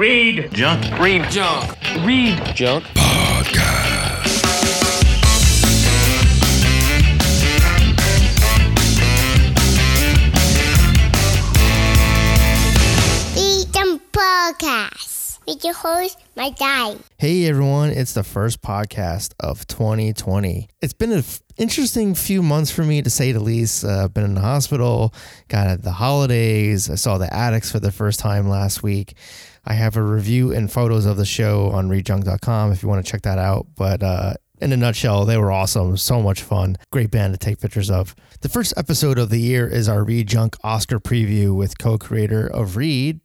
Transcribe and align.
Read 0.00 0.50
Junk. 0.54 0.98
Read 0.98 1.30
junk. 1.30 1.76
Read 2.06 2.56
junk. 2.56 2.84
Freedom 13.34 14.00
Podcast 14.10 15.38
with 15.46 15.62
your 15.62 15.74
host, 15.74 16.18
my 16.34 16.48
guy. 16.48 16.96
Hey 17.18 17.44
everyone, 17.46 17.90
it's 17.90 18.14
the 18.14 18.22
first 18.22 18.62
podcast 18.62 19.34
of 19.38 19.66
2020. 19.66 20.66
It's 20.80 20.94
been 20.94 21.12
an 21.12 21.18
f- 21.18 21.42
interesting 21.58 22.14
few 22.14 22.42
months 22.42 22.70
for 22.70 22.84
me 22.84 23.02
to 23.02 23.10
say 23.10 23.32
the 23.32 23.40
least. 23.40 23.84
Uh, 23.84 24.04
I've 24.04 24.14
been 24.14 24.24
in 24.24 24.34
the 24.34 24.40
hospital, 24.40 25.12
got 25.48 25.66
at 25.66 25.82
the 25.82 25.92
holidays. 25.92 26.88
I 26.88 26.94
saw 26.94 27.18
the 27.18 27.30
addicts 27.30 27.70
for 27.70 27.80
the 27.80 27.92
first 27.92 28.18
time 28.18 28.48
last 28.48 28.82
week. 28.82 29.14
I 29.64 29.74
have 29.74 29.96
a 29.96 30.02
review 30.02 30.52
and 30.52 30.70
photos 30.70 31.06
of 31.06 31.16
the 31.16 31.24
show 31.24 31.70
on 31.70 31.88
readjunk.com 31.88 32.72
if 32.72 32.82
you 32.82 32.88
want 32.88 33.04
to 33.04 33.10
check 33.10 33.22
that 33.22 33.38
out. 33.38 33.66
But 33.76 34.02
uh, 34.02 34.34
in 34.60 34.72
a 34.72 34.76
nutshell, 34.76 35.24
they 35.24 35.36
were 35.36 35.50
awesome. 35.50 35.96
So 35.96 36.20
much 36.20 36.42
fun. 36.42 36.76
Great 36.90 37.10
band 37.10 37.34
to 37.34 37.38
take 37.38 37.60
pictures 37.60 37.90
of. 37.90 38.14
The 38.40 38.48
first 38.48 38.74
episode 38.76 39.18
of 39.18 39.30
the 39.30 39.40
year 39.40 39.66
is 39.66 39.88
our 39.88 40.04
Read 40.04 40.28
Junk 40.28 40.56
Oscar 40.62 41.00
preview 41.00 41.54
with 41.54 41.78
co 41.78 41.98
creator 41.98 42.46
of 42.46 42.76
Read 42.76 43.20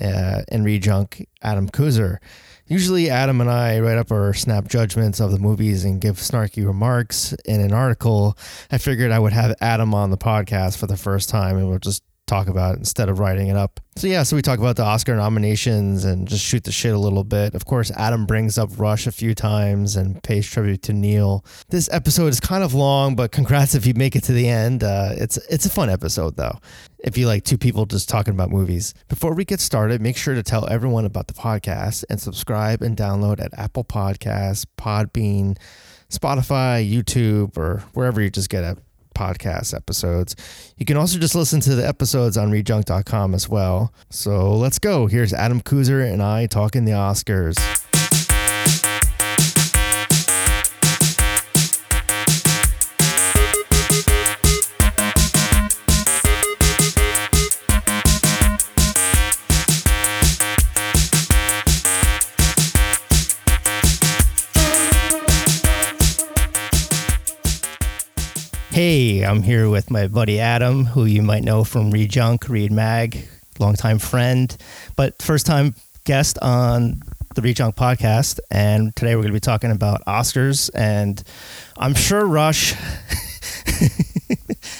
uh, 0.00 0.42
and 0.48 0.64
Read 0.64 0.82
Junk, 0.82 1.26
Adam 1.42 1.68
Kuzer. 1.68 2.18
Usually, 2.66 3.10
Adam 3.10 3.40
and 3.40 3.50
I 3.50 3.80
write 3.80 3.98
up 3.98 4.10
our 4.10 4.32
snap 4.32 4.68
judgments 4.68 5.20
of 5.20 5.30
the 5.30 5.38
movies 5.38 5.84
and 5.84 6.00
give 6.00 6.16
snarky 6.16 6.64
remarks 6.64 7.34
in 7.44 7.60
an 7.60 7.72
article. 7.72 8.38
I 8.70 8.78
figured 8.78 9.10
I 9.10 9.18
would 9.18 9.32
have 9.32 9.54
Adam 9.60 9.94
on 9.94 10.10
the 10.10 10.16
podcast 10.16 10.78
for 10.78 10.86
the 10.86 10.96
first 10.96 11.28
time 11.28 11.58
and 11.58 11.68
we'll 11.68 11.78
just 11.78 12.02
talk 12.32 12.48
about 12.48 12.78
instead 12.78 13.08
of 13.08 13.18
writing 13.18 13.48
it 13.48 13.56
up. 13.56 13.78
So, 13.96 14.06
yeah, 14.06 14.22
so 14.22 14.36
we 14.36 14.42
talk 14.42 14.58
about 14.58 14.76
the 14.76 14.84
Oscar 14.84 15.14
nominations 15.14 16.06
and 16.06 16.26
just 16.26 16.42
shoot 16.42 16.64
the 16.64 16.72
shit 16.72 16.94
a 16.94 16.98
little 16.98 17.24
bit. 17.24 17.54
Of 17.54 17.66
course, 17.66 17.90
Adam 17.90 18.24
brings 18.24 18.56
up 18.56 18.70
Rush 18.78 19.06
a 19.06 19.12
few 19.12 19.34
times 19.34 19.96
and 19.96 20.22
pays 20.22 20.46
tribute 20.48 20.82
to 20.84 20.94
Neil. 20.94 21.44
This 21.68 21.90
episode 21.92 22.28
is 22.28 22.40
kind 22.40 22.64
of 22.64 22.72
long, 22.72 23.16
but 23.16 23.32
congrats 23.32 23.74
if 23.74 23.86
you 23.86 23.92
make 23.94 24.16
it 24.16 24.24
to 24.24 24.32
the 24.32 24.48
end. 24.48 24.82
Uh, 24.82 25.10
it's, 25.12 25.36
it's 25.50 25.66
a 25.66 25.70
fun 25.70 25.90
episode, 25.90 26.36
though 26.36 26.58
if 27.04 27.18
you 27.18 27.26
like 27.26 27.42
two 27.42 27.58
people 27.58 27.84
just 27.84 28.08
talking 28.08 28.32
about 28.32 28.48
movies. 28.48 28.94
Before 29.08 29.34
we 29.34 29.44
get 29.44 29.58
started, 29.60 30.00
make 30.00 30.16
sure 30.16 30.36
to 30.36 30.42
tell 30.42 30.68
everyone 30.68 31.04
about 31.04 31.26
the 31.26 31.34
podcast 31.34 32.04
and 32.08 32.20
subscribe 32.20 32.80
and 32.80 32.96
download 32.96 33.40
at 33.40 33.52
Apple 33.58 33.82
Podcasts, 33.82 34.64
Podbean, 34.78 35.58
Spotify, 36.08 36.88
YouTube, 36.88 37.58
or 37.58 37.82
wherever 37.92 38.22
you 38.22 38.30
just 38.30 38.50
get 38.50 38.62
a 38.62 38.78
podcast 39.14 39.74
episodes. 39.74 40.34
You 40.76 40.86
can 40.86 40.96
also 40.96 41.18
just 41.18 41.34
listen 41.34 41.60
to 41.60 41.74
the 41.74 41.86
episodes 41.86 42.36
on 42.36 42.50
readjunk.com 42.50 43.34
as 43.34 43.48
well. 43.48 43.92
So 44.10 44.54
let's 44.56 44.78
go. 44.78 45.06
Here's 45.06 45.32
Adam 45.32 45.60
Kuzer 45.60 46.10
and 46.10 46.22
I 46.22 46.46
talking 46.46 46.84
the 46.84 46.92
Oscars. 46.92 47.56
Hey, 68.72 69.22
I'm 69.22 69.42
here 69.42 69.68
with 69.68 69.90
my 69.90 70.08
buddy 70.08 70.40
Adam, 70.40 70.86
who 70.86 71.04
you 71.04 71.20
might 71.20 71.44
know 71.44 71.62
from 71.62 71.90
Read 71.90 72.10
Junk, 72.10 72.48
Read 72.48 72.72
Mag, 72.72 73.28
longtime 73.58 73.98
friend, 73.98 74.56
but 74.96 75.20
first 75.20 75.44
time 75.44 75.74
guest 76.04 76.38
on 76.40 77.02
the 77.34 77.42
Read 77.42 77.56
Junk 77.56 77.76
podcast. 77.76 78.40
And 78.50 78.96
today 78.96 79.14
we're 79.14 79.20
going 79.24 79.32
to 79.34 79.36
be 79.36 79.40
talking 79.40 79.70
about 79.70 80.02
Oscars, 80.06 80.70
and 80.74 81.22
I'm 81.76 81.94
sure 81.94 82.26
Rush. 82.26 82.74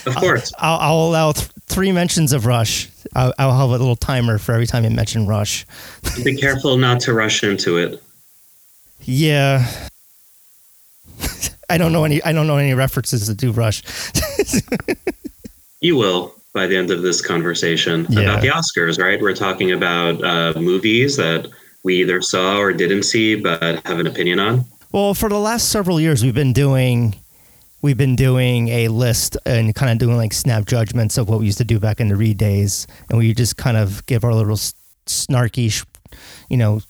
Of 0.05 0.15
course. 0.15 0.51
I'll, 0.59 0.79
I'll 0.79 1.07
allow 1.07 1.31
th- 1.31 1.49
three 1.67 1.91
mentions 1.91 2.33
of 2.33 2.45
Rush. 2.45 2.89
I'll, 3.15 3.33
I'll 3.37 3.57
have 3.57 3.69
a 3.69 3.71
little 3.71 3.95
timer 3.95 4.37
for 4.37 4.53
every 4.53 4.67
time 4.67 4.83
you 4.83 4.89
mention 4.89 5.27
Rush. 5.27 5.65
Be 6.23 6.35
careful 6.35 6.77
not 6.77 6.99
to 7.01 7.13
rush 7.13 7.43
into 7.43 7.77
it. 7.77 8.01
Yeah. 9.05 9.67
I 11.73 11.77
don't 11.79 11.91
know 11.91 12.03
any. 12.05 12.21
I 12.23 12.31
don't 12.33 12.45
know 12.45 12.57
any 12.57 12.73
references 12.75 13.25
to 13.27 13.33
do 13.33 13.51
Rush. 13.51 13.81
You 15.81 15.95
will 15.97 16.35
by 16.53 16.67
the 16.67 16.77
end 16.77 16.91
of 16.91 17.01
this 17.01 17.19
conversation 17.19 18.05
Yeah. 18.09 18.21
about 18.21 18.41
the 18.41 18.49
Oscars, 18.49 18.99
right? 18.99 19.19
We're 19.19 19.33
talking 19.33 19.71
about 19.71 20.23
uh, 20.23 20.53
movies 20.59 21.17
that 21.17 21.47
we 21.83 21.95
either 21.95 22.21
saw 22.21 22.57
or 22.59 22.71
didn't 22.73 23.03
see, 23.03 23.35
but 23.35 23.85
have 23.87 23.99
an 23.99 24.05
opinion 24.05 24.39
on. 24.39 24.65
Well, 24.91 25.15
for 25.15 25.29
the 25.29 25.39
last 25.39 25.69
several 25.69 25.99
years, 25.99 26.23
we've 26.23 26.35
been 26.35 26.53
doing 26.53 27.15
we've 27.81 27.97
been 27.97 28.15
doing 28.15 28.67
a 28.69 28.87
list 28.89 29.35
and 29.45 29.73
kind 29.75 29.91
of 29.91 29.97
doing 29.97 30.15
like 30.15 30.31
snap 30.31 30.65
judgments 30.65 31.17
of 31.17 31.27
what 31.27 31.39
we 31.39 31.47
used 31.47 31.57
to 31.57 31.65
do 31.65 31.79
back 31.79 31.99
in 31.99 32.07
the 32.07 32.15
read 32.15 32.37
days, 32.37 32.85
and 33.09 33.17
we 33.17 33.33
just 33.33 33.57
kind 33.57 33.75
of 33.77 34.05
give 34.05 34.23
our 34.23 34.33
little 34.33 34.55
snarky, 35.07 35.83
you 36.49 36.55
know, 36.57 36.81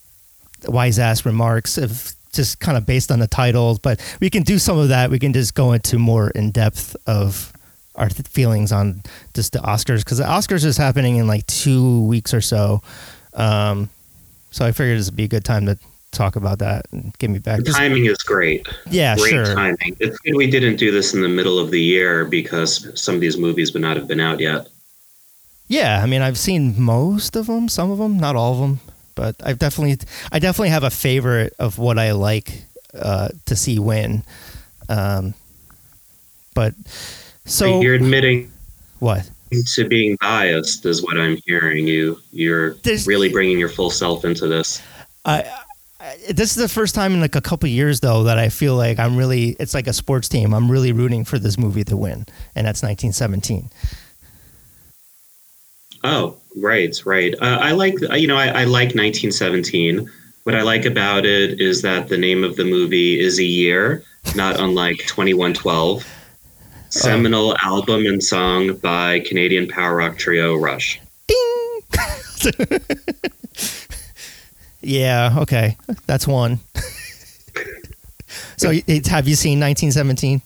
wise 0.68 1.00
ass 1.00 1.26
remarks 1.26 1.78
of 1.78 2.14
just 2.34 2.60
kind 2.60 2.78
of 2.78 2.86
based 2.86 3.12
on 3.12 3.20
the 3.20 3.28
titles. 3.28 3.80
But 3.80 4.02
we 4.20 4.30
can 4.30 4.44
do 4.44 4.60
some 4.60 4.78
of 4.78 4.90
that. 4.90 5.10
We 5.10 5.20
can 5.20 5.34
just 5.34 5.56
go 5.56 5.72
into 5.72 5.98
more 5.98 6.30
in 6.32 6.52
depth 6.52 6.96
of 7.08 7.54
our 7.96 8.10
th- 8.10 8.28
feelings 8.28 8.72
on 8.72 9.04
just 9.34 9.54
the 9.54 9.60
Oscars 9.60 10.00
because 10.00 10.18
the 10.18 10.24
Oscars 10.26 10.66
is 10.66 10.78
happening 10.78 11.18
in 11.18 11.28
like 11.28 11.46
two 11.48 12.06
weeks 12.06 12.34
or 12.34 12.42
so. 12.42 12.82
Um, 13.34 13.90
so 14.52 14.66
I 14.66 14.72
figured 14.72 15.00
this 15.00 15.08
would 15.08 15.16
be 15.16 15.24
a 15.24 15.28
good 15.28 15.46
time 15.46 15.66
to 15.66 15.78
talk 16.12 16.36
about 16.36 16.60
that 16.60 16.86
and 16.92 17.18
get 17.18 17.30
me 17.30 17.40
back. 17.40 17.64
The 17.64 17.72
timing 17.72 18.06
is 18.06 18.18
great. 18.18 18.68
yeah, 18.90 19.16
great 19.16 19.32
sure. 19.32 19.56
timing. 19.56 19.98
It's 20.00 20.18
good 20.20 20.36
we 20.36 20.50
didn't 20.50 20.78
do 20.78 20.92
this 20.92 21.14
in 21.14 21.22
the 21.22 21.30
middle 21.30 21.60
of 21.60 21.72
the 21.72 21.82
year 21.82 22.26
because 22.26 22.90
some 23.00 23.16
of 23.16 23.22
these 23.22 23.38
movies 23.38 23.74
would 23.74 23.82
not 23.82 23.98
have 23.98 24.08
been 24.08 24.20
out 24.20 24.40
yet. 24.40 24.68
Yeah, 25.68 26.02
I 26.04 26.06
mean, 26.06 26.22
I've 26.22 26.38
seen 26.38 26.80
most 26.80 27.36
of 27.36 27.48
them, 27.48 27.68
some 27.68 27.90
of 27.90 27.98
them, 27.98 28.20
not 28.20 28.36
all 28.36 28.54
of 28.54 28.60
them, 28.60 28.80
but 29.16 29.36
I've 29.44 29.60
definitely, 29.60 29.98
I 30.32 30.40
definitely 30.40 30.70
have 30.70 30.84
a 30.84 30.90
favorite 30.90 31.54
of 31.60 31.78
what 31.78 31.98
I 32.00 32.12
like 32.12 32.64
uh, 32.94 33.30
to 33.46 33.56
see 33.56 33.80
win. 33.80 34.24
Um, 34.90 35.34
but 36.56 36.74
so 37.46 37.82
You're 37.82 37.96
admitting 37.96 38.52
what? 39.00 39.30
to 39.76 39.88
being 39.88 40.18
biased 40.20 40.86
is 40.86 41.04
what 41.04 41.18
I'm 41.18 41.38
hearing. 41.46 41.88
You 41.88 42.20
you're 42.32 42.74
There's- 42.76 43.06
really 43.08 43.30
bringing 43.30 43.60
your 43.60 43.70
full 43.70 43.90
self 43.92 44.26
into 44.26 44.48
this. 44.48 44.82
I, 45.26 45.44
I 46.00 46.18
this 46.30 46.50
is 46.50 46.56
the 46.56 46.68
first 46.68 46.96
time 46.96 47.14
in 47.14 47.22
like 47.22 47.36
a 47.36 47.42
couple 47.42 47.70
years 47.70 48.00
though 48.02 48.24
that 48.24 48.38
I 48.38 48.50
feel 48.50 48.76
like 48.76 49.00
I'm 49.00 49.16
really, 49.16 49.56
it's 49.60 49.74
like 49.74 49.88
a 49.88 49.94
sports 49.94 50.28
team. 50.28 50.54
I'm 50.54 50.70
really 50.72 50.92
rooting 50.92 51.24
for 51.24 51.40
this 51.40 51.58
movie 51.58 51.84
to 51.86 51.96
win, 51.96 52.26
and 52.56 52.68
that's 52.68 52.84
1917. 52.84 53.70
Oh, 56.04 56.38
right, 56.58 56.96
right. 57.06 57.34
Uh, 57.42 57.60
I 57.62 57.72
like, 57.72 57.96
you 58.16 58.28
know, 58.28 58.38
I, 58.38 58.48
I 58.48 58.64
like 58.66 58.96
1917. 58.96 60.10
What 60.44 60.56
I 60.56 60.62
like 60.62 60.86
about 60.86 61.26
it 61.26 61.62
is 61.62 61.82
that 61.84 62.10
the 62.10 62.18
name 62.18 62.44
of 62.44 62.58
the 62.58 62.66
movie 62.66 63.20
is 63.20 63.40
a 63.40 63.44
year, 63.44 64.04
not 64.36 64.60
unlike 64.60 64.98
2112. 65.08 66.06
Seminal 66.90 67.56
album 67.64 68.06
and 68.06 68.24
song 68.24 68.76
by 68.76 69.22
Canadian 69.22 69.68
power 69.68 69.96
rock 69.96 70.18
trio 70.18 70.56
Rush. 70.56 71.00
Ding. 71.28 71.82
Yeah, 74.84 75.38
okay, 75.40 75.78
that's 76.08 76.28
one. 76.28 76.60
so, 78.58 78.68
have 78.70 79.28
you 79.28 79.36
seen 79.36 79.60
1917? 79.60 80.42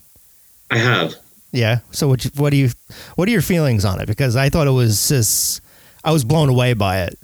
I 0.69 0.78
have. 0.78 1.16
Yeah. 1.57 1.79
So 1.91 2.07
what? 2.07 2.23
You, 2.23 2.31
what 2.35 2.51
do 2.51 2.57
you? 2.57 2.69
What 3.16 3.28
are 3.28 3.31
your 3.31 3.41
feelings 3.41 3.84
on 3.85 4.00
it? 4.00 4.06
Because 4.07 4.35
I 4.35 4.50
thought 4.50 4.68
it 4.68 4.72
was 4.72 5.07
just. 5.09 5.62
I 6.03 6.12
was 6.12 6.23
blown 6.23 6.47
away 6.50 6.73
by 6.73 7.01
it. 7.01 7.19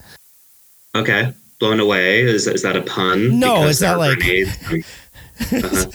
Okay. 0.95 1.31
Blown 1.59 1.79
away. 1.79 2.21
Is, 2.21 2.47
is 2.47 2.63
that 2.63 2.75
a 2.75 2.81
pun? 2.81 3.39
No, 3.39 3.61
Because 3.61 3.69
it's 3.69 3.81
not 3.81 3.97
like- 3.99 4.23
uh-huh. 5.63 5.91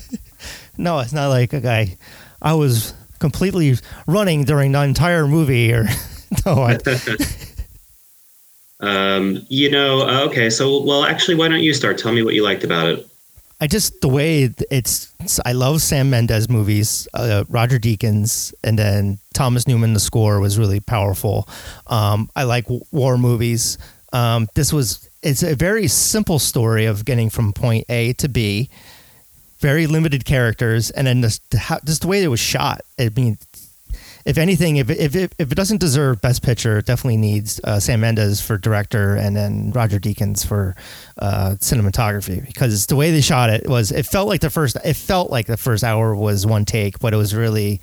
No, 0.79 0.99
it's 1.01 1.13
not 1.13 1.29
like 1.29 1.53
a 1.53 1.61
guy. 1.61 1.97
I 2.41 2.55
was 2.55 2.95
completely 3.19 3.75
running 4.07 4.45
during 4.45 4.73
the 4.73 4.83
entire 4.83 5.27
movie, 5.27 5.73
or 5.73 5.85
no. 6.47 6.63
I, 6.63 6.79
Um, 8.81 9.45
you 9.49 9.71
know, 9.71 10.03
uh, 10.09 10.25
okay. 10.27 10.51
So, 10.51 10.83
well, 10.85 11.05
actually, 11.05 11.35
why 11.35 11.49
don't 11.49 11.63
you 11.63 11.75
start? 11.75 11.99
Tell 11.99 12.13
me 12.13 12.23
what 12.23 12.35
you 12.35 12.45
liked 12.45 12.63
about 12.65 12.87
it. 12.87 13.07
I 13.61 13.67
just 13.67 14.01
the 14.01 14.09
way 14.09 14.55
it's. 14.71 15.13
I 15.45 15.53
love 15.53 15.83
Sam 15.83 16.11
Mendes 16.11 16.49
movies. 16.49 17.09
Uh, 17.13 17.45
Roger 17.49 17.79
Deakins, 17.79 18.55
and 18.63 18.79
then 18.79 19.19
Thomas 19.35 19.67
Newman. 19.67 19.95
The 19.95 20.01
score 20.01 20.39
was 20.39 20.59
really 20.59 20.81
powerful. 20.81 21.49
Um, 21.89 22.31
I 22.37 22.45
like 22.45 22.65
w- 22.65 22.85
war 22.93 23.19
movies. 23.19 23.79
Um, 24.13 24.49
this 24.55 24.73
was. 24.73 25.09
It's 25.23 25.43
a 25.43 25.57
very 25.57 25.89
simple 25.89 26.39
story 26.39 26.85
of 26.85 27.05
getting 27.05 27.31
from 27.31 27.53
point 27.53 27.85
A 27.89 28.13
to 28.15 28.29
B. 28.29 28.71
Very 29.59 29.89
limited 29.89 30.25
characters, 30.25 30.91
and 30.91 31.09
then 31.09 31.21
this, 31.21 31.41
just 31.85 32.03
the 32.03 32.07
way 32.07 32.23
it 32.23 32.29
was 32.29 32.39
shot. 32.39 32.83
I 32.97 33.11
mean, 33.17 33.39
if 34.29 34.37
anything, 34.37 34.77
if 34.77 34.91
if 34.91 35.17
if 35.17 35.33
it 35.39 35.55
doesn't 35.55 35.81
deserve 35.81 36.21
Best 36.21 36.43
Picture, 36.43 36.77
it 36.77 36.85
definitely 36.85 37.17
needs 37.17 37.63
uh, 37.65 37.81
Sam 37.81 38.01
Mendes 38.01 38.43
for 38.43 38.59
director 38.59 39.17
and 39.17 39.35
then 39.35 39.71
Roger 39.71 39.99
Deakins 39.99 40.47
for 40.47 40.77
uh, 41.17 41.57
cinematography 41.61 42.45
because 42.47 42.85
the 42.87 42.95
way 42.95 43.11
they 43.11 43.23
shot 43.23 43.49
it 43.49 43.67
was 43.67 43.91
it 43.91 44.05
felt 44.05 44.29
like 44.29 44.43
the 44.43 44.51
first 44.51 44.77
it 44.85 44.97
felt 44.97 45.31
like 45.31 45.47
the 45.47 45.57
first 45.57 45.83
hour 45.83 46.15
was 46.15 46.47
one 46.47 46.67
take, 46.67 46.99
but 46.99 47.15
it 47.15 47.17
was 47.17 47.35
really 47.35 47.81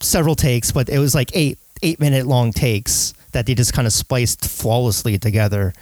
several 0.00 0.34
takes, 0.34 0.72
but 0.72 0.88
it 0.88 0.98
was 0.98 1.14
like 1.14 1.30
eight 1.34 1.58
eight 1.82 2.00
minute 2.00 2.26
long 2.26 2.50
takes 2.50 3.12
that 3.32 3.44
they 3.44 3.54
just 3.54 3.74
kind 3.74 3.86
of 3.86 3.92
spliced 3.92 4.48
flawlessly 4.48 5.18
together. 5.18 5.74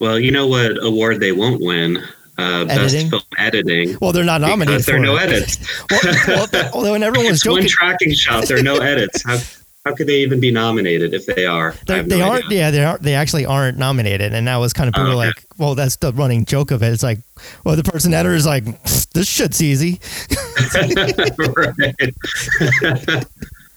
Well, 0.00 0.18
you 0.18 0.30
know 0.30 0.46
what 0.46 0.82
award 0.82 1.20
they 1.20 1.32
won't 1.32 1.60
win? 1.60 2.02
Uh, 2.38 2.64
best 2.66 3.10
film 3.10 3.22
editing. 3.36 3.96
Well, 4.00 4.12
they're 4.12 4.24
not 4.24 4.40
nominated 4.40 4.84
there 4.84 4.96
are 4.96 5.00
no 5.00 5.16
it. 5.16 5.22
edits. 5.30 5.58
well, 5.90 6.46
well, 6.52 6.70
although 6.72 6.92
when 6.92 7.02
everyone 7.02 7.30
was 7.30 7.40
It's 7.44 7.46
one 7.48 7.66
tracking 7.66 8.12
shot. 8.14 8.46
There 8.46 8.58
are 8.58 8.62
no 8.62 8.76
edits. 8.76 9.24
How, 9.24 9.38
how 9.84 9.94
could 9.96 10.06
they 10.06 10.20
even 10.20 10.38
be 10.38 10.50
nominated 10.52 11.14
if 11.14 11.26
they 11.26 11.46
are? 11.46 11.74
I 11.88 12.02
They, 12.02 12.16
no 12.18 12.28
aren't. 12.30 12.46
idea. 12.46 12.58
Yeah, 12.58 12.70
they 12.70 12.84
aren't. 12.84 13.02
They 13.02 13.14
actually 13.14 13.44
aren't 13.46 13.76
nominated, 13.78 14.32
and 14.34 14.46
that 14.46 14.56
was 14.58 14.72
kind 14.72 14.86
of 14.86 14.94
people 14.94 15.08
Oh, 15.08 15.18
okay. 15.18 15.26
like, 15.28 15.44
"Well, 15.56 15.74
that's 15.74 15.96
the 15.96 16.12
running 16.12 16.44
joke 16.44 16.70
of 16.70 16.82
it." 16.82 16.92
It's 16.92 17.02
like, 17.02 17.18
well, 17.64 17.74
the 17.74 17.82
person 17.82 18.14
editor 18.14 18.34
is 18.34 18.46
like, 18.46 18.64
"This 19.14 19.26
shit's 19.26 19.60
easy." 19.60 19.98
right. 21.56 23.24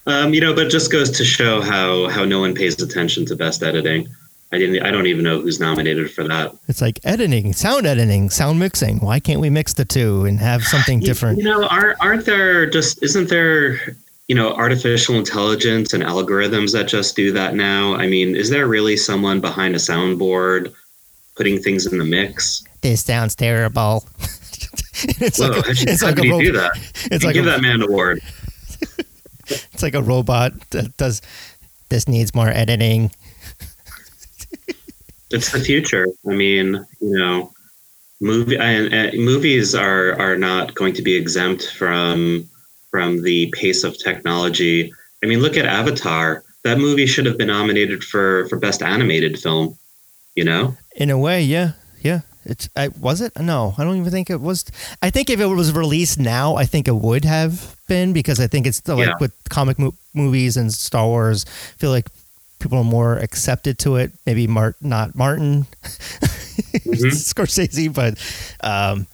um, 0.06 0.34
you 0.34 0.42
know, 0.42 0.54
but 0.54 0.68
it 0.68 0.70
just 0.70 0.92
goes 0.92 1.10
to 1.12 1.24
show 1.26 1.62
how 1.62 2.10
how 2.10 2.26
no 2.26 2.40
one 2.40 2.54
pays 2.54 2.82
attention 2.82 3.26
to 3.28 3.36
best 3.36 3.64
editing. 3.64 4.08
I 4.54 4.58
didn't. 4.58 4.84
I 4.86 4.92
don't 4.92 5.08
even 5.08 5.24
know 5.24 5.40
who's 5.40 5.60
nominated 5.60 6.12
for 6.12 6.26
that. 6.26 6.54
It's 6.68 6.82
like 6.82 7.00
editing, 7.06 7.54
sound 7.54 7.86
editing, 7.86 8.30
sound 8.30 8.60
mixing. 8.60 9.00
Why 9.00 9.20
can't 9.20 9.40
we 9.40 9.50
mix 9.50 9.74
the 9.74 9.86
two 9.86 10.26
and 10.26 10.40
have 10.40 10.64
something 10.64 11.00
different? 11.00 11.38
You, 11.38 11.46
know, 11.46 11.66
aren't 11.68 12.00
aren't 12.02 12.26
there 12.26 12.70
just 12.70 13.02
isn't 13.02 13.30
there 13.30 13.80
you 14.28 14.36
know 14.36 14.54
artificial 14.54 15.16
intelligence 15.16 15.94
and 15.94 16.04
algorithms 16.04 16.74
that 16.74 16.90
just 16.90 17.16
do 17.16 17.32
that 17.32 17.56
now? 17.56 17.96
I 17.96 18.08
mean, 18.08 18.36
is 18.36 18.50
there 18.50 18.68
really 18.68 18.98
someone 18.98 19.40
behind 19.40 19.74
a 19.74 19.78
soundboard 19.78 20.74
putting 21.38 21.62
things 21.62 21.86
in 21.86 21.98
the 21.98 22.06
mix? 22.06 22.64
This 22.82 23.06
sounds 23.06 23.36
terrible. 23.36 24.04
it's 24.94 25.40
Whoa, 25.40 25.48
like 25.48 25.66
a, 25.68 25.70
it's 25.70 26.02
like 26.04 26.18
could 26.18 26.26
a 26.26 26.36
he 26.36 26.44
do 26.44 26.52
that? 26.52 26.72
it's 27.06 27.24
like 27.24 27.36
give 27.36 27.46
a, 27.46 27.52
that 27.52 27.62
man 27.62 27.76
an 27.76 27.84
award. 27.84 28.22
it's 29.48 29.82
like 29.82 29.96
a 29.96 30.02
robot 30.02 30.52
that 30.72 30.98
does. 30.98 31.22
This 31.88 32.08
needs 32.08 32.36
more 32.36 32.50
editing. 32.50 33.12
It's 35.34 35.52
the 35.52 35.60
future. 35.60 36.08
I 36.30 36.34
mean, 36.34 36.74
you 37.00 37.18
know, 37.18 37.52
movie 38.20 38.58
and, 38.58 38.94
and 38.94 39.18
movies 39.24 39.74
are 39.76 40.20
are 40.20 40.38
not 40.38 40.76
going 40.76 40.94
to 40.96 41.02
be 41.02 41.16
exempt 41.16 41.72
from 41.72 42.48
from 42.92 43.22
the 43.24 43.50
pace 43.56 43.84
of 43.84 43.98
technology. 43.98 44.92
I 45.24 45.28
mean, 45.28 45.40
look 45.40 45.58
at 45.58 45.66
Avatar. 45.66 46.44
That 46.64 46.78
movie 46.78 47.06
should 47.08 47.26
have 47.26 47.38
been 47.38 47.48
nominated 47.48 48.04
for 48.04 48.48
for 48.50 48.58
best 48.60 48.82
animated 48.82 49.40
film. 49.40 49.78
You 50.36 50.46
know, 50.46 50.78
In 50.96 51.10
a 51.10 51.18
way, 51.18 51.42
yeah, 51.42 51.74
yeah. 52.02 52.22
It's 52.46 52.70
I, 52.76 52.88
was 52.88 53.22
it? 53.22 53.34
No, 53.40 53.76
I 53.78 53.84
don't 53.84 53.98
even 53.98 54.12
think 54.12 54.30
it 54.30 54.42
was. 54.42 54.66
I 55.02 55.10
think 55.12 55.30
if 55.30 55.40
it 55.40 55.46
was 55.46 55.74
released 55.74 56.18
now, 56.20 56.56
I 56.56 56.66
think 56.66 56.88
it 56.88 56.96
would 56.96 57.24
have 57.26 57.76
been 57.88 58.14
because 58.14 58.40
I 58.40 58.48
think 58.48 58.66
it's 58.66 58.78
still 58.78 58.96
like 58.98 59.08
Yeah. 59.10 59.14
with 59.20 59.34
comic 59.50 59.78
mo- 59.78 59.94
movies 60.14 60.58
and 60.58 60.74
Star 60.74 61.06
Wars. 61.06 61.46
I 61.46 61.78
feel 61.78 61.92
like 61.92 62.08
people 62.62 62.78
are 62.78 62.84
more 62.84 63.18
accepted 63.18 63.78
to 63.80 63.96
it. 63.98 64.12
Maybe 64.26 64.48
Mart, 64.48 64.76
not 64.82 65.16
Martin 65.16 65.66
Mhm. 66.72 67.12
Scorsese, 67.12 67.94
but 67.94 68.18
um, 68.66 69.08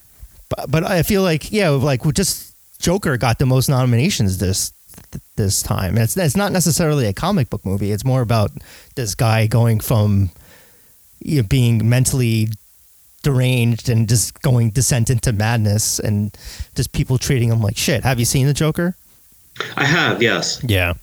but 0.49 0.69
but 0.69 0.83
I 0.83 1.03
feel 1.03 1.21
like 1.23 1.51
yeah, 1.51 1.69
like 1.69 2.05
we 2.05 2.11
just 2.11 2.53
Joker 2.79 3.17
got 3.17 3.39
the 3.39 3.45
most 3.45 3.69
nominations 3.69 4.37
this 4.37 4.71
this 5.35 5.61
time. 5.63 5.95
And 5.95 6.03
it's 6.03 6.15
it's 6.17 6.35
not 6.35 6.51
necessarily 6.51 7.05
a 7.07 7.13
comic 7.13 7.49
book 7.49 7.65
movie. 7.65 7.91
It's 7.91 8.05
more 8.05 8.21
about 8.21 8.51
this 8.95 9.15
guy 9.15 9.47
going 9.47 9.79
from 9.79 10.29
you 11.19 11.41
know, 11.41 11.47
being 11.47 11.87
mentally 11.89 12.49
deranged 13.23 13.89
and 13.89 14.07
just 14.07 14.41
going 14.41 14.69
descent 14.69 15.09
into 15.09 15.33
madness 15.33 15.99
and 15.99 16.35
just 16.75 16.91
people 16.93 17.17
treating 17.17 17.49
him 17.49 17.61
like 17.61 17.77
shit. 17.77 18.03
Have 18.03 18.19
you 18.19 18.25
seen 18.25 18.47
the 18.47 18.53
Joker? 18.53 18.95
I 19.75 19.85
have. 19.85 20.21
Yes. 20.21 20.61
Yeah. 20.63 20.93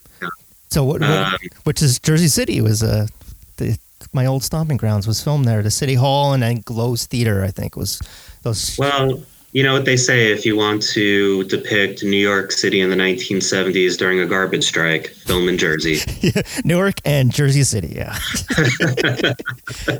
So 0.74 0.82
what, 0.82 1.02
what 1.02 1.10
Um, 1.10 1.38
which 1.62 1.80
is 1.82 2.00
Jersey 2.00 2.26
City 2.26 2.60
was 2.60 2.82
uh, 2.82 3.06
the 3.58 3.78
my 4.12 4.26
old 4.26 4.42
stomping 4.42 4.76
grounds 4.76 5.06
was 5.06 5.22
filmed 5.22 5.44
there. 5.44 5.62
The 5.62 5.70
City 5.70 5.94
Hall 5.94 6.32
and 6.32 6.42
then 6.42 6.64
Loew's 6.68 7.06
Theater, 7.06 7.44
I 7.44 7.52
think, 7.52 7.76
was 7.76 8.00
those. 8.42 8.76
Well, 8.76 9.22
you 9.52 9.62
know 9.62 9.72
what 9.72 9.84
they 9.84 9.96
say: 9.96 10.32
if 10.32 10.44
you 10.44 10.56
want 10.56 10.82
to 10.94 11.44
depict 11.44 12.02
New 12.02 12.16
York 12.16 12.50
City 12.50 12.80
in 12.80 12.90
the 12.90 12.96
1970s 12.96 13.96
during 13.96 14.18
a 14.18 14.26
garbage 14.26 14.64
strike, 14.64 15.10
film 15.10 15.48
in 15.48 15.58
Jersey. 15.58 16.00
Newark 16.64 16.96
and 17.04 17.32
Jersey 17.32 17.62
City, 17.62 17.94
yeah. 17.94 18.18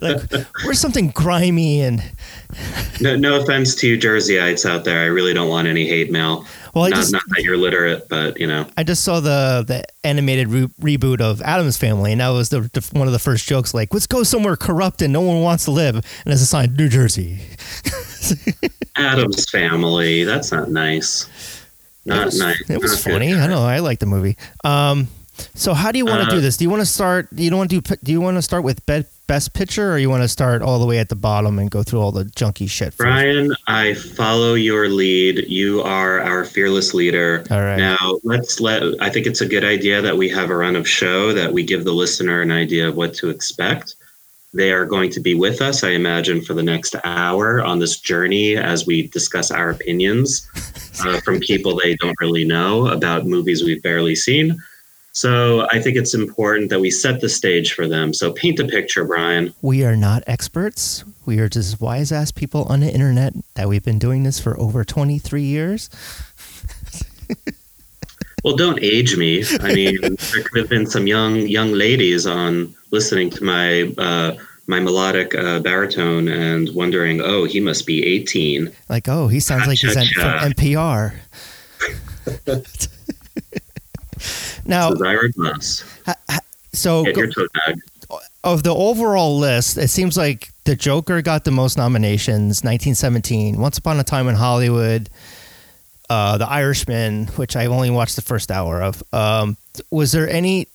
like, 0.03 0.47
where's 0.65 0.81
something 0.81 1.11
grimy 1.11 1.82
and 1.82 2.03
No, 3.00 3.15
no 3.15 3.41
offense 3.41 3.77
to 3.77 3.87
you 3.87 3.97
Jerseyites 3.97 4.69
out 4.69 4.82
there. 4.82 4.99
I 4.99 5.06
really 5.06 5.35
don't 5.35 5.49
want 5.49 5.69
any 5.69 5.87
hate 5.87 6.11
mail. 6.11 6.44
Well, 6.75 6.85
I 6.85 6.88
not, 6.91 6.97
just 6.97 7.12
not 7.12 7.23
that 7.29 7.43
you're 7.43 7.56
literate, 7.56 8.09
but 8.09 8.38
you 8.41 8.47
know. 8.47 8.67
I 8.76 8.82
just 8.82 9.05
saw 9.05 9.21
the 9.21 9.65
the 9.67 9.85
animated 10.03 10.49
re- 10.49 10.97
reboot 10.97 11.21
of 11.21 11.41
Addams 11.43 11.76
Family, 11.76 12.12
and 12.12 12.21
that 12.21 12.29
was 12.31 12.49
the, 12.49 12.61
the 12.73 12.88
one 12.99 13.06
of 13.06 13.12
the 13.12 13.19
first 13.19 13.47
jokes. 13.47 13.73
Like, 13.75 13.94
let's 13.94 14.06
go 14.06 14.23
somewhere 14.25 14.56
corrupt 14.56 15.00
and 15.03 15.12
no 15.12 15.21
one 15.21 15.41
wants 15.43 15.65
to 15.67 15.71
live, 15.71 15.94
and 15.97 16.32
it's 16.32 16.43
a 16.43 16.47
sign, 16.47 16.75
New 16.75 16.88
Jersey. 16.88 17.41
Addams 18.97 19.49
family. 19.50 20.25
That's 20.25 20.53
not 20.53 20.71
nice. 20.71 21.29
Not 22.06 22.23
it 22.23 22.25
was, 22.26 22.38
nice. 22.38 22.71
It 22.71 22.81
was 22.81 22.93
Not 22.93 23.05
good. 23.05 23.12
funny. 23.12 23.35
I 23.35 23.47
know. 23.47 23.62
I 23.62 23.79
like 23.79 23.99
the 23.99 24.06
movie. 24.06 24.37
Um, 24.62 25.09
so 25.55 25.75
how 25.75 25.91
do 25.91 25.99
you 25.99 26.06
want 26.06 26.23
to 26.23 26.29
Uh, 26.29 26.37
do 26.37 26.41
this? 26.41 26.56
Do 26.56 26.65
you 26.65 26.70
want 26.70 26.81
to 26.82 26.87
start? 26.87 27.35
Do 27.35 27.43
you 27.43 27.56
want 27.56 27.70
to 27.70 27.81
do? 27.81 27.97
Do 28.03 28.12
you 28.12 28.20
want 28.20 28.37
to 28.37 28.43
start 28.43 28.62
with 28.62 28.85
be, 28.87 29.05
best 29.26 29.53
picture, 29.53 29.93
or 29.93 29.99
you 29.99 30.11
want 30.11 30.23
to 30.23 30.29
start 30.29 30.62
all 30.62 30.79
the 30.79 30.87
way 30.87 30.99
at 30.99 31.09
the 31.09 31.17
bottom 31.17 31.59
and 31.59 31.71
go 31.71 31.82
through 31.82 32.00
all 32.00 32.12
the 32.12 32.25
junky 32.25 32.69
shit? 32.69 32.94
First? 32.94 32.99
Brian, 32.99 33.55
I 33.67 33.94
follow 33.94 34.55
your 34.55 34.88
lead. 34.88 35.47
You 35.49 35.82
are 35.82 36.21
our 36.21 36.44
fearless 36.44 36.94
leader. 36.94 37.44
All 37.50 37.61
right. 37.61 37.76
Now, 37.76 38.21
let's 38.23 38.61
let. 38.61 38.82
I 39.00 39.11
think 39.11 39.26
it's 39.26 39.41
a 39.41 39.47
good 39.47 39.65
idea 39.65 40.03
that 40.03 40.17
we 40.17 40.29
have 40.31 40.50
a 40.50 40.56
run 40.56 40.76
of 40.76 40.88
show 40.88 41.32
that 41.32 41.53
we 41.53 41.62
give 41.65 41.85
the 41.85 41.93
listener 41.93 42.43
an 42.43 42.50
idea 42.50 42.88
of 42.88 42.97
what 42.97 43.15
to 43.15 43.31
expect. 43.31 43.97
They 44.53 44.71
are 44.71 44.85
going 44.87 45.11
to 45.11 45.21
be 45.21 45.35
with 45.35 45.61
us, 45.61 45.82
I 45.82 45.91
imagine, 45.91 46.41
for 46.41 46.55
the 46.55 46.62
next 46.62 46.94
hour 47.03 47.62
on 47.62 47.81
this 47.81 47.99
journey 47.99 48.56
as 48.56 48.87
we 48.87 49.09
discuss 49.09 49.50
our 49.50 49.70
opinions 49.70 50.49
uh, 51.05 51.20
from 51.20 51.41
people 51.41 51.77
they 51.77 51.97
don't 51.97 52.15
really 52.20 52.44
know 52.44 52.87
about 52.87 53.27
movies 53.27 53.65
we've 53.65 53.82
barely 53.82 54.15
seen. 54.15 54.56
So 55.14 55.66
I 55.70 55.81
think 55.81 55.96
it's 55.96 56.12
important 56.12 56.70
that 56.70 56.81
we 56.81 56.90
set 56.90 57.20
the 57.20 57.28
stage 57.28 57.72
for 57.72 57.87
them. 57.87 58.12
So 58.12 58.32
paint 58.32 58.58
a 58.58 58.66
picture, 58.66 59.05
Brian. 59.05 59.55
We 59.62 59.84
are 59.84 59.96
not 59.96 60.25
experts. 60.26 61.05
We 61.25 61.38
are 61.38 61.49
just 61.49 61.81
wise 61.81 62.11
ass 62.12 62.32
people 62.32 62.64
on 62.64 62.81
the 62.81 62.93
internet 62.93 63.32
that 63.55 63.69
we've 63.69 63.84
been 63.84 64.00
doing 64.00 64.24
this 64.24 64.41
for 64.41 64.58
over 64.58 64.84
twenty 64.84 65.19
three 65.19 65.44
years. 65.44 65.89
Well, 68.44 68.56
don't 68.56 68.79
age 68.82 69.17
me. 69.17 69.43
I 69.60 69.74
mean, 69.74 69.96
there 70.03 70.43
could 70.43 70.58
have 70.58 70.69
been 70.69 70.86
some 70.86 71.06
young 71.06 71.36
young 71.36 71.72
ladies 71.72 72.27
on 72.27 72.74
listening 72.91 73.31
to 73.31 73.43
my 73.43 73.84
uh, 73.96 74.36
my 74.67 74.81
melodic 74.81 75.34
uh, 75.34 75.60
baritone 75.60 76.29
and 76.29 76.69
wondering, 76.74 77.22
oh, 77.22 77.44
he 77.44 77.58
must 77.58 77.86
be 77.86 78.05
eighteen. 78.05 78.70
Like, 78.91 79.08
oh, 79.08 79.29
he 79.29 79.41
sounds 79.41 79.67
like 79.67 79.79
he's 79.79 79.94
from. 79.94 80.53
NPR. 80.53 81.15
now, 84.67 84.93
Ira 84.94 85.31
Glass. 85.33 85.85
so 86.73 87.05
Get 87.05 87.15
go- 87.15 87.21
your 87.23 87.31
toe 87.31 87.47
tag. 87.67 87.77
of 88.43 88.63
the 88.63 88.75
overall 88.75 89.39
list, 89.39 89.79
it 89.79 89.89
seems 89.89 90.17
like 90.17 90.51
The 90.65 90.77
Joker 90.77 91.23
got 91.23 91.44
the 91.44 91.51
most 91.51 91.77
nominations, 91.77 92.63
1917, 92.65 93.59
Once 93.59 93.79
Upon 93.79 93.99
a 94.01 94.05
Time 94.05 94.29
in 94.29 94.35
Hollywood, 94.35 95.09
uh, 96.11 96.39
The 96.39 96.49
Irishman, 96.49 97.27
which 97.37 97.56
I've 97.56 97.71
only 97.71 97.91
watched 97.91 98.17
the 98.17 98.23
first 98.23 98.51
hour 98.51 98.83
of. 98.83 99.03
Um, 99.13 99.56
was 99.91 100.13
there 100.13 100.29
any 100.29 100.69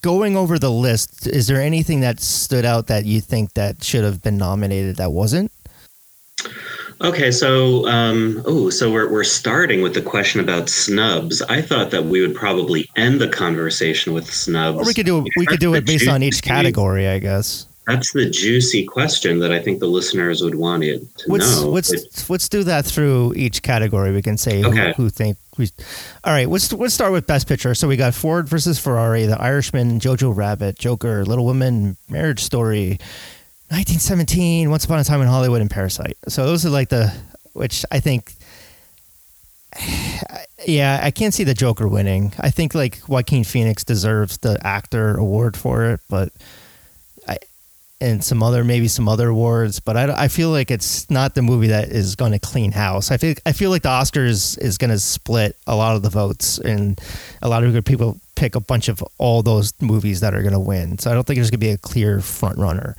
going 0.00 0.36
over 0.36 0.58
the 0.58 0.70
list? 0.70 1.26
Is 1.28 1.46
there 1.46 1.60
anything 1.62 2.00
that 2.00 2.20
stood 2.20 2.64
out 2.64 2.88
that 2.88 3.04
you 3.04 3.20
think 3.20 3.54
that 3.54 3.84
should 3.84 4.02
have 4.02 4.20
been 4.20 4.36
nominated 4.36 4.96
that 4.96 5.12
wasn't? 5.12 5.52
Okay, 7.00 7.32
so 7.32 7.86
um, 7.88 8.42
oh, 8.46 8.70
so 8.70 8.92
we're 8.92 9.10
we're 9.10 9.24
starting 9.24 9.82
with 9.82 9.94
the 9.94 10.02
question 10.02 10.40
about 10.40 10.68
snubs. 10.68 11.42
I 11.42 11.60
thought 11.60 11.90
that 11.90 12.04
we 12.04 12.20
would 12.20 12.34
probably 12.36 12.88
end 12.96 13.20
the 13.20 13.28
conversation 13.28 14.12
with 14.12 14.32
snubs. 14.32 14.78
Or 14.78 14.84
we 14.84 14.94
could 14.94 15.06
do 15.06 15.18
it. 15.18 15.24
We 15.36 15.46
could 15.46 15.58
do 15.60 15.74
it 15.74 15.84
based 15.84 16.08
on 16.08 16.22
each 16.22 16.42
category, 16.42 17.08
I 17.08 17.18
guess. 17.18 17.66
That's 17.88 18.12
the 18.12 18.30
juicy 18.30 18.84
question 18.84 19.40
that 19.40 19.50
I 19.50 19.60
think 19.60 19.80
the 19.80 19.88
listeners 19.88 20.40
would 20.40 20.54
want 20.54 20.84
it 20.84 21.02
to 21.18 21.32
Let's 21.32 21.60
know. 21.60 21.68
let's 21.68 21.92
It- 21.92 22.24
let's 22.28 22.48
do 22.48 22.62
that 22.62 22.84
through 22.86 23.34
each 23.34 23.62
category. 23.62 24.12
We 24.12 24.22
can 24.22 24.38
say 24.38 24.62
Okay. 24.62 24.94
who, 24.96 25.04
who 25.04 25.10
think 25.10 25.36
we. 25.58 25.68
All 26.22 26.32
right, 26.32 26.48
let's 26.48 26.72
let's 26.72 26.94
start 26.94 27.10
with 27.10 27.26
best 27.26 27.48
picture. 27.48 27.74
So 27.74 27.88
we 27.88 27.96
got 27.96 28.14
Ford 28.14 28.48
versus 28.48 28.78
Ferrari, 28.78 29.26
The 29.26 29.40
Irishman, 29.42 29.98
Jojo 29.98 30.32
Rabbit, 30.34 30.78
Joker, 30.78 31.24
Little 31.24 31.44
Women, 31.46 31.96
Marriage 32.08 32.44
Story, 32.44 33.00
1917, 33.72 34.68
Once 34.68 34.84
Upon 34.84 34.98
a 34.98 35.04
Time 35.04 35.22
in 35.22 35.28
Hollywood, 35.28 35.62
and 35.62 35.70
Parasite. 35.70 36.18
So 36.28 36.44
those 36.44 36.66
are 36.66 36.70
like 36.70 36.90
the 36.90 37.12
which 37.54 37.84
I 37.90 38.00
think. 38.00 38.34
Yeah, 40.64 41.00
I 41.02 41.10
can't 41.10 41.34
see 41.34 41.42
the 41.42 41.54
Joker 41.54 41.88
winning. 41.88 42.32
I 42.38 42.50
think 42.50 42.72
like 42.72 43.00
Joaquin 43.08 43.42
Phoenix 43.42 43.82
deserves 43.82 44.38
the 44.38 44.64
actor 44.64 45.16
award 45.16 45.56
for 45.56 45.86
it, 45.86 45.98
but 46.08 46.32
I 47.26 47.38
and 48.00 48.22
some 48.22 48.44
other 48.44 48.62
maybe 48.62 48.86
some 48.86 49.08
other 49.08 49.30
awards, 49.30 49.80
but 49.80 49.96
I, 49.96 50.24
I 50.24 50.28
feel 50.28 50.50
like 50.50 50.70
it's 50.70 51.10
not 51.10 51.34
the 51.34 51.42
movie 51.42 51.66
that 51.66 51.88
is 51.88 52.14
going 52.14 52.30
to 52.30 52.38
clean 52.38 52.70
house. 52.70 53.10
I 53.10 53.16
feel 53.16 53.34
I 53.44 53.50
feel 53.50 53.70
like 53.70 53.82
the 53.82 53.88
Oscars 53.88 54.56
is 54.62 54.78
going 54.78 54.90
to 54.90 55.00
split 55.00 55.56
a 55.66 55.74
lot 55.74 55.96
of 55.96 56.02
the 56.02 56.10
votes, 56.10 56.58
and 56.58 57.00
a 57.42 57.48
lot 57.48 57.64
of 57.64 57.72
good 57.72 57.84
people 57.84 58.20
pick 58.36 58.54
a 58.54 58.60
bunch 58.60 58.88
of 58.88 59.02
all 59.18 59.42
those 59.42 59.72
movies 59.80 60.20
that 60.20 60.32
are 60.32 60.42
going 60.42 60.52
to 60.52 60.60
win. 60.60 60.98
So 60.98 61.10
I 61.10 61.14
don't 61.14 61.26
think 61.26 61.38
there's 61.38 61.50
going 61.50 61.58
to 61.60 61.66
be 61.66 61.70
a 61.70 61.78
clear 61.78 62.20
front 62.20 62.58
runner. 62.58 62.94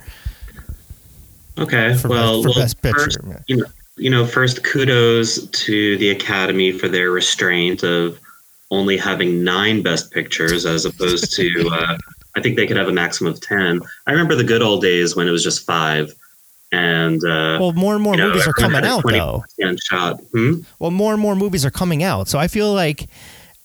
Okay, 1.58 1.94
For 1.94 2.08
well, 2.08 2.42
best- 2.42 2.42
for 2.42 2.48
well, 2.50 2.58
Best 2.64 2.82
Picture, 2.82 2.98
first, 3.04 3.18
yeah. 3.26 3.38
you 3.46 3.56
know, 3.58 3.64
you 3.96 4.10
know, 4.10 4.26
first 4.26 4.64
kudos 4.64 5.46
to 5.48 5.96
the 5.98 6.10
Academy 6.10 6.72
for 6.72 6.88
their 6.88 7.10
restraint 7.12 7.82
of 7.84 8.18
only 8.70 8.96
having 8.96 9.44
nine 9.44 9.82
Best 9.82 10.10
Pictures 10.10 10.66
as 10.66 10.84
opposed 10.84 11.32
to, 11.36 11.68
uh, 11.72 11.96
I 12.36 12.40
think 12.40 12.56
they 12.56 12.66
could 12.66 12.76
have 12.76 12.88
a 12.88 12.92
maximum 12.92 13.32
of 13.32 13.40
ten. 13.40 13.80
I 14.06 14.10
remember 14.12 14.34
the 14.34 14.42
good 14.44 14.62
old 14.62 14.82
days 14.82 15.14
when 15.14 15.28
it 15.28 15.30
was 15.30 15.44
just 15.44 15.64
five, 15.64 16.12
and 16.72 17.22
uh, 17.22 17.58
Well, 17.60 17.72
more 17.72 17.94
and 17.94 18.02
more 18.02 18.14
you 18.14 18.22
know, 18.22 18.28
movies 18.30 18.48
are 18.48 18.52
coming 18.52 18.84
out 18.84 19.04
though. 19.08 19.44
shot. 19.88 20.20
Hmm? 20.32 20.54
well 20.80 20.90
more 20.90 21.12
and 21.12 21.22
more 21.22 21.36
movies 21.36 21.64
are 21.64 21.70
coming 21.70 22.02
out 22.02 22.26
so 22.26 22.36
i 22.38 22.48
feel 22.48 22.72
like 22.72 23.06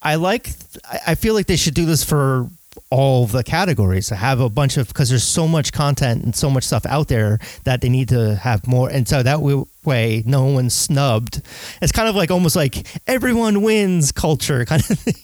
i 0.03 0.13
like 0.15 0.51
I- 0.85 0.99
i 1.07 1.15
feel 1.15 1.33
like 1.33 1.47
they 1.47 1.55
should 1.55 1.73
do 1.73 1.85
this 1.85 2.03
for 2.03 2.47
all 2.89 3.25
the 3.27 3.43
categories. 3.43 4.07
To 4.07 4.15
have 4.15 4.39
a 4.39 4.49
bunch 4.49 4.77
of 4.77 4.87
because 4.87 5.09
there's 5.09 5.23
so 5.23 5.47
much 5.47 5.71
content 5.71 6.23
and 6.23 6.35
so 6.35 6.49
much 6.49 6.63
stuff 6.63 6.85
out 6.85 7.07
there 7.07 7.39
that 7.63 7.81
they 7.81 7.89
need 7.89 8.09
to 8.09 8.35
have 8.35 8.65
more. 8.67 8.89
And 8.89 9.07
so 9.07 9.21
that 9.23 9.41
way 9.41 10.23
no 10.25 10.45
one's 10.45 10.73
snubbed. 10.75 11.41
It's 11.81 11.91
kind 11.91 12.07
of 12.09 12.15
like 12.15 12.31
almost 12.31 12.55
like 12.55 12.85
everyone 13.07 13.61
wins 13.61 14.11
culture 14.11 14.65
kind 14.71 14.81
of 14.89 14.99
thing. 14.99 15.15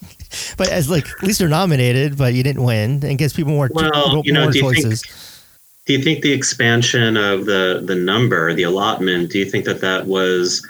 But 0.58 0.70
as 0.70 0.90
like 0.90 1.08
at 1.10 1.24
least 1.24 1.40
they're 1.40 1.48
nominated 1.50 2.18
but 2.18 2.34
you 2.34 2.44
didn't 2.44 2.64
win. 2.64 3.04
And 3.06 3.18
gives 3.18 3.34
people 3.34 3.54
more, 3.54 3.70
Well, 3.74 4.16
more 4.16 4.24
you 4.26 4.34
know, 4.34 4.52
do 4.52 4.60
you 4.60 4.72
think- 4.72 4.84
choices. 4.86 5.04
Do 5.88 5.94
you 5.94 6.02
think 6.02 6.24
the 6.24 6.32
expansion 6.34 7.16
of 7.16 7.46
the 7.46 7.80
the 7.86 7.94
number, 7.96 8.54
the 8.56 8.64
allotment, 8.64 9.30
do 9.32 9.38
you 9.38 9.46
think 9.46 9.66
that 9.66 9.82
that 9.82 10.08
was 10.08 10.66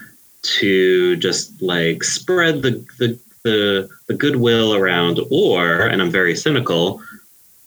to 0.60 1.16
just 1.16 1.62
like 1.62 2.04
spread 2.04 2.62
the 2.62 2.72
the 3.00 3.18
the, 3.46 3.88
the 4.08 4.14
goodwill 4.14 4.76
around, 4.76 5.20
or 5.32 5.88
and 5.88 6.02
I'm 6.02 6.12
very 6.12 6.36
cynical. 6.36 7.02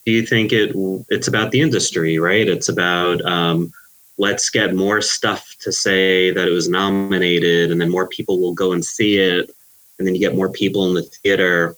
Do 0.04 0.12
you 0.12 0.26
think 0.26 0.52
it 0.52 0.72
it's 1.08 1.28
about 1.28 1.52
the 1.52 1.60
industry, 1.60 2.18
right? 2.18 2.46
It's 2.46 2.68
about 2.68 3.24
um, 3.24 3.72
let's 4.18 4.50
get 4.50 4.74
more 4.74 5.00
stuff 5.00 5.54
to 5.60 5.72
say 5.72 6.32
that 6.32 6.46
it 6.46 6.50
was 6.50 6.68
nominated, 6.68 7.70
and 7.70 7.80
then 7.80 7.90
more 7.90 8.08
people 8.08 8.40
will 8.40 8.54
go 8.54 8.72
and 8.72 8.84
see 8.84 9.16
it, 9.16 9.50
and 9.98 10.06
then 10.06 10.14
you 10.14 10.20
get 10.20 10.34
more 10.34 10.50
people 10.50 10.86
in 10.88 10.94
the 10.94 11.02
theater. 11.02 11.76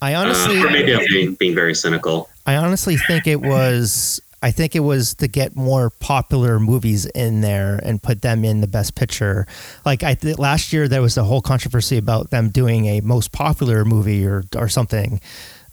i 0.00 0.14
Uh, 0.14 0.22
honestly 0.22 0.60
or 0.60 0.70
maybe 0.70 0.94
I'm 0.94 1.06
being, 1.08 1.34
being 1.34 1.54
very 1.54 1.74
cynical. 1.74 2.28
I 2.46 2.56
honestly 2.56 2.96
think 2.96 3.26
it 3.26 3.40
was. 3.42 4.20
I 4.42 4.50
think 4.50 4.76
it 4.76 4.80
was 4.80 5.14
to 5.14 5.28
get 5.28 5.56
more 5.56 5.90
popular 5.90 6.60
movies 6.60 7.06
in 7.06 7.40
there 7.40 7.80
and 7.82 8.02
put 8.02 8.22
them 8.22 8.44
in 8.44 8.60
the 8.60 8.66
best 8.66 8.94
picture. 8.94 9.46
Like 9.84 10.02
I 10.02 10.14
th- 10.14 10.38
last 10.38 10.72
year, 10.72 10.88
there 10.88 11.02
was 11.02 11.16
a 11.16 11.24
whole 11.24 11.40
controversy 11.40 11.96
about 11.96 12.30
them 12.30 12.50
doing 12.50 12.86
a 12.86 13.00
most 13.00 13.32
popular 13.32 13.84
movie 13.84 14.26
or 14.26 14.44
or 14.54 14.68
something, 14.68 15.20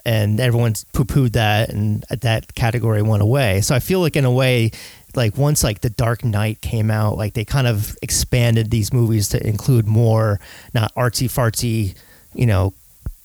and 0.06 0.40
everyone 0.40 0.74
poo 0.94 1.04
pooed 1.04 1.34
that, 1.34 1.70
and 1.70 2.04
that 2.10 2.56
category 2.56 3.02
went 3.02 3.22
away. 3.22 3.62
So 3.62 3.76
I 3.76 3.80
feel 3.80 4.00
like 4.00 4.16
in 4.16 4.26
a 4.26 4.32
way. 4.32 4.72
Like 5.16 5.38
once 5.38 5.64
like 5.64 5.82
the 5.82 5.92
Dark 5.92 6.26
Knight 6.26 6.60
came 6.62 6.90
out, 6.90 7.20
like 7.20 7.36
they 7.36 7.46
kind 7.46 7.68
of 7.68 7.96
expanded 8.02 8.72
these 8.72 8.92
movies 8.92 9.30
to 9.30 9.48
include 9.48 9.86
more 9.86 10.40
not 10.74 10.92
artsy 10.96 11.30
fartsy, 11.30 11.96
you 12.34 12.48
know, 12.48 12.74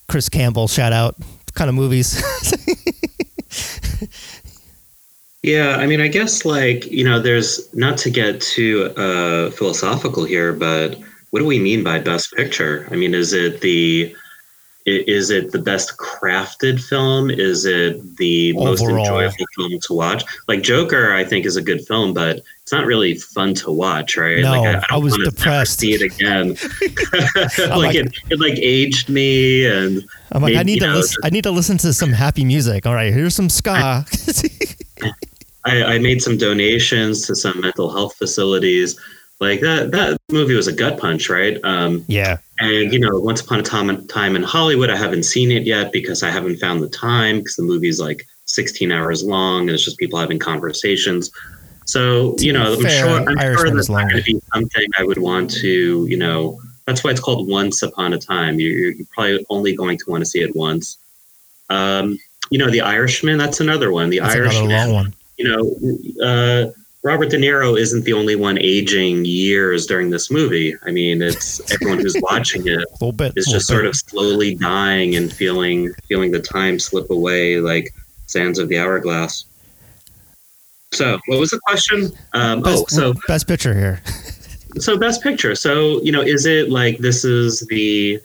Chris 0.07 0.29
Campbell 0.29 0.69
shout 0.69 0.93
out 0.93 1.17
kind 1.55 1.71
of 1.71 1.75
movies. 1.75 2.23
Yeah, 5.43 5.77
I 5.77 5.87
mean, 5.87 6.01
I 6.01 6.09
guess 6.09 6.45
like 6.45 6.91
you 6.91 7.05
know, 7.05 7.21
there's 7.21 7.73
not 7.75 7.97
to 7.99 8.11
get 8.11 8.41
too 8.41 8.93
uh, 8.97 9.51
philosophical 9.51 10.25
here, 10.25 10.53
but 10.53 10.99
what 11.31 11.41
do 11.41 11.47
we 11.47 11.59
mean 11.59 11.85
by 11.85 11.99
best 11.99 12.33
picture? 12.35 12.89
I 12.91 12.97
mean, 12.97 13.15
is 13.15 13.33
it 13.33 13.61
the 13.61 14.15
is 14.87 15.29
it 15.31 15.53
the 15.53 15.59
best 15.59 15.97
crafted 15.99 16.83
film? 16.83 17.31
Is 17.31 17.67
it 17.67 18.17
the 18.17 18.53
most 18.55 18.83
enjoyable 18.83 19.35
film 19.55 19.79
to 19.81 19.93
watch? 19.93 20.25
Like 20.49 20.63
Joker, 20.63 21.13
I 21.15 21.25
think 21.25 21.45
is 21.47 21.57
a 21.57 21.63
good 21.63 21.87
film, 21.87 22.15
but 22.15 22.41
it's 22.63 22.73
not 22.73 22.87
really 22.87 23.15
fun 23.15 23.55
to 23.55 23.71
watch, 23.71 24.17
right? 24.17 24.41
No, 24.41 24.61
like, 24.63 24.77
I 24.83 24.87
don't 24.89 25.05
was 25.05 25.13
wanna 25.13 25.25
depressed. 25.27 25.81
See 25.81 25.95
it 25.95 26.03
again. 26.03 26.57
Like, 27.59 27.71
like- 27.71 27.95
it, 27.97 28.17
it 28.31 28.41
like 28.41 28.59
aged 28.59 29.09
me, 29.09 29.67
and 29.67 30.03
I'm 30.33 30.43
like, 30.43 30.57
I 30.57 30.63
need 30.63 30.81
to 30.81 30.87
know, 30.87 30.95
listen. 30.97 31.21
I 31.23 31.31
need 31.31 31.45
to 31.45 31.51
listen 31.51 31.79
to 31.79 31.93
some 31.93 32.13
happy 32.13 32.45
music. 32.45 32.87
All 32.87 32.95
right, 32.95 33.13
here's 33.13 33.35
some 33.35 33.49
ska. 33.49 33.71
I, 33.71 34.05
I 35.65 35.99
made 35.99 36.23
some 36.23 36.37
donations 36.37 37.27
to 37.27 37.37
some 37.37 37.61
mental 37.61 37.91
health 37.91 38.15
facilities. 38.17 38.99
Like 39.41 39.61
that, 39.61 39.93
that 39.93 40.19
movie 40.31 40.55
was 40.55 40.67
a 40.67 40.73
gut 40.73 40.99
punch, 40.99 41.29
right? 41.29 41.59
Um, 41.63 42.05
yeah, 42.09 42.39
and 42.59 42.93
you 42.93 42.99
know, 42.99 43.21
Once 43.21 43.41
Upon 43.41 43.61
a 43.61 43.63
Time, 43.63 44.07
time 44.09 44.35
in 44.35 44.43
Hollywood, 44.43 44.91
I 44.91 44.97
haven't 44.97 45.23
seen 45.23 45.53
it 45.53 45.63
yet 45.65 45.93
because 45.93 46.23
I 46.23 46.31
haven't 46.31 46.57
found 46.57 46.83
the 46.83 46.89
time 46.89 47.39
because 47.39 47.55
the 47.55 47.63
movie's 47.63 48.01
like 48.01 48.27
16 48.47 48.91
hours 48.91 49.23
long 49.23 49.63
and 49.63 49.71
it's 49.71 49.85
just 49.85 49.99
people 49.99 50.19
having 50.19 50.39
conversations. 50.39 51.31
So 51.85 52.35
you 52.39 52.53
know, 52.53 52.75
I'm 52.75 52.83
fair, 52.83 53.07
sure 53.07 53.29
I'm 53.29 53.57
sure 53.57 53.71
that's 53.71 53.89
not 53.89 54.11
going 54.11 54.23
to 54.23 54.25
be 54.25 54.41
something 54.53 54.89
I 54.99 55.05
would 55.05 55.19
want 55.19 55.51
to, 55.61 56.07
you 56.07 56.17
know. 56.17 56.61
That's 56.87 57.05
why 57.05 57.11
it's 57.11 57.21
called 57.21 57.49
Once 57.49 57.83
Upon 57.83 58.15
a 58.15 58.19
Time. 58.19 58.59
You're, 58.59 58.93
you're 58.93 59.07
probably 59.13 59.45
only 59.51 59.77
going 59.77 59.99
to 59.99 60.05
want 60.11 60.23
to 60.23 60.27
see 60.27 60.41
it 60.41 60.57
once. 60.57 60.97
Um, 61.71 62.19
you 62.51 62.59
know, 62.59 62.71
The 62.71 62.81
Irishman. 62.81 63.39
That's 63.39 63.61
another 63.61 63.93
one. 63.93 64.11
The 64.11 64.21
that's 64.21 64.35
Irishman 64.35 64.71
another 64.71 64.93
long 64.93 65.05
one. 65.05 65.15
You 65.39 65.49
know, 65.49 66.27
uh, 66.27 66.71
Robert 67.05 67.31
De 67.31 67.37
Niro 67.39 67.79
isn't 67.79 68.05
the 68.05 68.13
only 68.13 68.35
one 68.35 68.59
aging 68.59 69.25
years 69.25 69.87
during 69.87 70.11
this 70.11 70.31
movie. 70.31 70.75
I 70.85 70.91
mean, 70.91 71.23
it's 71.23 71.61
everyone 71.73 72.01
who's 72.01 72.17
watching 72.23 72.67
it 72.67 72.79
A 72.81 72.87
little 72.95 73.13
bit. 73.13 73.33
is 73.37 73.47
just 73.47 73.67
sort 73.69 73.87
of 73.87 73.95
slowly 73.95 74.57
dying 74.57 75.15
and 75.15 75.33
feeling 75.33 75.93
feeling 76.09 76.33
the 76.33 76.41
time 76.41 76.79
slip 76.79 77.09
away 77.11 77.61
like 77.61 77.95
sands 78.27 78.59
of 78.59 78.69
the 78.69 78.79
hourglass. 78.79 79.45
So, 80.93 81.19
what 81.27 81.39
was 81.39 81.51
the 81.51 81.61
question? 81.61 82.11
Um, 82.33 82.63
Best, 82.63 82.83
oh, 82.83 82.87
so 82.89 83.15
best 83.29 83.47
picture 83.47 83.75
here. 83.75 84.03
so 84.79 84.99
best 84.99 85.23
picture. 85.23 85.55
So 85.55 86.03
you 86.03 86.11
know, 86.13 86.23
is 86.23 86.47
it 86.47 86.71
like 86.71 86.99
this 86.99 87.25
is 87.25 87.61
the, 87.69 88.19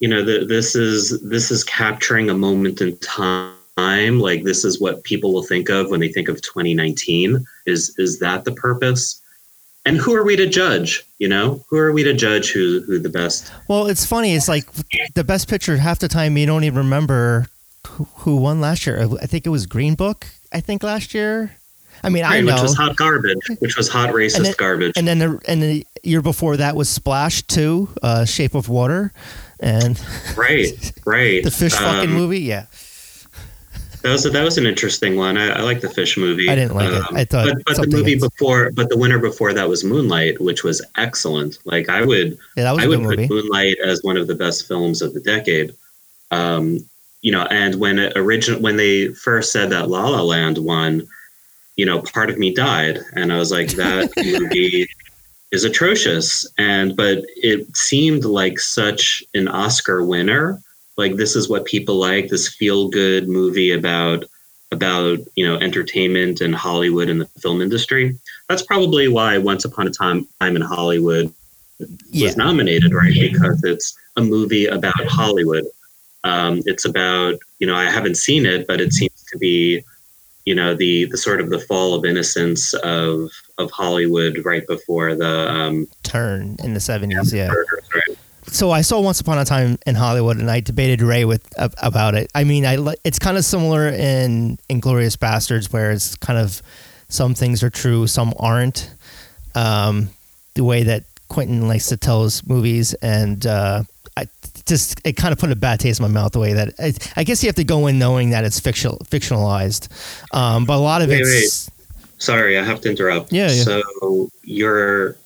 you 0.00 0.08
know, 0.08 0.22
the, 0.24 0.44
this 0.44 0.74
is 0.74 1.20
this 1.22 1.50
is 1.50 1.64
capturing 1.64 2.28
a 2.28 2.34
moment 2.34 2.80
in 2.80 2.96
time. 2.98 3.54
Like 3.76 4.44
this 4.44 4.64
is 4.64 4.80
what 4.80 5.02
people 5.04 5.32
will 5.32 5.42
think 5.42 5.68
of 5.68 5.90
when 5.90 6.00
they 6.00 6.08
think 6.08 6.28
of 6.28 6.40
2019. 6.42 7.44
Is 7.66 7.94
is 7.98 8.18
that 8.20 8.44
the 8.44 8.52
purpose? 8.52 9.20
And 9.84 9.96
who 9.96 10.14
are 10.14 10.22
we 10.24 10.36
to 10.36 10.46
judge? 10.46 11.04
You 11.18 11.28
know, 11.28 11.64
who 11.68 11.76
are 11.78 11.90
we 11.92 12.04
to 12.04 12.12
judge 12.14 12.50
who 12.52 12.82
who 12.86 12.98
the 12.98 13.08
best? 13.08 13.50
Well, 13.68 13.86
it's 13.86 14.06
funny. 14.06 14.34
It's 14.34 14.48
like 14.48 14.66
the 15.14 15.24
best 15.24 15.48
picture. 15.48 15.76
Half 15.76 15.98
the 16.00 16.08
time, 16.08 16.36
you 16.36 16.46
don't 16.46 16.64
even 16.64 16.78
remember 16.78 17.46
who, 17.88 18.04
who 18.18 18.36
won 18.36 18.60
last 18.60 18.86
year. 18.86 19.08
I 19.20 19.26
think 19.26 19.46
it 19.46 19.50
was 19.50 19.66
Green 19.66 19.94
Book. 19.94 20.26
I 20.52 20.60
think 20.60 20.82
last 20.82 21.14
year. 21.14 21.56
I 22.04 22.08
mean, 22.08 22.24
I 22.24 22.40
know. 22.40 22.54
which 22.54 22.62
was 22.62 22.74
hot 22.76 22.96
garbage, 22.96 23.38
which 23.60 23.76
was 23.76 23.88
hot 23.88 24.10
racist 24.10 24.36
And 24.36 24.44
then- 24.46 24.54
garbage. 24.58 24.92
and 24.96 25.06
then 25.06 25.18
the, 25.20 25.40
and 25.46 25.62
the 25.62 25.86
year 26.02 26.20
before 26.20 26.56
that 26.56 26.74
was 26.74 26.88
Splash 26.88 27.42
Two, 27.42 27.88
uh, 28.02 28.24
Shape 28.24 28.54
of 28.56 28.68
Water, 28.68 29.12
and 29.60 30.00
right, 30.36 30.92
right. 31.06 31.44
the 31.44 31.50
fish 31.50 31.72
fucking 31.74 32.10
Um, 32.10 32.16
movie. 32.16 32.40
Yeah, 32.40 32.66
That 34.02 34.10
was 34.10 34.24
that 34.24 34.42
was 34.42 34.58
an 34.58 34.66
interesting 34.66 35.16
one. 35.16 35.36
I, 35.36 35.50
I 35.50 35.60
like 35.60 35.80
the 35.80 35.88
fish 35.88 36.16
movie. 36.16 36.48
I 36.48 36.56
didn't 36.56 36.74
like 36.74 36.90
it. 36.90 37.02
Um, 37.02 37.16
I 37.16 37.24
thought 37.24 37.46
but, 37.46 37.64
but 37.64 37.80
the 37.82 37.96
movie 37.96 38.14
else. 38.14 38.28
before, 38.28 38.72
but 38.72 38.88
the 38.88 38.96
winner 38.96 39.18
before 39.18 39.52
that 39.52 39.68
was 39.68 39.84
Moonlight, 39.84 40.40
which 40.40 40.64
was 40.64 40.84
excellent. 40.96 41.58
Like 41.64 41.88
I 41.88 42.04
would, 42.04 42.36
yeah, 42.56 42.64
that 42.64 42.72
was 42.72 42.82
I 42.82 42.86
a 42.86 42.88
would 42.88 43.00
put 43.00 43.18
movie. 43.18 43.28
Moonlight 43.28 43.76
as 43.84 44.02
one 44.02 44.16
of 44.16 44.26
the 44.26 44.34
best 44.34 44.66
films 44.66 45.02
of 45.02 45.14
the 45.14 45.20
decade. 45.20 45.74
Um, 46.32 46.78
you 47.20 47.30
know, 47.30 47.46
and 47.50 47.76
when 47.76 47.98
it 47.98 48.16
origin 48.16 48.60
when 48.60 48.76
they 48.76 49.08
first 49.08 49.52
said 49.52 49.70
that 49.70 49.88
La 49.88 50.08
La 50.08 50.20
Land 50.20 50.58
won, 50.58 51.06
you 51.76 51.86
know, 51.86 52.02
part 52.02 52.28
of 52.28 52.38
me 52.38 52.52
died, 52.52 52.98
and 53.14 53.32
I 53.32 53.38
was 53.38 53.52
like, 53.52 53.68
that 53.70 54.10
movie 54.16 54.88
is 55.52 55.64
atrocious. 55.64 56.44
And 56.58 56.96
but 56.96 57.18
it 57.36 57.76
seemed 57.76 58.24
like 58.24 58.58
such 58.58 59.22
an 59.34 59.46
Oscar 59.46 60.04
winner. 60.04 60.60
Like 60.96 61.16
this 61.16 61.36
is 61.36 61.48
what 61.48 61.64
people 61.64 61.96
like 61.96 62.28
this 62.28 62.48
feel 62.48 62.88
good 62.88 63.28
movie 63.28 63.72
about 63.72 64.24
about 64.72 65.18
you 65.36 65.46
know 65.46 65.56
entertainment 65.58 66.40
and 66.40 66.54
Hollywood 66.54 67.08
and 67.08 67.20
the 67.20 67.26
film 67.40 67.60
industry. 67.60 68.18
That's 68.48 68.62
probably 68.62 69.08
why 69.08 69.38
Once 69.38 69.64
Upon 69.64 69.86
a 69.86 69.90
Time 69.90 70.26
Time 70.40 70.56
in 70.56 70.62
Hollywood 70.62 71.32
Yeah, 72.10 72.28
was 72.28 72.36
nominated, 72.36 72.92
right? 72.92 73.12
Because 73.14 73.62
it's 73.64 73.96
a 74.16 74.22
movie 74.22 74.66
about 74.66 75.06
Hollywood. 75.06 75.64
Um, 76.24 76.62
it's 76.66 76.84
about 76.84 77.36
you 77.58 77.66
know 77.66 77.76
I 77.76 77.84
haven't 77.84 78.16
seen 78.16 78.46
it, 78.46 78.66
but 78.66 78.80
it 78.80 78.92
seems 78.92 79.24
to 79.30 79.38
be 79.38 79.84
you 80.44 80.54
know 80.54 80.74
the 80.74 81.06
the 81.06 81.16
sort 81.16 81.40
of 81.40 81.50
the 81.50 81.58
fall 81.58 81.94
of 81.94 82.04
innocence 82.04 82.74
of 82.74 83.30
of 83.58 83.70
Hollywood 83.70 84.44
right 84.44 84.66
before 84.66 85.14
the 85.14 85.50
um, 85.50 85.86
turn 86.02 86.56
in 86.62 86.74
the 86.74 86.80
seventies. 86.80 87.32
Yeah, 87.32 87.48
right? 87.48 88.01
So 88.52 88.70
I 88.70 88.82
saw 88.82 89.00
Once 89.00 89.18
Upon 89.18 89.38
a 89.38 89.46
Time 89.46 89.78
in 89.86 89.94
Hollywood, 89.94 90.36
and 90.36 90.50
I 90.50 90.60
debated 90.60 91.00
Ray 91.00 91.24
with 91.24 91.42
about 91.56 92.14
it. 92.14 92.30
I 92.34 92.44
mean, 92.44 92.66
I 92.66 92.76
it's 93.02 93.18
kind 93.18 93.38
of 93.38 93.46
similar 93.46 93.88
in 93.88 94.58
Inglourious 94.68 95.16
Basterds, 95.16 95.72
where 95.72 95.90
it's 95.90 96.16
kind 96.16 96.38
of 96.38 96.60
some 97.08 97.34
things 97.34 97.62
are 97.62 97.70
true, 97.70 98.06
some 98.06 98.34
aren't. 98.38 98.94
Um, 99.54 100.10
the 100.54 100.64
way 100.64 100.82
that 100.82 101.04
Quentin 101.28 101.66
likes 101.66 101.86
to 101.86 101.96
tell 101.96 102.24
his 102.24 102.46
movies, 102.46 102.92
and 102.94 103.46
uh, 103.46 103.84
I 104.18 104.28
just 104.66 105.00
it 105.02 105.14
kind 105.14 105.32
of 105.32 105.38
put 105.38 105.50
a 105.50 105.56
bad 105.56 105.80
taste 105.80 106.00
in 106.00 106.04
my 106.04 106.12
mouth 106.12 106.32
the 106.32 106.38
way 106.38 106.52
that 106.52 106.74
I, 106.78 106.92
I 107.16 107.24
guess 107.24 107.42
you 107.42 107.48
have 107.48 107.56
to 107.56 107.64
go 107.64 107.86
in 107.86 107.98
knowing 107.98 108.30
that 108.30 108.44
it's 108.44 108.60
fictional 108.60 108.98
fictionalized, 108.98 109.88
um, 110.34 110.66
but 110.66 110.76
a 110.76 110.84
lot 110.84 111.00
of 111.00 111.10
it's. 111.10 111.70
Sorry, 112.18 112.58
I 112.58 112.62
have 112.62 112.82
to 112.82 112.90
interrupt. 112.90 113.32
Yeah, 113.32 113.50
yeah. 113.50 113.62
So 113.64 114.30
your 114.44 115.16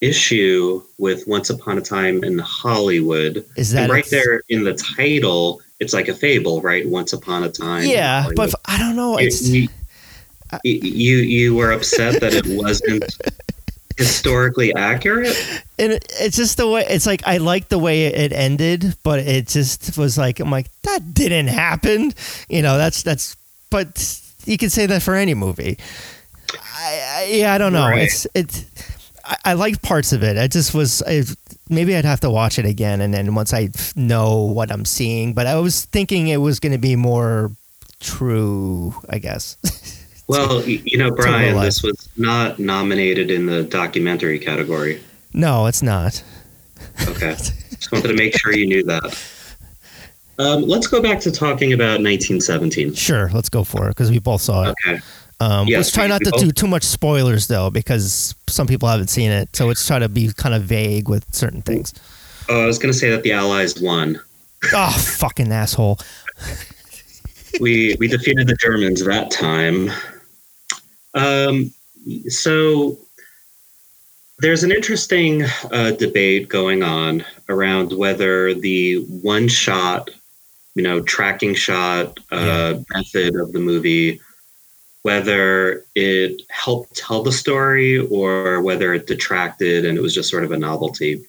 issue 0.00 0.82
with 0.98 1.26
Once 1.26 1.50
Upon 1.50 1.78
a 1.78 1.80
Time 1.80 2.22
in 2.24 2.38
Hollywood 2.38 3.44
Is 3.56 3.72
that 3.72 3.84
and 3.84 3.92
right 3.92 4.06
there 4.10 4.42
in 4.48 4.64
the 4.64 4.74
title, 4.74 5.60
it's 5.80 5.92
like 5.94 6.08
a 6.08 6.14
fable, 6.14 6.60
right? 6.62 6.86
Once 6.88 7.12
Upon 7.12 7.42
a 7.44 7.50
Time. 7.50 7.84
Yeah, 7.86 8.28
but 8.36 8.54
I 8.66 8.78
don't 8.78 8.96
know. 8.96 9.18
You- 9.18 9.26
It's 9.26 9.48
you, 9.48 9.68
you 10.62 11.16
you 11.18 11.54
were 11.56 11.72
upset 11.72 12.20
that 12.20 12.32
it 12.32 12.46
wasn't 12.46 13.04
historically 13.98 14.74
accurate. 14.74 15.36
and 15.78 15.92
it- 15.92 16.12
it's 16.20 16.36
just 16.36 16.56
the 16.56 16.68
way 16.68 16.84
it's 16.88 17.06
like 17.06 17.26
I 17.26 17.38
like 17.38 17.68
the 17.68 17.78
way 17.78 18.04
it 18.06 18.32
ended, 18.32 18.96
but 19.02 19.20
it 19.20 19.48
just 19.48 19.96
was 19.98 20.16
like 20.18 20.38
I'm 20.40 20.50
like 20.50 20.68
that 20.82 21.14
didn't 21.14 21.48
happen. 21.48 22.12
You 22.48 22.62
know, 22.62 22.76
that's 22.78 23.02
that's. 23.02 23.36
But 23.70 24.20
you 24.44 24.56
can 24.56 24.70
say 24.70 24.86
that 24.86 25.02
for 25.02 25.14
any 25.14 25.34
movie. 25.34 25.78
I, 26.54 27.00
I 27.16 27.24
yeah, 27.32 27.52
I 27.54 27.58
don't 27.58 27.72
know. 27.72 27.88
Right. 27.88 28.02
It's 28.04 28.26
it's. 28.34 28.64
I, 29.26 29.36
I 29.44 29.52
liked 29.54 29.82
parts 29.82 30.12
of 30.12 30.22
it. 30.22 30.36
I 30.38 30.46
just 30.48 30.74
was. 30.74 31.02
I, 31.02 31.22
maybe 31.68 31.96
I'd 31.96 32.04
have 32.04 32.20
to 32.20 32.30
watch 32.30 32.58
it 32.58 32.64
again, 32.66 33.00
and 33.00 33.12
then 33.12 33.34
once 33.34 33.52
I 33.52 33.70
know 33.94 34.40
what 34.42 34.70
I'm 34.70 34.84
seeing. 34.84 35.34
But 35.34 35.46
I 35.46 35.56
was 35.60 35.84
thinking 35.86 36.28
it 36.28 36.38
was 36.38 36.60
going 36.60 36.72
to 36.72 36.78
be 36.78 36.96
more 36.96 37.50
true. 38.00 38.94
I 39.10 39.18
guess. 39.18 39.56
Well, 40.28 40.58
y- 40.66 40.82
you 40.84 40.98
know, 40.98 41.12
Brian, 41.12 41.56
this 41.60 41.84
was 41.84 42.08
not 42.16 42.58
nominated 42.58 43.30
in 43.30 43.46
the 43.46 43.62
documentary 43.62 44.40
category. 44.40 45.00
no, 45.32 45.66
it's 45.66 45.82
not. 45.84 46.20
Okay. 47.02 47.36
Just 47.70 47.92
wanted 47.92 48.08
to 48.08 48.14
make 48.14 48.36
sure 48.36 48.52
you 48.52 48.66
knew 48.66 48.82
that. 48.82 49.04
Um, 50.40 50.62
let's 50.62 50.88
go 50.88 51.00
back 51.00 51.20
to 51.20 51.30
talking 51.30 51.72
about 51.74 52.00
1917. 52.02 52.94
Sure, 52.94 53.30
let's 53.32 53.48
go 53.48 53.62
for 53.62 53.86
it 53.86 53.90
because 53.90 54.10
we 54.10 54.18
both 54.18 54.40
saw 54.42 54.64
it. 54.64 54.74
Okay. 54.84 54.98
Um, 55.40 55.68
Yes, 55.68 55.78
let's 55.78 55.92
try 55.92 56.06
not 56.06 56.22
to 56.22 56.30
do 56.38 56.50
too 56.50 56.66
much 56.66 56.82
spoilers 56.82 57.46
though, 57.46 57.70
because 57.70 58.34
some 58.48 58.66
people 58.66 58.88
haven't 58.88 59.08
seen 59.08 59.30
it. 59.30 59.54
So 59.54 59.66
let's 59.66 59.86
try 59.86 59.98
to 59.98 60.08
be 60.08 60.32
kind 60.32 60.54
of 60.54 60.62
vague 60.62 61.08
with 61.08 61.24
certain 61.34 61.62
things. 61.62 61.92
Oh, 62.48 62.62
I 62.62 62.66
was 62.66 62.78
going 62.78 62.92
to 62.92 62.98
say 62.98 63.10
that 63.10 63.22
the 63.22 63.32
Allies 63.32 63.80
won. 63.80 64.20
Oh, 64.72 64.90
fucking 64.92 65.52
asshole! 65.52 65.98
We 67.60 67.96
we 67.98 68.08
defeated 68.08 68.48
the 68.48 68.56
Germans 68.56 69.02
that 69.04 69.30
time. 69.30 69.90
Um, 71.14 71.72
so 72.28 72.98
there's 74.38 74.62
an 74.62 74.72
interesting 74.72 75.44
uh, 75.72 75.92
debate 75.92 76.48
going 76.48 76.82
on 76.82 77.24
around 77.48 77.92
whether 77.96 78.52
the 78.52 78.96
one 79.22 79.48
shot, 79.48 80.10
you 80.74 80.82
know, 80.82 81.00
tracking 81.00 81.54
shot 81.54 82.18
uh, 82.30 82.74
method 82.94 83.36
of 83.36 83.52
the 83.52 83.58
movie, 83.58 84.20
whether 85.06 85.84
it 85.94 86.42
helped 86.48 86.96
tell 86.96 87.22
the 87.22 87.30
story 87.30 87.96
or 87.96 88.60
whether 88.60 88.92
it 88.92 89.06
detracted 89.06 89.84
and 89.84 89.96
it 89.96 90.00
was 90.00 90.12
just 90.12 90.28
sort 90.28 90.42
of 90.42 90.50
a 90.50 90.58
novelty. 90.58 91.24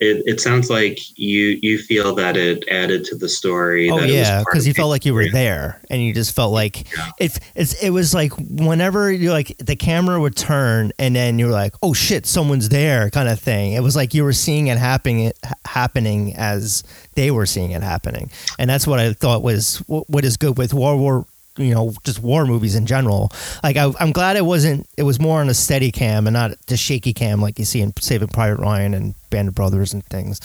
It, 0.00 0.24
it 0.26 0.40
sounds 0.40 0.68
like 0.68 0.98
you 1.16 1.60
you 1.62 1.78
feel 1.78 2.12
that 2.16 2.36
it 2.36 2.64
added 2.68 3.04
to 3.04 3.14
the 3.14 3.28
story. 3.28 3.88
Oh 3.88 4.00
that 4.00 4.08
yeah, 4.08 4.40
because 4.40 4.66
you 4.66 4.74
felt 4.74 4.90
like 4.90 5.04
you 5.04 5.14
were 5.14 5.30
there, 5.30 5.80
and 5.90 6.02
you 6.02 6.12
just 6.12 6.34
felt 6.34 6.52
like 6.52 6.86
it. 7.20 7.38
It's 7.54 7.80
it 7.80 7.90
was 7.90 8.14
like 8.14 8.32
whenever 8.36 9.12
you 9.12 9.30
like 9.30 9.56
the 9.58 9.76
camera 9.76 10.20
would 10.20 10.36
turn, 10.36 10.90
and 10.98 11.14
then 11.14 11.38
you're 11.38 11.50
like, 11.50 11.74
oh 11.82 11.94
shit, 11.94 12.26
someone's 12.26 12.68
there, 12.68 13.10
kind 13.10 13.28
of 13.28 13.38
thing. 13.38 13.74
It 13.74 13.82
was 13.82 13.94
like 13.94 14.12
you 14.14 14.24
were 14.24 14.32
seeing 14.32 14.68
it 14.68 14.78
happening 14.78 15.32
happening 15.64 16.34
as 16.36 16.82
they 17.14 17.30
were 17.30 17.46
seeing 17.46 17.72
it 17.72 17.82
happening, 17.82 18.30
and 18.58 18.68
that's 18.68 18.86
what 18.88 19.00
I 19.00 19.12
thought 19.12 19.42
was 19.42 19.78
what 19.86 20.24
is 20.24 20.36
good 20.36 20.58
with 20.58 20.74
World 20.74 21.00
War. 21.00 21.26
You 21.58 21.74
know, 21.74 21.92
just 22.04 22.22
war 22.22 22.46
movies 22.46 22.74
in 22.74 22.86
general. 22.86 23.30
Like 23.62 23.76
I, 23.76 23.92
I'm 24.00 24.12
glad 24.12 24.36
it 24.36 24.44
wasn't. 24.44 24.88
It 24.96 25.02
was 25.02 25.20
more 25.20 25.40
on 25.40 25.48
a 25.48 25.54
steady 25.54 25.90
cam 25.90 26.26
and 26.26 26.34
not 26.34 26.52
the 26.66 26.76
shaky 26.76 27.12
cam 27.12 27.42
like 27.42 27.58
you 27.58 27.64
see 27.64 27.80
in 27.80 27.92
Saving 27.98 28.28
Private 28.28 28.60
Ryan 28.60 28.94
and 28.94 29.14
Band 29.30 29.48
of 29.48 29.54
Brothers 29.54 29.92
and 29.92 30.04
things. 30.06 30.40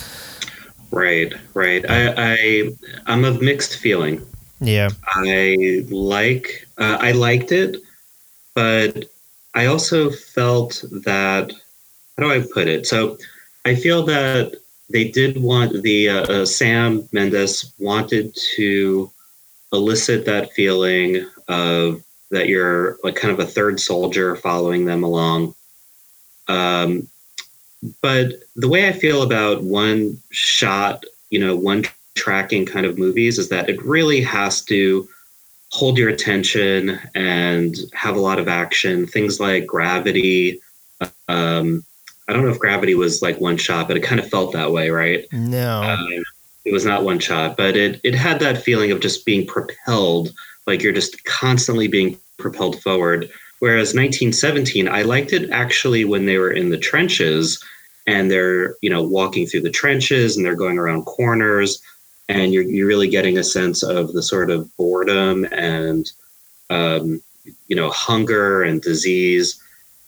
Right, 0.91 1.33
right. 1.53 1.89
I, 1.89 2.13
I 2.17 2.69
I'm 3.07 3.25
of 3.25 3.41
mixed 3.41 3.77
feeling. 3.77 4.25
Yeah, 4.59 4.89
I 5.07 5.85
like 5.89 6.67
uh, 6.77 6.97
I 6.99 7.11
liked 7.11 7.51
it, 7.51 7.77
but 8.53 9.05
I 9.55 9.65
also 9.67 10.09
felt 10.09 10.83
that 11.05 11.51
how 12.17 12.23
do 12.23 12.31
I 12.31 12.45
put 12.53 12.67
it? 12.67 12.87
So 12.87 13.17
I 13.65 13.75
feel 13.75 14.03
that 14.03 14.55
they 14.89 15.05
did 15.09 15.41
want 15.41 15.83
the 15.83 16.09
uh, 16.09 16.23
uh, 16.23 16.45
Sam 16.45 17.07
Mendes 17.11 17.73
wanted 17.79 18.35
to 18.55 19.11
elicit 19.73 20.25
that 20.25 20.53
feeling 20.53 21.27
of 21.47 22.01
that 22.31 22.47
you're 22.47 22.97
like 23.03 23.15
kind 23.15 23.33
of 23.33 23.39
a 23.39 23.45
third 23.45 23.79
soldier 23.79 24.35
following 24.35 24.85
them 24.85 25.03
along. 25.03 25.53
Um, 26.47 27.07
but 28.01 28.33
the 28.55 28.69
way 28.69 28.87
I 28.87 28.91
feel 28.91 29.23
about 29.23 29.63
one 29.63 30.19
shot, 30.31 31.03
you 31.29 31.39
know, 31.39 31.55
one 31.55 31.83
tracking 32.15 32.65
kind 32.65 32.85
of 32.85 32.97
movies 32.97 33.37
is 33.39 33.49
that 33.49 33.69
it 33.69 33.83
really 33.83 34.21
has 34.21 34.61
to 34.65 35.07
hold 35.71 35.97
your 35.97 36.09
attention 36.09 36.99
and 37.15 37.75
have 37.93 38.15
a 38.15 38.21
lot 38.21 38.39
of 38.39 38.47
action. 38.47 39.07
Things 39.07 39.39
like 39.39 39.65
Gravity. 39.65 40.61
Um, 41.27 41.83
I 42.27 42.33
don't 42.33 42.43
know 42.43 42.51
if 42.51 42.59
Gravity 42.59 42.95
was 42.95 43.21
like 43.21 43.41
one 43.41 43.57
shot, 43.57 43.87
but 43.87 43.97
it 43.97 44.03
kind 44.03 44.21
of 44.21 44.29
felt 44.29 44.53
that 44.53 44.71
way, 44.71 44.89
right? 44.89 45.25
no, 45.31 45.81
Um, 45.83 46.23
it 46.65 46.73
was 46.73 46.85
not 46.85 47.03
one 47.03 47.19
shot, 47.19 47.57
but 47.57 47.75
it 47.75 47.99
it 48.03 48.15
had 48.15 48.39
that 48.39 48.57
feeling 48.57 48.91
of 48.91 49.01
just 49.01 49.25
being 49.25 49.45
propelled, 49.45 50.33
like 50.65 50.81
you're 50.81 50.93
just 50.93 51.23
constantly 51.25 51.87
being 51.87 52.17
propelled 52.37 52.81
forward. 52.81 53.29
Whereas 53.59 53.93
1917, 53.93 54.87
I 54.87 55.03
liked 55.03 55.31
it 55.31 55.49
actually 55.51 56.03
when 56.05 56.25
they 56.25 56.37
were 56.37 56.51
in 56.51 56.69
the 56.69 56.77
trenches 56.77 57.63
and 58.07 58.29
they're 58.29 58.75
you 58.81 58.89
know 58.89 59.03
walking 59.03 59.45
through 59.45 59.61
the 59.61 59.69
trenches 59.69 60.35
and 60.35 60.45
they're 60.45 60.55
going 60.55 60.77
around 60.77 61.05
corners 61.05 61.81
and 62.29 62.53
you're 62.53 62.63
you're 62.63 62.87
really 62.87 63.09
getting 63.09 63.37
a 63.37 63.43
sense 63.43 63.83
of 63.83 64.13
the 64.13 64.23
sort 64.23 64.49
of 64.49 64.75
boredom 64.77 65.45
and 65.51 66.11
um, 66.69 67.21
you 67.67 67.75
know 67.75 67.89
hunger 67.89 68.63
and 68.63 68.81
disease 68.81 69.62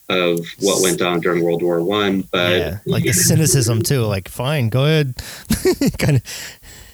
of 0.10 0.39
what 0.60 0.82
went 0.82 1.02
on 1.02 1.20
during 1.20 1.44
World 1.44 1.63
War 1.63 1.84
One. 1.84 2.22
But 2.32 2.52
yeah, 2.52 2.78
like 2.86 3.04
the 3.04 3.13
cynicism 3.13 3.82
too. 3.82 4.02
Like, 4.02 4.30
fine, 4.30 4.70
go 4.70 4.86
ahead. 4.86 5.15
kind 5.98 6.18
of. 6.18 6.24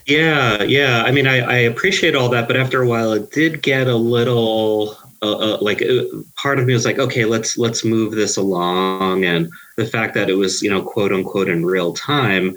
Yeah, 0.06 0.62
yeah. 0.64 1.04
I 1.06 1.12
mean, 1.12 1.26
I, 1.26 1.38
I 1.38 1.56
appreciate 1.58 2.16
all 2.16 2.28
that, 2.30 2.48
but 2.48 2.56
after 2.56 2.82
a 2.82 2.88
while, 2.88 3.12
it 3.12 3.30
did 3.30 3.62
get 3.62 3.86
a 3.86 3.94
little 3.94 4.96
uh, 5.22 5.54
uh, 5.54 5.58
like 5.60 5.80
uh, 5.82 6.02
part 6.34 6.58
of 6.58 6.66
me 6.66 6.72
was 6.72 6.84
like, 6.84 6.98
okay, 6.98 7.24
let's 7.24 7.56
let's 7.56 7.84
move 7.84 8.12
this 8.12 8.36
along, 8.36 9.24
and 9.24 9.48
the 9.76 9.86
fact 9.86 10.14
that 10.14 10.28
it 10.28 10.34
was 10.34 10.62
you 10.62 10.70
know 10.70 10.82
quote 10.82 11.12
unquote 11.12 11.48
in 11.48 11.64
real 11.64 11.92
time, 11.92 12.54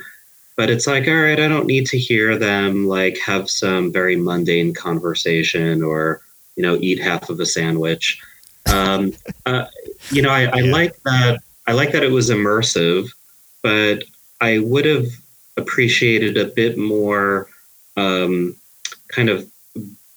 but 0.57 0.71
it's 0.71 0.87
like, 0.87 1.07
all 1.07 1.13
right, 1.13 1.39
I 1.39 1.47
don't 1.47 1.67
need 1.67 1.85
to 1.87 1.97
hear 1.99 2.37
them 2.37 2.87
like 2.87 3.19
have 3.19 3.49
some 3.51 3.93
very 3.93 4.15
mundane 4.15 4.73
conversation 4.73 5.83
or 5.83 6.21
you 6.55 6.63
know 6.63 6.77
eat 6.81 6.99
half 6.99 7.29
of 7.29 7.39
a 7.39 7.45
sandwich. 7.45 8.19
Um, 8.67 9.13
uh, 9.45 9.65
you 10.09 10.21
know, 10.21 10.29
I, 10.29 10.43
I 10.45 10.59
Yeah. 10.59 10.71
like 10.71 10.95
that. 11.03 11.39
I 11.67 11.73
like 11.73 11.91
that 11.93 12.03
it 12.03 12.11
was 12.11 12.29
immersive, 12.29 13.09
but 13.63 14.03
I 14.41 14.59
would 14.59 14.85
have 14.85 15.07
appreciated 15.57 16.37
a 16.37 16.45
bit 16.45 16.77
more 16.77 17.47
um, 17.97 18.55
kind 19.07 19.29
of 19.29 19.49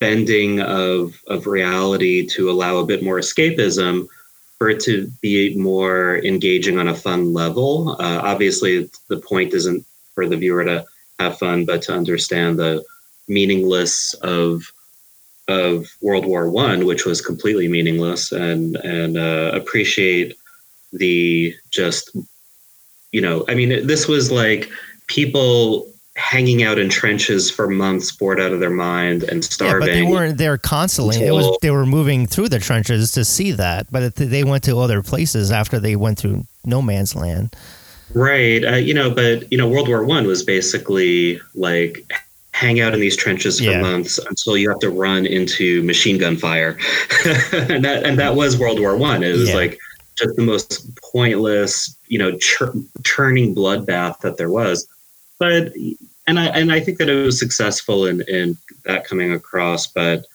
bending 0.00 0.60
of 0.60 1.20
of 1.26 1.46
reality 1.46 2.26
to 2.26 2.50
allow 2.50 2.76
a 2.78 2.86
bit 2.86 3.02
more 3.02 3.18
escapism 3.18 4.06
for 4.58 4.68
it 4.68 4.80
to 4.80 5.10
be 5.22 5.56
more 5.56 6.18
engaging 6.24 6.78
on 6.78 6.88
a 6.88 6.94
fun 6.94 7.32
level. 7.32 7.90
Uh, 8.00 8.20
obviously, 8.22 8.90
the 9.08 9.18
point 9.18 9.54
isn't 9.54 9.84
for 10.14 10.26
the 10.26 10.36
viewer 10.36 10.64
to 10.64 10.84
have 11.18 11.38
fun, 11.38 11.64
but 11.64 11.82
to 11.82 11.92
understand 11.92 12.58
the 12.58 12.84
meaningless 13.28 14.14
of 14.14 14.62
of 15.48 15.86
World 16.00 16.26
War 16.26 16.48
One, 16.50 16.86
which 16.86 17.04
was 17.04 17.20
completely 17.20 17.68
meaningless, 17.68 18.32
and 18.32 18.76
and 18.76 19.16
uh, 19.16 19.50
appreciate 19.54 20.36
the 20.92 21.54
just 21.70 22.10
you 23.12 23.20
know, 23.20 23.44
I 23.48 23.54
mean, 23.54 23.86
this 23.86 24.06
was 24.06 24.30
like 24.30 24.70
people 25.06 25.90
hanging 26.16 26.62
out 26.64 26.78
in 26.78 26.88
trenches 26.88 27.50
for 27.50 27.68
months, 27.68 28.10
bored 28.12 28.40
out 28.40 28.52
of 28.52 28.60
their 28.60 28.70
mind 28.70 29.22
and 29.22 29.42
Yeah, 29.44 29.48
starving. 29.48 29.80
but 29.80 29.92
they 29.92 30.02
weren't 30.02 30.36
there 30.36 30.58
constantly. 30.58 31.16
It 31.16 31.32
was 31.32 31.56
they 31.62 31.70
were 31.70 31.86
moving 31.86 32.26
through 32.26 32.48
the 32.48 32.58
trenches 32.58 33.12
to 33.12 33.24
see 33.24 33.52
that, 33.52 33.90
but 33.90 34.16
they 34.16 34.44
went 34.44 34.64
to 34.64 34.78
other 34.78 35.02
places 35.02 35.50
after 35.52 35.78
they 35.78 35.96
went 35.96 36.18
through 36.18 36.44
no 36.64 36.82
man's 36.82 37.14
land. 37.14 37.54
Right. 38.14 38.64
Uh, 38.64 38.76
you 38.76 38.94
know, 38.94 39.10
but 39.10 39.50
you 39.52 39.56
know, 39.56 39.68
World 39.68 39.88
War 39.88 40.04
One 40.04 40.26
was 40.26 40.42
basically 40.42 41.40
like 41.54 42.10
hang 42.58 42.80
out 42.80 42.92
in 42.92 42.98
these 43.00 43.16
trenches 43.16 43.58
for 43.58 43.66
Yeah. 43.70 43.80
months 43.80 44.18
until 44.18 44.56
you 44.56 44.68
have 44.68 44.80
to 44.80 44.90
run 44.90 45.26
into 45.26 45.82
machine 45.84 46.18
gun 46.18 46.36
fire, 46.36 46.76
and 47.52 47.84
that 47.84 48.02
and 48.04 48.18
that 48.18 48.34
was 48.34 48.58
World 48.58 48.80
War 48.80 48.96
One. 48.96 49.22
It 49.22 49.32
was 49.36 49.50
Yeah. 49.50 49.54
like 49.62 49.78
just 50.16 50.34
the 50.34 50.42
most 50.42 50.70
pointless, 51.00 51.94
you 52.08 52.18
know, 52.18 52.36
chur- 52.38 52.74
churning 53.04 53.54
bloodbath 53.54 54.20
that 54.20 54.36
there 54.36 54.50
was. 54.50 54.88
But 55.38 55.72
and 56.26 56.38
I 56.40 56.46
and 56.46 56.72
I 56.72 56.80
think 56.80 56.98
that 56.98 57.08
it 57.08 57.24
was 57.24 57.38
successful 57.38 58.06
in 58.06 58.22
in 58.22 58.56
that 58.84 59.04
coming 59.04 59.32
across. 59.32 59.86
But 59.86 60.26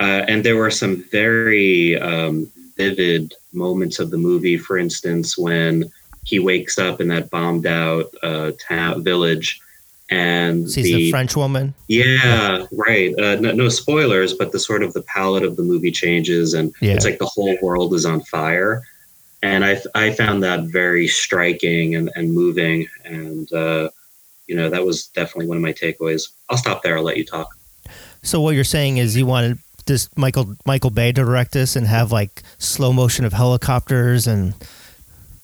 uh, 0.00 0.24
and 0.30 0.42
there 0.42 0.56
were 0.56 0.70
some 0.70 1.04
very 1.12 1.98
um, 2.00 2.50
vivid 2.78 3.34
moments 3.52 3.98
of 3.98 4.10
the 4.10 4.16
movie. 4.16 4.56
For 4.56 4.78
instance, 4.78 5.36
when 5.36 5.84
he 6.24 6.38
wakes 6.38 6.78
up 6.78 7.00
in 7.02 7.08
that 7.08 7.28
bombed 7.30 7.66
out 7.66 8.06
uh, 8.22 8.52
town 8.58 9.04
village, 9.04 9.60
and 10.12 10.70
Sees 10.70 10.84
the 10.86 11.10
French 11.10 11.34
woman. 11.36 11.74
yeah, 11.88 12.66
right. 12.72 13.18
Uh, 13.18 13.36
no, 13.36 13.52
no 13.52 13.68
spoilers, 13.68 14.34
but 14.34 14.52
the 14.52 14.58
sort 14.58 14.82
of 14.82 14.92
the 14.92 15.02
palette 15.02 15.42
of 15.42 15.56
the 15.56 15.62
movie 15.62 15.90
changes, 15.90 16.54
and 16.54 16.72
Yeah. 16.80 16.92
it's 16.94 17.04
like 17.04 17.18
the 17.18 17.26
whole 17.34 17.56
world 17.62 17.94
is 17.94 18.04
on 18.04 18.20
fire. 18.22 18.82
And 19.42 19.64
I 19.64 19.80
I 19.94 20.12
found 20.12 20.42
that 20.44 20.60
very 20.64 21.08
striking 21.08 21.96
and, 21.96 22.10
and 22.14 22.32
moving, 22.32 22.86
and 23.04 23.52
uh, 23.52 23.88
you 24.46 24.54
know 24.56 24.68
that 24.70 24.84
was 24.84 25.06
definitely 25.08 25.46
one 25.48 25.56
of 25.56 25.62
my 25.62 25.72
takeaways. 25.72 26.22
I'll 26.48 26.58
stop 26.58 26.82
there. 26.82 26.96
I'll 26.96 27.02
let 27.04 27.16
you 27.16 27.24
talk. 27.24 27.48
So 28.22 28.40
what 28.40 28.54
you're 28.54 28.62
saying 28.78 28.98
is 28.98 29.16
you 29.16 29.26
wanted 29.26 29.58
this 29.86 30.08
Michael 30.16 30.54
Michael 30.64 30.90
Bay 30.90 31.10
to 31.10 31.24
direct 31.24 31.52
this 31.52 31.74
and 31.74 31.86
have 31.88 32.12
like 32.12 32.42
slow 32.58 32.92
motion 32.92 33.24
of 33.24 33.32
helicopters 33.32 34.28
and 34.28 34.54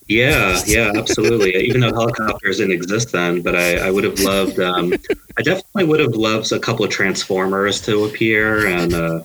Yeah, 0.09 0.59
yeah, 0.67 0.91
absolutely. 0.95 1.55
Even 1.55 1.81
though 1.81 1.93
helicopters 1.93 2.57
didn't 2.57 2.73
exist 2.73 3.11
then, 3.13 3.41
but 3.41 3.55
I, 3.55 3.77
I 3.87 3.91
would 3.91 4.03
have 4.03 4.19
loved. 4.19 4.59
Um, 4.59 4.93
I 5.37 5.41
definitely 5.43 5.85
would 5.85 5.99
have 6.01 6.15
loved 6.15 6.51
a 6.51 6.59
couple 6.59 6.83
of 6.83 6.91
Transformers 6.91 7.79
to 7.81 8.05
appear 8.05 8.67
and 8.67 8.93
uh, 8.93 9.21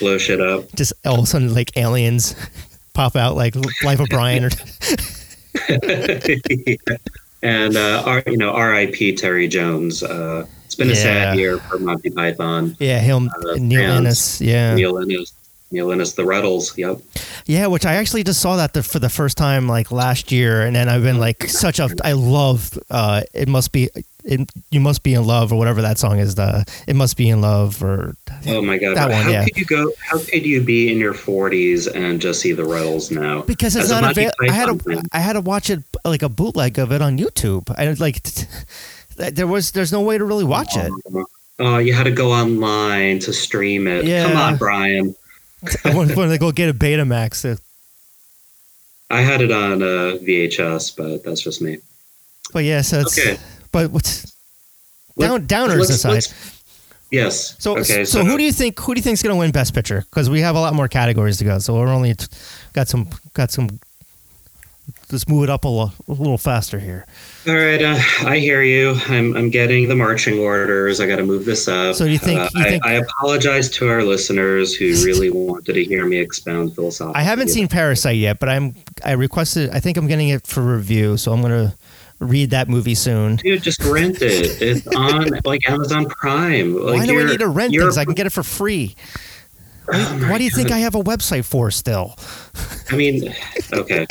blow 0.00 0.18
shit 0.18 0.40
up. 0.40 0.70
just 0.74 0.92
all 1.06 1.18
of 1.18 1.24
a 1.24 1.26
sudden 1.26 1.54
like 1.54 1.74
aliens 1.76 2.34
pop 2.94 3.14
out 3.16 3.36
like 3.36 3.54
Life 3.84 4.00
of 4.00 4.08
Brian 4.10 4.44
or 4.44 4.50
and 7.42 7.76
uh, 7.76 8.22
you 8.26 8.36
know, 8.36 8.50
R.I.P. 8.50 9.14
Terry 9.14 9.48
Jones. 9.48 10.02
Uh, 10.02 10.46
it's 10.64 10.74
been 10.74 10.90
a 10.90 10.96
sad 10.96 11.36
year 11.38 11.58
for 11.58 11.78
Monty 11.78 12.10
Python. 12.10 12.76
yeah 12.78 12.98
him 12.98 13.28
Uh, 13.28 13.54
Neil. 13.58 13.80
Innes 13.98 14.40
yeah 14.40 14.74
Neil 14.74 14.98
Innes, 14.98 15.32
Neil 15.70 15.90
Innes, 15.90 16.14
the 16.14 16.22
Rutles. 16.22 16.76
Yep. 16.76 17.00
yeah 17.46 17.66
which 17.66 17.84
I 17.86 17.94
actually 17.94 18.24
just 18.24 18.40
saw 18.40 18.56
that 18.56 18.72
the, 18.72 18.82
for 18.82 18.98
the 18.98 19.08
first 19.08 19.36
time 19.36 19.68
like 19.68 19.90
last 19.92 20.32
year 20.32 20.62
and 20.62 20.74
then 20.74 20.88
I've 20.88 21.02
been 21.02 21.18
like 21.18 21.44
such 21.44 21.78
a 21.78 21.88
I 22.02 22.12
love 22.12 22.78
uh 22.90 23.22
it 23.34 23.48
must 23.48 23.72
be 23.72 23.90
it, 24.24 24.50
you 24.70 24.80
must 24.80 25.02
be 25.02 25.14
in 25.14 25.24
love 25.24 25.52
or 25.52 25.58
whatever 25.58 25.80
that 25.82 25.98
song 25.98 26.18
is 26.18 26.34
the 26.34 26.64
it 26.86 26.96
must 26.96 27.16
be 27.16 27.28
in 27.30 27.40
love 27.40 27.82
or 27.82 28.14
Oh 28.46 28.62
my 28.62 28.78
God! 28.78 28.96
That 28.96 29.10
one, 29.10 29.22
how 29.22 29.30
yeah. 29.30 29.44
could 29.44 29.56
you 29.56 29.64
go? 29.64 29.90
How 30.00 30.18
could 30.18 30.46
you 30.46 30.62
be 30.62 30.92
in 30.92 30.98
your 30.98 31.14
40s 31.14 31.92
and 31.92 32.20
just 32.20 32.40
see 32.40 32.52
the 32.52 32.62
Rutles 32.62 33.10
now? 33.10 33.42
because 33.42 33.74
it's 33.74 33.90
As 33.90 34.00
not 34.00 34.10
available. 34.10 34.36
I 34.42 34.52
had 34.52 34.66
to. 34.66 35.02
I 35.12 35.18
had 35.18 35.32
to 35.32 35.40
watch 35.40 35.70
it 35.70 35.82
like 36.04 36.22
a 36.22 36.28
bootleg 36.28 36.78
of 36.78 36.92
it 36.92 37.02
on 37.02 37.18
YouTube. 37.18 37.70
I 37.76 37.90
like 37.94 38.22
there 39.34 39.46
was 39.46 39.72
there's 39.72 39.92
no 39.92 40.00
way 40.02 40.18
to 40.18 40.24
really 40.24 40.44
watch 40.44 40.76
it. 40.76 40.92
Oh, 41.58 41.78
you 41.78 41.92
had 41.92 42.04
to 42.04 42.12
go 42.12 42.32
online 42.32 43.18
to 43.20 43.32
stream 43.32 43.88
it. 43.88 44.04
Yeah. 44.04 44.28
Come 44.28 44.36
on, 44.36 44.56
Brian. 44.56 45.14
I 45.84 45.94
wanted 45.94 46.14
to 46.14 46.38
go 46.38 46.52
get 46.52 46.68
a 46.68 46.74
Betamax. 46.74 47.50
Uh, 47.50 47.56
I 49.10 49.20
had 49.22 49.40
it 49.40 49.50
on 49.50 49.82
uh, 49.82 50.18
VHS, 50.22 50.96
but 50.96 51.24
that's 51.24 51.40
just 51.40 51.62
me. 51.62 51.78
But 52.52 52.64
yeah, 52.64 52.82
so 52.82 53.00
it's 53.00 53.18
Okay. 53.18 53.38
but 53.72 53.90
what's 53.90 54.32
Let- 55.16 55.48
down 55.48 55.68
downers 55.68 55.78
let's- 55.78 55.90
aside. 55.90 56.12
let's- 56.12 56.34
Yes. 57.10 57.56
So, 57.58 57.78
okay. 57.78 58.04
so 58.04 58.22
who 58.22 58.36
do 58.36 58.42
you 58.42 58.52
think 58.52 58.78
who 58.78 58.94
do 58.94 58.98
you 58.98 59.02
think's 59.02 59.22
going 59.22 59.34
to 59.34 59.38
win 59.38 59.50
Best 59.50 59.72
Picture? 59.74 60.04
Because 60.10 60.28
we 60.28 60.42
have 60.42 60.56
a 60.56 60.60
lot 60.60 60.74
more 60.74 60.88
categories 60.88 61.38
to 61.38 61.44
go. 61.44 61.58
So 61.58 61.74
we're 61.74 61.88
only 61.88 62.14
got 62.74 62.86
some 62.86 63.08
got 63.32 63.50
some. 63.50 63.80
Let's 65.10 65.26
move 65.26 65.44
it 65.44 65.50
up 65.50 65.64
a, 65.64 65.68
lo- 65.68 65.92
a 66.06 66.12
little 66.12 66.36
faster 66.36 66.78
here. 66.78 67.06
All 67.46 67.54
right, 67.54 67.80
uh, 67.82 67.98
I 68.26 68.38
hear 68.38 68.62
you. 68.62 68.94
I'm, 69.08 69.34
I'm 69.36 69.48
getting 69.48 69.88
the 69.88 69.96
marching 69.96 70.38
orders. 70.38 71.00
I 71.00 71.06
got 71.06 71.16
to 71.16 71.22
move 71.24 71.46
this 71.46 71.66
up. 71.66 71.94
So 71.94 72.04
you 72.04 72.18
think- 72.18 72.40
Uh, 72.40 72.48
you 72.54 72.60
I, 72.60 72.68
think- 72.68 72.86
I 72.86 72.92
apologize 72.94 73.70
to 73.70 73.88
our 73.88 74.02
listeners 74.02 74.74
who 74.74 74.86
really 75.06 75.30
wanted 75.30 75.72
to 75.74 75.84
hear 75.84 76.04
me 76.04 76.18
expound 76.18 76.74
philosophically. 76.74 77.18
I 77.20 77.22
haven't 77.24 77.48
seen 77.48 77.68
Parasite 77.68 78.16
yet, 78.18 78.38
but 78.38 78.50
I'm 78.50 78.74
I 79.04 79.12
requested. 79.12 79.70
I 79.70 79.80
think 79.80 79.96
I'm 79.96 80.06
getting 80.08 80.28
it 80.28 80.46
for 80.46 80.60
review, 80.62 81.16
so 81.16 81.32
I'm 81.32 81.40
going 81.40 81.52
to 81.70 81.74
read 82.20 82.50
that 82.50 82.68
movie 82.68 82.94
soon. 82.96 83.36
Dude, 83.36 83.62
just 83.62 83.82
rent 83.84 84.18
it. 84.20 84.60
It's 84.60 84.86
on 84.88 85.30
like 85.46 85.66
Amazon 85.70 86.04
Prime. 86.06 86.74
Like 86.74 86.96
Why 86.98 87.06
do 87.06 87.18
I 87.18 87.24
need 87.24 87.38
to 87.40 87.48
rent 87.48 87.72
things? 87.74 87.96
I 87.96 88.04
can 88.04 88.14
get 88.14 88.26
it 88.26 88.30
for 88.32 88.42
free. 88.42 88.94
Why, 89.88 90.04
Oh 90.06 90.18
my 90.18 90.30
why 90.30 90.38
do 90.38 90.44
you 90.44 90.50
think 90.50 90.70
I 90.70 90.78
have 90.78 90.94
a 90.94 91.02
website 91.02 91.44
for 91.44 91.70
still? 91.70 92.14
I 92.90 92.96
mean, 92.96 93.34
okay, 93.72 94.06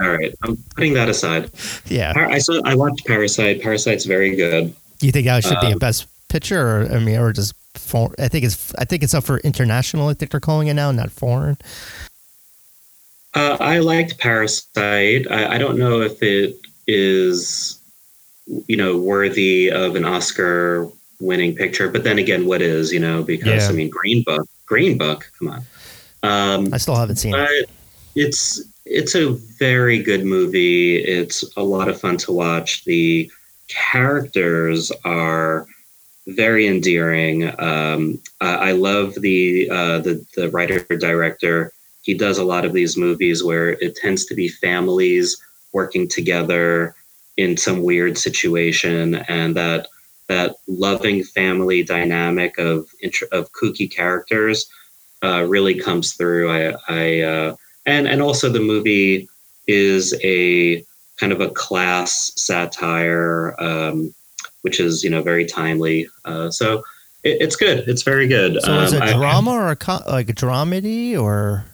all 0.00 0.10
right. 0.10 0.34
I'm 0.42 0.56
putting 0.74 0.94
that 0.94 1.08
aside. 1.08 1.50
Yeah. 1.86 2.12
I 2.16 2.38
saw. 2.38 2.60
I 2.64 2.74
watched 2.74 3.06
Parasite. 3.06 3.62
Parasite's 3.62 4.04
very 4.04 4.34
good. 4.34 4.74
You 5.00 5.12
think 5.12 5.26
that 5.26 5.44
should 5.44 5.60
be 5.60 5.68
a 5.68 5.72
Um, 5.72 5.78
best 5.78 6.06
picture, 6.28 6.60
or 6.60 6.92
I 6.92 6.98
mean, 6.98 7.18
or 7.18 7.32
just 7.32 7.54
for, 7.74 8.14
I 8.18 8.28
think 8.28 8.44
it's 8.44 8.74
I 8.76 8.84
think 8.84 9.02
it's 9.02 9.14
up 9.14 9.24
for 9.24 9.38
international. 9.38 10.08
I 10.08 10.14
think 10.14 10.30
they're 10.30 10.40
calling 10.40 10.68
it 10.68 10.74
now, 10.74 10.90
not 10.92 11.10
foreign. 11.10 11.58
Uh, 13.34 13.56
I 13.60 13.80
liked 13.80 14.18
Parasite. 14.18 15.30
I, 15.30 15.56
I 15.56 15.58
don't 15.58 15.76
know 15.78 16.00
if 16.00 16.22
it 16.22 16.54
is, 16.86 17.80
you 18.68 18.76
know, 18.76 18.96
worthy 18.96 19.70
of 19.70 19.96
an 19.96 20.04
Oscar-winning 21.24 21.54
picture. 21.54 21.88
But 21.88 22.04
then 22.04 22.18
again, 22.18 22.46
what 22.46 22.62
is? 22.62 22.92
You 22.92 23.00
know, 23.00 23.22
because 23.22 23.64
Yeah. 23.64 23.68
I 23.68 23.72
mean, 23.72 23.90
Green 23.90 24.22
Book. 24.24 24.46
Green 24.66 24.98
Book. 24.98 25.30
Come 25.38 25.48
on. 25.48 25.62
Um, 26.22 26.72
I 26.72 26.78
still 26.78 26.96
haven't 26.96 27.16
seen 27.16 27.34
it. 27.34 27.68
it's 28.14 28.62
it's 28.86 29.14
a 29.14 29.32
very 29.58 30.02
good 30.02 30.24
movie. 30.24 30.96
It's 30.96 31.44
a 31.56 31.62
lot 31.62 31.88
of 31.88 32.00
fun 32.00 32.16
to 32.18 32.32
watch. 32.32 32.84
The 32.84 33.30
characters 33.68 34.92
are 35.04 35.66
very 36.26 36.66
endearing. 36.66 37.52
Um, 37.60 38.20
I, 38.40 38.70
I 38.70 38.72
love 38.72 39.14
the 39.20 39.68
uh, 39.70 39.98
the 40.00 40.24
the 40.36 40.50
writer 40.50 40.80
director. 40.96 41.72
He 42.02 42.14
does 42.14 42.38
a 42.38 42.44
lot 42.44 42.64
of 42.64 42.72
these 42.72 42.96
movies 42.96 43.42
where 43.42 43.70
it 43.70 43.96
tends 43.96 44.26
to 44.26 44.34
be 44.34 44.48
families 44.48 45.36
working 45.72 46.06
together 46.06 46.94
in 47.36 47.56
some 47.56 47.82
weird 47.82 48.16
situation, 48.16 49.16
and 49.28 49.56
that 49.56 49.88
that 50.28 50.56
loving 50.66 51.22
family 51.22 51.82
dynamic 51.82 52.58
of 52.58 52.86
of 53.32 53.50
kooky 53.52 53.90
characters 53.90 54.66
uh, 55.22 55.44
really 55.48 55.74
comes 55.74 56.14
through. 56.14 56.50
I, 56.50 56.74
I 56.88 57.20
uh, 57.20 57.56
and 57.86 58.08
and 58.08 58.22
also 58.22 58.48
the 58.48 58.60
movie 58.60 59.28
is 59.66 60.14
a 60.22 60.84
kind 61.18 61.32
of 61.32 61.40
a 61.40 61.48
class 61.50 62.32
satire, 62.36 63.54
um, 63.62 64.14
which 64.62 64.80
is 64.80 65.04
you 65.04 65.10
know 65.10 65.22
very 65.22 65.44
timely. 65.46 66.08
Uh, 66.24 66.50
so 66.50 66.78
it, 67.22 67.38
it's 67.40 67.56
good. 67.56 67.88
It's 67.88 68.02
very 68.02 68.26
good. 68.26 68.60
So 68.62 68.80
is 68.80 68.92
it 68.92 69.02
Um, 69.02 69.08
I- 69.08 69.12
drama 69.12 69.50
or 69.52 69.68
a 69.70 69.76
co- 69.76 70.02
like 70.08 70.28
a 70.28 70.34
dramedy 70.34 71.18
or 71.18 71.64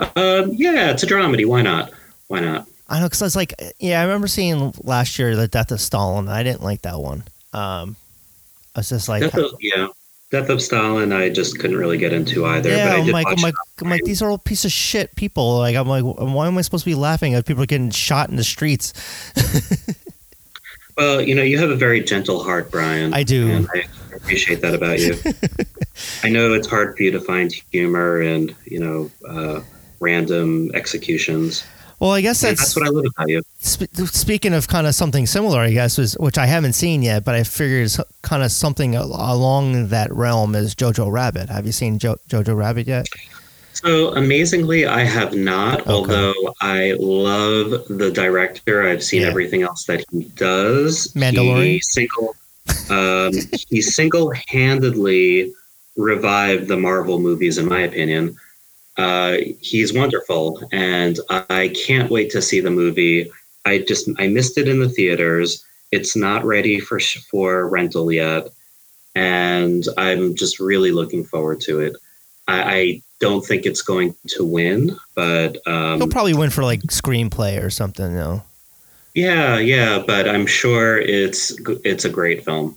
um, 0.00 0.52
yeah, 0.54 0.90
it's 0.90 1.02
a 1.02 1.06
dramedy. 1.06 1.44
Why 1.44 1.62
not? 1.62 1.92
Why 2.28 2.40
not? 2.40 2.66
I 2.88 3.00
know 3.00 3.06
because 3.06 3.22
I 3.22 3.26
was 3.26 3.36
like, 3.36 3.54
yeah, 3.78 4.00
I 4.00 4.04
remember 4.04 4.28
seeing 4.28 4.72
last 4.82 5.18
year 5.18 5.36
the 5.36 5.48
Death 5.48 5.70
of 5.72 5.80
Stalin. 5.80 6.28
I 6.28 6.42
didn't 6.42 6.62
like 6.62 6.82
that 6.82 6.98
one. 6.98 7.24
Um, 7.52 7.96
I 8.74 8.80
was 8.80 8.88
just 8.88 9.08
like, 9.08 9.22
Death 9.22 9.36
of, 9.36 9.54
yeah, 9.60 9.88
Death 10.30 10.48
of 10.48 10.62
Stalin. 10.62 11.12
I 11.12 11.28
just 11.28 11.58
couldn't 11.58 11.76
really 11.76 11.98
get 11.98 12.12
into 12.12 12.46
either. 12.46 12.70
yeah, 12.70 12.88
but 12.88 12.92
I 12.92 12.98
I'm 12.98 13.06
did 13.06 13.12
like, 13.12 13.26
I'm 13.28 13.42
like, 13.42 13.54
I'm 13.80 13.90
like, 13.90 14.04
these 14.04 14.22
are 14.22 14.30
all 14.30 14.38
piece 14.38 14.64
of 14.64 14.72
shit 14.72 15.14
people. 15.16 15.58
Like, 15.58 15.76
I'm 15.76 15.88
like, 15.88 16.04
why 16.04 16.46
am 16.46 16.56
I 16.56 16.62
supposed 16.62 16.84
to 16.84 16.90
be 16.90 16.94
laughing 16.94 17.34
at 17.34 17.46
people 17.46 17.66
getting 17.66 17.90
shot 17.90 18.30
in 18.30 18.36
the 18.36 18.44
streets? 18.44 18.92
Well, 20.98 21.22
you 21.22 21.36
know, 21.36 21.42
you 21.42 21.58
have 21.58 21.70
a 21.70 21.76
very 21.76 22.02
gentle 22.02 22.42
heart, 22.42 22.72
Brian. 22.72 23.14
I 23.14 23.22
do. 23.22 23.48
And 23.48 23.68
I 23.72 23.84
appreciate 24.16 24.60
that 24.62 24.74
about 24.74 24.98
you. 24.98 25.14
I 26.24 26.28
know 26.28 26.52
it's 26.54 26.66
hard 26.66 26.96
for 26.96 27.04
you 27.04 27.12
to 27.12 27.20
find 27.20 27.52
humor 27.70 28.20
and, 28.20 28.52
you 28.64 28.80
know, 28.80 29.10
uh, 29.28 29.60
random 30.00 30.72
executions. 30.74 31.64
Well, 32.00 32.12
I 32.12 32.20
guess 32.20 32.40
that's, 32.40 32.60
that's 32.60 32.76
what 32.76 32.86
I 32.86 32.90
love 32.90 33.06
about 33.06 33.28
you. 33.28 33.42
Sp- 33.58 33.90
speaking 34.06 34.54
of 34.54 34.68
kind 34.68 34.86
of 34.86 34.94
something 34.94 35.26
similar, 35.26 35.60
I 35.60 35.72
guess, 35.72 35.98
was 35.98 36.14
which 36.14 36.38
I 36.38 36.46
haven't 36.46 36.74
seen 36.74 37.02
yet, 37.02 37.24
but 37.24 37.34
I 37.34 37.42
figured 37.42 37.82
is 37.82 38.00
kind 38.22 38.42
of 38.44 38.52
something 38.52 38.94
along 38.94 39.88
that 39.88 40.12
realm 40.12 40.54
is 40.54 40.74
Jojo 40.76 41.10
Rabbit. 41.10 41.48
Have 41.48 41.66
you 41.66 41.72
seen 41.72 41.98
jo- 41.98 42.18
Jojo 42.28 42.56
Rabbit 42.56 42.86
yet? 42.86 43.06
So 43.72 44.12
amazingly, 44.14 44.86
I 44.86 45.04
have 45.04 45.34
not, 45.34 45.80
Okay. 45.80 45.90
although 45.90 46.54
I 46.60 46.94
love 46.98 47.70
the 47.88 48.10
director. 48.12 48.88
I've 48.88 49.02
seen 49.02 49.22
Yeah. 49.22 49.28
everything 49.28 49.62
else 49.62 49.84
that 49.84 50.04
he 50.12 50.24
does. 50.36 51.08
Mandalorian? 51.14 51.64
He 51.64 51.80
single, 51.80 52.36
um, 52.90 53.32
he 53.70 53.82
single-handedly 53.82 55.52
revived 55.96 56.68
the 56.68 56.76
Marvel 56.76 57.18
movies, 57.18 57.58
in 57.58 57.66
my 57.66 57.80
opinion. 57.80 58.36
Uh, 58.98 59.36
he's 59.60 59.92
wonderful, 59.94 60.60
and 60.72 61.18
I 61.30 61.72
can't 61.86 62.10
wait 62.10 62.30
to 62.32 62.42
see 62.42 62.60
the 62.60 62.70
movie. 62.70 63.30
I 63.64 63.78
just 63.78 64.08
I 64.18 64.26
missed 64.28 64.58
it 64.58 64.68
in 64.68 64.80
the 64.80 64.88
theaters. 64.88 65.64
It's 65.92 66.16
not 66.16 66.44
ready 66.44 66.80
for 66.80 66.98
for 67.30 67.68
rental 67.68 68.10
yet, 68.12 68.48
and 69.14 69.84
I'm 69.96 70.34
just 70.34 70.58
really 70.60 70.90
looking 70.92 71.24
forward 71.24 71.60
to 71.62 71.80
it. 71.80 71.96
I, 72.48 72.76
I 72.76 73.02
don't 73.20 73.44
think 73.44 73.66
it's 73.66 73.82
going 73.82 74.14
to 74.28 74.44
win, 74.44 74.96
but 75.14 75.58
um, 75.66 75.98
He'll 75.98 76.08
probably 76.08 76.34
win 76.34 76.50
for 76.50 76.64
like 76.64 76.80
screenplay 76.82 77.62
or 77.62 77.70
something, 77.70 78.14
though. 78.14 78.42
yeah, 79.14 79.58
yeah. 79.58 80.02
But 80.04 80.28
I'm 80.28 80.46
sure 80.46 80.98
it's 80.98 81.56
it's 81.84 82.04
a 82.04 82.10
great 82.10 82.44
film. 82.44 82.76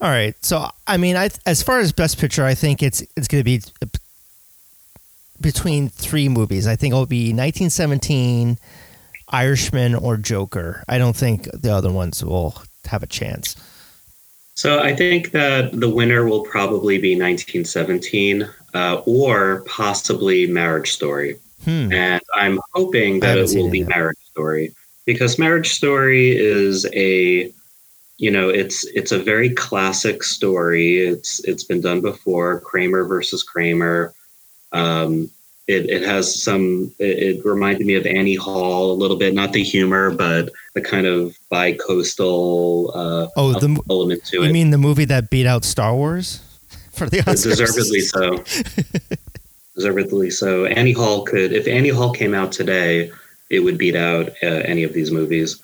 All 0.00 0.10
right. 0.10 0.34
So, 0.44 0.68
I 0.86 0.96
mean, 0.98 1.16
I 1.16 1.30
as 1.46 1.62
far 1.62 1.78
as 1.78 1.92
best 1.92 2.18
picture, 2.18 2.44
I 2.44 2.54
think 2.54 2.82
it's 2.82 3.02
it's 3.16 3.26
going 3.28 3.40
to 3.40 3.44
be 3.44 3.62
between 5.44 5.88
three 5.88 6.28
movies. 6.28 6.66
I 6.66 6.74
think 6.74 6.92
it'll 6.92 7.06
be 7.06 7.26
1917, 7.26 8.58
Irishman, 9.28 9.94
or 9.94 10.16
Joker. 10.16 10.82
I 10.88 10.98
don't 10.98 11.14
think 11.14 11.48
the 11.52 11.72
other 11.72 11.92
ones 11.92 12.24
will 12.24 12.60
have 12.86 13.04
a 13.04 13.06
chance. 13.06 13.54
So 14.56 14.80
I 14.80 14.96
think 14.96 15.32
that 15.32 15.78
the 15.78 15.88
winner 15.88 16.24
will 16.24 16.42
probably 16.44 16.98
be 16.98 17.10
1917 17.10 18.48
uh, 18.72 19.02
or 19.04 19.62
possibly 19.66 20.46
Marriage 20.46 20.92
Story. 20.92 21.36
Hmm. 21.64 21.92
And 21.92 22.22
I'm 22.34 22.58
hoping 22.72 23.20
that 23.20 23.38
it 23.38 23.50
will 23.54 23.66
it 23.66 23.72
be 23.72 23.80
yet. 23.80 23.88
Marriage 23.88 24.18
Story 24.30 24.74
because 25.04 25.38
Marriage 25.38 25.70
Story 25.70 26.36
is 26.36 26.86
a 26.94 27.52
you 28.16 28.30
know 28.30 28.48
it's 28.48 28.84
it's 28.86 29.12
a 29.12 29.18
very 29.18 29.50
classic 29.50 30.22
story. 30.22 30.98
It's 30.98 31.40
it's 31.44 31.64
been 31.64 31.80
done 31.80 32.00
before. 32.00 32.60
Kramer 32.60 33.04
versus 33.04 33.42
Kramer. 33.42 34.14
Um, 34.74 35.30
it, 35.66 35.88
it 35.88 36.02
has 36.02 36.42
some. 36.42 36.92
It, 36.98 37.36
it 37.38 37.44
reminded 37.46 37.86
me 37.86 37.94
of 37.94 38.04
Annie 38.06 38.34
Hall 38.34 38.92
a 38.92 38.98
little 39.02 39.16
bit, 39.16 39.32
not 39.32 39.52
the 39.54 39.62
humor, 39.62 40.10
but 40.10 40.50
the 40.74 40.82
kind 40.82 41.06
of 41.06 41.34
bi-coastal 41.48 42.90
uh, 42.94 43.28
Oh, 43.36 43.52
the 43.58 43.80
element 43.88 44.24
to 44.26 44.38
you 44.38 44.42
it. 44.44 44.52
mean 44.52 44.68
the 44.70 44.76
movie 44.78 45.06
that 45.06 45.30
beat 45.30 45.46
out 45.46 45.64
Star 45.64 45.94
Wars 45.94 46.40
for 46.92 47.08
the 47.08 47.18
Oscars? 47.18 47.44
deservedly 47.56 48.00
so. 48.00 48.44
deservedly 49.74 50.30
so. 50.30 50.66
Annie 50.66 50.92
Hall 50.92 51.22
could, 51.24 51.52
if 51.52 51.66
Annie 51.66 51.88
Hall 51.88 52.12
came 52.12 52.34
out 52.34 52.52
today, 52.52 53.10
it 53.50 53.60
would 53.60 53.78
beat 53.78 53.96
out 53.96 54.28
uh, 54.42 54.46
any 54.46 54.82
of 54.84 54.92
these 54.92 55.10
movies. 55.10 55.62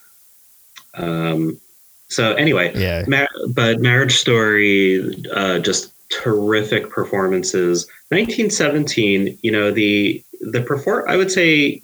Um, 0.95 1.61
so 2.09 2.35
anyway, 2.35 2.73
Yeah. 2.75 3.05
Mar- 3.07 3.29
but 3.55 3.81
Marriage 3.81 4.17
Story, 4.17 5.25
uh, 5.35 5.59
just 5.61 5.93
terrific 6.11 6.91
performances. 6.91 7.87
1917, 8.09 9.39
you 9.43 9.53
know 9.53 9.71
the 9.71 10.23
the 10.41 10.63
perform. 10.63 11.05
I 11.09 11.17
would 11.17 11.31
say 11.31 11.81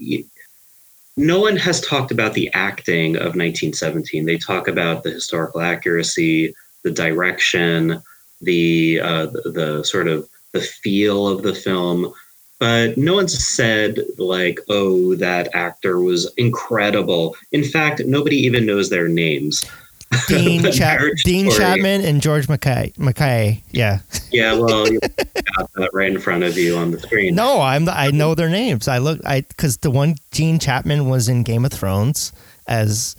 no 1.17 1.41
one 1.41 1.57
has 1.57 1.81
talked 1.81 2.11
about 2.11 2.35
the 2.35 2.51
acting 2.53 3.17
of 3.17 3.37
1917. 3.37 4.27
They 4.27 4.37
talk 4.37 4.69
about 4.69 5.03
the 5.03 5.11
historical 5.11 5.61
accuracy, 5.61 6.55
the 6.85 6.91
direction, 6.91 8.03
the 8.41 9.01
uh, 9.01 9.27
the, 9.27 9.51
the 9.51 9.85
sort 9.85 10.09
of 10.09 10.29
the 10.53 10.61
feel 10.61 11.27
of 11.27 11.43
the 11.43 11.55
film. 11.55 12.12
But 12.59 12.97
no 12.97 13.15
one's 13.15 13.47
said 13.47 14.01
like, 14.19 14.61
"Oh, 14.69 15.15
that 15.17 15.55
actor 15.55 16.01
was 16.01 16.33
incredible." 16.37 17.37
In 17.53 17.65
fact, 17.65 18.05
nobody 18.05 18.37
even 18.37 18.67
knows 18.67 18.89
their 18.91 19.09
names. 19.09 19.65
Dean, 20.29 20.62
Marriage 20.62 21.23
Dean 21.25 21.51
Story- 21.51 21.64
Chapman 21.64 22.03
and 22.05 22.21
George 22.23 22.49
Mackay. 22.49 22.92
Mackay. 22.99 23.62
Yeah. 23.71 24.01
Yeah, 24.33 24.55
well, 24.55 24.87
you 24.92 24.99
got 25.01 25.73
that 25.77 25.90
right 25.95 26.11
in 26.11 26.19
front 26.21 26.42
of 26.42 26.59
you 26.59 26.77
on 26.77 26.90
the 26.90 26.99
screen. 26.99 27.35
No, 27.37 27.61
I'm. 27.62 27.88
I 27.88 28.11
know 28.11 28.35
their 28.35 28.51
names. 28.51 28.87
I 28.87 28.99
look. 28.99 29.21
I 29.25 29.42
because 29.42 29.79
the 29.79 29.90
one 29.90 30.16
Gene 30.33 30.59
Chapman 30.59 31.09
was 31.09 31.29
in 31.31 31.42
Game 31.42 31.64
of 31.64 31.73
Thrones 31.73 32.33
as 32.66 33.16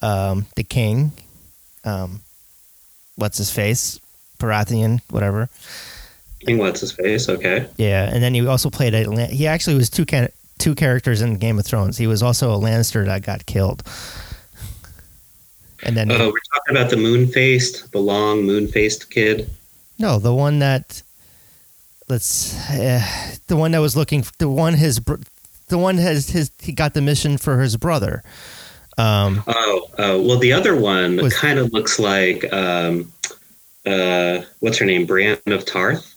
um, 0.00 0.46
the 0.54 0.62
king. 0.62 1.10
Um, 1.82 2.20
what's 3.16 3.38
his 3.38 3.50
face? 3.50 3.98
Baratheon, 4.38 5.00
whatever. 5.10 5.48
King 6.46 6.58
what's 6.58 6.80
his 6.82 6.92
face? 6.92 7.28
Okay. 7.28 7.66
Yeah, 7.76 8.08
and 8.12 8.22
then 8.22 8.34
he 8.34 8.46
also 8.46 8.70
played 8.70 8.94
a. 8.94 9.26
He 9.26 9.48
actually 9.48 9.74
was 9.76 9.90
two 9.90 10.04
can- 10.06 10.30
two 10.58 10.76
characters 10.76 11.20
in 11.20 11.38
Game 11.38 11.58
of 11.58 11.64
Thrones. 11.66 11.96
He 11.96 12.06
was 12.06 12.22
also 12.22 12.52
a 12.54 12.58
Lannister 12.60 13.04
that 13.06 13.22
got 13.22 13.44
killed. 13.46 13.82
And 15.82 15.96
then 15.96 16.10
Oh, 16.12 16.26
we're 16.28 16.40
talking 16.54 16.76
about 16.76 16.90
the 16.90 16.96
moon 16.96 17.26
faced, 17.26 17.90
the 17.92 17.98
long 18.00 18.42
moon 18.44 18.68
faced 18.68 19.10
kid. 19.10 19.48
no, 19.98 20.18
the 20.18 20.34
one 20.34 20.58
that 20.60 21.02
let's 22.08 22.54
uh, 22.70 23.00
the 23.46 23.56
one 23.56 23.70
that 23.72 23.78
was 23.78 23.96
looking 23.96 24.24
the 24.38 24.48
one 24.48 24.74
his 24.74 25.00
the 25.68 25.78
one 25.78 25.96
has 25.98 26.28
his 26.30 26.50
he 26.60 26.72
got 26.72 26.94
the 26.94 27.00
mission 27.00 27.38
for 27.38 27.60
his 27.60 27.76
brother. 27.76 28.22
Um, 28.98 29.42
Oh, 29.46 29.88
oh, 29.98 30.20
well, 30.22 30.38
the 30.38 30.52
other 30.52 30.76
one 30.76 31.30
kind 31.30 31.58
of 31.58 31.72
looks 31.72 31.98
like 31.98 32.50
um, 32.52 33.12
uh, 33.86 34.40
what's 34.58 34.78
her 34.78 34.84
name, 34.84 35.06
Brienne 35.06 35.38
of 35.46 35.64
Tarth. 35.64 36.14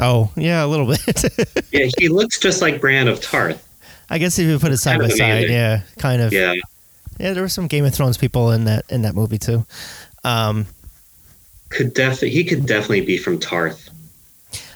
oh 0.00 0.30
yeah, 0.36 0.64
a 0.64 0.66
little 0.66 0.86
bit. 0.86 1.24
Yeah, 1.72 1.86
he 1.96 2.08
looks 2.08 2.38
just 2.38 2.60
like 2.60 2.80
Brienne 2.82 3.08
of 3.08 3.20
Tarth. 3.22 3.66
I 4.10 4.18
guess 4.18 4.38
if 4.38 4.46
you 4.46 4.58
put 4.58 4.72
it 4.72 4.76
side 4.76 4.98
Kind 4.98 5.10
by 5.10 5.16
side, 5.16 5.48
yeah, 5.48 5.82
kind 5.96 6.20
of. 6.20 6.32
Yeah, 6.34 6.52
Yeah, 7.18 7.32
there 7.32 7.42
were 7.42 7.48
some 7.48 7.66
Game 7.66 7.84
of 7.84 7.94
Thrones 7.94 8.16
people 8.16 8.50
in 8.50 8.64
that 8.64 8.84
in 8.90 9.02
that 9.02 9.14
movie 9.14 9.38
too. 9.38 9.64
Um, 10.24 10.66
could 11.68 11.94
def 11.94 12.20
he 12.20 12.44
could 12.44 12.66
definitely 12.66 13.02
be 13.02 13.18
from 13.18 13.38
Tarth. 13.38 13.88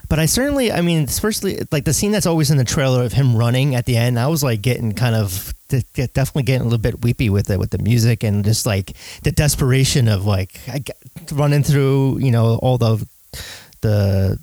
but 0.09 0.19
I 0.19 0.27
certainly, 0.27 0.73
I 0.73 0.81
mean, 0.81 1.05
especially 1.05 1.59
like 1.73 1.85
the 1.85 1.93
scene 1.93 2.13
that's 2.13 2.27
always 2.27 2.51
in 2.51 2.57
the 2.59 2.65
trailer 2.65 3.03
of 3.03 3.13
him 3.13 3.37
running 3.37 3.75
at 3.75 3.85
the 3.87 3.97
end. 3.97 4.19
I 4.19 4.29
was 4.29 4.43
like 4.43 4.63
getting 4.63 4.93
kind 4.93 5.15
of 5.15 5.53
de- 5.69 5.85
de- 5.95 6.07
definitely 6.09 6.45
getting 6.45 6.63
a 6.63 6.65
little 6.65 6.79
bit 6.79 7.03
weepy 7.03 7.29
with 7.29 7.51
it, 7.51 7.59
with 7.59 7.71
the 7.71 7.79
music 7.79 8.23
and 8.23 8.45
just 8.45 8.67
like 8.67 8.93
the 9.25 9.33
desperation 9.33 10.09
of 10.09 10.25
like 10.25 10.61
running 11.33 11.63
through, 11.63 12.19
you 12.19 12.31
know, 12.31 12.57
all 12.63 12.79
the 12.79 13.07
the 13.81 14.39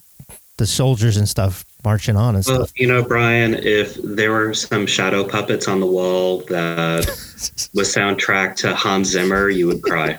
the 0.57 0.67
soldiers 0.67 1.17
and 1.17 1.27
stuff 1.27 1.65
marching 1.83 2.15
on 2.15 2.35
and 2.35 2.45
Well, 2.47 2.65
stuff. 2.65 2.71
you 2.79 2.87
know, 2.87 3.03
Brian, 3.03 3.53
if 3.55 3.95
there 4.03 4.31
were 4.31 4.53
some 4.53 4.85
shadow 4.85 5.23
puppets 5.27 5.67
on 5.67 5.79
the 5.79 5.85
wall 5.85 6.39
that 6.49 7.05
was 7.73 7.93
soundtrack 7.93 8.55
to 8.57 8.75
Hans 8.75 9.09
Zimmer, 9.09 9.49
you 9.49 9.67
would 9.67 9.81
cry. 9.81 10.17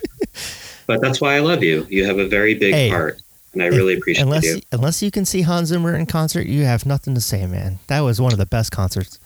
but 0.86 1.00
that's 1.00 1.20
why 1.20 1.36
I 1.36 1.40
love 1.40 1.62
you. 1.62 1.86
You 1.90 2.04
have 2.06 2.18
a 2.18 2.26
very 2.28 2.54
big 2.54 2.74
Hey, 2.74 2.88
heart, 2.88 3.20
and 3.52 3.62
I 3.62 3.66
really 3.66 3.94
appreciate 3.94 4.22
unless 4.24 4.44
you. 4.44 4.60
unless 4.72 5.02
you 5.02 5.10
can 5.10 5.24
see 5.24 5.42
Hans 5.42 5.68
Zimmer 5.68 5.94
in 5.96 6.06
concert, 6.06 6.46
you 6.46 6.64
have 6.64 6.84
nothing 6.86 7.14
to 7.14 7.20
say, 7.20 7.46
man. 7.46 7.78
That 7.86 8.00
was 8.00 8.20
one 8.20 8.32
of 8.32 8.38
the 8.38 8.46
best 8.46 8.72
concerts. 8.72 9.18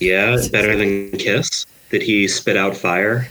Yeah, 0.00 0.34
it's 0.34 0.48
better 0.56 0.76
than 0.76 1.10
Kiss. 1.12 1.66
Did 1.90 2.02
he 2.02 2.28
spit 2.28 2.56
out 2.56 2.76
fire? 2.76 3.28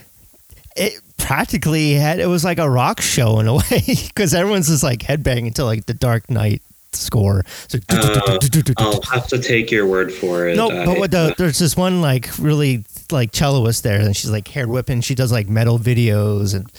it 0.76 1.00
practically 1.18 1.94
had 1.94 2.20
it 2.20 2.26
was 2.28 2.44
like 2.44 2.58
a 2.58 2.70
rock 2.70 3.00
show 3.00 3.40
in 3.40 3.48
a 3.48 3.54
way 3.56 3.82
because 4.06 4.32
everyone's 4.32 4.68
just 4.68 4.84
like 4.84 5.00
headbanging 5.00 5.52
to 5.52 5.64
like 5.64 5.84
the 5.86 5.92
Dark 5.92 6.30
Knight 6.30 6.62
score. 6.92 7.44
So 7.68 7.78
Uh, 7.88 8.30
I'll 8.78 9.00
have 9.02 9.26
to 9.28 9.38
take 9.38 9.70
your 9.70 9.86
word 9.86 10.12
for 10.12 10.48
it. 10.48 10.56
no, 10.56 10.68
but 10.68 10.98
what 10.98 11.10
the, 11.10 11.34
there's 11.38 11.58
this 11.58 11.76
one 11.76 12.00
like 12.00 12.28
really 12.38 12.84
like 13.10 13.32
celloist 13.32 13.82
there, 13.82 14.00
and 14.00 14.16
she's 14.16 14.30
like 14.30 14.48
hair 14.48 14.68
whipping. 14.68 15.00
She 15.00 15.14
does 15.14 15.32
like 15.32 15.48
metal 15.48 15.78
videos 15.78 16.54
and. 16.54 16.70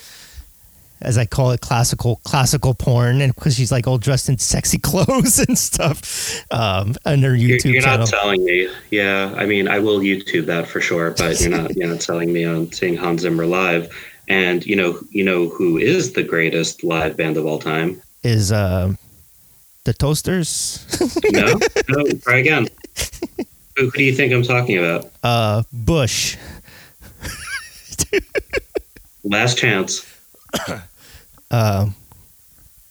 As 1.03 1.17
I 1.17 1.25
call 1.25 1.49
it, 1.49 1.61
classical 1.61 2.21
classical 2.25 2.75
porn, 2.75 3.21
and 3.21 3.33
because 3.33 3.55
she's 3.55 3.71
like 3.71 3.87
all 3.87 3.97
dressed 3.97 4.29
in 4.29 4.37
sexy 4.37 4.77
clothes 4.83 5.39
and 5.39 5.57
stuff, 5.57 6.43
um, 6.51 6.93
on 7.07 7.23
her 7.23 7.33
you're, 7.33 7.57
YouTube 7.57 7.73
you're 7.73 7.81
channel. 7.81 8.01
not 8.05 8.09
telling 8.09 8.45
me. 8.45 8.69
Yeah, 8.91 9.33
I 9.35 9.47
mean, 9.47 9.67
I 9.67 9.79
will 9.79 9.99
YouTube 9.99 10.45
that 10.45 10.67
for 10.67 10.79
sure, 10.79 11.09
but 11.17 11.41
you're 11.41 11.49
not. 11.49 11.75
You're 11.75 11.89
not 11.89 12.01
telling 12.01 12.31
me 12.31 12.45
on 12.45 12.71
seeing 12.71 12.95
Hans 12.95 13.21
Zimmer 13.23 13.47
live. 13.47 13.91
And 14.27 14.63
you 14.63 14.75
know, 14.75 14.99
you 15.09 15.23
know 15.23 15.49
who 15.49 15.79
is 15.79 16.13
the 16.13 16.21
greatest 16.21 16.83
live 16.83 17.17
band 17.17 17.35
of 17.35 17.47
all 17.47 17.57
time? 17.57 17.99
is 18.21 18.51
um, 18.51 18.95
the 19.83 19.93
Toasters, 19.93 20.85
No, 21.31 21.55
no. 21.89 22.05
Try 22.23 22.37
again. 22.37 22.67
Who, 23.77 23.85
who 23.85 23.91
do 23.91 24.03
you 24.03 24.13
think 24.13 24.31
I'm 24.33 24.43
talking 24.43 24.77
about? 24.77 25.09
uh, 25.23 25.63
Bush, 25.71 26.37
Last 29.23 29.57
chance. 29.57 30.05
um, 31.51 31.95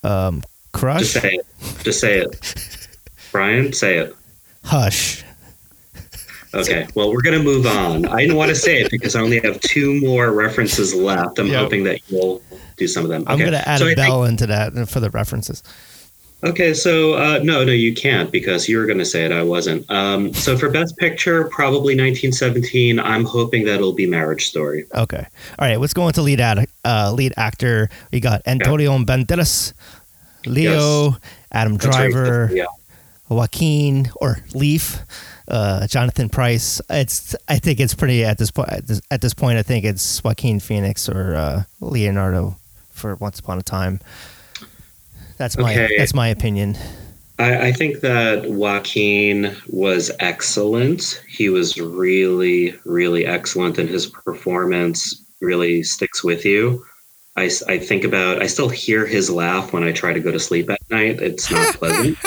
um, 0.02 0.40
Just 0.40 0.72
Crush, 0.72 1.06
say 1.10 1.30
it. 1.34 1.46
Just 1.82 2.00
say 2.00 2.18
it. 2.20 2.86
Brian, 3.32 3.72
say 3.72 3.98
it. 3.98 4.14
Hush. 4.64 5.24
Okay. 6.54 6.86
Well, 6.94 7.12
we're 7.12 7.22
gonna 7.22 7.42
move 7.42 7.66
on. 7.66 8.06
I 8.06 8.20
didn't 8.22 8.36
want 8.36 8.48
to 8.50 8.54
say 8.56 8.80
it 8.80 8.90
because 8.90 9.14
I 9.14 9.20
only 9.20 9.40
have 9.40 9.60
two 9.60 10.00
more 10.00 10.32
references 10.32 10.94
left. 10.94 11.38
I'm 11.38 11.46
Yep. 11.48 11.60
hoping 11.60 11.84
that 11.84 12.00
you'll 12.08 12.42
do 12.76 12.88
some 12.88 13.04
of 13.04 13.10
them. 13.10 13.24
I'm 13.26 13.38
gonna 13.38 13.62
add 13.66 13.78
So 13.80 13.86
a 13.86 13.90
I 13.92 13.94
think- 13.94 14.08
bell 14.08 14.24
into 14.24 14.46
that 14.48 14.88
for 14.88 14.98
the 15.00 15.10
references. 15.10 15.62
Okay, 16.42 16.72
so 16.72 17.14
uh, 17.14 17.40
no, 17.42 17.64
no, 17.64 17.72
you 17.72 17.94
can't 17.94 18.30
because 18.30 18.68
you 18.68 18.78
were 18.78 18.86
going 18.86 18.98
to 18.98 19.04
say 19.04 19.26
it. 19.26 19.32
I 19.32 19.42
wasn't. 19.42 19.88
Um, 19.90 20.32
so 20.32 20.56
for 20.56 20.70
Best 20.70 20.96
Picture, 20.96 21.44
probably 21.48 21.94
1917. 21.94 22.98
I'm 22.98 23.24
hoping 23.24 23.64
that 23.66 23.74
it'll 23.74 23.92
be 23.92 24.06
Marriage 24.06 24.46
Story. 24.46 24.86
Okay. 24.94 25.26
All 25.58 25.68
right. 25.68 25.78
Let's 25.78 25.92
go 25.92 26.06
into 26.06 26.22
lead 26.22 26.40
ad, 26.40 26.66
uh, 26.84 27.12
lead 27.12 27.34
actor. 27.36 27.90
We 28.10 28.20
got 28.20 28.40
Antonio 28.46 28.96
Banderas, 28.98 29.74
Leo, 30.46 31.16
Adam 31.52 31.76
That's 31.76 31.96
right. 31.96 32.10
Driver, 32.10 32.50
Yeah. 32.54 32.64
Joaquin 33.28 34.10
or 34.16 34.38
Leaf, 34.54 34.98
uh, 35.46 35.86
Jonathan 35.86 36.28
Pryce. 36.28 36.80
It's 36.88 37.36
I 37.48 37.58
think 37.58 37.80
it's 37.80 37.94
pretty 37.94 38.24
at 38.24 38.38
this 38.38 38.50
point. 38.50 38.70
At 38.70 38.86
this, 38.86 39.00
at 39.10 39.20
this 39.20 39.34
point, 39.34 39.58
I 39.58 39.62
think 39.62 39.84
it's 39.84 40.24
Joaquin 40.24 40.58
Phoenix 40.58 41.08
or 41.08 41.34
uh, 41.34 41.62
Leonardo 41.80 42.56
for 42.90 43.14
Once 43.16 43.38
Upon 43.38 43.58
a 43.58 43.62
Time. 43.62 44.00
That's 45.40 45.56
my 45.56 45.72
Okay. 45.72 45.96
that's 45.96 46.12
my 46.12 46.28
opinion. 46.28 46.76
I, 47.38 47.68
I 47.68 47.72
think 47.72 48.00
that 48.00 48.50
Joaquin 48.50 49.56
was 49.68 50.10
excellent. 50.20 51.24
He 51.26 51.48
was 51.48 51.78
really, 51.78 52.78
really 52.84 53.24
excellent, 53.24 53.78
and 53.78 53.88
his 53.88 54.04
performance 54.04 55.24
really 55.40 55.82
sticks 55.82 56.22
with 56.22 56.44
you. 56.44 56.84
I, 57.38 57.50
I 57.68 57.78
think 57.78 58.04
about, 58.04 58.42
I 58.42 58.48
still 58.48 58.68
hear 58.68 59.06
his 59.06 59.30
laugh 59.30 59.72
when 59.72 59.82
I 59.82 59.92
try 59.92 60.12
to 60.12 60.20
go 60.20 60.30
to 60.30 60.38
sleep 60.38 60.68
at 60.68 60.78
night. 60.90 61.22
It's 61.22 61.50
not 61.50 61.74
pleasant. 61.78 62.18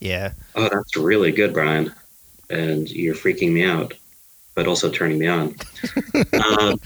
Yeah. 0.00 0.32
Oh, 0.54 0.70
that's 0.70 0.96
really 0.96 1.32
good, 1.32 1.52
Brian. 1.52 1.92
And 2.48 2.90
you're 2.90 3.14
freaking 3.14 3.52
me 3.52 3.62
out, 3.62 3.92
but 4.54 4.66
also 4.66 4.90
turning 4.90 5.18
me 5.18 5.26
on. 5.26 5.54
um, 6.58 6.80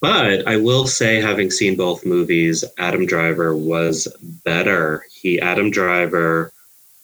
but 0.00 0.46
I 0.48 0.56
will 0.56 0.86
say, 0.86 1.20
having 1.20 1.50
seen 1.50 1.76
both 1.76 2.06
movies, 2.06 2.64
Adam 2.78 3.06
Driver 3.06 3.54
was 3.54 4.08
better. 4.44 5.04
He, 5.12 5.40
Adam 5.40 5.70
Driver, 5.70 6.52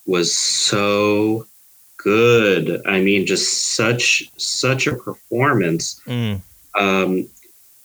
was 0.06 0.36
so 0.36 1.46
good. 1.98 2.80
I 2.86 3.00
mean, 3.00 3.26
just 3.26 3.74
such 3.74 4.30
such 4.36 4.86
a 4.86 4.94
performance. 4.94 6.00
Mm. 6.06 6.40
Um, 6.74 7.28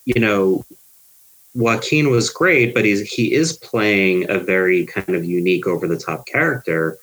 you 0.04 0.20
know, 0.20 0.64
Joaquin 1.54 2.10
was 2.10 2.30
great, 2.30 2.72
but 2.72 2.84
he's 2.84 3.00
he 3.00 3.34
is 3.34 3.52
playing 3.52 4.30
a 4.30 4.38
very 4.38 4.86
kind 4.86 5.14
of 5.16 5.24
unique, 5.24 5.66
over 5.66 5.86
the 5.86 5.98
top 5.98 6.26
character. 6.26 6.98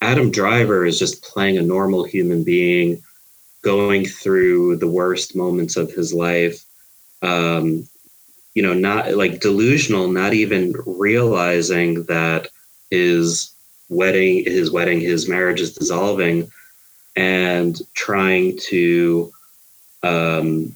Adam 0.00 0.30
Driver 0.30 0.86
is 0.86 0.98
just 0.98 1.22
playing 1.22 1.58
a 1.58 1.62
normal 1.62 2.04
human 2.04 2.44
being, 2.44 3.02
going 3.62 4.06
through 4.06 4.76
the 4.76 4.86
worst 4.86 5.34
moments 5.34 5.76
of 5.76 5.90
his 5.90 6.14
life. 6.14 6.64
Um, 7.22 7.88
you 8.54 8.62
know, 8.62 8.74
not 8.74 9.14
like 9.14 9.40
delusional, 9.40 10.08
not 10.08 10.34
even 10.34 10.74
realizing 10.84 12.04
that 12.04 12.48
his 12.90 13.52
wedding, 13.88 14.44
his 14.44 14.70
wedding, 14.70 15.00
his 15.00 15.28
marriage 15.28 15.60
is 15.60 15.74
dissolving, 15.74 16.50
and 17.16 17.80
trying 17.94 18.58
to 18.68 19.32
um, 20.02 20.74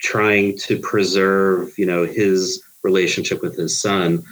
trying 0.00 0.56
to 0.58 0.78
preserve, 0.78 1.76
you 1.78 1.86
know, 1.86 2.04
his 2.04 2.62
relationship 2.82 3.42
with 3.42 3.56
his 3.56 3.78
son. 3.78 4.24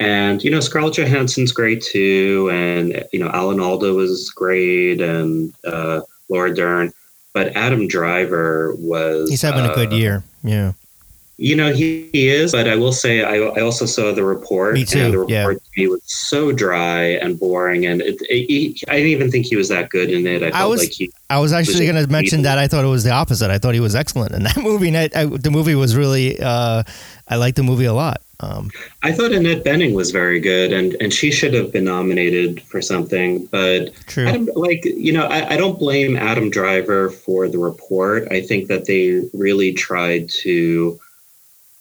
And 0.00 0.42
you 0.42 0.50
know, 0.50 0.60
Scarlett 0.60 0.94
Johansson's 0.94 1.52
great 1.52 1.82
too, 1.82 2.50
and 2.52 3.04
you 3.12 3.20
know, 3.20 3.28
Alan 3.28 3.60
Alda 3.60 3.94
was 3.94 4.30
great, 4.30 5.00
and 5.00 5.54
uh, 5.64 6.00
Laura 6.28 6.54
Dern. 6.54 6.92
But 7.34 7.56
Adam 7.56 7.88
Driver 7.88 8.74
was 8.78 9.30
He's 9.30 9.42
having 9.42 9.64
a 9.64 9.74
good 9.74 9.92
uh, 9.92 9.96
year. 9.96 10.24
Yeah. 10.44 10.72
You 11.38 11.56
know, 11.56 11.72
he, 11.72 12.08
he 12.12 12.28
is, 12.28 12.52
but 12.52 12.68
I 12.68 12.76
will 12.76 12.92
say 12.92 13.24
I, 13.24 13.36
I 13.36 13.62
also 13.62 13.84
saw 13.86 14.12
the 14.12 14.22
report. 14.22 14.74
Me 14.74 14.84
too, 14.84 15.00
And 15.00 15.12
the 15.12 15.18
report 15.18 15.30
yeah. 15.30 15.44
to 15.48 15.60
me 15.76 15.88
was 15.88 16.02
so 16.04 16.52
dry 16.52 17.02
and 17.02 17.40
boring, 17.40 17.84
and 17.86 18.00
it, 18.00 18.20
it, 18.28 18.46
he, 18.46 18.80
I 18.86 18.92
didn't 18.92 19.08
even 19.08 19.30
think 19.30 19.46
he 19.46 19.56
was 19.56 19.68
that 19.70 19.90
good 19.90 20.10
in 20.10 20.26
it. 20.26 20.42
I 20.42 20.50
felt 20.52 20.70
was- 20.70 20.80
like 20.80 20.90
he 20.90 21.10
I 21.30 21.40
was 21.40 21.52
actually 21.52 21.86
going 21.86 22.04
to 22.04 22.12
mention 22.12 22.42
that. 22.42 22.58
I 22.58 22.68
thought 22.68 22.84
it 22.84 22.88
was 22.88 23.02
the 23.02 23.10
opposite. 23.10 23.50
I 23.50 23.58
thought 23.58 23.74
he 23.74 23.80
was 23.80 23.96
excellent 23.96 24.32
in 24.34 24.44
that 24.44 24.56
movie. 24.62 24.88
And 24.88 24.96
I, 24.96 25.08
I, 25.16 25.24
the 25.24 25.50
movie 25.50 25.74
was 25.74 25.96
really, 25.96 26.38
uh, 26.38 26.84
I 27.26 27.36
liked 27.36 27.56
the 27.56 27.62
movie 27.64 27.86
a 27.86 27.94
lot. 27.94 28.20
Um, 28.42 28.70
I 29.02 29.12
thought 29.12 29.32
Annette 29.32 29.64
Bening 29.64 29.94
was 29.94 30.10
very 30.10 30.40
good, 30.40 30.72
and 30.72 30.94
and 31.00 31.12
she 31.12 31.30
should 31.30 31.54
have 31.54 31.72
been 31.72 31.84
nominated 31.84 32.60
for 32.62 32.82
something. 32.82 33.46
But 33.46 33.94
true. 34.06 34.26
Adam, 34.26 34.48
like 34.54 34.84
you 34.84 35.12
know, 35.12 35.26
I, 35.26 35.54
I 35.54 35.56
don't 35.56 35.78
blame 35.78 36.16
Adam 36.16 36.50
Driver 36.50 37.10
for 37.10 37.48
the 37.48 37.58
report. 37.58 38.26
I 38.30 38.40
think 38.40 38.68
that 38.68 38.86
they 38.86 39.22
really 39.32 39.72
tried 39.72 40.28
to 40.42 40.98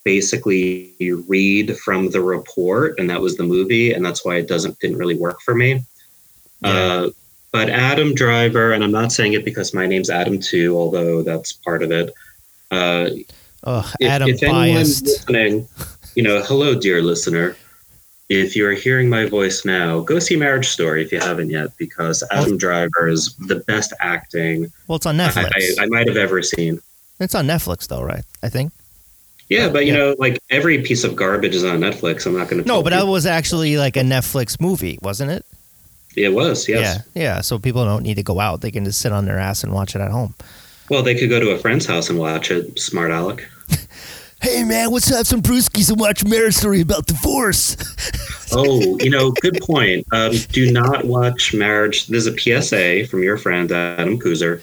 basically 0.03 0.93
read 1.27 1.77
from 1.77 2.09
the 2.11 2.21
report, 2.21 2.99
and 2.99 3.09
that 3.09 3.21
was 3.21 3.37
the 3.37 3.43
movie, 3.43 3.93
and 3.93 4.05
that's 4.05 4.23
why 4.23 4.37
it 4.37 4.47
doesn't 4.47 4.79
didn't 4.79 4.97
really 4.97 5.17
work 5.17 5.41
for 5.41 5.55
me. 5.55 5.83
Yeah. 6.61 6.69
Uh, 6.69 7.09
but 7.51 7.69
Adam 7.69 8.13
Driver, 8.13 8.71
and 8.71 8.83
I'm 8.83 8.91
not 8.91 9.11
saying 9.11 9.33
it 9.33 9.43
because 9.43 9.73
my 9.73 9.85
name's 9.85 10.09
Adam 10.09 10.39
too, 10.39 10.77
although 10.77 11.21
that's 11.21 11.51
part 11.51 11.83
of 11.83 11.91
it. 11.91 12.13
Uh, 12.69 13.09
Adam 14.01 14.29
if 14.29 14.41
biased. 14.41 15.05
listening, 15.05 15.67
you 16.15 16.23
know, 16.23 16.41
hello, 16.41 16.75
dear 16.79 17.01
listener. 17.01 17.55
If 18.29 18.55
you're 18.55 18.71
hearing 18.73 19.09
my 19.09 19.25
voice 19.25 19.65
now, 19.65 19.99
go 19.99 20.17
see 20.19 20.37
Marriage 20.37 20.67
Story 20.69 21.03
if 21.03 21.11
you 21.11 21.19
haven't 21.19 21.49
yet, 21.49 21.75
because 21.77 22.23
Adam 22.31 22.57
Driver 22.57 23.07
is 23.09 23.35
the 23.35 23.57
best 23.57 23.91
acting 23.99 24.71
Well, 24.87 24.95
it's 24.95 25.05
on 25.05 25.19
I, 25.19 25.27
Netflix. 25.27 25.79
I, 25.79 25.83
I 25.83 25.85
might 25.87 26.07
have 26.07 26.15
ever 26.15 26.41
seen. 26.41 26.79
it's 27.19 27.35
on 27.35 27.45
Netflix, 27.45 27.87
though, 27.89 28.01
right? 28.01 28.23
I 28.41 28.47
think. 28.47 28.71
Yeah, 29.49 29.67
but 29.67 29.85
you 29.85 29.91
Yeah. 29.91 29.97
know, 29.99 30.15
like 30.17 30.39
every 30.49 30.81
piece 30.81 31.03
of 31.03 31.13
garbage 31.17 31.55
is 31.55 31.65
on 31.65 31.79
Netflix. 31.79 32.25
I'm 32.25 32.37
not 32.37 32.47
going 32.47 32.61
to. 32.63 32.67
No, 32.67 32.81
but 32.81 32.91
that 32.91 33.05
was 33.05 33.25
actually 33.25 33.75
like 33.75 33.97
a 33.97 34.01
Netflix 34.01 34.61
movie, 34.61 34.97
wasn't 35.01 35.31
it? 35.31 35.45
it 36.15 36.29
was. 36.33 36.69
Yes. 36.69 37.03
Yeah. 37.13 37.21
Yeah. 37.21 37.41
So 37.41 37.59
people 37.59 37.83
don't 37.83 38.03
need 38.03 38.15
to 38.15 38.23
go 38.23 38.39
out. 38.39 38.61
They 38.61 38.71
can 38.71 38.85
just 38.85 39.01
sit 39.01 39.11
on 39.11 39.25
their 39.25 39.39
ass 39.39 39.61
and 39.63 39.73
watch 39.73 39.93
it 39.93 39.99
at 40.01 40.11
home. 40.11 40.33
Well, 40.89 41.03
they 41.03 41.15
could 41.15 41.29
go 41.29 41.39
to 41.41 41.51
a 41.51 41.57
friend's 41.57 41.85
house 41.85 42.09
and 42.09 42.17
watch 42.19 42.49
it. 42.51 42.79
Smart 42.79 43.11
Alec. 43.11 43.45
Hey, 44.41 44.63
man, 44.63 44.89
let's 44.89 45.07
have 45.09 45.27
some 45.27 45.41
brewskis 45.41 45.89
and 45.89 45.99
watch 45.99 46.25
Marriage 46.25 46.55
Story 46.55 46.81
about 46.81 47.05
divorce. 47.05 47.77
Oh, 48.53 48.97
you 48.99 49.09
know, 49.09 49.31
good 49.31 49.61
point. 49.61 50.05
Um, 50.11 50.33
do 50.51 50.73
not 50.73 51.05
watch 51.05 51.53
Marriage. 51.53 52.07
There's 52.07 52.27
a 52.27 52.37
PSA 52.37 53.07
from 53.07 53.23
your 53.23 53.37
friend 53.37 53.71
Adam 53.71 54.19
Kuzer. 54.19 54.61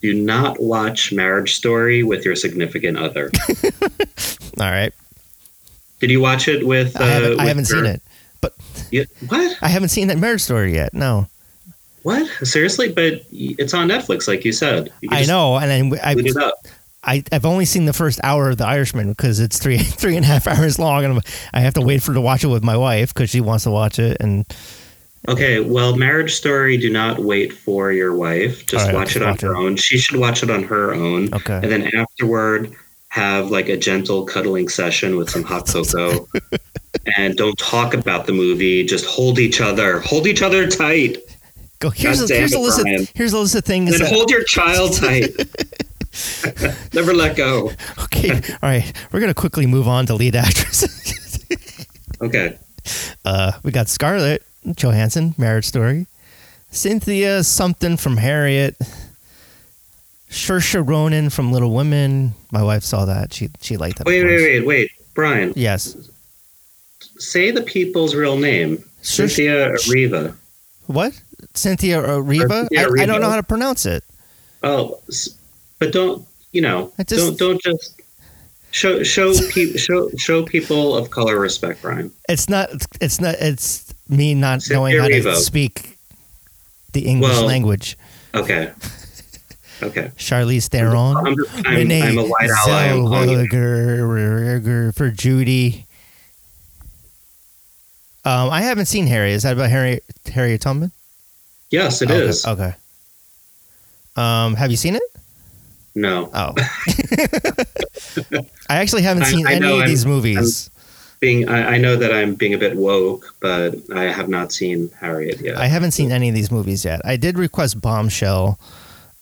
Do 0.00 0.14
not 0.14 0.58
watch 0.58 1.12
Marriage 1.12 1.54
Story 1.54 2.02
with 2.02 2.24
your 2.24 2.34
significant 2.34 2.96
other. 2.96 3.30
All 4.58 4.70
right. 4.70 4.90
Did 6.00 6.10
you 6.10 6.22
watch 6.22 6.48
it 6.48 6.66
with? 6.66 6.98
Uh, 6.98 7.04
I 7.04 7.06
haven't, 7.08 7.40
I 7.40 7.44
haven't 7.44 7.64
seen 7.66 7.84
it. 7.84 8.02
But 8.40 8.54
Yeah, 8.90 9.04
what? 9.28 9.58
I 9.60 9.68
haven't 9.68 9.90
seen 9.90 10.08
that 10.08 10.16
Marriage 10.16 10.40
Story 10.42 10.72
yet. 10.72 10.94
No. 10.94 11.26
What? 12.04 12.26
Seriously? 12.42 12.90
But 12.90 13.22
it's 13.32 13.74
on 13.74 13.88
Netflix, 13.88 14.28
like 14.28 14.46
you 14.46 14.52
said. 14.52 14.90
You 15.02 15.10
I 15.12 15.26
know. 15.26 15.56
And 15.56 15.94
I, 15.94 16.12
I, 16.12 16.14
up. 16.40 16.66
I, 17.06 17.22
I've 17.32 17.46
only 17.46 17.64
seen 17.64 17.84
the 17.86 17.92
first 17.92 18.18
hour 18.22 18.50
of 18.50 18.58
The 18.58 18.66
Irishman 18.66 19.10
because 19.10 19.40
it's 19.40 19.58
three 19.58 19.78
three 20.02 20.16
and 20.16 20.24
a 20.24 20.28
half 20.28 20.46
hours 20.46 20.78
long, 20.78 21.04
and 21.04 21.20
I 21.54 21.60
have 21.60 21.74
to 21.74 21.80
wait 21.80 22.02
for 22.02 22.12
to 22.12 22.20
watch 22.20 22.44
it 22.44 22.48
with 22.48 22.64
my 22.64 22.76
wife 22.76 23.14
because 23.14 23.30
she 23.30 23.40
wants 23.40 23.64
to 23.64 23.70
watch 23.70 23.98
it. 23.98 24.16
And 24.20 24.44
Okay, 25.28 25.60
well, 25.60 25.96
Marriage 25.96 26.34
Story. 26.34 26.76
Do 26.76 26.90
not 26.90 27.18
wait 27.18 27.52
for 27.52 27.92
your 27.92 28.14
wife. 28.14 28.66
Just 28.66 28.86
right, 28.86 28.94
watch 28.94 29.14
just 29.14 29.16
it 29.16 29.22
on 29.22 29.30
watch 29.30 29.40
her 29.42 29.54
it. 29.54 29.58
own. 29.58 29.76
She 29.76 29.98
should 29.98 30.16
watch 30.16 30.42
it 30.42 30.50
on 30.50 30.62
her 30.64 30.94
own. 30.94 31.32
okay, 31.34 31.54
and 31.54 31.70
then 31.70 31.90
afterward 31.96 32.74
have 33.08 33.50
like 33.50 33.68
a 33.68 33.76
gentle 33.76 34.24
cuddling 34.26 34.68
session 34.68 35.16
with 35.16 35.30
some 35.30 35.42
hot 35.42 35.66
cocoa 35.72 36.28
and 37.16 37.36
don't 37.36 37.56
talk 37.58 37.94
about 37.94 38.26
the 38.26 38.32
movie 38.32 38.84
just 38.84 39.06
hold 39.06 39.38
each 39.38 39.60
other 39.60 40.00
hold 40.00 40.26
each 40.26 40.42
other 40.42 40.68
tight 40.68 41.16
go. 41.78 41.88
Here's 41.88 42.20
God 42.20 42.30
a, 42.30 42.34
here's 42.34 42.52
a 42.52 42.58
list 42.58 42.80
of 42.80 42.86
here's 43.14 43.32
a 43.32 43.38
list 43.38 43.54
of 43.54 43.64
things. 43.64 43.92
and 43.94 44.04
That, 44.04 44.12
hold 44.12 44.30
your 44.30 44.44
child 44.44 44.92
tight 44.96 45.30
never 46.94 47.12
let 47.14 47.36
go 47.36 47.70
okay, 48.04 48.30
all 48.30 48.68
right, 48.70 48.92
we're 49.12 49.20
gonna 49.20 49.34
quickly 49.34 49.66
move 49.66 49.86
on 49.88 50.06
to 50.06 50.14
lead 50.14 50.34
actress. 50.36 50.84
okay 52.20 52.58
uh, 53.24 53.52
we 53.62 53.70
got 53.72 53.88
Scarlett 53.88 54.42
Johansson, 54.76 55.34
Marriage 55.38 55.64
Story. 55.64 56.06
Cynthia 56.70 57.42
something 57.42 57.96
from 57.96 58.16
Harriet. 58.16 58.76
Saoirse 60.30 60.86
Ronan 60.86 61.30
from 61.30 61.52
Little 61.52 61.72
Women. 61.74 62.34
My 62.52 62.62
wife 62.62 62.82
saw 62.82 63.04
that. 63.06 63.32
She 63.32 63.50
she 63.60 63.76
liked 63.76 63.98
that. 63.98 64.06
wait 64.06 64.24
wait 64.24 64.40
wait 64.40 64.66
wait 64.66 64.90
brian 65.14 65.52
Yes. 65.56 65.96
say 67.18 67.50
the 67.50 67.62
people's 67.62 68.14
real 68.14 68.36
name 68.36 68.78
Saoirse- 69.02 69.30
cynthia 69.36 69.74
Riva. 69.88 70.36
What? 70.86 71.20
Cynthia 71.54 72.20
Riva? 72.20 72.68
Cynthia 72.72 72.80
I, 73.00 73.02
I 73.02 73.06
don't 73.06 73.20
know 73.20 73.30
how 73.30 73.36
to 73.36 73.42
pronounce 73.42 73.86
it. 73.86 74.04
oh 74.62 75.00
but 75.78 75.92
don't 75.92 76.26
you 76.52 76.60
know 76.62 76.92
just- 77.06 77.38
don't 77.38 77.38
don't 77.38 77.62
just 77.62 78.00
show 78.70 79.02
show 79.02 79.32
pe- 79.50 79.76
show 79.86 80.10
show 80.18 80.44
people 80.44 80.96
of 80.96 81.10
color 81.10 81.38
respect 81.38 81.80
brian 81.82 82.10
It's 82.28 82.48
not. 82.48 82.70
It's 83.00 83.20
not. 83.20 83.34
It's 83.40 83.92
me 84.08 84.34
not 84.34 84.62
Cynthia 84.62 84.76
knowing 84.76 84.98
how 84.98 85.08
to 85.08 85.36
speak 85.36 85.98
the 86.92 87.06
English 87.06 87.32
Well, 87.32 87.46
language. 87.46 87.96
okay 88.34 88.72
okay 89.82 90.10
Charlize 90.16 90.68
Theron. 90.68 91.16
I'm, 91.16 91.26
I'm, 91.64 91.74
Renee 91.76 92.02
I'm 92.02 92.18
a 92.18 92.24
white 92.24 92.50
ally. 92.50 92.86
I'm 92.88 93.04
calling 93.06 93.30
you. 93.30 93.48
Zellweger 93.48 94.94
for 94.94 95.10
Judy. 95.10 95.86
Um, 98.24 98.50
I 98.50 98.62
haven't 98.62 98.86
seen 98.86 99.06
Harry. 99.06 99.32
Is 99.32 99.42
that 99.44 99.52
about 99.52 99.70
Harry 99.70 100.00
Harriet 100.32 100.60
Tubman? 100.60 100.90
Yes, 101.70 102.02
it 102.02 102.10
okay. 102.10 102.20
is. 102.26 102.44
Okay. 102.44 102.74
Um, 104.16 104.54
have 104.54 104.70
you 104.70 104.76
seen 104.76 104.96
it? 104.96 105.02
No. 105.96 106.30
Oh. 106.34 106.52
I 108.68 108.76
actually 108.76 109.02
haven't 109.02 109.24
seen 109.24 109.46
I 109.46 109.54
any 109.54 109.66
of 109.72 109.78
I'm- 109.80 109.88
these 109.88 110.04
movies. 110.06 110.70
being 111.20 111.48
I, 111.48 111.74
I 111.74 111.78
know 111.78 111.96
that 111.96 112.12
I'm 112.12 112.34
being 112.34 112.52
a 112.54 112.58
bit 112.58 112.76
woke, 112.76 113.34
but 113.40 113.74
I 113.94 114.04
have 114.04 114.28
not 114.28 114.52
seen 114.52 114.90
Harriet 115.00 115.40
yet. 115.40 115.56
I 115.56 115.66
haven't 115.66 115.92
seen 115.92 116.12
any 116.12 116.28
of 116.28 116.34
these 116.34 116.50
movies 116.50 116.84
yet. 116.84 117.00
I 117.04 117.16
did 117.16 117.38
request 117.38 117.80
Bombshell, 117.80 118.60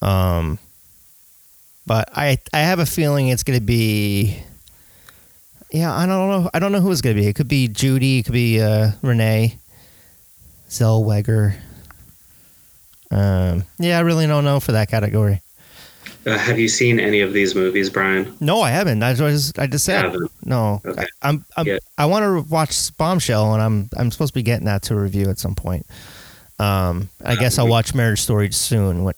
um, 0.03 0.59
but 1.87 2.09
I 2.13 2.39
I 2.53 2.59
have 2.59 2.81
a 2.81 2.87
feeling 2.87 3.29
it's 3.29 3.45
going 3.45 3.59
to 3.59 3.65
be. 3.65 4.37
Yeah, 5.71 5.95
I 5.95 6.07
don't 6.07 6.29
know. 6.29 6.51
I 6.53 6.59
don't 6.59 6.73
know 6.73 6.81
who 6.81 6.91
it's 6.91 7.01
going 7.01 7.15
to 7.17 7.23
be. 7.23 7.29
It 7.29 7.35
could 7.37 7.49
be 7.49 7.69
Judy. 7.69 8.19
It 8.19 8.25
could 8.25 8.33
be 8.35 8.61
uh, 8.61 8.91
Renee 9.03 9.59
Zellweger. 10.69 11.55
Um, 13.13 13.63
yeah, 13.79 13.99
I 13.99 14.01
really 14.01 14.27
don't 14.27 14.45
know 14.45 14.59
for 14.59 14.73
that 14.73 14.89
category. 14.89 15.41
Uh, 16.27 16.39
have 16.39 16.59
you 16.59 16.69
seen 16.69 16.99
any 16.99 17.21
of 17.21 17.33
these 17.33 17.55
movies, 17.55 17.91
Brian? 17.91 18.37
No, 18.41 18.61
I 18.63 18.71
haven't. 18.71 19.03
I 19.03 19.15
just 19.15 19.59
I 19.59 19.67
just 19.67 19.85
said 19.85 20.15
no. 20.45 20.81
Okay. 20.85 21.05
I, 21.23 21.29
am 21.29 21.45
I'm, 21.57 21.67
Yeah. 21.67 21.79
I 21.99 22.07
want 22.07 22.25
to 22.25 22.51
watch 22.51 22.97
Bombshell, 22.97 23.55
and 23.55 23.63
I'm 23.63 23.91
I'm 23.97 24.11
supposed 24.11 24.33
to 24.33 24.39
be 24.39 24.43
getting 24.43 24.67
that 24.67 24.83
to 24.85 24.97
review 24.97 25.29
at 25.29 25.39
some 25.39 25.55
point. 25.55 25.87
Um, 26.59 27.11
I 27.25 27.35
guess 27.35 27.59
I'll 27.59 27.69
watch 27.69 27.95
Marriage 27.95 28.21
Story 28.21 28.51
soon. 28.53 29.05
What? 29.05 29.17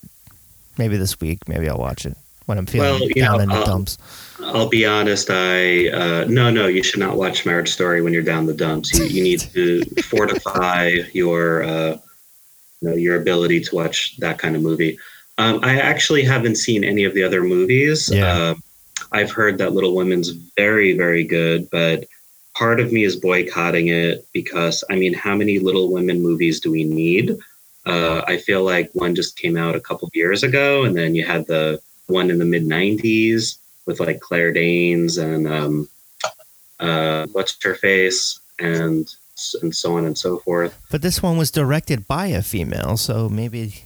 Maybe 0.79 0.97
this 0.97 1.21
week. 1.21 1.49
Maybe 1.49 1.69
I'll 1.69 1.79
watch 1.79 2.07
it 2.07 2.17
when 2.47 2.59
I'm 2.59 2.67
feeling 2.67 3.01
Well, 3.01 3.09
down 3.15 3.37
know, 3.37 3.43
in 3.43 3.49
the 3.49 3.57
uh, 3.57 3.65
dumps. 3.65 3.99
I'll 4.41 4.69
be 4.69 4.87
honest. 4.87 5.29
I 5.31 5.89
uh, 5.89 6.25
no, 6.29 6.51
no. 6.51 6.67
You 6.67 6.83
should 6.83 7.01
not 7.01 7.17
watch 7.17 7.47
Marriage 7.47 7.71
Story 7.71 8.03
when 8.03 8.13
you're 8.13 8.23
down 8.23 8.47
the 8.47 8.55
dumps. 8.55 8.97
You, 8.99 9.05
you 9.05 9.23
need 9.23 9.41
to 9.41 9.85
fortify 10.03 10.89
your, 11.13 11.63
uh, 11.63 11.97
you 12.81 12.89
know, 12.89 12.95
your 12.95 13.21
ability 13.21 13.61
to 13.61 13.75
watch 13.75 14.17
that 14.19 14.39
kind 14.39 14.57
of 14.57 14.63
movie. 14.63 14.99
Um, 15.39 15.61
I 15.63 15.79
actually 15.79 16.25
haven't 16.25 16.57
seen 16.57 16.83
any 16.83 17.05
of 17.05 17.15
the 17.15 17.23
other 17.23 17.43
movies. 17.43 18.11
Yeah. 18.13 18.27
Uh, 18.27 18.55
I've 19.13 19.31
heard 19.31 19.59
that 19.59 19.73
Little 19.73 19.95
Women's 19.95 20.31
very, 20.31 20.97
very 20.97 21.25
good, 21.25 21.69
but 21.71 22.07
part 22.55 22.81
of 22.81 22.93
me 22.93 23.05
is 23.05 23.17
boycotting 23.17 23.89
it 23.89 24.27
because 24.33 24.83
I 24.91 24.97
mean, 24.97 25.13
how 25.13 25.37
many 25.37 25.59
Little 25.59 25.93
Women 25.93 26.23
movies 26.23 26.61
do 26.61 26.71
we 26.71 26.85
need? 26.85 27.37
Uh, 27.85 28.23
I 28.27 28.39
feel 28.39 28.65
like 28.65 28.91
one 28.95 29.15
just 29.15 29.37
came 29.37 29.57
out 29.57 29.77
a 29.77 29.81
couple 29.81 30.07
of 30.07 30.17
years 30.17 30.43
ago, 30.43 30.85
and 30.85 30.97
then 30.97 31.15
you 31.15 31.25
had 31.25 31.47
the 31.47 31.81
one 32.07 32.31
in 32.31 32.39
the 32.39 32.45
mid 32.45 32.65
'90s 32.65 33.59
with 33.85 34.01
like 34.01 34.21
Claire 34.21 34.53
Danes 34.53 35.19
and 35.19 35.47
um, 35.47 35.89
uh, 36.81 37.27
what's 37.33 37.63
her 37.63 37.75
face 37.75 38.41
and 38.59 39.15
and 39.63 39.77
so 39.77 39.97
on 39.97 40.05
and 40.07 40.17
so 40.17 40.39
forth. 40.39 40.77
But 40.91 41.03
this 41.03 41.23
one 41.23 41.37
was 41.37 41.51
directed 41.51 42.09
by 42.09 42.29
a 42.29 42.43
female, 42.43 42.97
so 42.97 43.29
maybe 43.29 43.85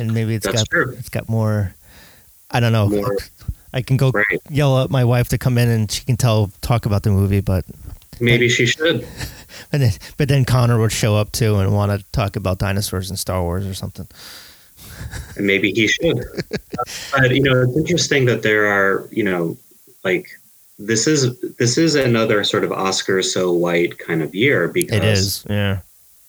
and 0.00 0.12
maybe 0.14 0.34
it's 0.34 0.46
That's 0.46 0.62
got 0.62 0.70
true. 0.70 0.94
it's 0.98 1.08
got 1.08 1.28
more. 1.28 1.74
I 2.50 2.60
don't 2.60 2.72
know. 2.72 2.88
More- 2.88 3.18
I 3.72 3.82
can 3.82 3.96
go 3.96 4.10
Right? 4.10 4.24
yell 4.50 4.80
at 4.82 4.90
my 4.90 5.04
wife 5.04 5.28
to 5.28 5.38
come 5.38 5.56
in 5.56 5.68
and 5.68 5.90
she 5.90 6.04
can 6.04 6.16
tell 6.16 6.50
talk 6.60 6.86
about 6.86 7.04
the 7.04 7.10
movie, 7.10 7.40
but 7.40 7.64
Maybe 8.22 8.48
she 8.48 8.66
should. 8.66 9.06
but 9.70 9.80
then, 9.80 9.92
but 10.16 10.28
then 10.28 10.44
Connor 10.44 10.78
would 10.80 10.92
show 10.92 11.16
up 11.16 11.30
too 11.32 11.56
and 11.56 11.72
want 11.72 11.92
to 11.98 12.04
talk 12.12 12.36
about 12.36 12.58
dinosaurs 12.58 13.08
and 13.10 13.18
Star 13.18 13.42
Wars 13.42 13.66
or 13.66 13.72
something. 13.74 14.08
and 15.36 15.46
maybe 15.46 15.70
he 15.72 15.86
should. 15.86 16.18
but 17.16 17.30
you 17.30 17.42
know, 17.42 17.62
it's 17.62 17.76
interesting 17.76 18.24
that 18.26 18.42
there 18.42 18.66
are, 18.66 19.08
you 19.12 19.22
know, 19.22 19.56
like 20.04 20.28
this 20.78 21.06
is 21.06 21.38
this 21.58 21.78
is 21.78 21.94
another 21.94 22.42
sort 22.42 22.64
of 22.64 22.72
Oscar 22.72 23.22
so 23.22 23.52
white 23.52 23.98
kind 23.98 24.22
of 24.22 24.34
year 24.34 24.66
because 24.68 24.96
It 24.96 25.04
is, 25.04 25.44
yeah. 25.48 25.80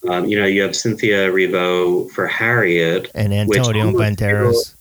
Um, 0.07 0.25
you 0.25 0.39
know, 0.39 0.45
you 0.45 0.61
have 0.63 0.75
Cynthia 0.75 1.29
Erivo 1.29 2.09
for 2.11 2.27
Harriet. 2.27 3.11
And 3.13 3.33
Antonio 3.33 3.91
Banderas. 3.91 4.75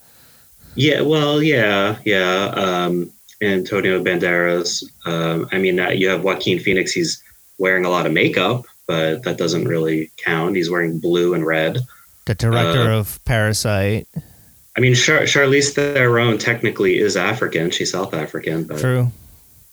Yeah, 0.77 1.03
well, 1.03 1.43
yeah, 1.43 1.99
yeah. 2.05 2.53
Um, 2.57 3.11
Antonio 3.43 4.03
Banderas. 4.03 4.85
Um, 5.07 5.49
I 5.53 5.59
mean, 5.59 5.79
uh, 5.79 5.91
you 5.91 6.09
have 6.09 6.25
Joaquin 6.25 6.59
Phoenix. 6.59 6.93
He's 6.93 7.23
wearing 7.59 7.85
a 7.85 7.91
lot 7.91 8.07
of 8.07 8.13
makeup, 8.13 8.65
but 8.87 9.23
that 9.25 9.37
doesn't 9.37 9.67
really 9.67 10.11
count. 10.17 10.57
He's 10.57 10.71
wearing 10.71 10.99
blue 10.99 11.35
and 11.35 11.45
red. 11.45 11.79
the 12.27 12.35
director 12.35 12.91
uh, 12.91 12.99
of 12.99 13.23
Parasite. 13.25 14.09
I 14.77 14.81
mean, 14.81 14.95
Char- 14.95 15.23
Charlize 15.23 15.75
Theron 15.75 16.39
technically 16.39 16.99
is 16.99 17.17
African. 17.17 17.71
She's 17.71 17.91
South 17.91 18.15
African, 18.15 18.65
but 18.65 18.79
True. 18.79 19.11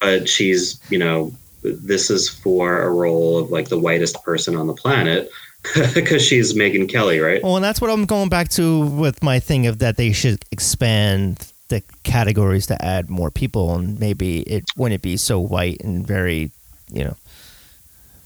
but 0.02 0.28
she's 0.28 0.80
you 0.90 0.98
know 0.98 1.32
this 1.62 2.10
is 2.10 2.30
for 2.30 2.84
a 2.84 2.90
role 2.90 3.38
of 3.38 3.52
like 3.52 3.70
the 3.70 3.80
whitest 3.80 4.24
person 4.24 4.56
on 4.56 4.68
the 4.68 4.74
planet 4.74 5.30
because 5.94 6.22
she's 6.22 6.54
Megyn 6.54 6.90
Kelly, 6.90 7.20
right? 7.20 7.44
Well, 7.44 7.56
and 7.56 7.64
that's 7.64 7.82
what 7.82 7.90
I'm 7.90 8.06
going 8.06 8.30
back 8.30 8.50
to 8.50 8.86
with 8.86 9.22
my 9.24 9.40
thing 9.40 9.68
of 9.68 9.80
that 9.80 9.98
they 9.98 10.12
should 10.12 10.44
expand 10.52 11.52
the 11.70 11.82
categories 12.04 12.68
to 12.68 12.82
add 12.84 13.10
more 13.10 13.32
people, 13.32 13.76
and 13.76 14.00
maybe 14.00 14.42
it 14.42 14.66
wouldn't 14.78 15.02
be 15.02 15.18
so 15.18 15.40
white 15.40 15.82
and 15.82 16.08
very, 16.08 16.52
you 16.92 17.04
know. 17.04 17.18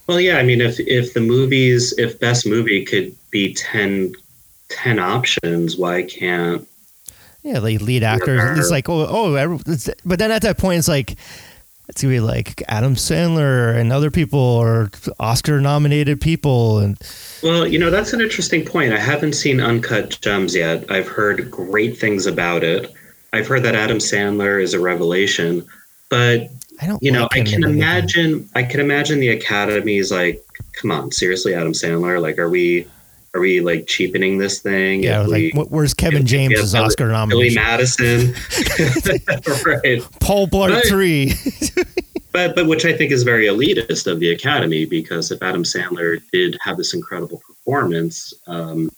Well, 0.07 0.19
yeah. 0.19 0.37
I 0.37 0.43
mean, 0.43 0.61
if 0.61 0.79
if 0.79 1.13
the 1.13 1.21
movies, 1.21 1.93
if 1.97 2.19
best 2.19 2.45
movie 2.45 2.85
could 2.85 3.15
be 3.31 3.53
10, 3.53 4.13
10 4.69 4.99
options, 4.99 5.77
why 5.77 6.03
can't? 6.03 6.67
Yeah, 7.43 7.59
like 7.59 7.81
lead 7.81 8.03
actors. 8.03 8.59
It's 8.59 8.69
like 8.69 8.87
oh 8.87 9.07
oh, 9.09 9.59
but 10.05 10.19
then 10.19 10.31
at 10.31 10.43
that 10.43 10.59
point 10.59 10.77
it's 10.77 10.87
like 10.87 11.15
it's 11.91 12.03
gonna 12.03 12.13
be 12.13 12.19
like 12.21 12.63
Adam 12.69 12.95
Sandler 12.95 13.75
and 13.75 13.91
other 13.91 14.09
people 14.09 14.39
or 14.39 14.89
Oscar 15.19 15.59
nominated 15.59 16.21
people 16.21 16.79
and 16.79 16.97
Well, 17.43 17.67
you 17.67 17.77
know, 17.77 17.91
that's 17.91 18.13
an 18.13 18.21
interesting 18.21 18.63
point. 18.63 18.93
I 18.93 18.97
haven't 18.97 19.33
seen 19.33 19.59
Uncut 19.59 20.17
Gems 20.21 20.55
yet. 20.55 20.89
I've 20.89 21.09
heard 21.09 21.51
great 21.51 21.97
things 21.97 22.27
about 22.27 22.63
it. 22.63 22.93
I've 23.33 23.45
heard 23.45 23.63
that 23.63 23.75
Adam 23.75 23.97
Sandler 23.97 24.63
is 24.63 24.73
a 24.73 24.79
revelation, 24.79 25.67
but 26.09 26.49
I 26.81 26.87
don't. 26.87 27.03
you 27.03 27.11
know, 27.11 27.23
like 27.23 27.41
I 27.41 27.43
can 27.43 27.65
imagine. 27.65 28.49
I 28.55 28.63
can 28.63 28.79
imagine 28.79 29.19
the 29.19 29.29
Academy 29.29 29.97
is 29.97 30.11
like, 30.11 30.41
come 30.71 30.91
on, 30.91 31.11
seriously, 31.11 31.53
Adam 31.53 31.73
Sandler. 31.73 32.21
Like, 32.21 32.39
are 32.39 32.49
we, 32.49 32.87
are 33.33 33.39
we 33.41 33.61
like 33.61 33.87
cheapening 33.87 34.37
this 34.37 34.59
thing? 34.59 35.03
Yeah, 35.03 35.21
If 35.23 35.27
like 35.29 35.53
we- 35.53 35.61
where's 35.69 35.93
Kevin 35.93 36.23
if 36.23 36.31
we 36.31 36.37
have 36.37 36.49
James' 36.51 36.71
Billy- 36.73 36.83
Oscar 36.85 37.05
Billy 37.05 37.53
nomination? 37.55 37.63
Madison, 37.63 38.33
right? 39.65 40.01
Paul 40.19 40.47
Blart 40.47 40.85
three. 40.87 41.33
But 42.33 42.55
but 42.55 42.65
which 42.67 42.85
I 42.85 42.93
think 42.95 43.11
is 43.11 43.23
very 43.23 43.47
elitist 43.47 44.09
of 44.09 44.21
the 44.21 44.31
Academy 44.31 44.85
because 44.85 45.31
if 45.31 45.43
Adam 45.43 45.63
Sandler 45.63 46.21
did 46.31 46.57
have 46.61 46.77
this 46.77 46.93
incredible 46.93 47.41
performance, 47.45 48.33
um, 48.47 48.89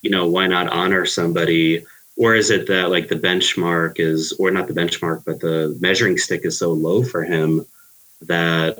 you 0.00 0.08
know, 0.10 0.26
why 0.26 0.46
not 0.46 0.66
honor 0.70 1.04
somebody? 1.04 1.84
Or 2.16 2.34
is 2.34 2.48
it 2.48 2.66
that 2.68 2.88
like 2.88 3.08
the 3.08 3.16
benchmark 3.16 4.00
is, 4.00 4.32
or 4.38 4.50
not 4.50 4.66
the 4.66 4.72
benchmark, 4.72 5.24
but 5.26 5.40
the 5.40 5.76
measuring 5.78 6.16
stick 6.16 6.40
is 6.46 6.58
so 6.58 6.72
low 6.72 7.02
for 7.04 7.22
him 7.22 7.66
that 8.22 8.78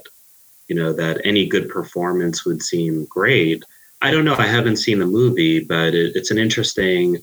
you 0.68 0.74
know 0.74 0.94
that 0.94 1.20
any 1.24 1.46
good 1.46 1.68
performance 1.68 2.46
would 2.46 2.62
seem 2.62 3.04
great? 3.04 3.62
I 4.00 4.10
don't 4.10 4.24
know. 4.24 4.36
I 4.38 4.46
haven't 4.46 4.76
seen 4.76 4.98
the 5.00 5.06
movie, 5.06 5.64
but 5.64 5.94
it, 5.94 6.14
it's 6.14 6.30
an 6.30 6.38
interesting 6.38 7.18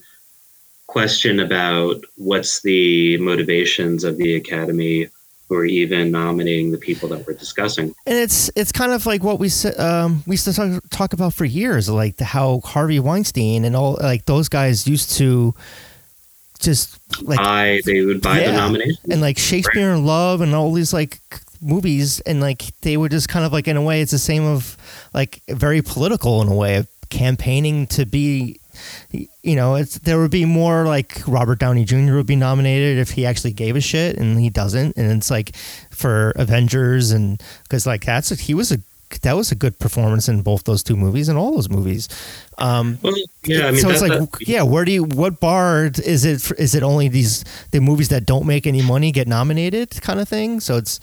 question 0.86 1.40
about 1.40 1.96
what's 2.16 2.62
the 2.62 3.16
motivations 3.18 4.04
of 4.04 4.16
the 4.18 4.34
Academy 4.34 5.08
or 5.48 5.64
even 5.64 6.10
nominating 6.10 6.72
the 6.72 6.78
people 6.78 7.08
that 7.08 7.24
we're 7.26 7.32
discussing. 7.34 7.94
and 8.04 8.18
it's 8.18 8.50
it's 8.56 8.72
kind 8.72 8.92
of 8.92 9.06
like 9.06 9.22
what 9.22 9.38
we 9.38 9.48
um, 9.78 10.22
we 10.26 10.34
used 10.34 10.44
to 10.44 10.52
talk, 10.52 10.82
talk 10.90 11.12
about 11.12 11.32
for 11.34 11.44
years, 11.44 11.88
like 11.88 12.16
the, 12.16 12.24
how 12.24 12.60
Harvey 12.64 12.98
Weinstein 12.98 13.64
and 13.64 13.76
all 13.76 13.96
like 14.02 14.26
those 14.26 14.48
guys 14.48 14.86
used 14.88 15.12
to 15.18 15.54
just 16.58 16.98
like 17.22 17.38
I 17.40 17.80
they 17.84 18.00
would 18.02 18.20
buy 18.22 18.40
Yeah. 18.40 18.50
the 18.52 18.56
nomination. 18.56 19.12
and 19.12 19.20
like 19.20 19.38
Shakespeare 19.38 19.92
in 19.92 20.04
Love 20.04 20.40
and 20.40 20.54
all 20.54 20.72
these 20.72 20.92
like 20.92 21.20
movies 21.60 22.20
and 22.20 22.40
like 22.40 22.62
they 22.82 22.96
were 22.96 23.08
just 23.08 23.28
kind 23.28 23.44
of 23.44 23.52
like 23.52 23.68
in 23.68 23.76
a 23.76 23.82
way 23.82 24.00
it's 24.00 24.12
the 24.12 24.18
same 24.18 24.44
of 24.44 24.76
like 25.14 25.42
very 25.48 25.82
political 25.82 26.42
in 26.42 26.48
a 26.48 26.54
way 26.54 26.76
of 26.76 26.88
campaigning 27.08 27.86
to 27.86 28.04
be 28.04 28.60
you 29.42 29.56
know 29.56 29.74
it's 29.76 29.98
there 30.00 30.18
would 30.18 30.30
be 30.30 30.44
more 30.44 30.84
like 30.84 31.22
Robert 31.26 31.58
Downey 31.58 31.84
Jr. 31.84 32.14
would 32.16 32.26
be 32.26 32.36
nominated 32.36 32.98
if 32.98 33.10
he 33.10 33.24
actually 33.24 33.52
gave 33.52 33.74
a 33.76 33.80
shit 33.80 34.16
and 34.18 34.38
he 34.38 34.50
doesn't 34.50 34.96
and 34.96 35.10
it's 35.12 35.30
like 35.30 35.56
for 35.90 36.32
Avengers 36.36 37.10
and 37.12 37.42
because 37.62 37.86
like 37.86 38.04
that's 38.04 38.28
he 38.30 38.52
was 38.54 38.70
a 38.72 38.78
that 39.22 39.34
was 39.36 39.52
a 39.52 39.54
good 39.54 39.78
performance 39.78 40.28
in 40.28 40.42
both 40.42 40.64
those 40.64 40.82
two 40.82 40.96
movies 40.96 41.28
and 41.28 41.38
all 41.38 41.54
those 41.54 41.70
movies 41.70 42.08
um 42.58 42.98
Well, 43.02 43.14
yeah, 43.44 43.68
I 43.68 43.70
mean, 43.70 43.80
so 43.80 43.88
it's 43.90 44.00
that- 44.02 44.20
like, 44.20 44.30
that- 44.32 44.48
yeah, 44.48 44.62
where 44.62 44.84
do 44.84 44.90
you, 44.90 45.04
what 45.04 45.38
bar 45.40 45.86
is 46.04 46.24
it? 46.24 46.40
for- 46.40 46.56
Is 46.56 46.74
it 46.74 46.82
only 46.82 47.08
these 47.08 47.44
the 47.70 47.80
movies 47.80 48.08
that 48.08 48.26
don't 48.26 48.46
make 48.46 48.66
any 48.66 48.82
money 48.82 49.12
get 49.12 49.28
nominated, 49.28 49.90
kind 50.02 50.18
of 50.18 50.28
thing? 50.28 50.58
So 50.60 50.76
it's 50.76 50.98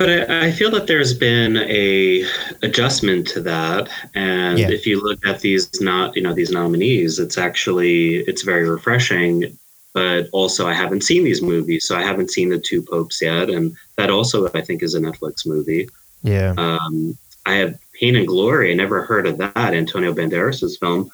But 0.00 0.08
I, 0.30 0.46
I 0.46 0.50
feel 0.52 0.70
that 0.70 0.86
there's 0.86 1.12
been 1.12 1.58
a 1.58 2.24
adjustment 2.62 3.28
to 3.28 3.40
that, 3.42 3.90
and 4.14 4.58
Yeah. 4.58 4.70
if 4.70 4.86
you 4.86 4.98
look 4.98 5.26
at 5.26 5.40
these 5.40 5.68
not 5.82 6.16
you 6.16 6.22
know 6.22 6.32
these 6.32 6.50
nominees, 6.50 7.18
it's 7.18 7.36
actually 7.36 8.16
it's 8.30 8.40
very 8.42 8.66
refreshing. 8.66 9.58
But 9.92 10.28
also, 10.32 10.66
I 10.66 10.72
haven't 10.72 11.02
seen 11.02 11.22
these 11.22 11.42
movies, 11.42 11.86
so 11.86 11.96
I 11.96 12.02
haven't 12.02 12.30
seen 12.30 12.48
the 12.48 12.58
Two 12.58 12.80
Popes 12.80 13.20
yet, 13.20 13.50
and 13.50 13.76
that 13.98 14.08
also 14.08 14.48
I 14.54 14.62
think 14.62 14.82
is 14.82 14.94
a 14.94 15.00
Netflix 15.00 15.46
movie. 15.46 15.86
yeah, 16.22 16.54
Um, 16.56 17.18
I 17.44 17.56
have 17.56 17.78
Pain 17.92 18.16
and 18.16 18.26
Glory. 18.26 18.70
I 18.70 18.74
never 18.74 19.02
heard 19.04 19.26
of 19.26 19.36
that. 19.36 19.74
Antonio 19.74 20.14
Banderas' 20.14 20.78
film. 20.80 21.10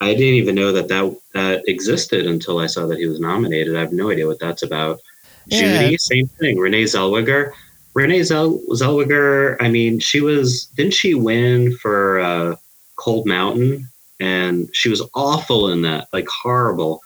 I 0.00 0.14
didn't 0.14 0.40
even 0.42 0.54
know 0.54 0.72
that, 0.72 0.88
that 0.88 1.14
that 1.34 1.62
existed 1.68 2.24
until 2.26 2.58
I 2.58 2.68
saw 2.68 2.86
that 2.86 2.98
he 2.98 3.06
was 3.06 3.20
nominated. 3.20 3.76
I 3.76 3.80
have 3.80 3.92
no 3.92 4.10
idea 4.10 4.26
what 4.26 4.38
that's 4.40 4.62
about. 4.62 4.98
Yeah. 5.44 5.82
Judy, 5.82 5.98
same 5.98 6.26
thing. 6.40 6.58
Renee 6.58 6.84
Zellweger. 6.84 7.52
Renee 7.94 8.22
Zell- 8.22 8.60
Zellweger, 8.70 9.56
I 9.60 9.68
mean, 9.68 9.98
she 9.98 10.20
was, 10.20 10.66
didn't 10.76 10.94
she 10.94 11.14
win 11.14 11.76
for 11.76 12.20
uh, 12.20 12.56
Cold 12.96 13.26
Mountain? 13.26 13.88
And 14.20 14.68
she 14.74 14.88
was 14.88 15.02
awful 15.14 15.70
in 15.70 15.82
that, 15.82 16.08
like 16.12 16.28
horrible. 16.28 17.00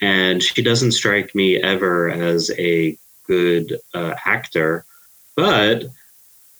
And 0.00 0.42
she 0.42 0.62
doesn't 0.62 0.92
strike 0.92 1.34
me 1.34 1.56
ever 1.62 2.10
as 2.10 2.50
a 2.58 2.96
good 3.26 3.78
uh, 3.94 4.14
actor. 4.24 4.84
But, 5.36 5.84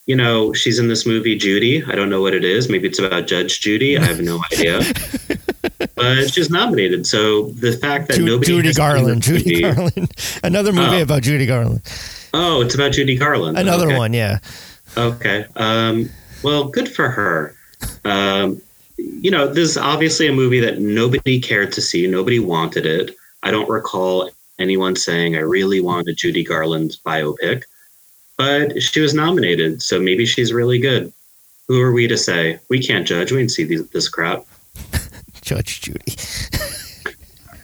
you 0.06 0.16
know, 0.16 0.52
she's 0.52 0.78
in 0.78 0.88
this 0.88 1.06
movie, 1.06 1.36
Judy. 1.36 1.84
I 1.84 1.94
don't 1.94 2.10
know 2.10 2.20
what 2.20 2.34
it 2.34 2.44
is. 2.44 2.68
Maybe 2.68 2.88
it's 2.88 2.98
about 2.98 3.26
Judge 3.26 3.60
Judy. 3.60 3.96
I 3.96 4.04
have 4.04 4.20
no 4.20 4.42
idea. 4.52 4.80
but 5.96 6.30
she's 6.30 6.50
nominated. 6.50 7.06
So 7.06 7.50
the 7.50 7.72
fact 7.72 8.08
that 8.08 8.16
Ju- 8.18 8.24
nobody. 8.26 8.46
Judy 8.52 8.72
Garland. 8.72 9.22
Judy 9.22 9.62
movie- 9.62 9.74
Garland. 9.74 10.12
Another 10.44 10.72
movie 10.72 10.96
Oh. 10.98 11.02
about 11.02 11.22
Judy 11.22 11.46
Garland. 11.46 11.82
Oh, 12.34 12.62
it's 12.62 12.74
about 12.74 12.92
Judy 12.92 13.16
Garland. 13.16 13.58
Another 13.58 13.86
Okay. 13.88 13.98
one, 13.98 14.12
yeah. 14.14 14.38
Okay. 14.96 15.44
Um, 15.56 16.08
well, 16.42 16.64
good 16.64 16.88
for 16.88 17.08
her. 17.08 17.54
Um, 18.04 18.60
you 18.96 19.30
know, 19.30 19.46
this 19.46 19.70
is 19.70 19.76
obviously 19.76 20.26
a 20.28 20.32
movie 20.32 20.60
that 20.60 20.78
nobody 20.80 21.40
cared 21.40 21.72
to 21.72 21.80
see. 21.82 22.06
Nobody 22.06 22.38
wanted 22.38 22.86
it. 22.86 23.14
I 23.42 23.50
don't 23.50 23.68
recall 23.68 24.30
anyone 24.58 24.96
saying, 24.96 25.36
I 25.36 25.40
really 25.40 25.80
want 25.80 26.08
a 26.08 26.12
Judy 26.14 26.44
Garland 26.44 26.96
biopic. 27.04 27.62
But 28.38 28.82
she 28.82 29.00
was 29.00 29.14
nominated, 29.14 29.82
so 29.82 30.00
maybe 30.00 30.24
she's 30.26 30.52
really 30.52 30.78
good. 30.78 31.12
Who 31.68 31.80
are 31.80 31.92
we 31.92 32.06
to 32.08 32.16
say? 32.16 32.58
We 32.68 32.82
can't 32.82 33.06
judge. 33.06 33.30
We 33.30 33.38
didn't 33.38 33.50
see 33.52 33.64
these, 33.64 33.86
this 33.90 34.08
crap. 34.08 34.44
Judge 35.42 35.80
Judy. 35.80 36.14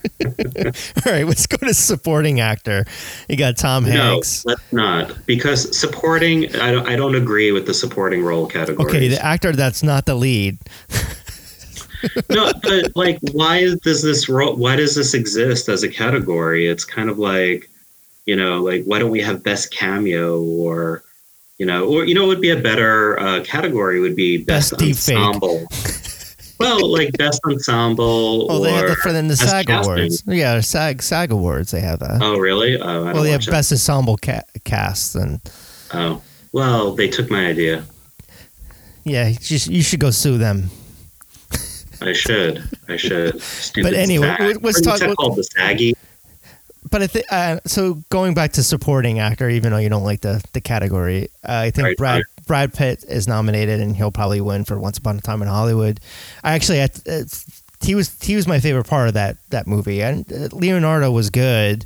All 0.24 1.12
right, 1.12 1.26
let's 1.26 1.46
go 1.46 1.56
to 1.58 1.74
supporting 1.74 2.40
actor. 2.40 2.84
You 3.28 3.36
got 3.36 3.56
Tom 3.56 3.84
Hanks. 3.84 4.44
No, 4.44 4.50
let's 4.52 4.72
not. 4.72 5.26
Because 5.26 5.78
supporting, 5.78 6.54
I 6.56 6.70
don't, 6.70 6.86
I 6.86 6.96
don't 6.96 7.14
agree 7.14 7.52
with 7.52 7.66
the 7.66 7.74
supporting 7.74 8.22
role 8.22 8.46
category. 8.46 8.88
Okay, 8.88 9.08
the 9.08 9.24
actor 9.24 9.52
that's 9.52 9.82
not 9.82 10.06
the 10.06 10.14
lead. 10.14 10.58
no, 12.30 12.52
but 12.62 12.96
like, 12.96 13.18
why 13.32 13.74
does 13.82 14.02
this 14.02 14.28
role? 14.28 14.56
Why 14.56 14.76
does 14.76 14.94
this 14.94 15.14
exist 15.14 15.68
as 15.68 15.82
a 15.82 15.88
category? 15.88 16.66
It's 16.66 16.84
kind 16.84 17.10
of 17.10 17.18
like, 17.18 17.68
you 18.26 18.36
know, 18.36 18.62
like 18.62 18.84
why 18.84 18.98
don't 18.98 19.10
we 19.10 19.20
have 19.20 19.42
best 19.42 19.72
cameo 19.72 20.42
or, 20.42 21.02
you 21.58 21.66
know, 21.66 21.86
or 21.86 22.04
you 22.04 22.14
know, 22.14 22.22
what 22.22 22.28
would 22.28 22.40
be 22.40 22.50
a 22.50 22.56
better 22.56 23.18
uh, 23.18 23.42
category 23.44 24.00
would 24.00 24.16
be 24.16 24.38
best, 24.38 24.72
Best 24.72 24.82
ensemble. 24.82 25.66
well, 26.58 26.90
like 26.90 27.12
best 27.18 27.40
ensemble. 27.46 28.46
Oh, 28.50 28.58
or 28.58 28.64
they 28.64 28.72
have 28.72 28.88
the 28.88 28.94
for 28.96 29.12
then 29.12 29.28
the 29.28 29.36
SAG 29.36 29.66
casting. 29.66 29.92
awards. 29.92 30.22
Yeah, 30.26 30.60
SAG 30.60 31.02
SAG 31.02 31.30
awards. 31.32 31.70
They 31.70 31.80
have 31.80 31.98
that. 32.00 32.18
Oh, 32.22 32.36
really? 32.38 32.76
Oh, 32.80 33.06
I 33.06 33.12
well, 33.12 33.22
they 33.22 33.30
have 33.30 33.42
it. 33.42 33.50
best 33.50 33.72
ensemble 33.72 34.16
ca- 34.16 34.42
cast, 34.64 35.14
and 35.14 35.40
Oh, 35.94 36.20
well, 36.52 36.94
they 36.94 37.08
took 37.08 37.30
my 37.30 37.46
idea. 37.46 37.84
yeah, 39.04 39.28
you 39.28 39.58
should, 39.58 39.66
you 39.72 39.82
should 39.82 40.00
go 40.00 40.10
sue 40.10 40.38
them. 40.38 40.70
I 42.00 42.12
should. 42.12 42.62
I 42.88 42.96
should. 42.96 43.40
Stupid 43.42 43.94
anyway, 43.94 44.28
SAG. 44.38 44.40
let's 44.40 44.60
What's 44.62 44.80
talk- 45.00 45.16
called 45.16 45.36
the 45.36 45.42
saggy. 45.44 45.94
But 46.90 47.02
I 47.02 47.06
think 47.06 47.26
uh, 47.30 47.58
so. 47.66 47.94
Going 48.08 48.32
back 48.34 48.52
to 48.52 48.62
supporting 48.62 49.18
actor, 49.18 49.48
even 49.50 49.72
though 49.72 49.78
you 49.78 49.88
don't 49.90 50.04
like 50.04 50.20
the 50.22 50.42
the 50.54 50.60
category, 50.60 51.28
uh, 51.46 51.52
I 51.52 51.70
think 51.70 51.84
Right, 51.84 51.96
Brad 51.98 52.14
right. 52.16 52.37
Brad 52.48 52.74
Pitt 52.74 53.04
is 53.08 53.28
nominated, 53.28 53.80
and 53.80 53.94
he'll 53.96 54.10
probably 54.10 54.40
win 54.40 54.64
for 54.64 54.76
Once 54.80 54.98
Upon 54.98 55.16
a 55.16 55.20
Time 55.20 55.40
in 55.42 55.46
Hollywood. 55.48 56.00
I 56.42 56.54
actually, 56.54 56.82
I, 56.82 56.88
he 57.80 57.94
was 57.94 58.20
he 58.20 58.34
was 58.34 58.48
my 58.48 58.58
favorite 58.58 58.88
part 58.88 59.06
of 59.06 59.14
that 59.14 59.36
that 59.50 59.68
movie, 59.68 60.02
and 60.02 60.30
uh, 60.32 60.48
Leonardo 60.52 61.12
was 61.12 61.30
good, 61.30 61.84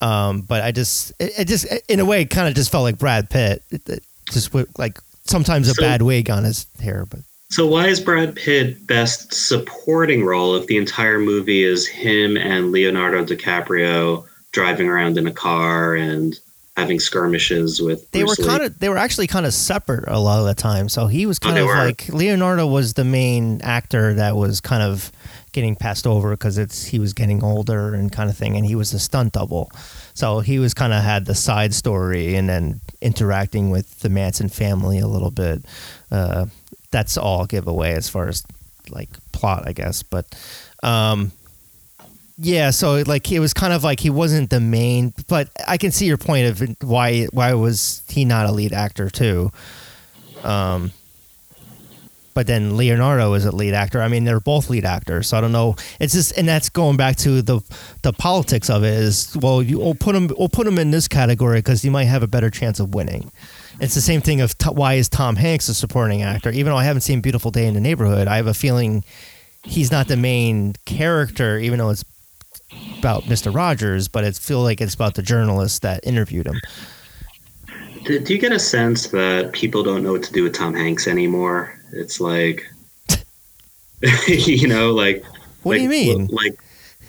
um, 0.00 0.40
but 0.40 0.62
I 0.62 0.72
just 0.72 1.12
it, 1.20 1.32
it 1.40 1.48
just 1.48 1.66
in 1.88 2.00
a 2.00 2.04
way 2.06 2.24
kind 2.24 2.48
of 2.48 2.54
just 2.54 2.72
felt 2.72 2.84
like 2.84 2.98
Brad 2.98 3.28
Pitt, 3.28 3.62
it, 3.70 3.86
it 3.88 4.02
just 4.32 4.54
with, 4.54 4.68
like 4.78 4.98
sometimes 5.24 5.68
a 5.68 5.74
So- 5.74 5.82
bad 5.82 6.00
wig 6.00 6.30
on 6.30 6.44
his 6.44 6.66
hair, 6.80 7.04
but 7.04 7.20
So 7.50 7.66
why 7.66 7.88
is 7.88 8.00
Brad 8.00 8.34
Pitt 8.36 8.86
best 8.86 9.34
supporting 9.34 10.24
role 10.24 10.56
if 10.56 10.66
the 10.66 10.78
entire 10.78 11.18
movie 11.18 11.62
is 11.62 11.86
him 11.86 12.36
and 12.38 12.72
Leonardo 12.72 13.24
DiCaprio 13.24 14.24
driving 14.52 14.88
around 14.88 15.18
in 15.18 15.26
a 15.26 15.32
car 15.32 15.94
and 15.94 16.38
having 16.76 16.98
skirmishes 16.98 17.80
with 17.80 18.10
they 18.10 18.24
Bruce 18.24 18.38
were 18.38 18.44
kind 18.46 18.62
of 18.64 18.78
they 18.80 18.88
were 18.88 18.96
actually 18.98 19.26
kind 19.28 19.46
of 19.46 19.54
separate 19.54 20.04
a 20.08 20.18
lot 20.18 20.40
of 20.40 20.46
the 20.46 20.54
time. 20.54 20.88
So 20.88 21.06
he 21.06 21.24
was 21.26 21.38
Oh, 21.42 21.46
kind 21.46 21.56
they 21.56 21.60
of 21.60 21.68
were? 21.68 21.76
like 21.76 22.08
Leonardo 22.08 22.66
was 22.66 22.94
the 22.94 23.04
main 23.04 23.60
actor 23.62 24.14
that 24.14 24.36
was 24.36 24.60
kind 24.60 24.82
of 24.82 25.12
getting 25.52 25.76
passed 25.76 26.04
over 26.04 26.30
because 26.32 26.58
it's 26.58 26.84
he 26.84 26.98
was 26.98 27.12
getting 27.12 27.44
older 27.44 27.94
and 27.94 28.10
kind 28.10 28.28
of 28.28 28.36
thing, 28.36 28.56
and 28.56 28.66
he 28.66 28.74
was 28.74 28.90
the 28.90 28.98
stunt 28.98 29.34
double. 29.34 29.70
So 30.14 30.40
he 30.40 30.58
was 30.58 30.74
kind 30.74 30.92
of 30.92 31.02
had 31.02 31.26
the 31.26 31.34
side 31.36 31.72
story 31.74 32.34
and 32.34 32.48
then 32.48 32.80
interacting 33.00 33.70
with 33.70 34.00
the 34.00 34.08
Manson 34.08 34.48
family 34.48 34.98
a 34.98 35.06
little 35.06 35.30
bit. 35.30 35.64
Uh, 36.10 36.46
that's 36.90 37.16
all 37.16 37.46
giveaway 37.46 37.92
as 37.92 38.08
far 38.08 38.26
as 38.28 38.44
like 38.90 39.10
plot, 39.32 39.62
I 39.66 39.72
guess. 39.72 40.02
But 40.02 40.26
um, 40.82 41.30
yeah, 42.36 42.70
so 42.70 43.02
like 43.06 43.30
it 43.30 43.40
was 43.40 43.54
kind 43.54 43.72
of 43.72 43.84
like 43.84 44.00
he 44.00 44.10
wasn't 44.10 44.50
the 44.50 44.60
main, 44.60 45.14
but 45.28 45.50
I 45.68 45.76
can 45.76 45.92
see 45.92 46.06
your 46.06 46.16
point 46.16 46.46
of 46.46 46.76
why 46.82 47.26
why 47.26 47.54
was 47.54 48.02
he 48.08 48.24
not 48.24 48.46
a 48.46 48.52
lead 48.52 48.72
actor 48.72 49.08
too. 49.08 49.52
Um, 50.42 50.90
but 52.34 52.48
then 52.48 52.76
Leonardo 52.76 53.32
is 53.34 53.44
a 53.44 53.54
lead 53.54 53.74
actor. 53.74 54.02
I 54.02 54.08
mean, 54.08 54.24
they're 54.24 54.40
both 54.40 54.68
lead 54.68 54.84
actors, 54.84 55.28
so 55.28 55.38
I 55.38 55.40
don't 55.40 55.52
know. 55.52 55.76
It's 56.00 56.12
just, 56.12 56.36
and 56.36 56.48
that's 56.48 56.68
going 56.68 56.96
back 56.96 57.16
to 57.18 57.40
the 57.40 57.60
the 58.02 58.12
politics 58.12 58.68
of 58.68 58.82
it. 58.82 58.94
Is 58.94 59.36
well, 59.40 59.62
you 59.62 59.78
we'll 59.78 59.94
put 59.94 60.16
him 60.16 60.28
we'll 60.36 60.48
put 60.48 60.66
him 60.66 60.78
in 60.78 60.90
this 60.90 61.06
category 61.06 61.58
because 61.58 61.84
you 61.84 61.92
might 61.92 62.04
have 62.04 62.24
a 62.24 62.26
better 62.26 62.50
chance 62.50 62.80
of 62.80 62.94
winning. 62.94 63.30
It's 63.80 63.94
the 63.94 64.00
same 64.00 64.20
thing 64.20 64.40
of 64.40 64.58
t- 64.58 64.70
why 64.70 64.94
is 64.94 65.08
Tom 65.08 65.36
Hanks 65.36 65.68
a 65.68 65.74
supporting 65.74 66.22
actor? 66.22 66.50
Even 66.50 66.72
though 66.72 66.76
I 66.76 66.84
haven't 66.84 67.02
seen 67.02 67.20
Beautiful 67.20 67.52
Day 67.52 67.66
in 67.66 67.74
the 67.74 67.80
Neighborhood, 67.80 68.26
I 68.26 68.36
have 68.36 68.48
a 68.48 68.54
feeling 68.54 69.04
he's 69.62 69.92
not 69.92 70.08
the 70.08 70.16
main 70.16 70.74
character, 70.84 71.58
even 71.58 71.78
though 71.78 71.90
it's 71.90 72.04
about 72.98 73.24
Mr. 73.24 73.54
Rogers, 73.54 74.08
but 74.08 74.24
it 74.24 74.36
feel 74.36 74.62
like 74.62 74.80
it's 74.80 74.94
about 74.94 75.14
the 75.14 75.22
journalist 75.22 75.82
that 75.82 76.00
interviewed 76.04 76.46
him. 76.46 76.60
Do, 78.04 78.18
do 78.18 78.34
you 78.34 78.40
get 78.40 78.52
a 78.52 78.58
sense 78.58 79.08
that 79.08 79.52
people 79.52 79.82
don't 79.82 80.02
know 80.02 80.12
what 80.12 80.22
to 80.24 80.32
do 80.32 80.42
with 80.42 80.54
Tom 80.54 80.74
Hanks 80.74 81.06
anymore? 81.06 81.78
It's 81.92 82.20
like, 82.20 82.66
you 84.26 84.68
know, 84.68 84.92
like. 84.92 85.24
What 85.62 85.76
do 85.76 85.82
you 85.82 85.88
mean? 85.88 86.28
Like, 86.30 86.58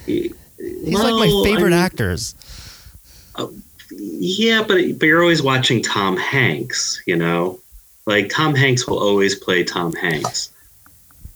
He's 0.06 0.98
like 0.98 1.14
my 1.14 1.42
favorite 1.44 1.72
actors. 1.72 2.34
Uh, 3.34 3.48
yeah, 3.90 4.62
but 4.66 4.98
but 4.98 5.06
you're 5.06 5.22
always 5.22 5.42
watching 5.42 5.82
Tom 5.82 6.16
Hanks. 6.16 7.02
You 7.06 7.16
know, 7.16 7.60
like 8.06 8.30
Tom 8.30 8.54
Hanks 8.54 8.86
will 8.86 8.98
always 8.98 9.34
play 9.34 9.64
Tom 9.64 9.92
Hanks. 9.94 10.52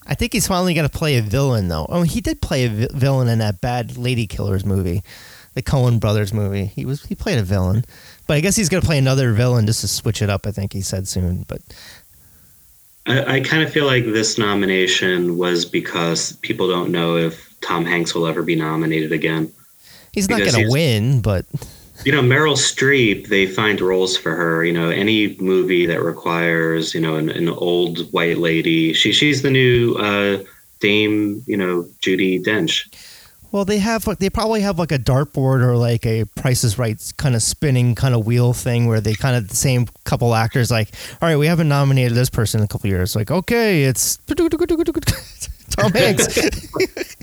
I 0.07 0.15
think 0.15 0.33
he's 0.33 0.47
finally 0.47 0.75
going 0.75 0.89
to 0.89 0.99
play 0.99 1.17
a 1.19 1.23
villain, 1.23 1.69
though. 1.69 1.87
Oh, 1.89 2.03
he 2.03 2.21
did 2.21 2.41
play 2.41 2.65
a 2.65 2.69
vi- 2.69 2.89
villain 2.93 3.29
in 3.29 3.39
that 3.39 3.61
bad 3.61 3.97
Lady 3.97 4.27
Killers 4.27 4.65
movie, 4.65 5.03
the 5.55 5.63
Coen 5.63 6.01
Brothers 6.01 6.33
movie. 6.33 6.67
He 6.67 6.85
was 6.85 7.05
he 7.05 7.15
played 7.15 7.39
a 7.39 7.43
villain, 7.43 7.85
but 8.27 8.37
I 8.37 8.41
guess 8.41 8.57
he's 8.57 8.69
going 8.69 8.81
to 8.81 8.87
play 8.87 8.99
another 8.99 9.33
villain 9.33 9.67
just 9.67 9.83
to 9.83 9.89
switch 9.89 10.23
it 10.23 10.31
up. 10.31 10.47
I 10.47 10.51
think 10.53 10.73
he 10.73 10.81
said 10.81 11.07
soon, 11.07 11.45
but 11.47 11.61
I, 13.07 13.37
I 13.37 13.41
kind 13.41 13.63
of 13.63 13.73
feel 13.73 13.87
like 13.87 14.05
this 14.05 14.39
nomination 14.39 15.37
was 15.37 15.65
because 15.65 16.33
people 16.37 16.69
don't 16.69 16.91
know 16.91 17.17
if 17.17 17.55
Tom 17.61 17.85
Hanks 17.85 18.15
will 18.15 18.27
ever 18.27 18.43
be 18.43 18.57
nominated 18.57 19.13
again. 19.13 19.53
he's 20.13 20.29
not 20.29 20.41
going 20.41 20.53
to 20.53 20.69
win. 20.71 21.21
But 21.21 21.47
You 22.05 22.13
know, 22.13 22.23
Meryl 22.23 22.57
Streep, 22.57 23.29
they 23.29 23.47
find 23.47 23.79
roles 23.81 24.17
for 24.17 24.35
her. 24.35 24.65
You 24.65 24.73
know, 24.73 24.89
any 24.89 25.37
movie 25.39 25.85
that 25.87 26.03
requires, 26.03 26.95
you 26.95 27.01
know, 27.01 27.17
an, 27.17 27.29
an 27.29 27.49
old 27.49 28.11
white 28.13 28.39
lady. 28.39 28.95
She 28.95 29.13
she's 29.13 29.43
the 29.43 29.51
new 29.51 29.95
uh, 29.97 30.43
Dame, 30.81 31.43
you 31.47 31.57
know, 31.59 31.87
Judi 32.01 32.43
Dench. 32.43 32.89
well, 33.53 33.67
they 33.67 33.79
have 33.79 34.05
they 34.19 34.31
probably 34.31 34.63
have 34.63 34.79
like 34.79 34.93
a 34.93 34.99
dartboard 34.99 35.63
or 35.63 35.77
like 35.77 36.07
a 36.07 36.25
Price 36.37 36.65
is 36.65 36.79
Right 36.79 36.99
kind 37.19 37.35
of 37.35 37.43
spinning 37.43 37.95
kind 37.95 38.15
of 38.15 38.25
wheel 38.25 38.55
thing 38.55 38.87
where 38.87 39.01
they 39.03 39.15
kind 39.15 39.37
of 39.37 39.49
the 39.49 39.57
same 39.57 39.87
couple 40.05 40.35
actors 40.35 40.71
like, 40.71 40.89
all 41.21 41.29
right, 41.29 41.37
we 41.37 41.47
haven't 41.49 41.69
nominated 41.69 42.17
this 42.17 42.31
person 42.31 42.61
in 42.61 42.65
a 42.65 42.69
couple 42.69 42.89
years. 42.89 43.15
Like, 43.15 43.31
okay, 43.31 43.83
it's 43.85 44.17
Tom 45.71 45.93
Hanks. 45.93 46.39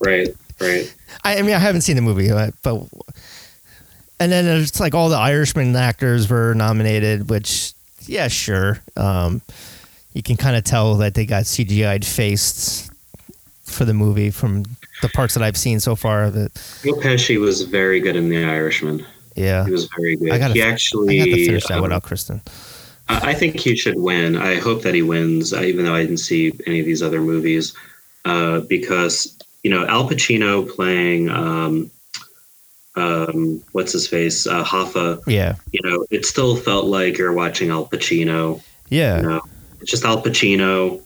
Right, 0.00 0.28
right. 0.60 0.94
I, 1.22 1.38
I 1.38 1.42
mean, 1.42 1.54
I 1.54 1.58
haven't 1.58 1.80
seen 1.80 1.96
the 1.96 2.02
movie, 2.02 2.28
but 2.62 2.86
and 4.20 4.30
then 4.32 4.44
it's 4.60 4.80
like 4.80 4.94
all 4.94 5.08
the 5.08 5.16
Irishman 5.18 5.74
actors 5.76 6.28
were 6.28 6.54
nominated, 6.54 7.28
which 7.30 7.72
yeah, 8.06 8.28
sure. 8.28 8.80
Um, 8.96 9.40
you 10.12 10.22
can 10.22 10.36
kind 10.36 10.56
of 10.56 10.64
tell 10.64 10.94
that 10.96 11.14
they 11.14 11.26
got 11.26 11.44
CGI'd 11.44 12.04
faced 12.04 12.90
for 13.64 13.84
the 13.84 13.94
movie 13.94 14.30
from 14.30 14.64
the 15.02 15.08
parts 15.08 15.34
that 15.34 15.42
I've 15.42 15.56
seen 15.56 15.80
so 15.80 15.96
far 15.96 16.22
of 16.24 16.36
it. 16.36 16.52
Joe 16.84 16.92
Pesci 16.94 17.40
was 17.40 17.62
very 17.62 17.98
good 18.00 18.14
in 18.14 18.28
The 18.28 18.44
Irishman. 18.44 19.04
Yeah, 19.34 19.64
He 19.64 19.72
was 19.72 19.88
very 19.98 20.16
good. 20.16 20.30
I 20.30 20.38
gotta- 20.38 20.54
he 20.54 20.62
I 20.62 20.68
actually. 20.68 21.18
got 21.18 21.24
to 21.24 21.46
finish 21.46 21.66
that 21.66 21.78
um, 21.78 21.82
without 21.82 22.02
Kristen. 22.04 22.40
I 23.08 23.30
I 23.30 23.34
think 23.34 23.58
he 23.58 23.74
should 23.76 23.98
win. 23.98 24.36
I 24.36 24.54
hope 24.56 24.82
that 24.82 24.94
he 24.94 25.02
wins, 25.02 25.52
uh, 25.52 25.60
even 25.62 25.84
though 25.84 25.94
I 25.94 26.02
didn't 26.02 26.18
see 26.18 26.52
any 26.66 26.78
of 26.80 26.86
these 26.86 27.02
other 27.02 27.20
movies, 27.20 27.74
uh, 28.24 28.60
because 28.60 29.36
you 29.64 29.70
know 29.70 29.84
Al 29.86 30.08
Pacino 30.08 30.66
playing 30.68 31.28
um, 31.30 31.90
um, 32.96 33.62
what's 33.72 33.92
his 33.92 34.06
face, 34.06 34.46
uh, 34.46 34.64
Hoffa, 34.64 35.20
Yeah. 35.26 35.56
you 35.72 35.80
know, 35.82 36.06
it 36.10 36.24
still 36.26 36.56
felt 36.56 36.86
like 36.86 37.18
you're 37.18 37.32
watching 37.32 37.70
Al 37.70 37.86
Pacino. 37.86 38.62
Yeah. 38.88 39.16
You 39.20 39.22
know, 39.28 39.40
it's 39.80 39.90
just 39.90 40.04
Al 40.04 40.22
Pacino, 40.22 41.00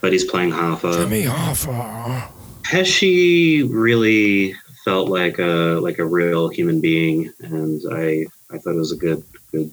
but 0.00 0.12
he's 0.12 0.24
playing 0.24 0.52
Hoffa. 0.52 0.94
Jimmy 1.02 1.24
Hoffa. 1.24 2.28
Pesci 2.62 3.68
really 3.70 4.54
felt 4.84 5.08
like 5.08 5.38
a 5.38 5.78
like 5.82 5.98
a 5.98 6.04
real 6.04 6.48
human 6.48 6.80
being, 6.80 7.32
and 7.40 7.80
I 7.92 8.24
I 8.50 8.58
thought 8.58 8.72
it 8.74 8.78
was 8.78 8.92
a 8.92 8.96
good 8.96 9.22
good. 9.52 9.70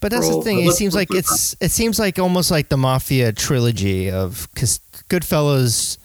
But 0.00 0.10
that's 0.12 0.28
the 0.28 0.40
thing. 0.42 0.56
But 0.58 0.62
It 0.62 0.66
let's- 0.66 0.78
seems 0.78 0.94
let's 0.94 1.00
like 1.02 1.10
move 1.10 1.18
it's 1.20 1.56
it 1.60 1.70
seems 1.70 1.98
like 1.98 2.18
almost 2.18 2.50
like 2.50 2.68
the 2.68 2.76
mafia 2.76 3.32
trilogy 3.32 4.10
of 4.10 4.48
Cas- 4.54 4.80
Goodfellas, 5.08 5.98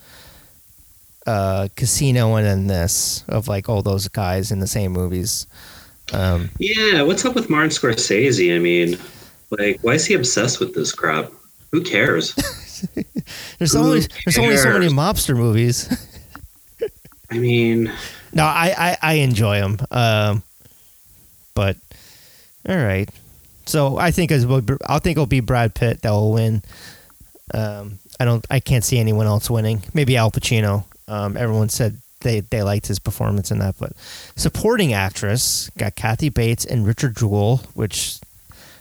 uh, 1.27 1.67
Casino, 1.75 2.35
and 2.35 2.45
then 2.45 2.67
this 2.67 3.23
of 3.27 3.47
like 3.47 3.69
all 3.69 3.81
those 3.81 4.07
guys 4.07 4.51
in 4.51 4.59
the 4.59 4.67
same 4.67 4.93
movies. 4.93 5.45
Um, 6.13 6.49
Yeah, 6.57 7.01
what's 7.03 7.25
up 7.25 7.35
with 7.35 7.49
Martin 7.49 7.69
Scorsese? 7.69 8.55
I 8.55 8.59
mean, 8.59 8.97
like, 9.51 9.79
why 9.81 9.93
is 9.93 10.05
he 10.05 10.13
obsessed 10.13 10.59
with 10.59 10.73
this 10.73 10.93
crap? 10.93 11.31
Who 11.71 11.81
cares? 11.81 12.33
there's 13.59 13.73
Who 13.73 13.79
only 13.79 14.07
there's 14.25 14.37
only 14.37 14.57
so 14.57 14.71
many 14.71 14.87
mobster 14.87 15.35
movies. 15.35 15.89
I 17.29 17.37
mean, 17.37 17.91
no, 18.31 18.43
I 18.45 18.73
I, 18.77 18.97
I 19.01 19.13
enjoy 19.15 19.59
them. 19.59 19.77
Um, 19.91 20.43
but 21.53 21.75
all 22.67 22.77
right. 22.77 23.09
So 23.65 23.97
I 23.97 24.11
think 24.11 24.31
as 24.31 24.45
I 24.45 24.99
think 24.99 25.17
it'll 25.17 25.25
be 25.25 25.41
Brad 25.41 25.75
Pitt 25.75 26.01
that 26.03 26.11
will 26.11 26.31
win. 26.31 26.63
Um, 27.53 27.99
I 28.19 28.25
don't. 28.25 28.45
I 28.49 28.59
can't 28.59 28.83
see 28.83 28.97
anyone 28.97 29.27
else 29.27 29.49
winning. 29.49 29.83
Maybe 29.93 30.15
Al 30.15 30.31
Pacino. 30.31 30.85
Um, 31.07 31.37
everyone 31.37 31.69
said 31.69 31.97
they 32.21 32.41
they 32.41 32.63
liked 32.63 32.87
his 32.87 32.99
performance 32.99 33.51
in 33.51 33.59
that, 33.59 33.75
but 33.79 33.93
supporting 34.35 34.93
actress 34.93 35.69
got 35.77 35.95
Kathy 35.95 36.29
Bates 36.29 36.65
and 36.65 36.85
Richard 36.85 37.15
Jewell, 37.15 37.57
which 37.73 38.19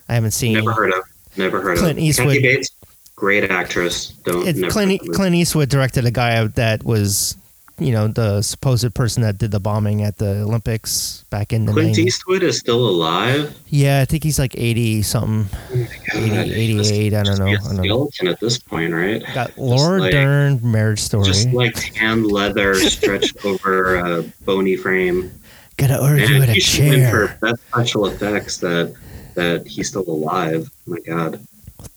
I 0.09 0.15
haven't 0.15 0.33
seen. 0.33 0.55
never 0.55 0.73
heard 0.73 0.93
of. 0.93 1.05
Never 1.37 1.61
heard 1.61 1.79
Clint 1.79 1.99
of. 1.99 2.05
Eastwood. 2.05 2.29
Kathy 2.35 2.43
Bates, 2.43 2.71
great 3.15 3.51
actress. 3.51 4.09
Don't. 4.25 4.43
Clint, 4.71 4.93
heard 4.93 5.01
of 5.01 5.07
her. 5.07 5.13
Clint 5.13 5.35
Eastwood 5.35 5.69
directed 5.69 6.05
a 6.07 6.11
guy 6.11 6.45
that 6.47 6.85
was, 6.85 7.37
you 7.79 7.93
know, 7.93 8.09
the 8.09 8.43
supposed 8.43 8.95
person 8.95 9.23
that 9.23 9.39
did 9.39 9.51
the 9.51 9.61
bombing 9.61 10.03
at 10.03 10.17
the 10.17 10.43
Olympics 10.43 11.25
back 11.31 11.53
in 11.53 11.67
the 11.67 11.73
Clint 11.73 11.95
90s. 11.97 11.99
Eastwood 11.99 12.43
is 12.43 12.59
still 12.59 12.89
alive. 12.89 13.55
Yeah, 13.69 14.01
I 14.01 14.05
think 14.05 14.25
he's 14.25 14.39
like 14.39 14.55
80 14.57 15.03
something, 15.03 15.47
Oh 15.73 15.77
my 15.77 15.89
80, 16.15 16.29
God, 16.31 16.47
88, 16.49 17.15
I 17.15 17.23
don't 17.23 17.39
know. 17.39 17.47
I 17.47 17.55
don't 17.57 17.77
know. 17.77 17.83
skeleton 17.83 18.29
at 18.29 18.41
this 18.41 18.59
point, 18.59 18.93
right? 18.95 19.23
Got 19.35 19.57
Laura 19.59 20.01
like- 20.01 20.13
Dern, 20.13 20.61
Marriage 20.63 21.01
Story. 21.01 21.25
Just 21.25 21.49
like 21.51 21.75
tan 21.75 22.25
leather 22.25 22.75
stretched 22.75 23.37
over 23.45 23.97
a 23.97 24.23
bony 24.45 24.77
frame. 24.77 25.31
Gotta 25.77 26.01
argue 26.03 26.27
Man, 26.41 26.49
at 26.49 26.57
a 26.57 26.61
should 26.61 26.89
for 27.11 27.27
chair. 27.29 27.39
best 27.43 27.61
special 27.69 28.07
effects 28.07 28.57
that 28.59 28.95
that 29.35 29.67
he's 29.67 29.89
still 29.89 30.09
alive. 30.09 30.71
Oh 30.89 30.91
my 30.93 30.99
god. 31.01 31.47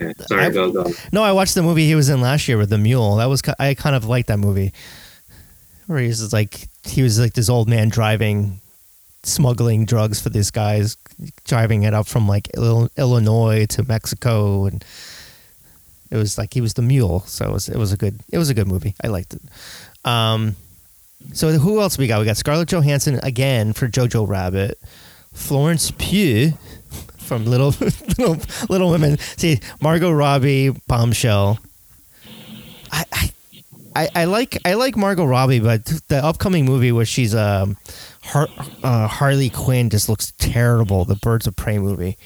Okay, 0.01 0.13
sorry, 0.27 0.43
I've- 0.43 0.53
go 0.53 0.69
go. 0.73 0.91
No, 1.13 1.23
I 1.23 1.31
watched 1.31 1.55
the 1.55 1.63
movie 1.63 1.85
he 1.87 1.95
was 1.95 2.09
in 2.09 2.19
last 2.19 2.49
year 2.49 2.57
with 2.57 2.69
the 2.69 2.77
mule. 2.77 3.15
That 3.15 3.27
was 3.27 3.41
I 3.57 3.75
kind 3.75 3.95
of 3.95 4.03
liked 4.03 4.27
that 4.27 4.37
movie. 4.39 4.73
Where 5.89 5.97
he's 5.97 6.31
like 6.31 6.69
he 6.85 7.01
was 7.01 7.19
like 7.19 7.33
this 7.33 7.49
old 7.49 7.67
man 7.67 7.89
driving, 7.89 8.61
smuggling 9.23 9.85
drugs 9.85 10.21
for 10.21 10.29
these 10.29 10.51
guys, 10.51 10.97
driving 11.45 11.81
it 11.81 11.95
up 11.95 12.05
from 12.05 12.27
like 12.27 12.47
Illinois 12.55 13.65
to 13.69 13.83
Mexico, 13.87 14.65
and 14.65 14.85
it 16.11 16.15
was 16.15 16.37
like 16.37 16.53
he 16.53 16.61
was 16.61 16.75
the 16.75 16.83
mule. 16.83 17.21
So 17.21 17.49
it 17.49 17.51
was 17.51 17.69
it 17.69 17.75
was 17.75 17.91
a 17.91 17.97
good 17.97 18.19
it 18.31 18.37
was 18.37 18.51
a 18.51 18.53
good 18.53 18.67
movie. 18.67 18.93
I 19.03 19.07
liked 19.07 19.33
it. 19.33 19.41
Um, 20.05 20.55
so 21.33 21.49
who 21.53 21.81
else 21.81 21.97
we 21.97 22.05
got? 22.05 22.19
We 22.19 22.25
got 22.25 22.37
Scarlett 22.37 22.69
Johansson 22.69 23.19
again 23.23 23.73
for 23.73 23.87
Jojo 23.87 24.27
Rabbit, 24.27 24.79
Florence 25.33 25.89
Pugh 25.97 26.53
from 27.17 27.45
Little 27.45 27.69
Little 28.19 28.37
Little 28.69 28.91
Women. 28.91 29.17
See 29.17 29.59
Margot 29.81 30.11
Robbie, 30.11 30.69
Bombshell. 30.87 31.57
I, 32.91 33.05
I 33.11 33.31
I 33.95 34.09
I 34.15 34.25
like 34.25 34.57
I 34.65 34.73
like 34.75 34.95
Margot 34.95 35.25
Robbie, 35.25 35.59
but 35.59 35.85
the 36.07 36.23
upcoming 36.23 36.65
movie 36.65 36.91
where 36.91 37.05
she's 37.05 37.33
um 37.33 37.77
Har- 38.23 38.49
uh, 38.83 39.07
Harley 39.07 39.49
Quinn 39.49 39.89
just 39.89 40.09
looks 40.09 40.33
terrible. 40.37 41.05
The 41.05 41.15
Birds 41.15 41.47
of 41.47 41.55
Prey 41.55 41.79
movie. 41.79 42.17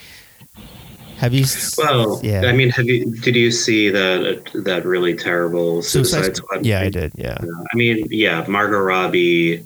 Have 1.18 1.34
you? 1.34 1.45
Well, 1.78 2.20
yeah. 2.24 2.41
I 2.45 2.51
mean, 2.51 2.70
have 2.72 2.86
you 2.86 3.16
did 3.22 3.36
you 3.36 3.51
see 3.51 3.89
that 3.89 4.51
that 4.66 4.86
really 4.86 5.16
terrible 5.16 5.82
Suicide, 5.82 6.36
Squad? 6.36 6.66
Yeah, 6.66 6.82
I 6.82 6.89
did. 6.89 7.14
Yeah, 7.16 7.38
I 7.41 7.78
mean, 7.78 8.07
yeah, 8.09 8.45
Margot 8.47 8.80
Robbie. 8.80 9.64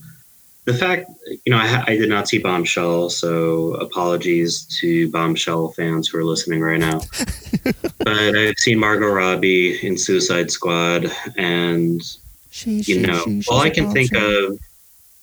The 0.67 0.73
fact, 0.73 1.09
you 1.45 1.49
know, 1.53 1.57
I, 1.57 1.81
I 1.87 1.95
did 1.95 2.09
not 2.09 2.27
see 2.27 2.39
Bombshell, 2.39 3.09
so 3.09 3.75
apologies 3.75 4.65
to 4.81 5.09
Bombshell 5.11 5.69
fans 5.69 6.09
who 6.09 6.17
are 6.17 6.25
listening 6.25 6.59
right 6.59 6.77
now. 6.77 6.99
but 7.63 8.35
I've 8.35 8.57
seen 8.57 8.77
Margot 8.77 9.07
Robbie 9.07 9.79
in 9.87 9.97
Suicide 9.97 10.51
Squad, 10.51 11.09
and 11.37 12.01
She, 12.49 12.81
you 12.81 12.99
know, 12.99 13.23
all 13.47 13.61
I 13.61 13.69
can 13.69 13.89
think 13.93 14.13
of 14.13 14.59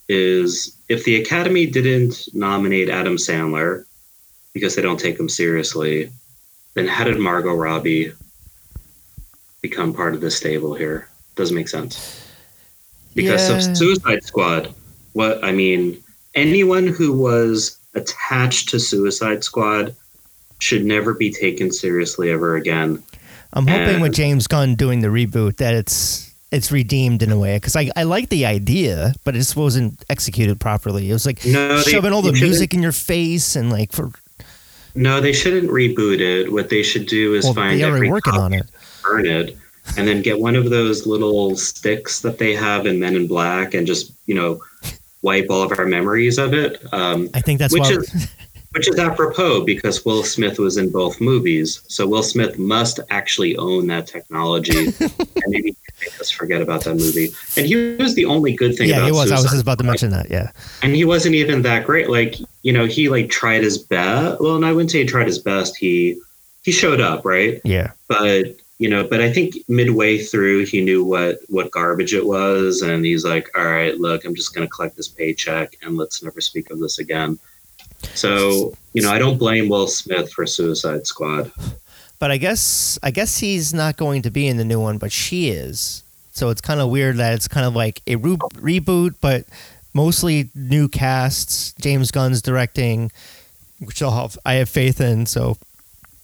is 0.08 0.78
if 0.88 1.04
the 1.04 1.20
Academy 1.20 1.66
didn't 1.66 2.28
nominate 2.32 2.88
Adam 2.88 3.18
Sandler 3.18 3.84
because 4.54 4.74
they 4.74 4.80
don't 4.80 4.98
take 4.98 5.20
him 5.20 5.28
seriously, 5.28 6.10
then 6.72 6.86
how 6.86 7.04
did 7.04 7.18
Margot 7.18 7.54
Robbie 7.54 8.14
become 9.60 9.92
part 9.92 10.14
of 10.14 10.22
the 10.22 10.30
stable 10.30 10.72
here? 10.72 11.06
Doesn't 11.36 11.54
make 11.54 11.68
sense. 11.68 12.22
Because 13.14 13.50
Yeah. 13.50 13.56
of 13.56 13.76
Suicide 13.76 14.24
Squad, 14.24 14.74
what 15.14 15.42
I 15.42 15.50
mean, 15.52 16.00
anyone 16.34 16.86
who 16.86 17.12
was 17.12 17.78
attached 17.94 18.68
to 18.68 18.78
Suicide 18.78 19.42
Squad 19.42 19.94
should 20.60 20.84
never 20.84 21.14
be 21.14 21.32
taken 21.32 21.72
seriously 21.72 22.30
ever 22.30 22.56
again. 22.56 23.02
I'm 23.52 23.66
hoping 23.66 24.00
with 24.00 24.12
James 24.14 24.46
Gunn 24.46 24.74
doing 24.74 25.00
the 25.00 25.08
reboot 25.08 25.56
that 25.56 25.74
it's 25.74 26.32
it's 26.50 26.70
redeemed 26.70 27.22
in 27.22 27.32
a 27.32 27.38
way 27.38 27.56
because 27.56 27.74
I, 27.74 27.90
I 27.96 28.04
like 28.04 28.28
the 28.28 28.46
idea, 28.46 29.12
but 29.24 29.34
it 29.34 29.38
just 29.38 29.56
wasn't 29.56 30.04
executed 30.08 30.60
properly. 30.60 31.08
It 31.10 31.12
was 31.12 31.26
like 31.26 31.44
No, 31.46 31.76
they- 31.78 31.90
shoving 31.90 32.12
all 32.12 32.22
the 32.22 32.32
music 32.32 32.74
in 32.74 32.82
your 32.82 32.92
face 32.92 33.56
and 33.56 33.70
like 33.70 33.92
for 33.92 34.10
No, 34.94 35.20
they 35.20 35.32
shouldn't 35.32 35.70
reboot 35.70 36.20
it. 36.20 36.52
What 36.52 36.68
they 36.68 36.82
should 36.82 37.06
do 37.06 37.34
is 37.34 37.44
well, 37.44 37.54
find 37.54 37.78
they 37.80 37.84
already 37.84 38.06
every 38.06 38.10
working 38.10 38.34
on 38.34 38.52
it. 38.52 38.66
burn 39.02 39.26
it, 39.26 39.56
and 39.96 40.06
then 40.08 40.22
get 40.22 40.38
one 40.40 40.56
of 40.56 40.70
those 40.70 41.06
little 41.06 41.56
sticks 41.56 42.20
that 42.20 42.38
they 42.38 42.54
have 42.54 42.86
in 42.86 42.98
Men 43.00 43.14
in 43.16 43.26
Black, 43.28 43.74
and 43.74 43.86
just 43.86 44.12
you 44.26 44.34
know 44.34 44.60
wipe 45.24 45.46
all 45.50 45.62
of 45.62 45.76
our 45.76 45.86
memories 45.86 46.38
of 46.38 46.54
it. 46.54 46.80
Um, 46.92 47.30
I 47.34 47.40
think 47.40 47.58
that's 47.58 47.72
which 47.72 47.82
why. 47.82 47.92
is 47.92 48.30
which 48.74 48.88
is 48.88 48.98
apropos 48.98 49.64
because 49.64 50.04
Will 50.04 50.22
Smith 50.24 50.58
was 50.58 50.76
in 50.76 50.90
both 50.90 51.20
movies, 51.20 51.80
so 51.88 52.06
Will 52.06 52.22
Smith 52.22 52.58
must 52.58 53.00
actually 53.10 53.56
own 53.56 53.86
that 53.86 54.06
technology, 54.06 54.86
and 55.00 55.44
maybe 55.46 55.76
make 56.00 56.20
us 56.20 56.30
forget 56.30 56.60
about 56.60 56.84
that 56.84 56.96
movie. 56.96 57.32
And 57.56 57.66
he 57.66 57.96
was 57.96 58.14
the 58.14 58.24
only 58.26 58.54
good 58.54 58.76
thing. 58.76 58.88
yeah, 58.88 58.96
about 58.96 59.06
he 59.06 59.12
was. 59.12 59.32
I 59.32 59.36
was 59.36 59.44
just 59.44 59.62
about 59.62 59.78
to 59.78 59.84
mention 59.84 60.10
that. 60.10 60.30
Yeah, 60.30 60.50
and 60.82 60.94
he 60.94 61.04
wasn't 61.04 61.34
even 61.34 61.62
that 61.62 61.86
great. 61.86 62.10
Like 62.10 62.36
you 62.62 62.72
know, 62.72 62.84
he 62.84 63.08
like 63.08 63.30
tried 63.30 63.62
his 63.62 63.78
best. 63.78 64.40
Well, 64.40 64.56
and 64.56 64.66
I 64.66 64.72
wouldn't 64.72 64.90
say 64.90 64.98
he 64.98 65.06
tried 65.06 65.26
his 65.26 65.38
best. 65.38 65.76
He 65.76 66.20
he 66.62 66.72
showed 66.72 67.00
up, 67.00 67.24
right? 67.24 67.60
yeah. 67.64 67.92
but 68.08 68.56
you 68.78 68.88
know 68.88 69.04
but 69.06 69.20
i 69.20 69.32
think 69.32 69.56
midway 69.68 70.18
through 70.18 70.64
he 70.64 70.80
knew 70.80 71.04
what 71.04 71.38
what 71.48 71.70
garbage 71.70 72.12
it 72.12 72.26
was 72.26 72.82
and 72.82 73.04
he's 73.04 73.24
like 73.24 73.48
all 73.56 73.64
right 73.64 73.98
look 73.98 74.24
i'm 74.24 74.34
just 74.34 74.54
going 74.54 74.66
to 74.66 74.70
collect 74.70 74.96
this 74.96 75.08
paycheck 75.08 75.76
and 75.82 75.96
let's 75.96 76.22
never 76.22 76.40
speak 76.40 76.70
of 76.70 76.80
this 76.80 76.98
again 76.98 77.38
so 78.14 78.74
you 78.92 79.02
know 79.02 79.10
i 79.10 79.18
don't 79.18 79.38
blame 79.38 79.68
will 79.68 79.86
smith 79.86 80.32
for 80.32 80.44
suicide 80.44 81.06
squad 81.06 81.50
But 82.24 82.30
I 82.30 82.38
guess 82.38 82.98
I 83.02 83.10
guess 83.10 83.36
he's 83.38 83.74
not 83.74 83.98
going 83.98 84.22
to 84.22 84.30
be 84.30 84.46
in 84.46 84.56
the 84.56 84.64
new 84.64 84.80
one, 84.80 84.96
but 84.96 85.12
she 85.12 85.50
is. 85.50 86.02
So 86.32 86.48
it's 86.48 86.62
kind 86.62 86.80
of 86.80 86.88
weird 86.88 87.18
that 87.18 87.34
it's 87.34 87.48
kind 87.48 87.66
of 87.66 87.76
like 87.76 88.00
a 88.06 88.16
re- 88.16 88.36
reboot, 88.54 89.16
but 89.20 89.44
mostly 89.92 90.48
new 90.54 90.88
casts. 90.88 91.74
James 91.74 92.10
Gunn's 92.10 92.40
directing, 92.40 93.12
which 93.78 94.02
I'll 94.02 94.10
have, 94.22 94.38
I 94.46 94.54
have 94.54 94.70
faith 94.70 95.02
in. 95.02 95.26
So 95.26 95.58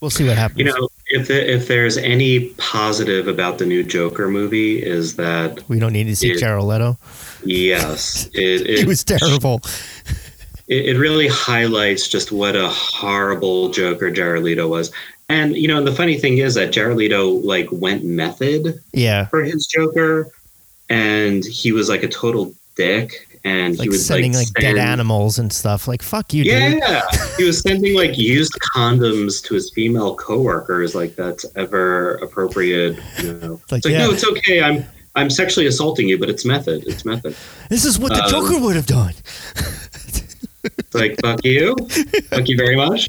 we'll 0.00 0.10
see 0.10 0.26
what 0.26 0.36
happens. 0.36 0.58
you 0.58 0.64
know 0.64 0.88
if 1.08 1.28
the, 1.28 1.52
if 1.52 1.66
there's 1.68 1.96
any 1.96 2.50
positive 2.58 3.26
about 3.28 3.58
the 3.58 3.66
new 3.66 3.82
joker 3.82 4.28
movie 4.28 4.82
is 4.82 5.16
that 5.16 5.62
we 5.68 5.78
don't 5.78 5.92
need 5.92 6.04
to 6.04 6.16
see. 6.16 6.34
Jared 6.36 6.64
Leto. 6.64 6.96
yes 7.44 8.26
it, 8.34 8.66
He 8.66 8.80
it, 8.82 8.86
was 8.86 9.02
terrible. 9.04 9.60
it, 10.68 10.86
it 10.90 10.98
really 10.98 11.26
highlights 11.28 12.08
just 12.08 12.30
what 12.32 12.54
a 12.56 12.68
horrible 12.68 13.70
Joker 13.70 14.10
Jared 14.10 14.44
Leto 14.44 14.68
was. 14.68 14.92
And 15.28 15.56
you 15.56 15.68
know, 15.68 15.82
the 15.82 15.92
funny 15.92 16.18
thing 16.18 16.38
is 16.38 16.54
that 16.54 16.72
Jared 16.72 16.96
Leto 16.96 17.28
like 17.28 17.68
went 17.70 18.04
method 18.04 18.80
Yeah, 18.92 19.26
for 19.26 19.44
his 19.44 19.66
Joker, 19.66 20.28
and 20.88 21.44
he 21.44 21.70
was 21.72 21.88
like 21.88 22.02
a 22.02 22.08
total 22.08 22.52
dick. 22.74 23.29
And 23.42 23.78
like 23.78 23.84
he 23.84 23.88
would 23.88 24.00
sending 24.00 24.34
like, 24.34 24.48
like, 24.48 24.62
dead 24.62 24.76
animals 24.76 25.38
and 25.38 25.50
stuff. 25.50 25.88
Like 25.88 26.02
fuck 26.02 26.34
you, 26.34 26.44
dude. 26.44 26.78
Yeah, 26.78 27.02
he 27.38 27.44
was 27.44 27.60
sending 27.60 27.94
like 27.96 28.18
used 28.18 28.52
condoms 28.74 29.42
to 29.44 29.54
his 29.54 29.70
female 29.70 30.14
coworkers. 30.14 30.94
Like 30.94 31.16
that's 31.16 31.46
ever 31.56 32.16
appropriate. 32.16 32.98
You 33.22 33.32
know, 33.34 33.60
Like, 33.70 33.78
it's 33.78 33.86
like 33.86 33.92
yeah. 33.92 33.98
no, 34.06 34.10
it's 34.10 34.26
okay. 34.26 34.62
I'm 34.62 34.84
I'm 35.16 35.30
sexually 35.30 35.66
assaulting 35.66 36.06
you, 36.08 36.18
but 36.18 36.28
it's 36.28 36.44
method. 36.44 36.84
It's 36.86 37.04
method. 37.04 37.34
This 37.70 37.84
is 37.84 37.98
what 37.98 38.12
the 38.12 38.22
Um, 38.22 38.30
Joker 38.30 38.60
would 38.60 38.76
have 38.76 38.86
done. 38.86 39.14
It's 40.62 40.94
like 40.94 41.18
fuck 41.22 41.44
you, 41.44 41.74
fuck 42.28 42.46
you 42.48 42.56
very 42.56 42.76
much. 42.76 43.08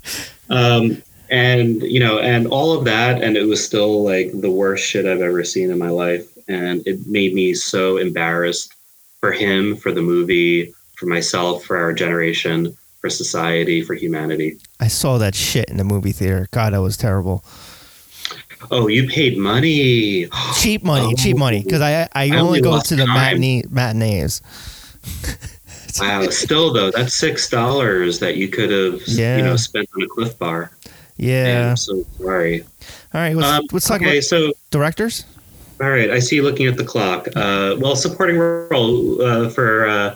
Um, 0.50 1.02
and 1.30 1.82
you 1.82 2.00
know, 2.00 2.20
and 2.20 2.48
all 2.48 2.78
of 2.78 2.86
that, 2.86 3.22
and 3.22 3.36
it 3.36 3.46
was 3.46 3.64
still 3.66 4.04
like 4.04 4.32
the 4.40 4.52
worst 4.52 4.86
shit 4.86 5.06
I've 5.06 5.22
ever 5.22 5.44
seen 5.44 5.72
in 5.72 5.78
my 5.78 5.90
life, 5.90 6.28
and 6.48 6.86
it 6.86 7.06
made 7.08 7.34
me 7.34 7.54
so 7.54 7.98
embarrassed 7.98 8.74
for 9.22 9.32
him, 9.32 9.76
for 9.78 9.92
the 9.92 10.02
movie, 10.02 10.74
for 10.98 11.06
myself, 11.06 11.64
for 11.64 11.78
our 11.78 11.94
generation, 11.94 12.76
for 13.00 13.10
society, 13.10 13.82
for 13.84 13.94
humanity. 13.94 14.58
I 14.80 14.88
saw 14.88 15.18
that 15.20 15.36
shit 15.36 15.70
in 15.70 15.78
the 15.78 15.84
movie 15.84 16.12
theater. 16.12 16.48
God, 16.52 16.74
that 16.74 16.82
was 16.82 16.98
terrible. 16.98 17.46
Oh, 18.72 18.88
you 18.88 19.08
paid 19.08 19.38
money. 19.38 20.28
Cheap 20.60 20.84
money, 20.84 21.14
Oh. 21.14 21.16
cheap 21.16 21.38
money. 21.38 21.64
Because 21.64 21.82
I, 21.82 22.04
I 22.04 22.08
I 22.14 22.30
only 22.38 22.62
go 22.62 22.80
to 22.80 22.96
the 22.96 23.06
time. 23.06 23.16
matinee, 23.16 23.64
matinees. 23.70 24.42
Wow. 26.00 26.28
Still 26.30 26.72
though, 26.74 26.90
that's 26.92 27.14
six 27.16 27.50
dollars 27.50 28.20
that 28.20 28.38
you 28.38 28.48
could 28.50 28.70
have, 28.72 29.02
Yeah. 29.08 29.38
you 29.38 29.44
know, 29.44 29.56
spent 29.56 29.90
on 29.96 30.04
a 30.04 30.08
Clif 30.08 30.38
Bar. 30.40 30.72
Man, 31.18 31.28
Yeah. 31.28 31.70
I'm 31.72 31.78
so 31.78 32.06
sorry. 32.20 32.62
All 33.14 33.22
right. 33.22 33.36
Let's, 33.36 33.48
Um, 33.50 33.66
let's 33.72 33.88
talk 33.88 34.02
okay, 34.02 34.18
about 34.18 34.24
so 34.24 34.54
directors. 34.70 35.26
All 35.82 35.90
right, 35.90 36.12
I 36.12 36.20
see 36.20 36.36
you 36.36 36.44
looking 36.44 36.68
at 36.68 36.78
the 36.78 36.84
clock. 36.84 37.28
Uh, 37.36 37.76
well, 37.80 37.96
supporting 37.96 38.38
role 38.38 39.22
uh, 39.22 39.50
for 39.50 39.88
uh, 39.88 40.16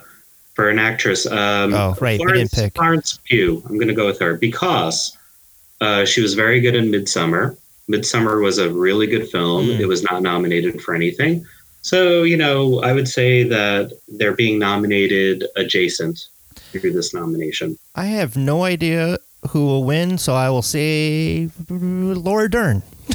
for 0.53 0.70
an 0.70 0.78
actress. 0.78 1.26
Um, 1.26 1.74
Oh, 1.74 1.95
right, 1.99 2.18
Florence. 2.18 2.53
Florence 2.76 3.20
Pugh. 3.24 3.63
I'm 3.66 3.76
going 3.76 3.88
to 3.88 3.93
go 3.93 4.05
with 4.05 4.20
her 4.20 4.36
because 4.36 5.18
uh, 5.82 6.05
she 6.05 6.22
was 6.22 6.36
very 6.36 6.59
good 6.59 6.76
in 6.76 6.86
Midsommar. 6.91 7.57
Midsommar 7.89 8.43
was 8.43 8.57
a 8.57 8.70
really 8.70 9.07
good 9.07 9.28
film. 9.30 9.66
Mm. 9.66 9.80
It 9.80 9.88
was 9.88 10.03
not 10.03 10.22
nominated 10.22 10.82
for 10.82 10.93
anything. 10.95 11.45
So, 11.82 12.24
you 12.24 12.38
know, 12.38 12.82
I 12.82 12.93
would 12.93 13.07
say 13.07 13.43
that 13.43 13.91
they're 14.07 14.34
being 14.34 14.57
nominated 14.57 15.45
adjacent 15.55 16.28
through 16.72 16.93
this 16.93 17.13
nomination. 17.13 17.78
I 17.93 18.05
have 18.05 18.36
no 18.36 18.63
idea 18.63 19.20
who 19.49 19.66
will 19.66 19.84
win, 19.84 20.18
so 20.18 20.34
I 20.34 20.49
will 20.49 20.63
say 20.63 21.49
Laura 21.70 22.49
Dern. 22.49 22.82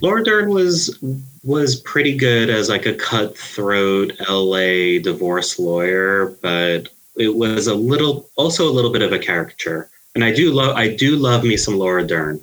Laura 0.00 0.22
Dern 0.24 0.50
was 0.50 0.98
was 1.42 1.76
pretty 1.80 2.16
good 2.16 2.50
as 2.50 2.68
like 2.68 2.86
a 2.86 2.94
cutthroat 2.94 4.12
LA 4.28 4.98
divorce 5.00 5.58
lawyer, 5.58 6.36
but 6.42 6.88
it 7.16 7.34
was 7.34 7.66
a 7.66 7.74
little 7.74 8.28
also 8.36 8.68
a 8.68 8.72
little 8.72 8.92
bit 8.92 9.02
of 9.02 9.12
a 9.12 9.18
caricature. 9.18 9.88
And 10.14 10.24
I 10.24 10.32
do 10.32 10.52
love 10.52 10.76
I 10.76 10.94
do 10.94 11.16
love 11.16 11.44
me 11.44 11.56
some 11.56 11.76
Laura 11.76 12.06
Dern. 12.06 12.40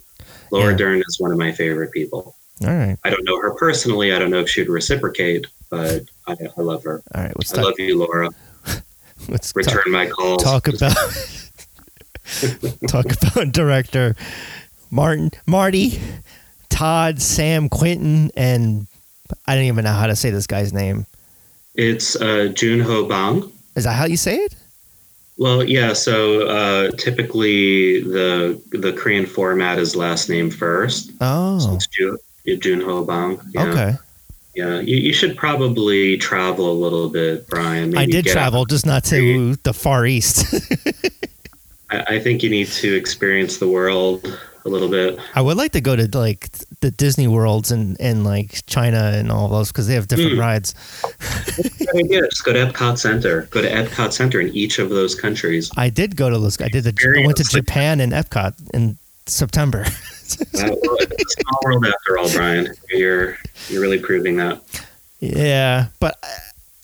Laura 0.51 0.71
Yeah. 0.71 0.77
Dern 0.77 1.03
is 1.07 1.19
one 1.19 1.31
of 1.31 1.37
my 1.37 1.51
favorite 1.51 1.91
people. 1.91 2.35
All 2.63 2.69
right. 2.69 2.97
I 3.03 3.09
don't 3.09 3.25
know 3.25 3.39
her 3.41 3.51
personally. 3.55 4.13
I 4.13 4.19
don't 4.19 4.29
know 4.31 4.39
if 4.39 4.49
she'd 4.49 4.69
reciprocate, 4.69 5.47
but 5.69 6.03
I, 6.27 6.35
I 6.57 6.61
love 6.61 6.83
her. 6.83 7.01
All 7.13 7.23
right. 7.23 7.35
Let's 7.35 7.51
I 7.53 7.57
talk, 7.57 7.65
love 7.65 7.79
you, 7.79 7.97
Laura. 7.97 8.29
let's 9.27 9.51
talk, 9.51 9.55
Return 9.57 9.91
my 9.91 10.07
calls. 10.07 10.43
talk 10.43 10.67
about 10.67 10.95
talk 12.87 13.05
about 13.21 13.51
director 13.51 14.15
Martin 14.91 15.31
Marty 15.45 15.99
Todd 16.73 17.21
Sam 17.21 17.69
Quentin 17.69 18.31
and 18.35 18.87
I 19.45 19.53
don't 19.53 19.65
even 19.65 19.83
know 19.83 19.93
how 19.93 20.07
to 20.07 20.15
say 20.15 20.31
this 20.31 20.47
guy's 20.47 20.73
name. 20.73 21.05
It's 21.75 22.15
uh, 22.15 22.51
Jun 22.53 22.79
Ho 22.79 23.05
Bang. 23.05 23.51
Is 23.75 23.83
that 23.83 23.93
how 23.93 24.05
you 24.05 24.17
say 24.17 24.37
it? 24.37 24.55
Well, 25.37 25.63
yeah. 25.63 25.93
So 25.93 26.47
uh, 26.47 26.91
typically, 26.97 28.01
the 28.01 28.59
the 28.71 28.91
Korean 28.93 29.25
format 29.27 29.77
is 29.77 29.95
last 29.95 30.29
name 30.29 30.49
first. 30.49 31.07
So 31.09 31.13
Oh, 31.21 31.75
it's 31.75 31.87
Ju, 31.87 32.17
Jun 32.57 32.81
Ho 32.81 33.03
Bang. 33.05 33.39
Yeah. 33.53 33.65
okay. 33.65 33.93
Yeah. 34.55 34.79
You, 34.79 34.97
you 34.97 35.13
should 35.13 35.37
probably 35.37 36.17
travel 36.17 36.71
a 36.71 36.73
little 36.73 37.09
bit, 37.09 37.47
Brian. 37.47 37.95
I 37.95 38.05
did 38.07 38.25
travel, 38.25 38.65
just 38.65 38.85
not 38.85 39.03
to 39.05 39.55
the 39.57 39.73
Far 39.73 40.05
East. 40.07 40.45
I, 41.91 42.15
I 42.15 42.19
think 42.19 42.41
you 42.41 42.49
need 42.49 42.67
to 42.67 42.93
experience 42.95 43.57
the 43.57 43.67
world 43.67 44.39
a 44.65 44.69
little 44.69 44.87
bit. 44.89 45.19
I 45.35 45.41
would 45.41 45.57
like 45.57 45.71
to 45.73 45.81
go 45.81 45.95
to 45.95 46.07
like 46.17 46.49
the 46.81 46.91
Disney 46.91 47.27
worlds 47.27 47.71
and 47.71 47.97
and 47.99 48.23
like 48.23 48.65
China 48.65 49.11
and 49.15 49.31
all 49.31 49.47
those 49.49 49.69
because 49.71 49.87
they 49.87 49.95
have 49.95 50.07
different 50.07 50.33
Hmm. 50.33 50.39
rides. 50.39 50.73
Just 51.57 52.43
go 52.45 52.53
to 52.53 52.65
Epcot 52.65 52.97
Center. 52.97 53.43
Go 53.51 53.61
to 53.61 53.69
Epcot 53.69 54.11
Center 54.13 54.39
in 54.39 54.49
each 54.55 54.79
of 54.79 54.89
those 54.89 55.15
countries. 55.15 55.69
I 55.77 55.89
did 55.89 56.15
go 56.15 56.29
to 56.29 56.37
those. 56.39 56.59
I 56.61 56.69
did. 56.69 56.83
The, 56.85 57.15
I 57.21 57.25
went 57.25 57.37
to 57.37 57.43
Japan 57.43 57.99
and 57.99 58.11
Epcot 58.13 58.53
in 58.73 58.97
September. 59.25 59.85
Well, 60.53 60.97
it's 60.99 61.35
a 61.35 61.41
small 61.41 61.59
world 61.63 61.85
after 61.85 62.17
all, 62.17 62.31
Brian. 62.31 62.73
You're 62.89 63.37
you're 63.69 63.81
really 63.81 63.99
proving 63.99 64.37
that. 64.37 64.61
yeah, 65.19 65.87
but 65.99 66.17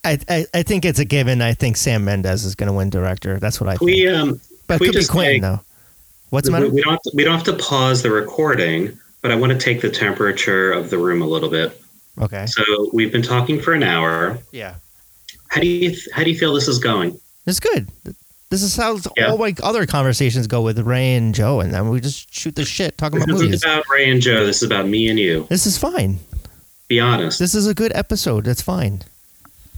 I, 0.03 0.19
I 0.29 0.45
I 0.53 0.61
think 0.61 0.85
it's 0.85 0.99
a 0.99 1.05
given. 1.05 1.41
I 1.41 1.53
think 1.55 1.75
Sam 1.77 2.05
Mendes 2.05 2.45
is 2.45 2.53
going 2.53 2.67
to 2.67 2.73
win 2.73 2.91
director. 2.91 3.39
That's 3.39 3.59
what 3.59 3.67
I 3.67 3.77
think. 3.77 3.81
We 3.89 4.07
um 4.07 4.39
but 4.67 4.75
it 4.75 4.81
we 4.81 4.87
could 4.91 4.99
be 4.99 5.05
Quentin 5.05 5.33
take- 5.35 5.41
though. 5.41 5.61
What's 6.29 6.47
the 6.47 6.53
we, 6.53 6.59
matter? 6.59 6.73
we 6.73 6.81
don't 6.81 6.91
have 6.93 7.01
to, 7.01 7.11
we 7.15 7.23
don't 7.23 7.35
have 7.35 7.43
to 7.45 7.63
pause 7.63 8.01
the 8.03 8.11
recording, 8.11 8.97
but 9.21 9.31
I 9.31 9.35
want 9.35 9.51
to 9.51 9.57
take 9.57 9.81
the 9.81 9.89
temperature 9.89 10.71
of 10.71 10.89
the 10.89 10.97
room 10.97 11.21
a 11.21 11.27
little 11.27 11.49
bit. 11.49 11.81
Okay. 12.19 12.45
So 12.47 12.89
we've 12.93 13.11
been 13.11 13.21
talking 13.21 13.61
for 13.61 13.73
an 13.73 13.83
hour. 13.83 14.37
Yeah, 14.51 14.75
How 15.47 15.61
do 15.61 15.67
you 15.67 15.95
how 16.13 16.23
do 16.23 16.29
you 16.29 16.37
feel 16.37 16.53
this 16.53 16.67
is 16.67 16.79
going? 16.79 17.19
it's 17.47 17.59
good. 17.59 17.87
This 18.51 18.61
is 18.63 18.75
how 18.75 18.97
Yeah. 19.15 19.29
all 19.31 19.37
my 19.37 19.53
other 19.63 19.85
conversations 19.85 20.47
go 20.47 20.61
with 20.61 20.79
Ray 20.79 21.13
and 21.15 21.33
Joe, 21.35 21.59
and 21.61 21.73
then 21.73 21.89
we 21.89 21.99
just 22.01 22.33
shoot 22.33 22.55
the 22.55 22.65
shit 22.65 22.97
talking 22.97 23.19
This 23.19 23.29
about 23.29 23.41
movies. 23.41 23.63
about 23.63 23.83
Ray 23.91 24.09
and 24.09 24.21
Joe. 24.21 24.45
This 24.45 24.57
is 24.57 24.63
about 24.63 24.87
me 24.87 25.07
and 25.07 25.19
you. 25.19 25.45
This 25.49 25.65
is 25.65 25.77
fine. 25.77 26.19
Be 26.87 26.99
honest. 26.99 27.37
This 27.39 27.53
is 27.53 27.67
a 27.67 27.73
good 27.75 27.91
episode. 27.95 28.45
That's 28.45 28.61
fine. 28.63 29.01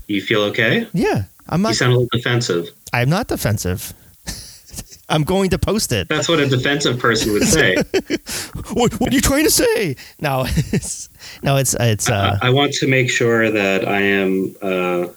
You 0.06 0.20
feel 0.22 0.42
okay? 0.44 0.86
Yeah, 0.94 1.24
I'm 1.48 1.60
not. 1.62 1.70
You 1.70 1.74
sound 1.74 1.92
a 1.92 1.96
little 1.96 2.08
defensive. 2.12 2.70
I'm 2.92 3.08
not 3.10 3.28
defensive. 3.28 3.92
I'm 5.12 5.22
going 5.24 5.50
to 5.50 5.58
post 5.58 5.92
it. 5.92 6.08
That's 6.08 6.28
what 6.28 6.40
a 6.40 6.46
defensive 6.48 6.98
person 6.98 7.32
would 7.32 7.44
say. 7.44 7.76
What, 8.74 8.98
what 9.00 9.12
are 9.12 9.14
you 9.14 9.20
trying 9.20 9.44
to 9.44 9.50
say? 9.50 9.96
No, 10.20 10.44
it's, 10.48 11.08
no, 11.42 11.56
it's 11.56 11.74
it's. 11.78 12.08
Uh, 12.08 12.38
I 12.40 12.50
want 12.50 12.72
to 12.74 12.86
make 12.88 13.10
sure 13.10 13.50
that 13.50 13.86
I 13.86 14.00
am, 14.00 14.54
uh, 14.62 15.08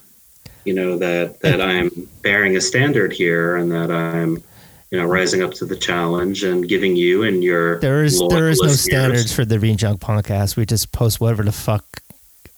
you 0.65 0.73
know, 0.73 0.97
that 0.97 1.39
that 1.41 1.61
I 1.61 1.73
am 1.73 1.89
bearing 2.21 2.57
a 2.57 2.61
standard 2.61 3.13
here, 3.13 3.55
and 3.55 3.71
that 3.71 3.89
I'm, 3.91 4.43
you 4.91 4.99
know, 4.99 5.05
rising 5.05 5.41
up 5.41 5.53
to 5.55 5.65
the 5.65 5.75
challenge 5.77 6.43
and 6.43 6.67
giving 6.67 6.95
you 6.97 7.23
and 7.23 7.43
your 7.43 7.79
there 7.79 8.03
is 8.03 8.21
there 8.29 8.49
is 8.49 8.59
no 8.61 8.69
standards 8.69 9.33
for 9.33 9.45
the 9.45 9.57
Green 9.57 9.77
Junk 9.77 10.01
podcast. 10.01 10.57
We 10.57 10.65
just 10.65 10.91
post 10.91 11.21
whatever 11.21 11.43
the 11.43 11.51
fuck 11.53 11.85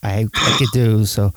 I 0.01 0.25
I 0.33 0.55
could 0.57 0.69
do. 0.73 1.05
So 1.05 1.33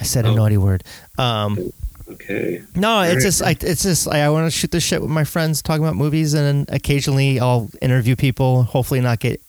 I 0.00 0.02
said 0.04 0.24
a 0.24 0.30
Oh. 0.30 0.34
naughty 0.34 0.56
word. 0.56 0.82
Um, 1.18 1.70
Okay. 2.14 2.62
no, 2.74 3.02
it's 3.02 3.24
just 3.24 3.42
I, 3.42 3.56
it's 3.60 3.82
just 3.82 4.08
I, 4.08 4.20
I 4.20 4.28
want 4.30 4.46
to 4.46 4.50
shoot 4.50 4.70
the 4.70 4.80
shit 4.80 5.00
with 5.00 5.10
my 5.10 5.24
friends, 5.24 5.62
talking 5.62 5.84
about 5.84 5.96
movies, 5.96 6.34
and 6.34 6.66
then 6.66 6.74
occasionally 6.74 7.40
I'll 7.40 7.70
interview 7.82 8.16
people. 8.16 8.64
Hopefully, 8.64 9.00
not 9.00 9.20
get 9.20 9.40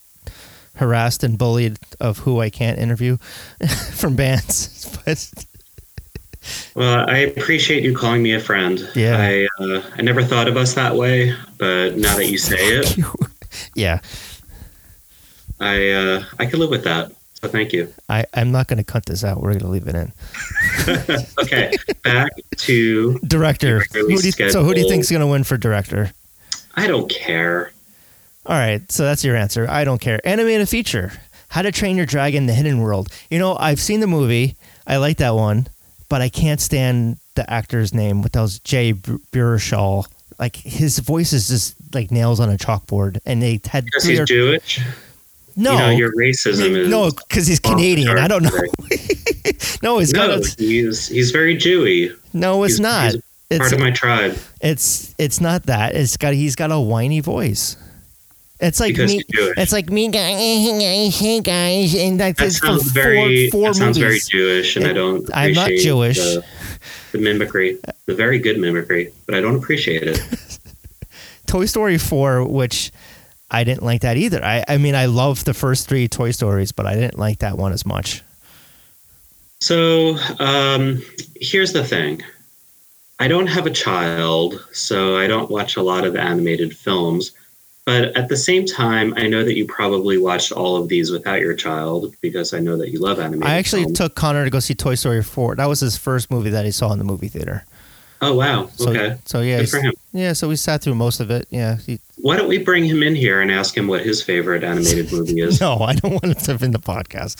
harassed 0.75 1.23
and 1.23 1.37
bullied 1.37 1.77
of 1.99 2.19
who 2.19 2.41
I 2.41 2.49
can't 2.49 2.77
interview 2.77 3.17
from 3.93 4.15
bands. 4.15 4.71
But 5.05 5.45
Well, 6.75 7.09
I 7.09 7.17
appreciate 7.17 7.83
you 7.83 7.95
calling 7.95 8.21
me 8.21 8.33
a 8.33 8.39
friend. 8.39 8.87
Yeah. 8.95 9.17
I 9.17 9.47
uh, 9.63 9.81
I 9.97 10.01
never 10.01 10.23
thought 10.23 10.47
of 10.47 10.57
us 10.57 10.73
that 10.73 10.95
way, 10.95 11.33
but 11.57 11.95
now 11.97 12.15
that 12.15 12.27
you 12.27 12.37
say 12.37 12.57
it, 12.59 12.97
yeah, 13.75 13.99
I 15.59 15.89
uh, 15.91 16.23
I 16.39 16.45
can 16.45 16.59
live 16.59 16.69
with 16.69 16.83
that. 16.83 17.11
So 17.41 17.47
thank 17.49 17.73
you. 17.73 17.93
I 18.09 18.25
I'm 18.33 18.51
not 18.51 18.67
going 18.67 18.77
to 18.77 18.83
cut 18.83 19.05
this 19.05 19.23
out. 19.23 19.41
We're 19.41 19.51
going 19.51 19.59
to 19.59 19.67
leave 19.67 19.87
it 19.87 19.95
in. 19.95 20.11
Okay, 21.39 21.71
back 22.03 22.31
to 22.57 23.19
Director. 23.19 23.83
Who 23.93 24.09
you, 24.11 24.19
so 24.49 24.63
who 24.63 24.73
do 24.73 24.81
you 24.81 24.87
think 24.89 25.01
is 25.01 25.09
going 25.11 25.21
to 25.21 25.27
win 25.27 25.43
for 25.43 25.57
director? 25.57 26.11
I 26.75 26.87
don't 26.87 27.09
care. 27.09 27.71
All 28.45 28.55
right, 28.57 28.89
so 28.91 29.03
that's 29.03 29.23
your 29.23 29.35
answer. 29.35 29.67
I 29.69 29.83
don't 29.83 29.99
care. 29.99 30.19
Animated 30.25 30.69
feature: 30.69 31.11
How 31.49 31.61
to 31.63 31.71
Train 31.71 31.97
Your 31.97 32.05
Dragon: 32.05 32.45
The 32.45 32.53
Hidden 32.53 32.79
World. 32.79 33.09
You 33.29 33.39
know, 33.39 33.55
I've 33.57 33.79
seen 33.79 33.99
the 33.99 34.07
movie. 34.07 34.55
I 34.87 34.97
like 34.97 35.17
that 35.17 35.33
one, 35.35 35.67
but 36.09 36.21
I 36.21 36.29
can't 36.29 36.61
stand 36.61 37.17
the 37.35 37.47
actor's 37.49 37.93
name. 37.93 38.21
What 38.21 38.35
was 38.35 38.59
Jay 38.59 38.91
B- 38.93 39.17
Baruchel. 39.31 40.05
Like 40.37 40.55
his 40.57 40.99
voice 40.99 41.31
is 41.33 41.47
just 41.47 41.75
like 41.93 42.11
nails 42.11 42.39
on 42.39 42.49
a 42.49 42.57
chalkboard, 42.57 43.19
and 43.25 43.41
they 43.41 43.59
had 43.65 43.85
Because 43.85 44.03
he's 44.03 44.19
or- 44.19 44.25
Jewish. 44.25 44.79
No, 45.55 45.71
You 45.73 45.77
know, 45.79 45.89
your 45.91 46.11
racism 46.15 46.75
is 46.75 46.89
no, 46.89 47.11
because 47.11 47.47
he's 47.47 47.59
Canadian. 47.59 48.17
I 48.17 48.27
don't 48.27 48.43
know. 48.43 48.49
no, 49.83 49.99
he's 49.99 50.13
got 50.13 50.29
a, 50.29 50.55
he's 50.57 51.07
he's 51.07 51.31
very 51.31 51.55
Jewy. 51.55 52.15
no. 52.33 52.63
It's 52.63 52.73
He's- 52.73 52.79
not. 52.81 53.11
he's 53.13 53.21
It's 53.51 53.59
Part 53.59 53.73
of 53.73 53.79
my 53.79 53.91
tribe 53.91 54.37
It's 54.61 55.13
it's 55.17 55.39
not 55.39 55.63
that. 55.67 55.95
It's 55.95 56.17
got 56.17 56.33
he's 56.33 56.55
got 56.55 56.71
a 56.71 56.79
whiny 56.79 57.19
voice. 57.21 57.77
It's 58.59 58.79
like 58.79 58.95
because 58.95 59.11
me. 59.13 59.21
It's 59.29 59.71
like 59.73 59.89
me, 59.89 60.07
guys. 60.07 61.15
Hey 61.19 61.41
guys, 61.41 61.93
and 61.95 62.19
That 62.19 62.37
for 62.37 62.49
sounds 62.49 62.83
very 62.91 63.49
four, 63.49 63.61
four 63.61 63.69
that 63.73 63.75
sounds 63.75 63.97
very. 63.97 64.19
Jewish, 64.19 64.75
and 64.77 64.87
I 64.87 64.93
don't. 64.93 65.29
I'm 65.33 65.53
not 65.53 65.69
Jewish. 65.69 66.17
The, 66.17 66.43
the 67.11 67.17
mimicry, 67.19 67.77
the 68.05 68.15
very 68.15 68.39
good 68.39 68.57
mimicry, 68.57 69.11
but 69.25 69.35
I 69.35 69.41
don't 69.41 69.55
appreciate 69.57 70.03
it. 70.03 70.19
Toy 71.47 71.65
Story 71.65 71.97
four, 71.97 72.45
which 72.47 72.91
I 73.51 73.63
didn't 73.63 73.83
like 73.83 74.01
that 74.01 74.17
either. 74.17 74.43
I 74.43 74.63
I 74.67 74.77
mean 74.77 74.95
I 74.95 75.05
love 75.05 75.43
the 75.43 75.53
first 75.53 75.87
three 75.87 76.07
Toy 76.07 76.31
Stories, 76.31 76.71
but 76.71 76.85
I 76.85 76.95
didn't 76.95 77.19
like 77.19 77.39
that 77.39 77.57
one 77.57 77.71
as 77.71 77.85
much. 77.85 78.23
So 79.59 80.17
um, 80.39 81.01
here's 81.35 81.73
the 81.73 81.83
thing. 81.83 82.21
I 83.19 83.27
don't 83.27 83.47
have 83.47 83.65
a 83.65 83.71
child, 83.71 84.63
so 84.73 85.17
I 85.17 85.27
don't 85.27 85.49
watch 85.49 85.77
a 85.77 85.81
lot 85.81 86.03
of 86.03 86.15
animated 86.15 86.75
films. 86.75 87.31
But 87.85 88.17
at 88.17 88.29
the 88.29 88.35
same 88.35 88.65
time, 88.65 89.13
I 89.15 89.27
know 89.27 89.43
that 89.43 89.55
you 89.55 89.65
probably 89.67 90.17
watched 90.17 90.51
all 90.51 90.75
of 90.75 90.89
these 90.89 91.11
without 91.11 91.39
your 91.39 91.53
child 91.53 92.15
because 92.19 92.53
I 92.53 92.59
know 92.59 92.77
that 92.77 92.89
you 92.89 92.99
love 92.99 93.19
animated. 93.19 93.47
I 93.47 93.57
actually 93.57 93.83
films. 93.83 93.97
took 93.97 94.15
Connor 94.15 94.43
to 94.43 94.49
go 94.49 94.59
see 94.59 94.73
Toy 94.73 94.95
Story 94.95 95.21
4. 95.21 95.55
That 95.55 95.69
was 95.69 95.81
his 95.81 95.95
first 95.95 96.31
movie 96.31 96.49
that 96.49 96.65
he 96.65 96.71
saw 96.71 96.91
in 96.91 96.97
the 96.97 97.05
movie 97.05 97.27
theater. 97.27 97.63
Oh 98.25 98.33
wow! 98.35 98.69
So, 98.75 98.89
okay, 98.89 99.17
So 99.25 99.41
yeah, 99.41 99.59
good 99.59 99.69
for 99.69 99.79
him. 99.81 99.93
yeah. 100.13 100.33
So 100.33 100.47
we 100.49 100.55
sat 100.55 100.81
through 100.81 100.95
most 100.95 101.19
of 101.19 101.29
it. 101.29 101.47
Yeah. 101.51 101.77
He, 101.77 101.99
Why 102.17 102.35
don't 102.37 102.47
we 102.47 102.57
bring 102.57 102.83
him 102.83 103.03
in 103.03 103.15
here 103.15 103.41
and 103.41 103.51
ask 103.51 103.77
him 103.77 103.87
what 103.87 104.01
his 104.03 104.21
favorite 104.21 104.63
animated 104.63 105.11
movie 105.11 105.39
is? 105.47 105.61
no, 105.61 105.77
I 105.79 105.93
don't 105.93 106.13
want 106.23 106.37
to 106.39 106.51
in 106.63 106.71
the 106.71 106.79
podcast 106.79 107.37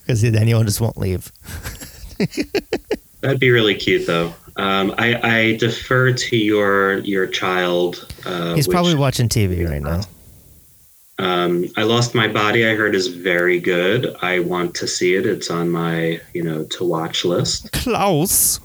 because 0.00 0.22
then 0.22 0.46
he 0.46 0.52
just 0.52 0.80
won't 0.80 0.96
leave. 0.96 1.32
That'd 3.22 3.40
be 3.40 3.50
really 3.50 3.74
cute, 3.74 4.06
though. 4.06 4.34
Um, 4.56 4.94
I, 4.98 5.14
I 5.22 5.56
defer 5.56 6.12
to 6.12 6.36
your 6.36 6.98
your 6.98 7.26
child. 7.26 8.06
Uh, 8.24 8.54
He's 8.54 8.68
which, 8.68 8.74
probably 8.74 8.94
watching 8.94 9.28
TV 9.28 9.68
right 9.68 9.82
now. 9.82 10.02
Um, 11.18 11.66
I 11.76 11.84
lost 11.84 12.14
my 12.14 12.28
body. 12.28 12.68
I 12.68 12.74
heard 12.74 12.94
is 12.94 13.08
very 13.08 13.58
good. 13.58 14.14
I 14.20 14.40
want 14.40 14.74
to 14.76 14.86
see 14.86 15.14
it. 15.14 15.26
It's 15.26 15.50
on 15.50 15.70
my 15.70 16.20
you 16.34 16.42
know 16.42 16.64
to 16.64 16.84
watch 16.84 17.24
list. 17.24 17.72
Klaus. 17.72 18.60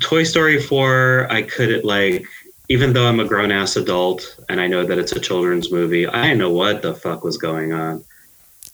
Toy 0.00 0.24
Story 0.24 0.60
four. 0.60 1.26
I 1.30 1.42
couldn't 1.42 1.84
like. 1.84 2.26
Even 2.70 2.92
though 2.92 3.06
I'm 3.06 3.18
a 3.18 3.24
grown 3.24 3.50
ass 3.50 3.76
adult 3.76 4.38
and 4.50 4.60
I 4.60 4.66
know 4.66 4.84
that 4.84 4.98
it's 4.98 5.12
a 5.12 5.20
children's 5.20 5.72
movie, 5.72 6.06
I 6.06 6.24
didn't 6.24 6.38
know 6.38 6.50
what 6.50 6.82
the 6.82 6.94
fuck 6.94 7.24
was 7.24 7.38
going 7.38 7.72
on. 7.72 8.04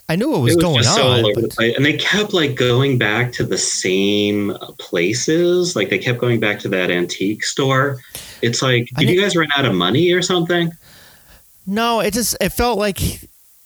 I 0.08 0.16
knew 0.16 0.30
what 0.30 0.40
was, 0.40 0.52
it 0.52 0.56
was 0.56 0.64
going 0.64 0.82
just 0.82 0.90
on. 0.90 0.96
so 0.96 1.08
all 1.08 1.26
over 1.30 1.40
the 1.40 1.48
place. 1.48 1.76
And 1.76 1.84
they 1.84 1.96
kept 1.96 2.34
like 2.34 2.56
going 2.56 2.98
back 2.98 3.32
to 3.34 3.44
the 3.44 3.56
same 3.56 4.52
places. 4.78 5.76
Like 5.76 5.90
they 5.90 5.98
kept 5.98 6.18
going 6.18 6.40
back 6.40 6.58
to 6.60 6.68
that 6.70 6.90
antique 6.90 7.44
store. 7.44 8.00
It's 8.42 8.60
like, 8.60 8.88
did 8.96 9.08
you 9.08 9.20
guys 9.20 9.36
run 9.36 9.48
out 9.56 9.64
of 9.64 9.74
money 9.74 10.12
or 10.12 10.22
something? 10.22 10.72
No, 11.66 12.00
it 12.00 12.12
just 12.12 12.36
it 12.40 12.50
felt 12.50 12.78
like 12.78 13.00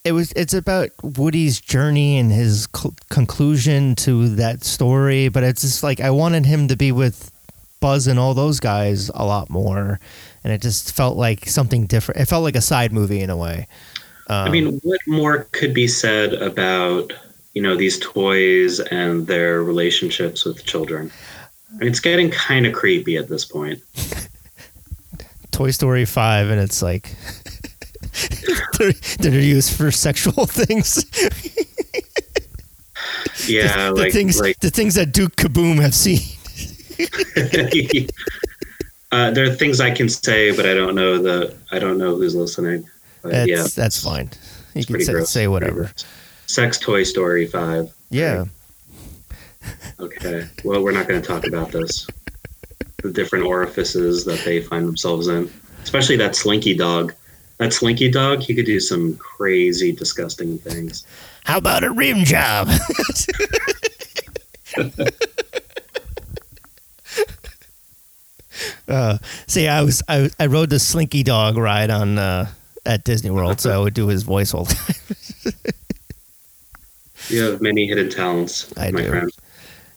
it 0.04 0.12
was. 0.12 0.30
It's 0.32 0.54
about 0.54 0.90
Woody's 1.02 1.60
journey 1.60 2.18
and 2.18 2.30
his 2.30 2.68
cl- 2.76 2.94
conclusion 3.08 3.96
to 3.96 4.28
that 4.36 4.62
story, 4.62 5.28
but 5.28 5.42
it's 5.42 5.62
just 5.62 5.82
like 5.82 6.00
I 6.00 6.10
wanted 6.10 6.46
him 6.46 6.68
to 6.68 6.76
be 6.76 6.92
with 6.92 7.32
Buzz 7.80 8.06
and 8.06 8.18
all 8.18 8.34
those 8.34 8.60
guys 8.60 9.10
a 9.14 9.24
lot 9.24 9.50
more, 9.50 10.00
and 10.44 10.52
it 10.52 10.60
just 10.60 10.94
felt 10.94 11.16
like 11.16 11.48
something 11.48 11.86
different. 11.86 12.20
It 12.20 12.26
felt 12.26 12.42
like 12.42 12.56
a 12.56 12.60
side 12.60 12.92
movie 12.92 13.20
in 13.20 13.30
a 13.30 13.36
way. 13.36 13.66
Um, 14.28 14.48
I 14.48 14.50
mean, 14.50 14.80
what 14.82 15.00
more 15.06 15.48
could 15.52 15.72
be 15.72 15.88
said 15.88 16.34
about 16.34 17.12
you 17.54 17.62
know 17.62 17.76
these 17.76 17.98
toys 17.98 18.80
and 18.80 19.26
their 19.26 19.62
relationships 19.62 20.44
with 20.44 20.64
children? 20.64 21.10
I 21.70 21.78
mean, 21.78 21.88
it's 21.88 22.00
getting 22.00 22.30
kind 22.30 22.66
of 22.66 22.72
creepy 22.72 23.16
at 23.16 23.28
this 23.28 23.44
point. 23.44 23.82
Toy 25.50 25.70
Story 25.70 26.04
Five, 26.04 26.50
and 26.50 26.60
it's 26.60 26.82
like 26.82 27.14
they're, 28.78 28.92
they're 29.18 29.40
used 29.40 29.76
for 29.76 29.90
sexual 29.90 30.46
things. 30.46 31.04
Yeah, 33.48 33.88
the 33.88 33.94
like 33.94 34.12
things, 34.12 34.40
like 34.40 34.60
the 34.60 34.70
things 34.70 34.94
that 34.94 35.12
Duke 35.12 35.36
Kaboom 35.36 35.80
have 35.80 35.94
seen. 35.94 36.37
uh, 39.12 39.30
there 39.30 39.44
are 39.44 39.54
things 39.54 39.80
I 39.80 39.90
can 39.90 40.08
say, 40.08 40.54
but 40.54 40.66
I 40.66 40.74
don't 40.74 40.94
know 40.94 41.18
the 41.18 41.56
I 41.70 41.78
don't 41.78 41.98
know 41.98 42.16
who's 42.16 42.34
listening. 42.34 42.88
But 43.22 43.32
That's 43.32 43.48
yeah, 43.48 43.66
that's 43.74 44.02
fine. 44.02 44.30
You 44.74 44.84
can 44.84 44.94
pretty 44.94 45.04
say, 45.04 45.24
say 45.24 45.48
whatever. 45.48 45.90
Sex 46.46 46.78
Toy 46.78 47.02
Story 47.02 47.46
Five. 47.46 47.92
Yeah. 48.10 48.46
Okay. 50.00 50.46
Well, 50.64 50.82
we're 50.82 50.92
not 50.92 51.08
going 51.08 51.20
to 51.20 51.26
talk 51.26 51.46
about 51.46 51.72
this. 51.72 52.06
The 53.02 53.12
different 53.12 53.44
orifices 53.44 54.24
that 54.24 54.40
they 54.44 54.60
find 54.62 54.86
themselves 54.86 55.28
in, 55.28 55.50
especially 55.82 56.16
that 56.16 56.34
Slinky 56.36 56.74
dog. 56.74 57.14
That 57.58 57.72
Slinky 57.72 58.10
dog, 58.10 58.40
he 58.40 58.54
could 58.54 58.66
do 58.66 58.78
some 58.78 59.16
crazy, 59.16 59.92
disgusting 59.92 60.58
things. 60.58 61.06
How 61.44 61.58
about 61.58 61.82
a 61.82 61.90
rim 61.90 62.24
job? 62.24 62.68
uh, 68.88 69.18
see, 69.46 69.68
I 69.68 69.82
was 69.82 70.02
I, 70.08 70.30
I 70.38 70.46
rode 70.46 70.70
the 70.70 70.78
Slinky 70.78 71.22
Dog 71.22 71.56
ride 71.56 71.90
on 71.90 72.18
uh, 72.18 72.50
at 72.86 73.04
Disney 73.04 73.30
World, 73.30 73.60
so 73.60 73.70
I 73.70 73.78
would 73.82 73.94
do 73.94 74.08
his 74.08 74.22
voice 74.22 74.54
all 74.54 74.64
the 74.64 74.74
time. 74.74 75.54
You 77.28 77.42
have 77.42 77.60
many 77.60 77.86
hidden 77.86 78.08
talents, 78.10 78.72
I 78.76 78.90
my 78.90 79.02
do. 79.02 79.10
friend. 79.10 79.30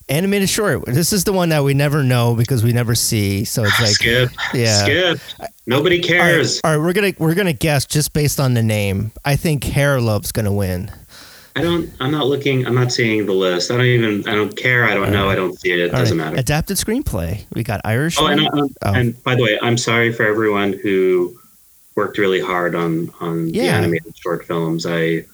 Animated 0.09 0.49
short. 0.49 0.85
This 0.87 1.13
is 1.13 1.23
the 1.23 1.31
one 1.31 1.49
that 1.49 1.63
we 1.63 1.73
never 1.73 2.03
know 2.03 2.35
because 2.35 2.63
we 2.65 2.73
never 2.73 2.95
see. 2.95 3.45
So 3.45 3.63
it's 3.63 3.79
like, 3.79 3.91
Skip. 3.91 4.29
yeah. 4.53 4.83
Skip. 4.83 5.19
Nobody 5.65 5.97
All 5.97 6.01
right, 6.01 6.07
cares. 6.07 6.59
all 6.65 6.71
right, 6.71 6.77
we're 6.85 6.91
gonna 6.91 7.13
we're 7.17 7.35
gonna 7.35 7.53
guess 7.53 7.85
just 7.85 8.11
based 8.11 8.37
on 8.39 8.53
the 8.53 8.63
name. 8.63 9.13
I 9.23 9.37
think 9.37 9.63
Hair 9.63 10.01
Love's 10.01 10.33
gonna 10.33 10.51
win. 10.51 10.91
I 11.55 11.61
don't. 11.61 11.89
I'm 11.99 12.11
not 12.11 12.27
looking. 12.27 12.65
I'm 12.65 12.75
not 12.75 12.91
seeing 12.91 13.25
the 13.25 13.33
list. 13.33 13.71
I 13.71 13.77
don't 13.77 13.85
even. 13.85 14.27
I 14.27 14.35
don't 14.35 14.55
care. 14.55 14.85
I 14.85 14.93
don't 14.93 15.11
know. 15.11 15.29
I 15.29 15.35
don't 15.35 15.59
see 15.59 15.71
it. 15.71 15.79
It 15.79 15.93
All 15.93 15.99
doesn't 15.99 16.17
right, 16.17 16.25
matter. 16.25 16.37
Adapted 16.37 16.77
screenplay. 16.77 17.45
We 17.53 17.63
got 17.63 17.81
Irish. 17.83 18.17
Oh, 18.19 18.27
and, 18.27 18.41
uh, 18.47 18.67
Oh. 18.83 18.93
and 18.93 19.21
by 19.23 19.35
the 19.35 19.43
way, 19.43 19.59
I'm 19.61 19.77
sorry 19.77 20.13
for 20.13 20.25
everyone 20.25 20.73
who 20.73 21.37
worked 21.95 22.17
really 22.17 22.39
hard 22.39 22.73
on 22.73 23.11
on 23.19 23.47
the 23.51 23.61
animated 23.61 24.15
short 24.17 24.45
films. 24.45 24.85
I 24.85 25.25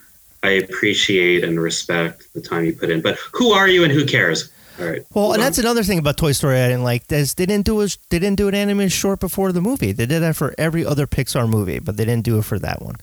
I 0.43 0.49
appreciate 0.51 1.43
and 1.43 1.59
respect 1.59 2.27
the 2.33 2.41
time 2.41 2.65
you 2.65 2.73
put 2.73 2.89
in. 2.89 3.01
But 3.01 3.17
who 3.33 3.51
are 3.51 3.67
you 3.67 3.83
and 3.83 3.91
who 3.93 4.05
cares? 4.05 4.49
All 4.79 4.85
right. 4.87 5.03
Well, 5.13 5.33
and 5.33 5.41
on. 5.41 5.45
that's 5.45 5.57
another 5.57 5.83
thing 5.83 5.97
about 5.99 6.17
Toy 6.17 6.31
Story 6.33 6.59
I 6.59 6.67
didn't 6.69 6.83
like. 6.83 7.11
Is 7.11 7.33
they 7.35 7.45
didn't 7.45 7.65
do 7.65 7.81
a 7.81 7.85
they 8.09 8.19
didn't 8.19 8.37
do 8.37 8.47
an 8.47 8.55
animated 8.55 8.91
short 8.91 9.19
before 9.19 9.51
the 9.51 9.61
movie. 9.61 9.91
They 9.91 10.05
did 10.07 10.21
that 10.21 10.35
for 10.35 10.53
every 10.57 10.85
other 10.85 11.05
Pixar 11.05 11.47
movie, 11.47 11.79
but 11.79 11.97
they 11.97 12.05
didn't 12.05 12.25
do 12.25 12.39
it 12.39 12.45
for 12.45 12.57
that 12.59 12.81
one. 12.81 12.95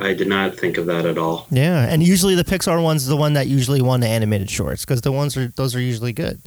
I 0.00 0.14
did 0.14 0.28
not 0.28 0.56
think 0.56 0.78
of 0.78 0.86
that 0.86 1.04
at 1.04 1.18
all. 1.18 1.46
Yeah, 1.50 1.84
and 1.84 2.02
usually 2.02 2.36
the 2.36 2.44
Pixar 2.44 2.82
one's 2.82 3.06
the 3.06 3.16
one 3.16 3.32
that 3.32 3.48
usually 3.48 3.82
won 3.82 4.00
the 4.00 4.06
animated 4.06 4.48
shorts 4.48 4.84
because 4.84 5.00
the 5.00 5.10
ones 5.10 5.36
are 5.36 5.48
those 5.48 5.74
are 5.74 5.80
usually 5.80 6.12
good. 6.12 6.40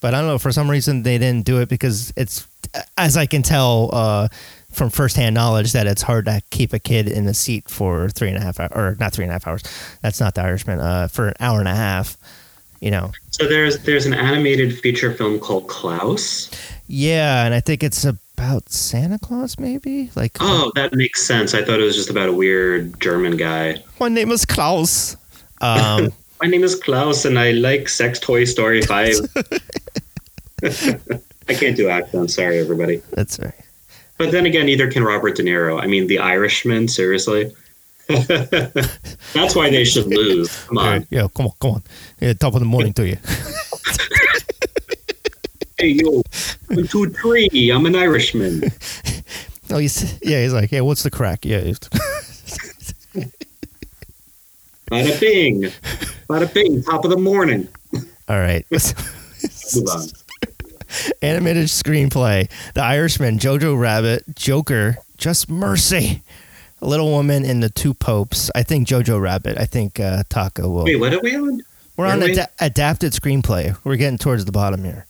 But 0.00 0.14
I 0.14 0.20
don't 0.20 0.28
know 0.28 0.38
for 0.38 0.52
some 0.52 0.70
reason 0.70 1.02
they 1.04 1.16
didn't 1.16 1.46
do 1.46 1.60
it 1.60 1.70
because 1.70 2.12
it's 2.16 2.46
as 2.98 3.16
I 3.16 3.24
can 3.24 3.42
tell 3.42 3.90
uh, 3.94 4.28
from 4.70 4.90
firsthand 4.90 5.34
knowledge 5.34 5.72
that 5.72 5.86
it's 5.86 6.02
hard 6.02 6.26
to 6.26 6.42
keep 6.50 6.74
a 6.74 6.78
kid 6.78 7.08
in 7.08 7.26
a 7.26 7.34
seat 7.34 7.70
for 7.70 8.10
three 8.10 8.28
and 8.28 8.36
a 8.36 8.40
half 8.40 8.60
hours 8.60 8.72
or 8.74 8.96
not 9.00 9.14
three 9.14 9.24
and 9.24 9.30
a 9.30 9.34
half 9.34 9.46
hours. 9.46 9.62
That's 10.02 10.20
not 10.20 10.34
the 10.34 10.42
Irishman. 10.42 10.78
Uh, 10.78 11.08
for 11.08 11.28
an 11.28 11.34
hour 11.40 11.60
and 11.60 11.68
a 11.68 11.74
half. 11.74 12.18
You 12.80 12.90
know. 12.90 13.12
So 13.30 13.48
there's 13.48 13.78
there's 13.80 14.04
an 14.04 14.14
animated 14.14 14.78
feature 14.78 15.14
film 15.14 15.40
called 15.40 15.66
Klaus. 15.66 16.50
Yeah, 16.86 17.44
and 17.44 17.54
I 17.54 17.60
think 17.60 17.82
it's 17.82 18.04
about 18.38 18.70
Santa 18.70 19.18
Claus, 19.18 19.58
maybe. 19.58 20.10
Like, 20.14 20.36
Oh, 20.40 20.70
that 20.76 20.94
makes 20.94 21.22
sense. 21.26 21.54
I 21.54 21.64
thought 21.64 21.80
it 21.80 21.82
was 21.82 21.96
just 21.96 22.08
about 22.10 22.28
a 22.28 22.32
weird 22.32 23.00
German 23.00 23.36
guy. 23.36 23.82
my 23.98 24.08
name 24.08 24.30
is 24.30 24.44
Klaus. 24.44 25.16
Um, 25.60 26.12
My 26.40 26.46
name 26.46 26.62
is 26.62 26.76
Klaus, 26.76 27.24
and 27.24 27.36
I 27.36 27.50
like 27.50 27.88
Sex 27.88 28.20
Toy 28.20 28.44
Story 28.44 28.80
Five. 28.82 29.14
I 30.62 31.54
can't 31.54 31.76
do 31.76 31.88
accents. 31.88 32.34
Sorry, 32.36 32.60
everybody. 32.60 33.02
that's 33.10 33.40
right. 33.40 33.54
But 34.18 34.30
then 34.30 34.46
again, 34.46 34.66
neither 34.66 34.88
can 34.88 35.02
Robert 35.02 35.34
De 35.34 35.42
Niro. 35.42 35.82
I 35.82 35.88
mean, 35.88 36.06
The 36.06 36.20
Irishman. 36.20 36.86
Seriously, 36.86 37.52
that's 38.08 39.56
why 39.56 39.68
they 39.70 39.82
should 39.84 40.06
lose. 40.06 40.64
Come 40.66 40.78
on. 40.78 41.06
Yeah, 41.10 41.26
come 41.34 41.46
on, 41.46 41.52
come 41.60 41.70
on. 41.72 41.82
Yeah, 42.20 42.34
top 42.34 42.54
of 42.54 42.60
the 42.60 42.66
morning 42.66 42.92
to 42.94 43.08
you. 43.08 43.16
Hey, 45.78 45.88
yo, 45.88 46.22
one, 46.68 46.86
two, 46.88 47.10
three. 47.10 47.70
I'm 47.70 47.86
an 47.86 47.94
Irishman. 47.96 48.62
Oh, 49.70 49.76
he's 49.76 50.18
yeah. 50.22 50.40
He's 50.40 50.54
like, 50.54 50.72
yeah. 50.72 50.80
What's 50.80 51.02
the 51.02 51.10
crack? 51.10 51.44
Yeah. 51.44 51.60
Bada 54.90 55.20
bing, 55.20 55.64
bada 56.26 56.54
bing. 56.54 56.82
Top 56.82 57.04
of 57.04 57.10
the 57.10 57.18
morning. 57.18 57.68
All 58.28 58.38
right. 58.38 58.64
Move 58.70 59.88
on. 59.92 60.06
Animated 61.20 61.66
screenplay: 61.66 62.50
The 62.72 62.82
Irishman, 62.82 63.38
Jojo 63.38 63.78
Rabbit, 63.78 64.24
Joker, 64.34 64.96
Just 65.18 65.50
Mercy, 65.50 66.22
Little 66.80 67.10
Woman, 67.10 67.44
and 67.44 67.62
the 67.62 67.68
Two 67.68 67.92
Popes. 67.92 68.50
I 68.54 68.62
think 68.62 68.88
Jojo 68.88 69.20
Rabbit. 69.20 69.58
I 69.58 69.66
think 69.66 70.00
uh, 70.00 70.22
Taco 70.30 70.70
will. 70.70 70.84
Wait, 70.84 70.96
what 70.96 71.12
are 71.12 71.20
we 71.20 71.36
on? 71.36 71.60
We're 71.98 72.06
on 72.06 72.20
really? 72.20 72.32
ada- 72.32 72.48
adapted 72.58 73.12
screenplay. 73.12 73.76
We're 73.84 73.96
getting 73.96 74.16
towards 74.16 74.46
the 74.46 74.52
bottom 74.52 74.82
here. 74.82 75.04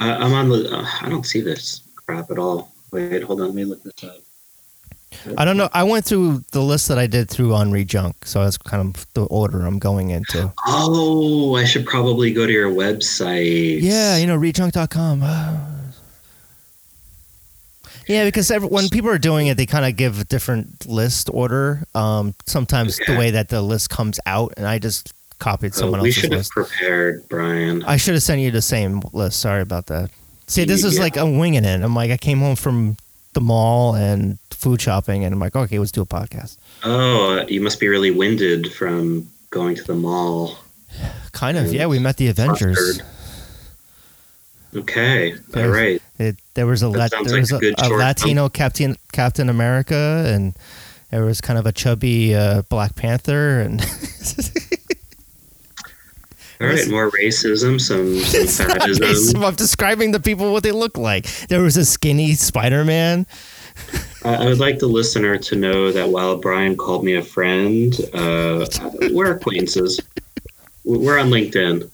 Uh, 0.00 0.16
I'm 0.20 0.32
on 0.32 0.48
the. 0.48 0.70
Uh, 0.70 0.86
I 1.00 1.08
don't 1.08 1.26
see 1.26 1.40
this 1.40 1.82
crap 1.96 2.30
at 2.30 2.38
all. 2.38 2.72
Wait, 2.92 3.22
hold 3.22 3.40
on. 3.40 3.48
Let 3.48 3.54
me 3.54 3.64
look 3.64 3.82
this 3.82 4.04
up. 4.04 4.18
I 5.36 5.44
don't 5.44 5.56
know. 5.56 5.68
I 5.72 5.82
went 5.84 6.04
through 6.04 6.44
the 6.52 6.60
list 6.60 6.88
that 6.88 6.98
I 6.98 7.06
did 7.06 7.30
through 7.30 7.54
on 7.54 7.70
Rejunk, 7.70 8.14
so 8.24 8.44
that's 8.44 8.58
kind 8.58 8.94
of 8.94 9.06
the 9.14 9.24
order 9.24 9.64
I'm 9.66 9.78
going 9.78 10.10
into. 10.10 10.52
Oh, 10.66 11.56
I 11.56 11.64
should 11.64 11.86
probably 11.86 12.32
go 12.32 12.46
to 12.46 12.52
your 12.52 12.70
website. 12.70 13.80
Yeah, 13.80 14.16
you 14.16 14.26
know, 14.26 14.38
rejunk.com. 14.38 15.20
yeah, 18.06 18.24
because 18.24 18.50
every, 18.50 18.68
when 18.68 18.88
people 18.90 19.10
are 19.10 19.18
doing 19.18 19.46
it, 19.46 19.56
they 19.56 19.66
kind 19.66 19.86
of 19.86 19.96
give 19.96 20.20
a 20.20 20.24
different 20.24 20.86
list 20.86 21.30
order. 21.32 21.84
Um, 21.94 22.34
sometimes 22.46 22.98
the 23.06 23.16
way 23.18 23.30
that 23.30 23.48
the 23.48 23.62
list 23.62 23.90
comes 23.90 24.20
out, 24.26 24.54
and 24.56 24.66
I 24.66 24.78
just 24.78 25.12
copied 25.38 25.72
Oh, 25.74 25.78
someone 25.80 26.00
we 26.00 26.08
else's 26.08 26.20
should 26.22 26.32
have 26.32 26.40
list. 26.40 26.52
prepared, 26.52 27.28
Brian. 27.28 27.84
I 27.84 27.96
should 27.96 28.14
have 28.14 28.22
sent 28.22 28.40
you 28.40 28.50
the 28.50 28.62
same 28.62 29.02
list. 29.12 29.40
Sorry 29.40 29.62
about 29.62 29.86
that. 29.86 30.10
See, 30.46 30.64
this 30.64 30.84
is 30.84 30.94
Yeah. 30.96 31.02
like 31.02 31.16
I'm 31.16 31.38
winging 31.38 31.64
it. 31.64 31.82
I'm 31.82 31.94
like, 31.94 32.10
I 32.10 32.16
came 32.16 32.38
home 32.40 32.56
from 32.56 32.96
the 33.34 33.40
mall 33.40 33.94
and 33.94 34.38
food 34.50 34.80
shopping, 34.80 35.24
and 35.24 35.32
I'm 35.34 35.38
like, 35.40 35.54
okay, 35.54 35.78
let's 35.78 35.92
do 35.92 36.02
a 36.02 36.06
podcast. 36.06 36.56
Oh, 36.84 37.44
you 37.48 37.60
must 37.60 37.78
be 37.78 37.88
really 37.88 38.10
winded 38.10 38.72
from 38.72 39.28
going 39.50 39.76
to 39.76 39.84
the 39.84 39.94
mall. 39.94 40.58
Kind 41.32 41.58
of, 41.58 41.72
yeah. 41.72 41.86
We 41.86 41.98
met 41.98 42.16
the 42.16 42.28
Avengers. 42.28 43.00
Okay, 44.76 45.32
Okay. 45.34 45.62
all 45.62 45.68
right. 45.70 46.02
It, 46.18 46.36
there 46.54 46.66
was 46.66 46.82
a 46.82 46.90
sounds 46.92 47.10
there 47.10 47.40
like 47.40 47.40
was 47.40 47.52
a 47.52 47.56
a, 47.56 47.72
a 47.78 47.84
short 47.86 48.00
Latino 48.00 48.48
Captain 48.50 48.96
Captain 49.12 49.48
America, 49.48 50.24
and 50.26 50.54
there 51.10 51.24
was 51.24 51.40
kind 51.40 51.58
of 51.58 51.64
a 51.66 51.72
chubby 51.72 52.34
uh, 52.34 52.62
Black 52.68 52.94
Panther, 52.94 53.60
and 53.60 53.80
All 56.60 56.66
right, 56.66 56.88
more 56.88 57.10
racism, 57.12 57.80
some 57.80 58.18
some 58.46 58.66
racism. 58.68 59.44
I'm 59.44 59.54
describing 59.54 60.10
the 60.10 60.20
people 60.20 60.52
what 60.52 60.62
they 60.64 60.72
look 60.72 60.98
like. 60.98 61.26
There 61.48 61.62
was 61.62 61.76
a 61.76 61.84
skinny 61.84 62.34
Spider 62.34 62.84
Man. 62.84 63.26
I 64.24 64.34
I 64.34 64.44
would 64.46 64.58
like 64.58 64.80
the 64.80 64.88
listener 64.88 65.38
to 65.38 65.56
know 65.56 65.92
that 65.92 66.08
while 66.08 66.36
Brian 66.36 66.76
called 66.76 67.04
me 67.04 67.14
a 67.14 67.22
friend, 67.22 67.94
uh, 68.12 68.66
we're 69.12 69.36
acquaintances. 69.36 70.00
We're 70.84 71.18
on 71.18 71.28
LinkedIn. 71.30 71.88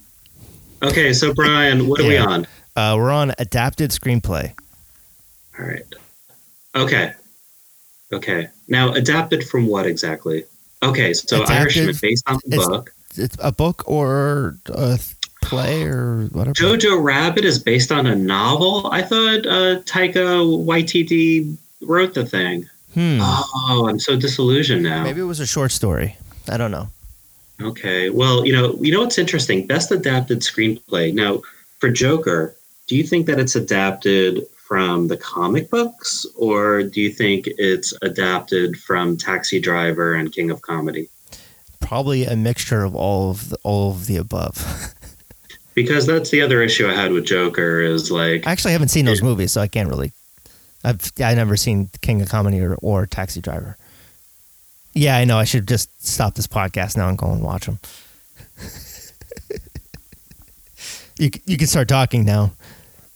Okay, 0.82 1.12
so 1.12 1.34
Brian, 1.34 1.86
what 1.88 2.00
are 2.00 2.06
we 2.06 2.16
on? 2.16 2.46
Uh, 2.76 2.94
we're 2.96 3.12
on 3.12 3.32
adapted 3.38 3.90
screenplay. 3.90 4.52
All 5.58 5.66
right. 5.66 5.84
Okay. 6.74 7.12
Okay. 8.12 8.48
Now, 8.68 8.92
adapted 8.92 9.46
from 9.48 9.66
what 9.66 9.86
exactly? 9.86 10.44
Okay, 10.82 11.14
so 11.14 11.42
Adapted- 11.42 11.56
Irishman 11.56 11.94
based 12.00 12.24
on 12.28 12.38
the 12.46 12.56
book. 12.56 12.93
It's 13.16 13.36
a 13.40 13.52
book 13.52 13.84
or 13.86 14.56
a 14.66 14.98
play 15.42 15.82
or 15.84 16.26
whatever. 16.32 16.54
Jojo 16.54 17.02
Rabbit 17.02 17.44
is 17.44 17.58
based 17.58 17.92
on 17.92 18.06
a 18.06 18.14
novel. 18.14 18.88
I 18.90 19.02
thought 19.02 19.46
uh, 19.46 19.80
Taika 19.82 20.64
Waititi 20.64 21.56
wrote 21.82 22.14
the 22.14 22.24
thing. 22.24 22.68
Hmm. 22.94 23.18
Oh, 23.20 23.86
I'm 23.88 23.98
so 23.98 24.16
disillusioned 24.16 24.82
now. 24.82 25.02
Maybe 25.02 25.20
it 25.20 25.24
was 25.24 25.40
a 25.40 25.46
short 25.46 25.72
story. 25.72 26.16
I 26.48 26.56
don't 26.56 26.70
know. 26.70 26.88
Okay. 27.60 28.10
Well, 28.10 28.46
you 28.46 28.52
know, 28.52 28.74
you 28.80 28.92
know 28.92 29.00
what's 29.00 29.18
interesting? 29.18 29.66
Best 29.66 29.90
adapted 29.90 30.40
screenplay. 30.40 31.12
Now, 31.12 31.42
for 31.78 31.90
Joker, 31.90 32.54
do 32.86 32.96
you 32.96 33.04
think 33.04 33.26
that 33.26 33.38
it's 33.38 33.56
adapted 33.56 34.46
from 34.56 35.08
the 35.08 35.16
comic 35.16 35.70
books, 35.70 36.24
or 36.36 36.82
do 36.82 37.00
you 37.00 37.10
think 37.10 37.46
it's 37.58 37.92
adapted 38.02 38.78
from 38.78 39.16
Taxi 39.16 39.60
Driver 39.60 40.14
and 40.14 40.32
King 40.32 40.50
of 40.50 40.62
Comedy? 40.62 41.08
Probably 41.86 42.24
a 42.24 42.34
mixture 42.36 42.82
of 42.82 42.94
all 42.94 43.30
of 43.30 43.50
the, 43.50 43.58
all 43.62 43.90
of 43.92 44.06
the 44.06 44.16
above. 44.16 44.94
Because 45.74 46.06
that's 46.06 46.30
the 46.30 46.40
other 46.40 46.62
issue 46.62 46.86
I 46.88 46.94
had 46.94 47.10
with 47.10 47.24
Joker 47.24 47.80
is 47.80 48.08
like, 48.08 48.46
I 48.46 48.52
actually 48.52 48.74
haven't 48.74 48.90
seen 48.90 49.06
those 49.06 49.22
movies, 49.22 49.50
so 49.50 49.60
I 49.60 49.66
can't 49.66 49.88
really. 49.88 50.12
I've 50.84 51.10
I 51.18 51.34
never 51.34 51.56
seen 51.56 51.90
King 52.00 52.22
of 52.22 52.28
Comedy 52.28 52.60
or, 52.60 52.76
or 52.80 53.06
Taxi 53.06 53.40
Driver. 53.40 53.76
Yeah, 54.92 55.16
I 55.16 55.24
know. 55.24 55.36
I 55.36 55.42
should 55.42 55.66
just 55.66 55.90
stop 56.06 56.36
this 56.36 56.46
podcast 56.46 56.96
now 56.96 57.08
and 57.08 57.18
go 57.18 57.28
and 57.32 57.42
watch 57.42 57.66
them. 57.66 57.80
you 61.18 61.30
you 61.44 61.56
can 61.56 61.66
start 61.66 61.88
talking 61.88 62.24
now. 62.24 62.52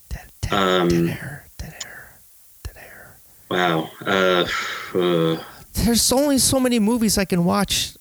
Dead, 0.09 0.27
dead, 0.41 0.53
Um, 0.53 0.89
dead 0.89 1.09
air, 1.11 1.47
dead 1.59 1.75
air, 1.85 2.19
dead 2.65 2.77
air. 2.77 3.17
wow. 3.51 3.89
Uh, 4.05 4.47
uh, 4.99 5.43
There's 5.75 6.11
only 6.11 6.39
so 6.39 6.59
many 6.59 6.81
movies 6.81 7.17
I 7.19 7.25
can 7.25 7.45
watch. 7.45 7.93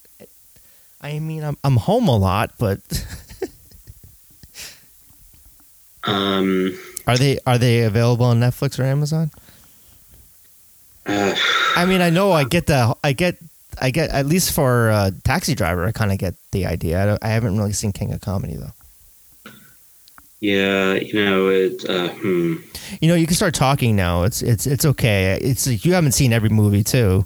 I 1.01 1.19
mean, 1.19 1.43
I'm 1.43 1.57
I'm 1.63 1.77
home 1.77 2.07
a 2.07 2.17
lot, 2.17 2.53
but 2.57 2.79
um, 6.03 6.77
are 7.05 7.17
they 7.17 7.39
are 7.45 7.57
they 7.57 7.83
available 7.83 8.25
on 8.25 8.39
Netflix 8.39 8.79
or 8.79 8.83
Amazon? 8.83 9.31
uh, 11.05 11.35
I 11.75 11.85
mean, 11.85 12.01
I 12.01 12.09
know 12.09 12.31
I 12.31 12.43
get 12.43 12.65
the 12.67 12.95
I 13.03 13.13
get 13.13 13.37
I 13.79 13.91
get 13.91 14.09
at 14.09 14.25
least 14.25 14.53
for 14.53 14.89
uh, 14.89 15.11
Taxi 15.23 15.55
Driver, 15.55 15.85
I 15.85 15.91
kind 15.91 16.11
of 16.11 16.17
get 16.17 16.35
the 16.51 16.65
idea. 16.65 17.01
I, 17.01 17.05
don't, 17.05 17.23
I 17.23 17.27
haven't 17.29 17.57
really 17.57 17.73
seen 17.73 17.91
King 17.91 18.13
of 18.13 18.21
Comedy 18.21 18.55
though. 18.55 19.51
yeah, 20.39 20.93
you 20.93 21.13
know, 21.13 21.47
it, 21.49 21.87
uh, 21.87 22.09
hmm. 22.09 22.55
You 23.01 23.09
know, 23.09 23.15
you 23.15 23.27
can 23.27 23.35
start 23.35 23.53
talking 23.53 23.95
now. 23.95 24.23
It's 24.23 24.41
it's 24.41 24.65
it's 24.65 24.85
okay. 24.85 25.37
It's 25.41 25.67
you 25.85 25.93
haven't 25.93 26.13
seen 26.13 26.33
every 26.33 26.49
movie 26.49 26.83
too. 26.83 27.25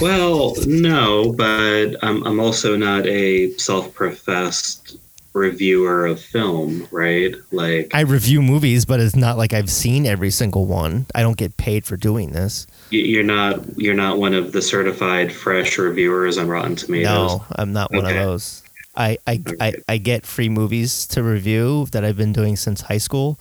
Well, 0.00 0.54
no, 0.66 1.32
but 1.32 1.96
I'm, 2.02 2.22
I'm 2.24 2.40
also 2.40 2.76
not 2.76 3.06
a 3.06 3.52
self 3.54 3.92
professed 3.94 4.96
reviewer 5.32 6.06
of 6.06 6.20
film, 6.20 6.86
right? 6.90 7.34
Like, 7.50 7.94
I 7.94 8.00
review 8.00 8.40
movies, 8.40 8.84
but 8.84 9.00
it's 9.00 9.16
not 9.16 9.36
like 9.36 9.52
I've 9.52 9.70
seen 9.70 10.06
every 10.06 10.30
single 10.30 10.66
one. 10.66 11.06
I 11.14 11.22
don't 11.22 11.36
get 11.36 11.56
paid 11.56 11.84
for 11.84 11.96
doing 11.96 12.30
this. 12.32 12.66
you're 12.90 13.24
not 13.24 13.60
you're 13.78 13.94
not 13.94 14.18
one 14.18 14.34
of 14.34 14.52
the 14.52 14.62
certified 14.62 15.32
fresh 15.32 15.78
reviewers 15.78 16.38
on 16.38 16.48
Rotten 16.48 16.76
Tomatoes. 16.76 17.38
No, 17.38 17.44
I'm 17.56 17.72
not 17.72 17.92
one 17.92 18.06
of 18.06 18.14
those. 18.14 18.62
I 18.96 19.18
I, 19.26 19.42
I 19.60 19.68
Okay. 19.68 19.82
I 19.88 19.98
get 19.98 20.26
free 20.26 20.48
movies 20.48 21.06
to 21.08 21.22
review 21.22 21.86
that 21.92 22.04
I've 22.04 22.16
been 22.16 22.32
doing 22.32 22.56
since 22.56 22.82
high 22.82 22.98
school, 22.98 23.38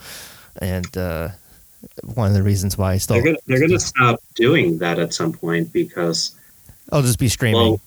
and 0.60 0.96
uh, 0.98 1.30
one 2.04 2.28
of 2.28 2.34
the 2.34 2.44
reasons 2.44 2.78
why 2.78 2.94
I 2.94 2.98
still 2.98 3.16
They're 3.16 3.26
gonna 3.26 3.38
they're 3.48 3.60
gonna 3.60 3.80
stop 3.80 4.22
doing 4.36 4.80
that 4.80 5.00
at 5.00 5.14
some 5.14 5.34
point 5.34 5.72
because 5.72 6.37
I'll 6.92 7.02
just 7.02 7.20
be 7.20 7.30
streaming. 7.30 7.62
well, 7.62 7.82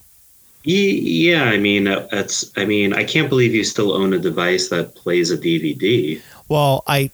yeah, 0.63 1.45
I 1.45 1.57
mean 1.57 1.87
uh, 1.87 2.07
that's 2.11 2.51
I 2.55 2.65
mean 2.65 2.93
I 2.93 3.03
can't 3.03 3.29
believe 3.29 3.55
you 3.55 3.63
still 3.63 3.93
own 3.93 4.13
a 4.13 4.19
device 4.19 4.69
that 4.69 4.95
plays 4.95 5.31
a 5.31 5.37
DVD. 5.37 6.21
Well, 6.49 6.83
I, 6.85 7.11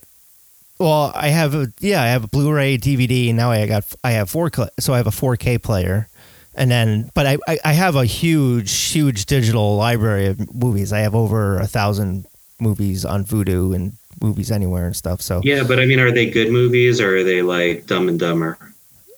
well, 0.78 1.12
I 1.14 1.28
have 1.28 1.54
a 1.54 1.72
yeah, 1.80 2.02
I 2.02 2.06
have 2.08 2.24
a 2.24 2.28
Blu-ray, 2.28 2.76
DVD, 2.78 3.28
and 3.28 3.36
now 3.36 3.50
I 3.50 3.66
got 3.66 3.84
I 4.04 4.12
have 4.12 4.28
four, 4.28 4.50
so 4.78 4.92
I 4.92 4.96
have 4.96 5.06
a 5.06 5.10
4K 5.10 5.62
player, 5.62 6.08
and 6.54 6.70
then 6.70 7.10
but 7.14 7.26
I, 7.26 7.38
I 7.46 7.58
I 7.64 7.72
have 7.72 7.96
a 7.96 8.04
huge 8.04 8.72
huge 8.72 9.26
digital 9.26 9.76
library 9.76 10.26
of 10.26 10.54
movies. 10.54 10.92
I 10.92 11.00
have 11.00 11.14
over 11.14 11.58
a 11.58 11.66
thousand 11.66 12.26
movies 12.60 13.04
on 13.04 13.24
Vudu 13.24 13.74
and 13.74 13.92
movies 14.20 14.50
anywhere 14.50 14.86
and 14.86 14.96
stuff. 14.96 15.22
So 15.22 15.40
Yeah, 15.44 15.62
but 15.66 15.78
I 15.78 15.86
mean, 15.86 16.00
are 16.00 16.10
they 16.10 16.28
good 16.28 16.50
movies 16.50 17.00
or 17.00 17.18
are 17.18 17.24
they 17.24 17.42
like 17.42 17.86
Dumb 17.86 18.08
and 18.08 18.18
Dumber? 18.18 18.58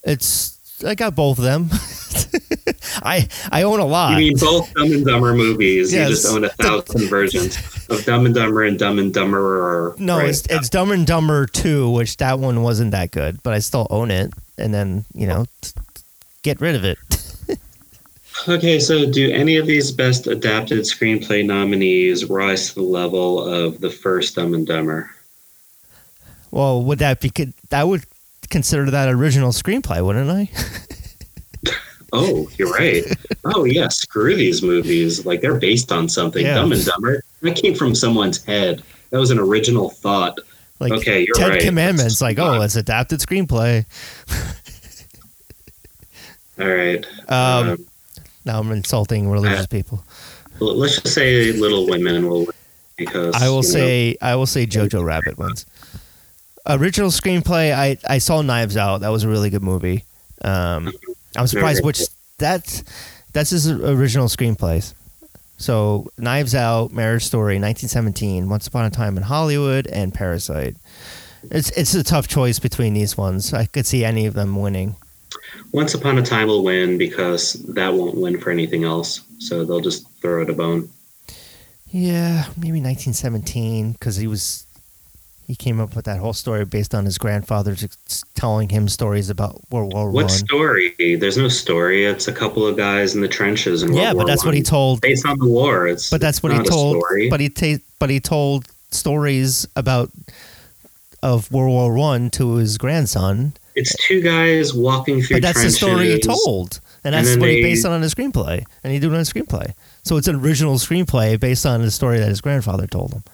it's 0.04 0.58
I 0.84 0.94
got 0.94 1.14
both 1.14 1.38
of 1.38 1.44
them. 1.44 1.70
I 3.02 3.28
I 3.50 3.62
own 3.62 3.80
a 3.80 3.84
lot. 3.86 4.12
You 4.12 4.16
mean 4.18 4.36
both 4.38 4.72
Dumb 4.74 4.92
and 4.92 5.04
Dumber 5.04 5.34
movies? 5.34 5.92
Yes. 5.92 6.08
You 6.08 6.14
just 6.14 6.26
own 6.26 6.44
a 6.44 6.48
thousand 6.50 7.08
versions 7.08 7.56
of 7.88 8.04
Dumb 8.04 8.26
and 8.26 8.34
Dumber 8.34 8.62
and 8.62 8.78
Dumb 8.78 8.98
and 8.98 9.12
Dumberer. 9.12 9.98
no, 9.98 10.18
right? 10.18 10.28
it's 10.28 10.46
it's 10.46 10.68
Dumber 10.68 10.94
and 10.94 11.06
Dumber 11.06 11.46
two, 11.46 11.90
which 11.90 12.16
that 12.18 12.38
one 12.38 12.62
wasn't 12.62 12.90
that 12.92 13.10
good, 13.10 13.42
but 13.42 13.52
I 13.52 13.58
still 13.58 13.86
own 13.90 14.10
it. 14.10 14.32
And 14.58 14.74
then 14.74 15.04
you 15.14 15.26
know, 15.26 15.46
get 16.42 16.60
rid 16.60 16.74
of 16.74 16.84
it. 16.84 16.98
okay. 18.48 18.78
So, 18.78 19.10
do 19.10 19.30
any 19.30 19.56
of 19.56 19.66
these 19.66 19.90
best 19.92 20.26
adapted 20.26 20.80
screenplay 20.80 21.44
nominees 21.44 22.26
rise 22.26 22.68
to 22.68 22.74
the 22.76 22.82
level 22.82 23.42
of 23.42 23.80
the 23.80 23.90
first 23.90 24.36
Dumb 24.36 24.54
and 24.54 24.66
Dumber? 24.66 25.10
Well, 26.50 26.82
would 26.82 26.98
that 26.98 27.20
be? 27.20 27.32
That 27.70 27.88
would 27.88 28.04
consider 28.50 28.90
that 28.90 29.08
original 29.08 29.52
screenplay, 29.52 30.04
wouldn't 30.04 30.28
I? 30.28 30.50
Oh, 32.12 32.48
you're 32.58 32.70
right. 32.70 33.04
oh, 33.44 33.64
yeah. 33.64 33.88
Screw 33.88 34.34
these 34.36 34.62
movies. 34.62 35.24
Like 35.26 35.40
they're 35.40 35.58
based 35.58 35.92
on 35.92 36.08
something. 36.08 36.44
Yeah. 36.44 36.54
Dumb 36.54 36.72
and 36.72 36.84
Dumber. 36.84 37.22
That 37.42 37.56
came 37.56 37.74
from 37.74 37.94
someone's 37.94 38.44
head. 38.44 38.82
That 39.10 39.18
was 39.18 39.30
an 39.30 39.38
original 39.38 39.90
thought. 39.90 40.38
Like 40.78 40.92
Okay, 40.92 41.24
you're 41.26 41.36
Ten 41.36 41.50
right. 41.50 41.60
Commandments. 41.62 42.20
Like, 42.22 42.38
oh, 42.38 42.60
it's 42.62 42.76
adapted 42.76 43.20
screenplay. 43.20 43.84
All 46.58 46.66
right. 46.68 47.06
Um, 47.28 47.68
Um, 47.70 47.86
Now 48.44 48.58
I'm 48.60 48.70
insulting 48.72 49.28
religious 49.30 49.64
Uh, 49.64 49.66
people. 49.68 50.04
Let's 50.58 51.00
just 51.00 51.14
say 51.14 51.52
Little 51.52 51.86
Women 51.86 52.28
will 52.28 52.48
because 52.96 53.34
I 53.34 53.48
will 53.48 53.56
you 53.56 53.62
know, 53.62 53.62
say 53.62 54.16
I 54.20 54.34
will 54.36 54.46
say 54.46 54.66
Jojo 54.66 55.02
Rabbit 55.04 55.38
wins. 55.38 55.64
Original 56.66 57.10
screenplay. 57.10 57.72
I 57.74 57.96
I 58.06 58.18
saw 58.18 58.42
Knives 58.42 58.76
Out. 58.76 59.00
That 59.00 59.08
was 59.08 59.24
a 59.24 59.28
really 59.28 59.48
good 59.48 59.62
movie. 59.62 60.04
Um, 60.42 60.92
I'm 61.36 61.46
surprised 61.46 61.84
which 61.84 62.02
that's 62.38 62.84
that's 63.32 63.50
his 63.50 63.70
original 63.70 64.26
screenplays. 64.26 64.94
So 65.58 66.10
Knives 66.16 66.54
Out, 66.54 66.90
Marriage 66.90 67.24
Story, 67.24 67.56
1917, 67.56 68.48
Once 68.48 68.66
Upon 68.66 68.86
a 68.86 68.90
Time 68.90 69.18
in 69.18 69.22
Hollywood, 69.22 69.86
and 69.88 70.12
Parasite. 70.12 70.76
It's 71.50 71.70
it's 71.72 71.94
a 71.94 72.02
tough 72.02 72.28
choice 72.28 72.58
between 72.58 72.94
these 72.94 73.16
ones. 73.16 73.52
I 73.52 73.66
could 73.66 73.86
see 73.86 74.04
any 74.04 74.26
of 74.26 74.34
them 74.34 74.56
winning. 74.56 74.96
Once 75.72 75.94
Upon 75.94 76.18
a 76.18 76.22
Time 76.22 76.48
will 76.48 76.64
win 76.64 76.98
because 76.98 77.54
that 77.74 77.92
won't 77.94 78.16
win 78.16 78.40
for 78.40 78.50
anything 78.50 78.84
else. 78.84 79.20
So 79.38 79.64
they'll 79.64 79.80
just 79.80 80.08
throw 80.20 80.42
it 80.42 80.50
a 80.50 80.54
bone. 80.54 80.88
Yeah, 81.88 82.44
maybe 82.56 82.80
1917 82.80 83.92
because 83.92 84.16
he 84.16 84.26
was 84.26 84.66
he 85.50 85.56
came 85.56 85.80
up 85.80 85.96
with 85.96 86.04
that 86.04 86.20
whole 86.20 86.32
story 86.32 86.64
based 86.64 86.94
on 86.94 87.04
his 87.04 87.18
grandfather's 87.18 87.84
telling 88.34 88.68
him 88.68 88.86
stories 88.88 89.30
about 89.30 89.60
World 89.72 89.92
War 89.92 90.04
One. 90.04 90.14
What 90.14 90.30
story? 90.30 90.94
There's 90.96 91.36
no 91.36 91.48
story. 91.48 92.04
It's 92.04 92.28
a 92.28 92.32
couple 92.32 92.64
of 92.64 92.76
guys 92.76 93.16
in 93.16 93.20
the 93.20 93.26
trenches 93.26 93.82
in 93.82 93.88
World 93.88 94.00
Yeah, 94.00 94.12
War 94.12 94.22
but 94.22 94.28
that's 94.28 94.44
what 94.44 94.54
he 94.54 94.62
told. 94.62 95.00
Based 95.00 95.26
on 95.26 95.40
the 95.40 95.48
war. 95.48 95.88
It's 95.88 96.08
But 96.08 96.20
that's 96.20 96.40
what 96.40 96.52
he 96.52 96.62
told. 96.62 97.02
But 97.30 97.40
he 97.40 97.48
ta- 97.48 97.82
but 97.98 98.10
he 98.10 98.20
told 98.20 98.68
stories 98.92 99.66
about 99.74 100.12
of 101.20 101.50
World 101.50 101.70
War 101.70 101.94
One 101.94 102.30
to 102.30 102.54
his 102.54 102.78
grandson. 102.78 103.54
It's 103.74 103.92
two 104.06 104.20
guys 104.20 104.72
walking 104.72 105.20
through. 105.20 105.38
But 105.38 105.42
that's 105.42 105.64
the 105.64 105.70
story 105.70 106.12
he 106.12 106.20
told, 106.20 106.78
and 107.02 107.12
And 107.12 107.14
that's 107.14 107.30
then 107.30 107.40
what 107.40 107.50
he 107.50 107.60
based 107.60 107.84
on 107.84 108.00
a 108.00 108.06
screenplay, 108.06 108.64
and 108.84 108.92
he 108.92 109.00
did 109.00 109.10
it 109.10 109.14
on 109.16 109.20
a 109.20 109.24
screenplay. 109.24 109.74
So 110.04 110.16
it's 110.16 110.28
an 110.28 110.36
original 110.36 110.76
screenplay 110.76 111.40
based 111.40 111.66
on 111.66 111.82
the 111.82 111.90
story 111.90 112.20
that 112.20 112.28
his 112.28 112.40
grandfather 112.40 112.86
told 112.86 113.14
him. 113.14 113.24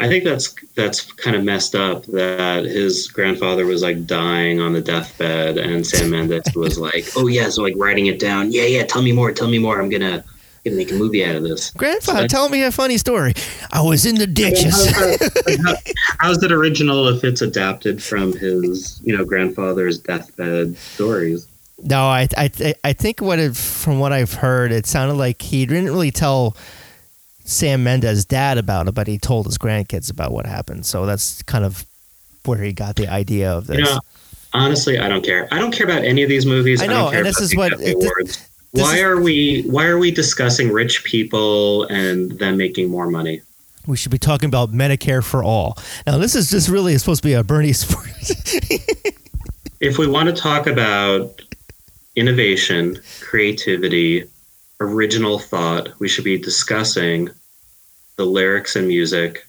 I 0.00 0.08
think 0.08 0.24
that's 0.24 0.54
that's 0.74 1.12
kind 1.12 1.36
of 1.36 1.44
messed 1.44 1.74
up 1.74 2.04
that 2.06 2.64
his 2.64 3.06
grandfather 3.08 3.64
was 3.64 3.82
like 3.82 4.06
dying 4.06 4.60
on 4.60 4.72
the 4.72 4.80
deathbed, 4.80 5.56
and 5.56 5.86
Sam 5.86 6.10
Mendes 6.10 6.42
was 6.56 6.78
like, 6.78 7.06
"Oh 7.16 7.28
yeah," 7.28 7.48
so 7.48 7.62
like 7.62 7.74
writing 7.76 8.06
it 8.06 8.18
down. 8.18 8.50
Yeah, 8.52 8.64
yeah. 8.64 8.84
Tell 8.84 9.02
me 9.02 9.12
more. 9.12 9.30
Tell 9.32 9.48
me 9.48 9.58
more. 9.58 9.80
I'm 9.80 9.88
gonna 9.88 10.24
gonna 10.64 10.76
make 10.76 10.90
a 10.90 10.94
movie 10.94 11.24
out 11.24 11.36
of 11.36 11.42
this. 11.44 11.70
Grandfather, 11.70 12.22
So- 12.22 12.26
tell 12.28 12.48
me 12.48 12.62
a 12.64 12.72
funny 12.72 12.98
story. 12.98 13.34
I 13.70 13.82
was 13.82 14.04
in 14.06 14.16
the 14.16 14.26
ditches. 14.26 14.90
How- 15.64 15.74
How's 16.18 16.42
it 16.42 16.50
original 16.50 17.06
if 17.08 17.22
it's 17.22 17.42
adapted 17.42 18.02
from 18.02 18.32
his, 18.32 19.00
you 19.04 19.16
know, 19.16 19.24
grandfather's 19.24 19.98
deathbed 19.98 20.76
stories? 20.76 21.46
No, 21.82 22.00
I 22.06 22.28
I 22.36 22.74
I 22.82 22.92
think 22.94 23.20
what 23.20 23.38
it, 23.38 23.54
from 23.56 23.98
what 24.00 24.12
I've 24.12 24.32
heard, 24.32 24.72
it 24.72 24.86
sounded 24.86 25.14
like 25.14 25.42
he 25.42 25.66
didn't 25.66 25.84
really 25.86 26.10
tell 26.10 26.56
Sam 27.44 27.84
Mendes' 27.84 28.24
dad 28.24 28.58
about 28.58 28.88
it, 28.88 28.94
but 28.94 29.06
he 29.06 29.18
told 29.18 29.46
his 29.46 29.58
grandkids 29.58 30.10
about 30.10 30.32
what 30.32 30.46
happened. 30.46 30.86
So 30.86 31.06
that's 31.06 31.42
kind 31.42 31.64
of 31.64 31.84
where 32.44 32.58
he 32.58 32.72
got 32.72 32.96
the 32.96 33.08
idea 33.08 33.52
of 33.52 33.66
this. 33.66 33.78
You 33.78 33.84
know, 33.84 34.00
honestly, 34.52 34.98
I 34.98 35.08
don't 35.08 35.24
care. 35.24 35.46
I 35.52 35.58
don't 35.58 35.70
care 35.72 35.86
about 35.86 36.04
any 36.04 36.22
of 36.22 36.28
these 36.28 36.46
movies. 36.46 36.80
I 36.82 36.86
don't 36.86 36.96
know, 36.96 37.10
care 37.10 37.18
and 37.18 37.26
this 37.26 37.40
is 37.40 37.54
what- 37.54 37.72
it- 37.74 38.00
this- 38.00 38.48
Why 38.72 38.96
is- 38.96 39.02
are 39.02 39.20
we 39.20 39.62
Why 39.62 39.86
are 39.86 39.98
we 39.98 40.10
discussing 40.10 40.72
rich 40.72 41.04
people 41.04 41.84
and 41.84 42.32
them 42.38 42.56
making 42.56 42.88
more 42.88 43.08
money? 43.08 43.40
we 43.86 43.98
should 43.98 44.10
be 44.10 44.18
talking 44.18 44.48
about 44.48 44.72
Medicare 44.72 45.22
for 45.22 45.44
all. 45.44 45.76
Now, 46.06 46.16
this 46.16 46.34
is 46.34 46.50
just 46.50 46.70
really 46.70 46.96
supposed 46.96 47.22
to 47.22 47.28
be 47.28 47.34
a 47.34 47.44
Bernie. 47.44 47.74
Sport. 47.74 48.08
if 49.80 49.98
we 49.98 50.06
want 50.06 50.34
to 50.34 50.34
talk 50.34 50.66
about 50.66 51.42
innovation, 52.16 52.98
creativity, 53.20 54.24
original 54.80 55.38
thought, 55.38 55.88
we 55.98 56.08
should 56.08 56.24
be 56.24 56.38
discussing 56.38 57.30
the 58.16 58.24
lyrics 58.24 58.76
and 58.76 58.86
music 58.88 59.46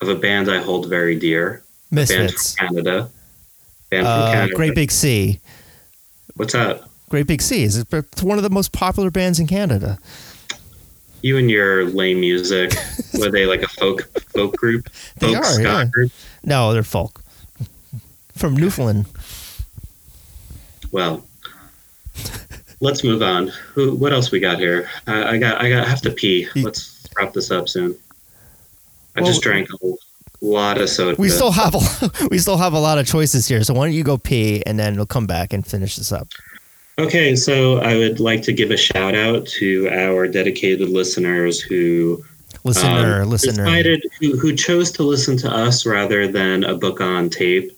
of 0.00 0.08
a 0.08 0.14
band 0.14 0.50
I 0.50 0.60
hold 0.60 0.88
very 0.88 1.16
dear, 1.18 1.62
band 1.90 2.08
from 2.08 2.68
Canada. 2.68 3.10
Band 3.90 4.06
from 4.06 4.06
Uh, 4.06 4.32
Canada. 4.32 4.54
Great 4.54 4.74
Big 4.74 4.90
Sea. 4.90 5.40
What's 6.34 6.52
that? 6.52 6.82
Great 7.08 7.26
Big 7.26 7.40
Sea 7.40 7.62
is 7.62 7.76
it's 7.78 8.22
one 8.22 8.36
of 8.36 8.42
the 8.42 8.50
most 8.50 8.72
popular 8.72 9.10
bands 9.10 9.38
in 9.38 9.46
Canada. 9.46 9.98
You 11.22 11.38
and 11.38 11.50
your 11.50 11.86
lame 11.86 12.20
music. 12.20 12.74
Were 13.18 13.30
they 13.30 13.46
like 13.46 13.62
a 13.62 13.68
folk 13.68 14.02
folk 14.34 14.56
group? 14.56 14.90
They 15.18 15.32
folk 15.34 15.44
are, 15.44 15.60
yeah. 15.62 15.84
group? 15.86 16.12
No, 16.44 16.72
they're 16.72 16.82
folk 16.82 17.22
from 18.34 18.54
Newfoundland. 18.54 19.06
Well, 20.92 21.26
let's 22.80 23.04
move 23.04 23.22
on. 23.22 23.48
Who? 23.74 23.94
What 23.94 24.12
else 24.12 24.30
we 24.30 24.40
got 24.40 24.58
here? 24.58 24.88
I, 25.06 25.34
I 25.34 25.38
got. 25.38 25.60
I 25.60 25.68
got. 25.68 25.84
I 25.84 25.88
have 25.88 26.02
to 26.02 26.10
pee. 26.10 26.48
Let's 26.56 27.06
wrap 27.16 27.32
this 27.32 27.50
up 27.50 27.68
soon. 27.68 27.96
I 29.16 29.20
Well- 29.20 29.30
just 29.30 29.42
drank 29.42 29.68
a 29.70 29.86
lot 30.42 30.78
of 30.80 30.88
soda. 30.88 31.16
We 31.18 31.28
still 31.28 31.50
have 31.52 31.74
a, 31.74 32.10
we 32.30 32.38
still 32.38 32.58
have 32.58 32.72
a 32.74 32.78
lot 32.78 32.98
of 32.98 33.06
choices 33.06 33.48
here. 33.48 33.62
So 33.64 33.74
why 33.74 33.86
don't 33.86 33.94
you 33.94 34.04
go 34.04 34.18
pee 34.18 34.62
and 34.66 34.78
then 34.78 34.96
we'll 34.96 35.06
come 35.06 35.26
back 35.26 35.52
and 35.52 35.66
finish 35.66 35.96
this 35.96 36.12
up. 36.12 36.28
Okay, 36.98 37.36
so 37.36 37.78
I 37.80 37.94
would 37.96 38.20
like 38.20 38.40
to 38.42 38.52
give 38.54 38.70
a 38.70 38.76
shout 38.76 39.14
out 39.14 39.46
to 39.48 39.88
our 39.90 40.26
dedicated 40.26 40.88
listeners 40.88 41.60
who 41.60 42.24
Listener, 42.66 43.22
um, 43.22 43.30
listener. 43.30 43.64
decided 43.64 44.02
who, 44.20 44.36
who 44.36 44.54
chose 44.54 44.90
to 44.92 45.04
listen 45.04 45.36
to 45.38 45.48
us 45.50 45.86
rather 45.86 46.26
than 46.26 46.64
a 46.64 46.74
book 46.76 47.00
on 47.00 47.30
tape. 47.30 47.70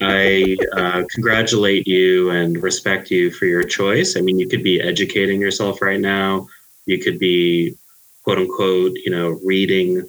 I 0.00 0.56
uh, 0.72 1.04
congratulate 1.14 1.86
you 1.86 2.30
and 2.30 2.60
respect 2.60 3.10
you 3.10 3.30
for 3.30 3.44
your 3.46 3.62
choice. 3.62 4.16
I 4.16 4.20
mean, 4.20 4.38
you 4.38 4.48
could 4.48 4.64
be 4.64 4.80
educating 4.80 5.40
yourself 5.40 5.80
right 5.80 6.00
now. 6.00 6.48
You 6.86 6.98
could 6.98 7.18
be 7.20 7.76
quote 8.24 8.38
unquote, 8.38 8.92
you 9.04 9.10
know, 9.12 9.38
reading 9.44 10.02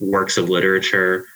works 0.00 0.38
of 0.38 0.48
literature. 0.48 1.26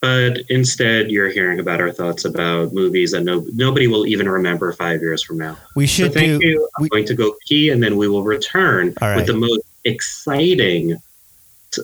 But 0.00 0.38
instead, 0.48 1.10
you're 1.10 1.30
hearing 1.30 1.60
about 1.60 1.80
our 1.80 1.90
thoughts 1.92 2.24
about 2.24 2.72
movies 2.72 3.10
that 3.12 3.22
no, 3.22 3.44
nobody 3.52 3.86
will 3.86 4.06
even 4.06 4.28
remember 4.28 4.72
five 4.72 5.00
years 5.00 5.22
from 5.22 5.38
now. 5.38 5.56
We 5.76 5.86
So 5.86 6.04
should 6.04 6.14
thank 6.14 6.40
do. 6.40 6.46
you. 6.46 6.68
I'm 6.76 6.82
we- 6.82 6.88
going 6.88 7.06
to 7.06 7.14
go 7.14 7.34
pee, 7.48 7.70
and 7.70 7.82
then 7.82 7.96
we 7.96 8.08
will 8.08 8.24
return 8.24 8.94
right. 9.00 9.16
with 9.16 9.26
the 9.26 9.34
most 9.34 9.62
exciting 9.84 10.96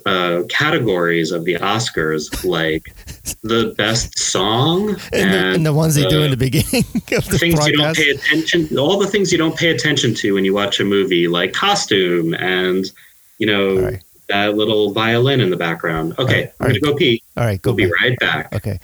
uh, 0.07 0.43
categories 0.49 1.31
of 1.33 1.45
the 1.45 1.55
Oscars, 1.55 2.45
like 2.45 2.95
the 3.43 3.75
best 3.77 4.19
song 4.19 4.91
And 5.13 5.33
the, 5.33 5.55
and 5.55 5.67
the 5.67 5.73
ones 5.73 5.95
they 5.95 6.07
do 6.09 6.23
in 6.23 6.31
the 6.31 6.37
beginning 6.37 6.85
of 7.17 7.29
the 7.29 7.39
things 7.39 7.67
you 7.67 7.77
don't 7.77 7.97
pay 7.97 8.11
attention, 8.11 8.79
all 8.79 8.99
the 8.99 9.07
things 9.07 9.33
you 9.33 9.39
don't 9.39 9.57
pay 9.57 9.71
attention 9.71 10.15
to 10.15 10.35
when 10.35 10.45
you 10.45 10.55
watch 10.55 10.81
a 10.81 10.85
movie, 10.85 11.29
like 11.29 11.53
costume 11.53 12.35
and 12.35 12.87
you 13.39 13.47
know 13.47 13.81
right. 13.81 14.03
that 14.29 14.57
little 14.57 14.93
violin 14.93 15.41
in 15.41 15.51
the 15.51 15.57
background. 15.57 16.15
Okay, 16.19 16.43
right. 16.43 16.53
I'm 16.61 16.69
gonna 16.69 16.81
go 16.81 16.95
pee. 16.95 17.23
All 17.37 17.45
right, 17.45 17.61
go 17.61 17.71
We'll 17.71 17.77
be 17.77 17.93
right 18.03 18.19
back. 18.19 18.55
Okay. 18.55 18.79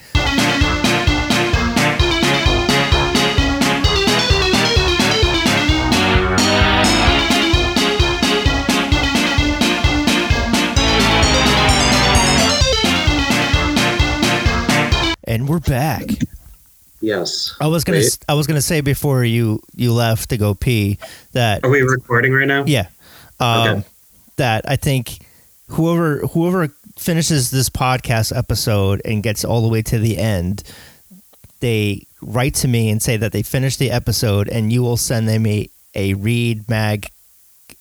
And 15.27 15.49
we're 15.49 15.61
back. 15.61 16.05
Yes. 17.01 17.55
I 17.61 17.67
was 17.67 17.85
gonna 17.85 17.99
Wait. 17.99 18.19
I 18.29 18.35
was 18.35 18.47
gonna 18.47 18.61
say 18.63 18.81
before 18.81 19.25
you 19.25 19.61
you 19.75 19.93
left 19.93 20.31
to 20.31 20.37
go 20.37 20.55
pee 20.55 20.99
that 21.33 21.65
Are 21.65 21.71
we 21.71 21.83
recording 21.83 22.33
right 22.33 22.47
now? 22.49 22.65
yeah 22.67 22.87
um, 23.41 23.69
Okay. 23.69 23.87
that 24.37 24.65
I 24.69 24.77
think 24.77 25.19
whoever 25.69 26.19
whoever 26.29 26.69
finishes 26.97 27.51
this 27.51 27.69
podcast 27.69 28.37
episode 28.37 29.03
and 29.05 29.23
gets 29.23 29.45
all 29.45 29.61
the 29.63 29.69
way 29.69 29.83
to 29.83 29.99
the 29.99 30.17
end, 30.19 30.63
they 31.61 32.07
write 32.23 32.55
to 32.55 32.69
me 32.69 32.89
and 32.91 33.03
say 33.03 33.17
that 33.19 33.33
they 33.33 33.43
finished 33.43 33.79
the 33.79 33.91
episode, 33.91 34.49
and 34.49 34.73
you 34.73 34.83
will 34.83 34.97
send 34.97 35.29
them 35.29 35.45
a 35.47 35.69
a 35.95 36.15
read 36.15 36.69
mag 36.69 37.09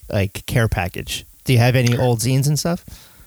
like 0.10 0.46
care 0.48 0.68
package. 0.68 1.26
Do 1.46 1.54
you 1.54 1.60
have 1.60 1.76
any 1.76 1.98
old 1.98 2.20
zines 2.20 2.48
and 2.48 2.58
stuff? 2.60 2.84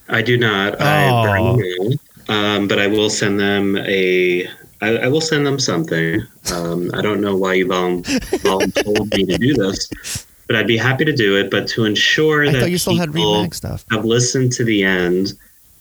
I 0.09 0.21
do 0.23 0.37
not. 0.37 0.81
I 0.81 1.09
Oh. 1.09 1.43
all. 1.43 1.93
Um, 2.29 2.67
but 2.69 2.79
I 2.79 2.87
will 2.87 3.11
send 3.11 3.39
them 3.39 3.77
a. 3.77 4.47
I, 4.83 4.97
I 4.99 5.09
will 5.09 5.21
send 5.21 5.47
them 5.47 5.59
something. 5.59 6.23
Um, 6.53 6.91
I 6.93 7.01
don't 7.01 7.21
know 7.21 7.37
why 7.37 7.55
you 7.55 7.67
told 7.67 9.15
me 9.15 9.25
to 9.25 9.39
do 9.39 9.55
this, 9.55 10.27
but 10.47 10.57
I'd 10.57 10.67
be 10.67 10.77
happy 10.77 11.05
to 11.05 11.13
do 11.13 11.37
it. 11.37 11.51
But 11.51 11.69
to 11.69 11.85
ensure 11.85 12.47
I 12.47 12.53
that 12.53 12.71
you 12.71 12.79
still 12.79 12.97
had 12.97 13.15
read 13.15 13.21
people 13.21 13.43
mag 13.43 13.55
stuff. 13.55 13.85
have 13.91 14.05
listened 14.05 14.53
to 14.53 14.65
the 14.65 14.85
end, 14.85 15.33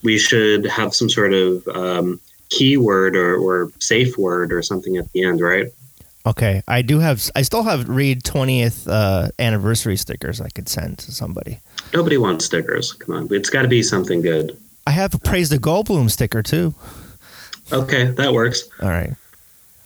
we 0.04 0.18
should 0.18 0.66
have 0.66 0.94
some 0.94 1.10
sort 1.10 1.34
of 1.34 1.68
um, 1.70 2.20
keyword 2.50 3.16
or, 3.16 3.38
or 3.38 3.72
safe 3.80 4.18
word 4.18 4.54
or 4.54 4.62
something 4.62 4.98
at 4.98 5.12
the 5.12 5.24
end, 5.24 5.42
right? 5.42 5.68
Okay, 6.28 6.64
I 6.68 6.82
do 6.82 7.00
have. 7.00 7.30
I 7.36 7.44
still 7.44 7.64
have 7.64 7.88
read 7.88 8.24
twentieth 8.24 8.88
uh, 8.88 9.30
anniversary 9.38 9.98
stickers 9.98 10.42
I 10.42 10.50
could 10.50 10.68
send 10.68 10.98
to 11.00 11.12
somebody. 11.12 11.60
Nobody 11.94 12.18
wants 12.18 12.46
stickers. 12.46 12.94
Come 12.94 13.16
on, 13.16 13.28
it's 13.32 13.50
got 13.50 13.62
to 13.64 13.68
be 13.68 13.84
something 13.84 14.22
good. 14.22 14.58
I 14.88 14.92
have 14.92 15.14
a 15.14 15.18
praise 15.20 15.50
the 15.50 15.58
Goldblum 15.58 16.10
sticker 16.12 16.44
too. 16.44 16.74
Okay, 17.72 18.06
that 18.12 18.34
works. 18.34 18.64
All 18.82 18.90
right. 18.90 19.14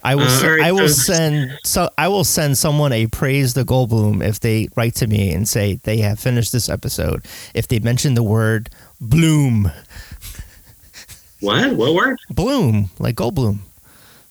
I 0.03 0.15
will. 0.15 0.23
Uh, 0.23 0.30
se- 0.39 0.47
right, 0.47 0.61
I 0.61 0.71
will 0.71 0.88
send. 0.89 1.57
So 1.63 1.89
I 1.97 2.07
will 2.07 2.23
send 2.23 2.57
someone 2.57 2.91
a 2.93 3.07
praise 3.07 3.53
the 3.53 3.63
Goldblum 3.65 4.23
if 4.26 4.39
they 4.39 4.69
write 4.76 4.95
to 4.95 5.07
me 5.07 5.31
and 5.34 5.47
say 5.47 5.80
they 5.84 5.97
have 5.97 6.19
finished 6.19 6.51
this 6.51 6.69
episode. 6.69 7.26
If 7.53 7.67
they 7.67 7.80
mention 7.80 8.13
the 8.13 8.23
word 8.23 8.69
bloom, 9.01 9.71
What? 11.41 11.73
What 11.76 11.93
word? 11.95 12.17
bloom 12.30 12.89
like 12.99 13.15
Goldblum, 13.15 13.59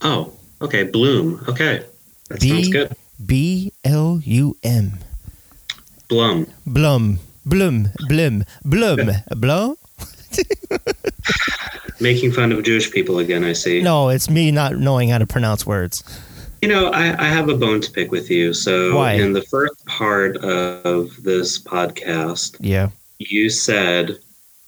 Oh, 0.03 0.33
okay. 0.61 0.85
Bloom. 0.85 1.43
Okay, 1.49 1.85
that 2.29 2.41
B- 2.41 2.49
sounds 2.51 2.69
good. 2.69 2.97
B 3.25 3.73
L 3.85 4.21
U 4.25 4.57
M, 4.63 4.99
Blum. 6.09 6.47
blum, 6.67 7.19
blum, 7.47 7.89
blum, 8.09 8.45
blum, 8.65 9.11
blum. 9.37 9.77
Making 12.01 12.33
fun 12.33 12.53
of 12.53 12.63
Jewish 12.63 12.91
people 12.93 13.19
again, 13.19 13.43
I 13.45 13.53
see. 13.53 13.83
No, 13.83 14.09
it's 14.09 14.31
me 14.31 14.51
not 14.53 14.77
knowing 14.77 15.09
how 15.09 15.19
to 15.19 15.27
pronounce 15.27 15.67
words. 15.67 16.03
You 16.63 16.69
know, 16.69 16.89
I, 16.89 17.07
I 17.27 17.29
have 17.29 17.49
a 17.49 17.57
bone 17.57 17.81
to 17.81 17.91
pick 17.91 18.11
with 18.13 18.31
you. 18.31 18.53
So, 18.55 18.97
Why? 18.97 19.13
in 19.15 19.33
the 19.33 19.43
first 19.43 19.85
part 19.87 20.37
of 20.39 21.11
this 21.23 21.59
podcast, 21.61 22.57
Yeah. 22.61 22.91
you 23.19 23.51
said 23.51 24.19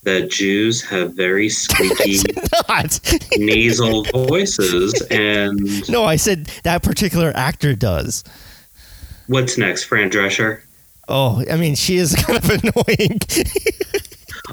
that 0.02 0.30
Jews 0.30 0.82
have 0.82 1.14
very 1.14 1.48
squeaky, 1.48 2.18
nasal 3.36 4.04
voices. 4.12 5.00
And 5.10 5.88
No, 5.88 6.04
I 6.04 6.16
said 6.16 6.46
that 6.64 6.82
particular 6.82 7.32
actor 7.36 7.74
does. 7.74 8.24
what's 9.26 9.56
next? 9.58 9.84
Fran 9.84 10.10
Drescher? 10.10 10.62
Oh, 11.08 11.44
I 11.50 11.56
mean, 11.56 11.74
she 11.74 11.96
is 11.96 12.14
kind 12.14 12.38
of 12.38 12.50
annoying. 12.50 13.18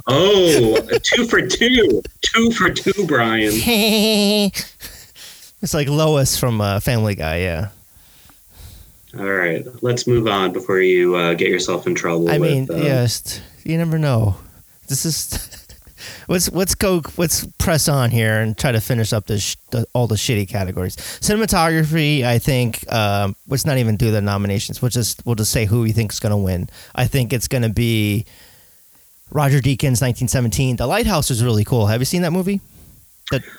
Oh, 0.05 0.79
two 1.03 1.25
for 1.25 1.41
two. 1.41 2.01
Two 2.21 2.51
for 2.51 2.69
two, 2.69 3.07
Brian. 3.07 3.51
it's 5.61 5.73
like 5.73 5.87
Lois 5.87 6.37
from 6.37 6.61
uh, 6.61 6.79
Family 6.79 7.15
Guy. 7.15 7.39
Yeah. 7.39 7.69
All 9.17 9.25
right, 9.25 9.65
let's 9.81 10.05
move 10.05 10.27
on 10.27 10.51
before 10.51 10.79
you 10.79 11.15
uh, 11.15 11.33
get 11.33 11.47
yourself 11.47 11.87
in 11.87 11.95
trouble. 11.95 12.29
I 12.29 12.37
with, 12.37 12.69
mean, 12.69 12.71
uh, 12.71 12.83
yes, 12.83 13.41
you 13.63 13.77
never 13.77 13.97
know. 13.97 14.35
This 14.87 15.05
is 15.05 15.65
let's 16.27 16.51
let's 16.51 16.75
go 16.75 17.01
let's 17.17 17.47
press 17.57 17.87
on 17.87 18.11
here 18.11 18.41
and 18.41 18.57
try 18.57 18.71
to 18.71 18.81
finish 18.81 19.13
up 19.13 19.25
this 19.25 19.41
sh- 19.41 19.55
the, 19.71 19.87
all 19.93 20.07
the 20.07 20.15
shitty 20.15 20.47
categories. 20.47 20.97
Cinematography, 20.97 22.23
I 22.23 22.37
think. 22.37 22.89
Um, 22.91 23.35
let's 23.47 23.65
not 23.65 23.77
even 23.77 23.95
do 23.95 24.11
the 24.11 24.21
nominations. 24.21 24.81
We'll 24.81 24.89
just 24.89 25.25
we'll 25.25 25.35
just 25.35 25.51
say 25.51 25.65
who 25.65 25.81
we 25.81 25.93
think 25.93 26.11
is 26.11 26.19
going 26.19 26.31
to 26.31 26.37
win. 26.37 26.69
I 26.93 27.07
think 27.07 27.33
it's 27.33 27.47
going 27.47 27.63
to 27.63 27.69
be 27.69 28.25
Roger 29.31 29.59
Deakins, 29.59 30.01
1917. 30.01 30.77
The 30.77 30.87
Lighthouse 30.87 31.29
is 31.31 31.43
really 31.43 31.63
cool. 31.63 31.87
Have 31.87 32.01
you 32.01 32.05
seen 32.05 32.21
that 32.21 32.31
movie? 32.31 32.61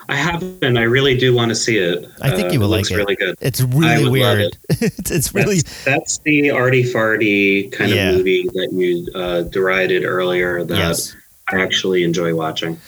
I 0.09 0.16
haven't. 0.16 0.78
I 0.78 0.85
really 0.85 1.15
do 1.19 1.35
want 1.35 1.51
to 1.51 1.55
see 1.55 1.77
it. 1.77 2.07
I 2.23 2.31
think 2.31 2.49
Uh, 2.49 2.53
you 2.53 2.61
would 2.61 2.65
it 2.65 2.69
like 2.69 2.78
looks 2.78 2.90
it. 2.90 2.97
Really 2.97 3.16
good. 3.16 3.36
It's 3.40 3.61
really 3.61 4.09
weird. 4.09 4.57
it's, 4.70 5.11
it's 5.11 5.35
really 5.35 5.57
That's, 5.57 5.85
that's 5.85 6.19
the 6.20 6.51
arty 6.53 6.82
farty 6.85 7.70
kind 7.70 7.90
Yeah. 7.90 8.11
of 8.11 8.16
movie 8.16 8.45
that 8.55 8.70
you 8.73 9.07
uh, 9.15 9.43
derided 9.43 10.05
earlier. 10.05 10.65
That 10.65 10.78
yes. 10.78 11.15
I 11.53 11.61
actually 11.61 12.03
enjoy 12.03 12.35
watching. 12.35 12.78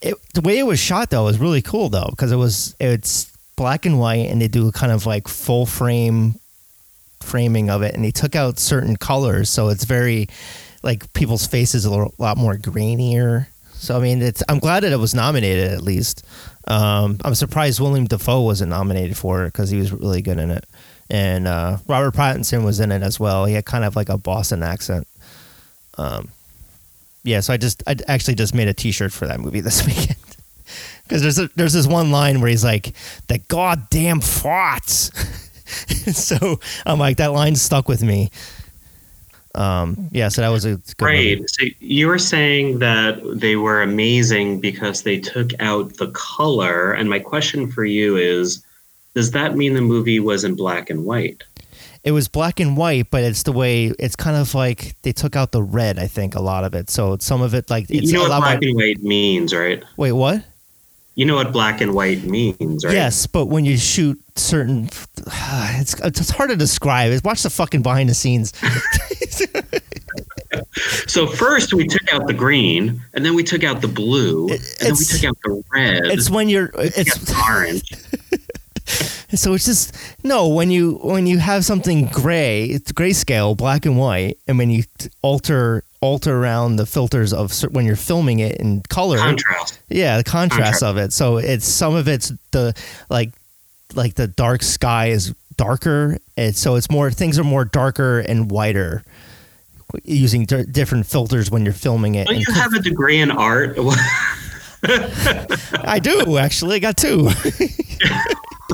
it, 0.00 0.14
the 0.34 0.40
way 0.40 0.60
it 0.60 0.62
was 0.62 0.78
shot 0.78 1.10
though 1.10 1.24
was 1.24 1.38
really 1.40 1.60
cool 1.62 1.88
though 1.88 2.06
because 2.10 2.30
it 2.30 2.36
was 2.36 2.76
it's 2.78 3.32
black 3.56 3.84
and 3.84 3.98
white 3.98 4.30
and 4.30 4.40
they 4.40 4.46
do 4.46 4.70
kind 4.70 4.92
of 4.92 5.06
like 5.06 5.26
full 5.26 5.66
frame 5.66 6.36
framing 7.20 7.68
of 7.68 7.82
it 7.82 7.94
and 7.96 8.04
they 8.04 8.12
took 8.12 8.36
out 8.36 8.60
certain 8.60 8.96
colors 8.96 9.50
so 9.50 9.68
it's 9.70 9.84
very 9.84 10.28
like 10.82 11.12
people's 11.12 11.46
faces 11.46 11.84
a 11.84 11.90
little, 11.90 12.14
lot 12.18 12.36
more 12.36 12.54
grainier. 12.54 13.46
So 13.72 13.96
i 13.96 14.00
mean 14.00 14.22
it's 14.22 14.42
i'm 14.48 14.58
glad 14.58 14.82
that 14.82 14.92
it 14.92 14.98
was 14.98 15.14
nominated 15.14 15.72
at 15.72 15.82
least. 15.82 16.24
Um, 16.66 17.18
i'm 17.24 17.34
surprised 17.34 17.80
william 17.80 18.06
dafoe 18.06 18.42
wasn't 18.42 18.70
nominated 18.70 19.16
for 19.16 19.44
it 19.44 19.52
because 19.52 19.70
he 19.70 19.78
was 19.78 19.92
really 19.92 20.22
good 20.22 20.38
in 20.38 20.50
it. 20.50 20.64
And 21.10 21.46
uh, 21.46 21.78
robert 21.86 22.14
pattinson 22.14 22.64
was 22.64 22.80
in 22.80 22.90
it 22.92 23.02
as 23.02 23.20
well. 23.20 23.44
He 23.44 23.54
had 23.54 23.64
kind 23.64 23.84
of 23.84 23.96
like 23.96 24.08
a 24.08 24.18
boston 24.18 24.62
accent. 24.62 25.06
Um, 25.96 26.30
yeah, 27.24 27.40
so 27.40 27.52
I 27.52 27.56
just 27.56 27.82
I 27.86 27.96
actually 28.06 28.34
just 28.34 28.54
made 28.54 28.68
a 28.68 28.74
T-shirt 28.74 29.12
for 29.12 29.26
that 29.26 29.40
movie 29.40 29.60
this 29.60 29.86
weekend. 29.86 30.16
Because 31.02 31.22
there's 31.22 31.38
a, 31.38 31.48
there's 31.56 31.72
this 31.72 31.86
one 31.86 32.10
line 32.10 32.40
where 32.40 32.50
he's 32.50 32.64
like 32.64 32.94
the 33.28 33.38
goddamn 33.38 34.20
farts. 34.20 35.14
so 36.14 36.60
I'm 36.86 36.98
like 36.98 37.18
that 37.18 37.32
line 37.32 37.56
stuck 37.56 37.88
with 37.88 38.02
me. 38.02 38.30
Um, 39.54 40.08
yeah, 40.12 40.28
so 40.28 40.42
that 40.42 40.48
was 40.50 40.64
a 40.64 40.78
Right. 41.00 41.38
movie. 41.38 41.44
So 41.48 41.66
you 41.80 42.06
were 42.06 42.18
saying 42.18 42.78
that 42.80 43.20
they 43.40 43.56
were 43.56 43.82
amazing 43.82 44.60
because 44.60 45.02
they 45.02 45.18
took 45.18 45.50
out 45.60 45.96
the 45.96 46.08
color. 46.08 46.92
And 46.92 47.08
my 47.08 47.18
question 47.18 47.70
for 47.70 47.84
you 47.84 48.16
is 48.16 48.62
Does 49.14 49.32
that 49.32 49.56
mean 49.56 49.74
the 49.74 49.80
movie 49.80 50.20
was 50.20 50.44
in 50.44 50.54
black 50.54 50.90
and 50.90 51.04
white? 51.04 51.42
It 52.04 52.12
was 52.12 52.28
black 52.28 52.60
and 52.60 52.76
white, 52.76 53.10
but 53.10 53.24
it's 53.24 53.42
the 53.42 53.50
way 53.52 53.86
it's 53.98 54.14
kind 54.14 54.36
of 54.36 54.54
like 54.54 54.94
they 55.02 55.12
took 55.12 55.34
out 55.34 55.50
the 55.50 55.62
red. 55.62 55.98
I 55.98 56.06
think 56.06 56.36
a 56.36 56.40
lot 56.40 56.62
of 56.62 56.72
it. 56.74 56.88
So 56.88 57.16
some 57.18 57.42
of 57.42 57.52
it 57.54 57.68
like 57.68 57.90
it's 57.90 58.06
you 58.06 58.12
know 58.12 58.28
what 58.28 58.38
black 58.38 58.60
more. 58.62 58.68
and 58.68 58.76
white 58.76 59.02
means, 59.02 59.52
right? 59.52 59.82
Wait, 59.96 60.12
what? 60.12 60.44
You 61.16 61.24
know 61.24 61.34
what 61.34 61.52
black 61.52 61.80
and 61.80 61.94
white 61.94 62.22
means, 62.22 62.84
right? 62.84 62.94
Yes, 62.94 63.26
but 63.26 63.46
when 63.46 63.64
you 63.64 63.76
shoot 63.76 64.20
certain, 64.38 64.84
it's 65.26 65.94
it's 66.00 66.30
hard 66.30 66.50
to 66.50 66.56
describe. 66.56 67.12
It's 67.12 67.22
watch 67.24 67.42
the 67.42 67.50
fucking 67.50 67.82
behind 67.82 68.08
the 68.08 68.14
scenes. 68.14 68.52
So 71.06 71.26
first 71.26 71.74
we 71.74 71.86
took 71.86 72.12
out 72.12 72.26
the 72.26 72.34
green, 72.34 73.02
and 73.14 73.24
then 73.24 73.34
we 73.34 73.42
took 73.42 73.64
out 73.64 73.80
the 73.80 73.88
blue, 73.88 74.48
and 74.48 74.60
then 74.80 74.92
we 74.92 75.04
took 75.04 75.24
out 75.24 75.36
the 75.42 75.62
red. 75.72 76.06
It's 76.06 76.30
when 76.30 76.48
you're 76.48 76.70
it's 76.74 77.32
orange. 77.48 77.82
so 79.34 79.52
it's 79.52 79.66
just 79.66 79.94
no 80.24 80.48
when 80.48 80.70
you 80.70 80.94
when 81.02 81.26
you 81.26 81.38
have 81.38 81.62
something 81.62 82.06
gray 82.06 82.64
it's 82.64 82.92
grayscale 82.92 83.54
black 83.54 83.84
and 83.84 83.98
white 83.98 84.38
and 84.46 84.56
when 84.56 84.70
you 84.70 84.82
alter 85.20 85.84
alter 86.00 86.34
around 86.34 86.76
the 86.76 86.86
filters 86.86 87.34
of 87.34 87.52
when 87.70 87.84
you're 87.84 87.96
filming 87.96 88.38
it 88.38 88.56
in 88.56 88.80
color 88.88 89.18
Contrast. 89.18 89.78
yeah 89.90 90.16
the 90.16 90.24
contrast 90.24 90.80
Contrast. 90.80 90.82
of 90.82 90.96
it 90.96 91.12
so 91.12 91.36
it's 91.36 91.66
some 91.66 91.94
of 91.94 92.08
it's 92.08 92.32
the 92.52 92.74
like 93.10 93.30
like 93.94 94.14
the 94.14 94.26
dark 94.26 94.62
sky 94.62 95.06
is 95.08 95.34
darker 95.56 96.18
and 96.36 96.54
so 96.54 96.76
it's 96.76 96.90
more 96.90 97.10
things 97.10 97.38
are 97.38 97.44
more 97.44 97.64
darker 97.64 98.20
and 98.20 98.50
whiter 98.50 99.02
using 100.04 100.44
d- 100.44 100.64
different 100.70 101.06
filters 101.06 101.50
when 101.50 101.64
you're 101.64 101.72
filming 101.74 102.14
it 102.14 102.26
Don't 102.28 102.38
you 102.38 102.52
have 102.54 102.74
a 102.74 102.80
degree 102.80 103.18
in 103.18 103.30
art? 103.30 103.76
i 105.84 105.98
do 106.00 106.38
actually 106.38 106.76
i 106.76 106.78
got 106.78 106.96
two 106.96 107.28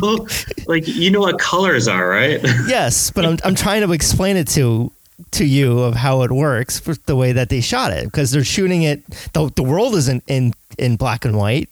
like 0.66 0.86
you 0.86 1.11
know 1.11 1.20
what 1.20 1.39
colors 1.39 1.89
are, 1.89 2.09
right? 2.09 2.41
yes, 2.66 3.11
but 3.11 3.24
I'm 3.24 3.39
I'm 3.45 3.55
trying 3.55 3.82
to 3.82 3.93
explain 3.93 4.36
it 4.36 4.49
to 4.49 4.93
to 5.32 5.45
you 5.45 5.78
of 5.81 5.95
how 5.95 6.23
it 6.23 6.32
works 6.32 6.78
for 6.78 6.95
the 7.07 7.15
way 7.16 7.32
that 7.32 7.49
they 7.49 7.61
shot 7.61 7.93
it 7.93 8.05
because 8.05 8.32
they're 8.32 8.45
shooting 8.45 8.82
it 8.82 9.07
the 9.32 9.51
the 9.55 9.62
world 9.62 9.95
isn't 9.95 10.24
in 10.27 10.53
in 10.78 10.97
black 10.97 11.24
and 11.24 11.36
white 11.36 11.70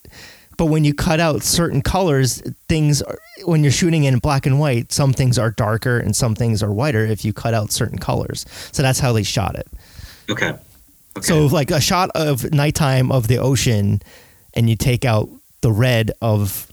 but 0.57 0.67
when 0.67 0.85
you 0.85 0.95
cut 0.95 1.21
out 1.21 1.43
certain 1.43 1.81
colors 1.83 2.41
things 2.69 3.03
are, 3.03 3.19
when 3.45 3.63
you're 3.63 3.73
shooting 3.73 4.05
in 4.05 4.19
black 4.19 4.47
and 4.47 4.59
white 4.61 4.93
some 4.93 5.13
things 5.13 5.39
are 5.39 5.51
darker 5.51 5.99
and 5.99 6.15
some 6.15 6.35
things 6.35 6.63
are 6.63 6.73
whiter 6.73 7.05
if 7.05 7.25
you 7.25 7.33
cut 7.33 7.55
out 7.55 7.71
certain 7.73 7.99
colors 7.99 8.45
so 8.73 8.83
that's 8.83 8.99
how 9.01 9.13
they 9.13 9.23
shot 9.23 9.55
it 9.55 9.67
Okay. 10.31 10.51
Okay. 11.17 11.21
so 11.21 11.47
like 11.47 11.71
a 11.71 11.81
shot 11.81 12.11
of 12.15 12.53
nighttime 12.53 13.11
of 13.13 13.29
the 13.29 13.39
ocean 13.39 14.01
and 14.55 14.71
you 14.71 14.77
take 14.77 15.05
out 15.05 15.29
the 15.61 15.73
red 15.73 16.11
of 16.21 16.73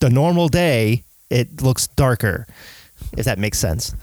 the 0.00 0.10
normal 0.10 0.48
day 0.48 1.04
it 1.30 1.62
looks 1.62 1.86
darker 1.88 2.46
if 3.16 3.24
that 3.24 3.38
makes 3.38 3.58
sense 3.58 3.94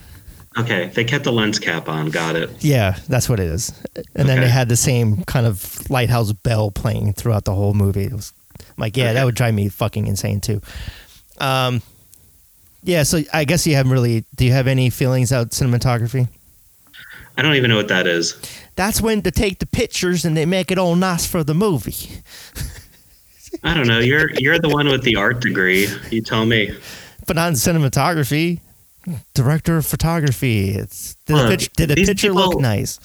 okay, 0.57 0.88
they 0.95 1.03
kept 1.03 1.23
the 1.23 1.31
lens 1.31 1.59
cap 1.59 1.88
on. 1.88 2.09
Got 2.09 2.35
it. 2.35 2.49
Yeah, 2.63 2.97
that's 3.07 3.29
what 3.29 3.39
it 3.39 3.45
is. 3.45 3.71
And 4.15 4.27
then 4.27 4.41
they 4.41 4.49
had 4.49 4.69
the 4.69 4.75
same 4.75 5.23
kind 5.25 5.45
of 5.45 5.88
lighthouse 5.91 6.31
bell 6.31 6.71
playing 6.71 7.13
throughout 7.13 7.45
the 7.45 7.53
whole 7.53 7.75
movie. 7.75 8.05
It 8.05 8.13
was 8.13 8.34
I'm 8.78 8.82
like, 8.82 8.95
yeah, 8.95 9.06
Okay. 9.06 9.14
that 9.16 9.26
would 9.26 9.36
drive 9.36 9.54
me 9.54 9.70
fucking 9.70 10.08
insane 10.08 10.40
too. 10.40 10.62
Um, 11.40 11.82
yeah, 12.84 13.04
so 13.04 13.22
I 13.34 13.44
guess 13.44 13.66
you 13.66 13.76
haven't 13.76 13.91
really. 13.91 14.24
Do 14.36 14.45
you 14.45 14.52
have 14.52 14.68
any 14.68 14.90
feelings 14.90 15.32
about 15.32 15.49
cinematography? 15.49 16.28
I 17.36 17.41
don't 17.41 17.56
even 17.56 17.70
know 17.70 17.76
what 17.76 17.88
that 17.90 18.08
is. 18.08 18.36
That's 18.76 19.02
when 19.02 19.22
to 19.24 19.32
take 19.32 19.60
the 19.60 19.66
pictures 19.66 20.26
and 20.26 20.36
they 20.38 20.45
make 20.45 20.72
it 20.72 20.78
all 20.78 20.95
nice 20.95 21.26
for 21.26 21.44
the 21.44 21.54
movie. 21.54 22.22
I 23.64 23.74
don't 23.74 23.88
know. 23.88 23.99
You're 23.99 24.30
you're 24.40 24.60
the 24.60 24.70
one 24.70 24.88
with 24.88 25.04
the 25.04 25.16
art 25.16 25.41
degree. 25.41 25.88
You 26.12 26.22
tell 26.22 26.45
me. 26.45 26.72
But 27.26 27.36
not 27.36 27.49
in 27.49 27.54
cinematography. 27.56 28.60
Director 29.34 29.78
of 29.78 29.86
photography. 29.86 30.70
It's 30.72 31.16
did, 31.26 31.36
the, 31.36 31.41
Look, 31.41 31.49
pitch, 31.52 31.74
did 31.74 31.90
these 31.91 32.10
picture 32.10 32.34
look 32.34 32.60
nice? 32.60 32.99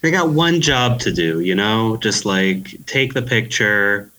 They 0.00 0.10
got 0.10 0.30
one 0.30 0.60
job 0.60 0.98
to 1.00 1.12
do, 1.12 1.40
you 1.40 1.54
know? 1.54 1.96
Just 1.98 2.24
like 2.24 2.76
take 2.86 3.14
the 3.14 3.22
picture, 3.22 4.10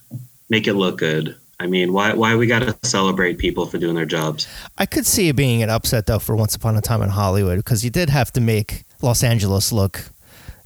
make 0.49 0.67
it 0.67 0.73
look 0.73 0.97
good. 0.97 1.35
I 1.59 1.67
mean, 1.67 1.93
why 1.93 2.13
why 2.13 2.35
we 2.35 2.47
got 2.47 2.59
to 2.59 2.77
celebrate 2.83 3.37
people 3.37 3.65
for 3.65 3.77
doing 3.77 3.95
their 3.95 4.05
jobs? 4.05 4.47
I 4.77 4.85
could 4.85 5.05
see 5.05 5.29
it 5.29 5.35
being 5.35 5.63
an 5.63 5.69
upset 5.69 6.05
though 6.05 6.19
for 6.19 6.35
Once 6.35 6.55
Upon 6.55 6.75
a 6.75 6.81
Time 6.81 7.01
in 7.01 7.09
Hollywood 7.09 7.57
because 7.57 7.83
you 7.83 7.89
did 7.89 8.09
have 8.09 8.31
to 8.33 8.41
make 8.41 8.83
Los 9.01 9.23
Angeles 9.23 9.71
look, 9.71 10.03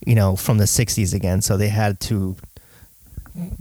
you 0.05 0.15
know, 0.15 0.35
from 0.35 0.57
the 0.57 0.65
'60s 0.65 1.13
again. 1.13 1.41
So 1.41 1.57
they 1.57 1.69
had 1.69 1.99
to 2.01 2.35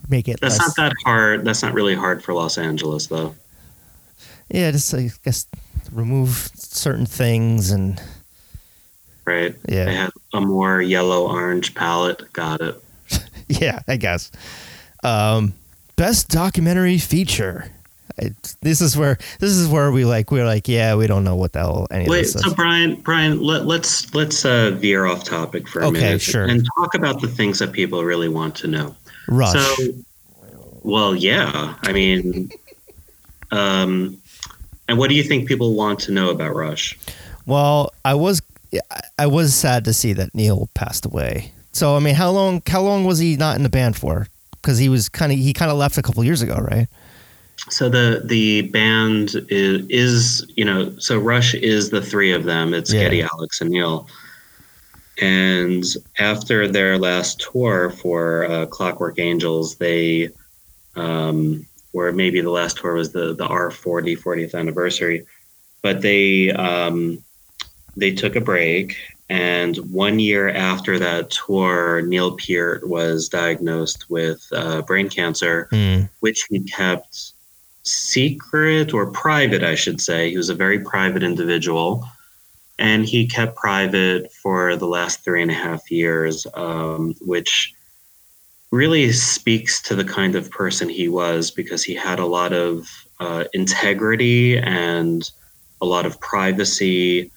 make 0.09 0.29
it. 0.29 0.41
That's 0.41 0.59
less, 0.59 0.69
not 0.69 0.77
that 0.77 0.93
hard. 1.05 1.45
That's 1.45 1.63
not 1.63 1.75
really 1.75 1.95
hard 1.95 2.23
for 2.25 2.33
Los 2.33 2.57
Angeles, 2.57 3.09
though. 3.09 3.35
Yeah, 4.49 4.71
just 4.71 4.95
I 4.95 5.11
guess 5.25 5.47
remove 5.93 6.51
certain 6.55 7.07
things 7.07 7.71
and 7.71 8.01
Right? 9.27 9.57
Yeah. 9.69 9.85
They 9.87 9.95
had 9.95 10.11
a 10.33 10.41
more 10.41 10.81
yellow 10.81 11.29
orange 11.29 11.75
palette. 11.75 12.33
Got 12.33 12.61
it. 12.61 12.83
yeah, 13.49 13.81
I 13.89 13.97
guess. 13.97 14.31
Um, 15.03 15.53
best 15.97 16.29
documentary 16.29 16.99
feature. 16.99 17.71
This 18.63 18.81
is 18.81 18.97
where 18.97 19.19
this 19.41 19.51
is 19.51 19.69
where 19.69 19.91
we 19.93 20.07
like 20.07 20.31
we're 20.31 20.47
like 20.47 20.69
yeah 20.69 20.95
we 20.95 21.07
don't 21.07 21.23
know 21.23 21.37
what 21.37 21.53
the 21.53 21.59
hell 21.59 21.87
any 21.91 22.09
Wait, 22.09 22.21
of 22.27 22.33
this 22.33 22.43
so 22.43 22.49
is. 22.49 22.55
Brian, 22.55 22.95
Brian, 23.03 23.43
let, 23.43 23.67
let's 23.67 24.15
let's 24.15 24.45
uh, 24.45 24.71
veer 24.71 25.05
off 25.05 25.23
topic 25.25 25.69
for 25.69 25.81
a 25.83 25.89
Okay, 25.89 26.01
minute 26.01 26.23
sure. 26.23 26.45
and 26.45 26.67
talk 26.79 26.95
about 26.95 27.21
the 27.21 27.29
things 27.29 27.59
that 27.59 27.73
people 27.73 28.05
really 28.05 28.29
want 28.29 28.55
to 28.57 28.69
know. 28.69 28.97
Rush. 29.29 29.53
So, 29.53 29.93
well, 30.83 31.15
yeah. 31.15 31.75
I 31.83 31.93
mean, 31.93 32.49
um, 33.51 34.17
and 34.89 34.97
what 34.97 35.11
do 35.11 35.15
you 35.15 35.23
think 35.23 35.47
people 35.47 35.75
want 35.75 35.99
to 36.01 36.13
know 36.13 36.31
about 36.31 36.55
Rush? 36.55 36.99
Well, 37.45 37.93
I 38.05 38.15
was 38.15 38.41
I 39.19 39.27
was 39.27 39.55
sad 39.55 39.85
to 39.85 39.93
see 39.93 40.15
that 40.15 40.35
Neil 40.35 40.71
passed 40.73 41.05
away. 41.05 41.53
So 41.73 41.97
I 41.97 41.99
mean, 41.99 42.15
how 42.15 42.31
long 42.31 42.63
how 42.67 42.81
long 42.81 43.05
was 43.05 43.19
he 43.19 43.37
not 43.37 43.57
in 43.57 43.63
the 43.63 43.69
band 43.69 43.97
for? 43.97 44.27
Because 44.67 44.79
he 44.79 44.89
was 44.89 45.09
kind 45.09 45.31
of 45.31 45.39
he 45.39 45.53
kind 45.53 45.71
of 45.71 45.77
left 45.77 45.97
a 45.97 46.03
couple 46.03 46.25
years 46.25 46.43
ago, 46.43 46.57
right? 46.57 46.89
So 47.71 47.89
the 47.89 48.21
the 48.25 48.63
band 48.63 49.37
is, 49.49 49.87
is 49.89 50.53
you 50.57 50.65
know 50.65 50.93
so 50.99 51.21
Rush 51.21 51.55
is 51.55 51.91
the 51.91 52.03
three 52.03 52.33
of 52.33 52.43
them. 52.43 52.75
It's 52.75 52.93
Yeah. 52.93 53.05
Geddy, 53.05 53.23
Alex, 53.23 53.61
and 53.61 53.71
Neil. 53.71 54.09
And 55.23 55.85
after 56.19 56.67
their 56.67 56.99
last 56.99 57.41
tour 57.41 57.91
for 57.91 58.45
uh, 58.51 58.67
Clockwork 58.67 59.21
Angels, 59.21 59.77
they, 59.77 60.31
um, 60.97 61.65
or 61.93 62.11
maybe 62.11 62.41
the 62.41 62.51
last 62.51 62.79
tour 62.79 62.95
was 62.95 63.13
the 63.13 63.35
the 63.35 63.47
R40 63.47 64.19
40th 64.19 64.55
anniversary, 64.55 65.25
but 65.81 66.03
they 66.03 66.51
um, 66.51 67.23
they 67.97 68.11
took 68.11 68.35
a 68.35 68.41
break. 68.41 68.97
And 69.29 69.77
one 69.91 70.19
year 70.21 70.49
after 70.51 70.99
that 71.01 71.31
tour, 71.31 72.03
Neil 72.03 72.37
Peart 72.37 72.89
was 72.89 73.29
diagnosed 73.29 74.09
with 74.09 74.47
uh, 74.53 74.83
brain 74.83 75.09
cancer, 75.09 75.69
Mm. 75.73 76.09
which 76.21 76.47
he 76.49 76.61
kept 76.61 77.33
secret 77.83 78.95
or 78.95 79.11
private, 79.11 79.63
I 79.65 79.75
should 79.75 80.01
say. 80.01 80.31
He 80.31 80.37
was 80.37 80.49
a 80.49 80.55
very 80.55 80.79
private 80.79 81.23
individual. 81.23 82.07
And 82.79 83.07
he 83.07 83.27
kept 83.27 83.57
private 83.57 84.33
for 84.33 84.77
the 84.77 84.87
last 84.87 85.25
three 85.25 85.43
and 85.43 85.51
a 85.51 85.55
half 85.55 85.91
years, 85.91 86.47
um, 86.55 87.15
which 87.21 87.73
really 88.71 89.13
speaks 89.13 89.81
to 89.83 89.95
the 89.95 90.05
kind 90.05 90.35
of 90.35 90.51
person 90.51 90.89
he 90.89 91.09
was 91.09 91.51
because 91.51 91.83
he 91.83 91.95
had 91.95 92.19
a 92.19 92.27
lot 92.27 92.53
of 92.53 92.89
uh, 93.19 93.45
integrity 93.55 94.59
and 94.59 95.31
a 95.81 95.87
lot 95.87 96.05
of 96.05 96.21
privacy. 96.21 97.31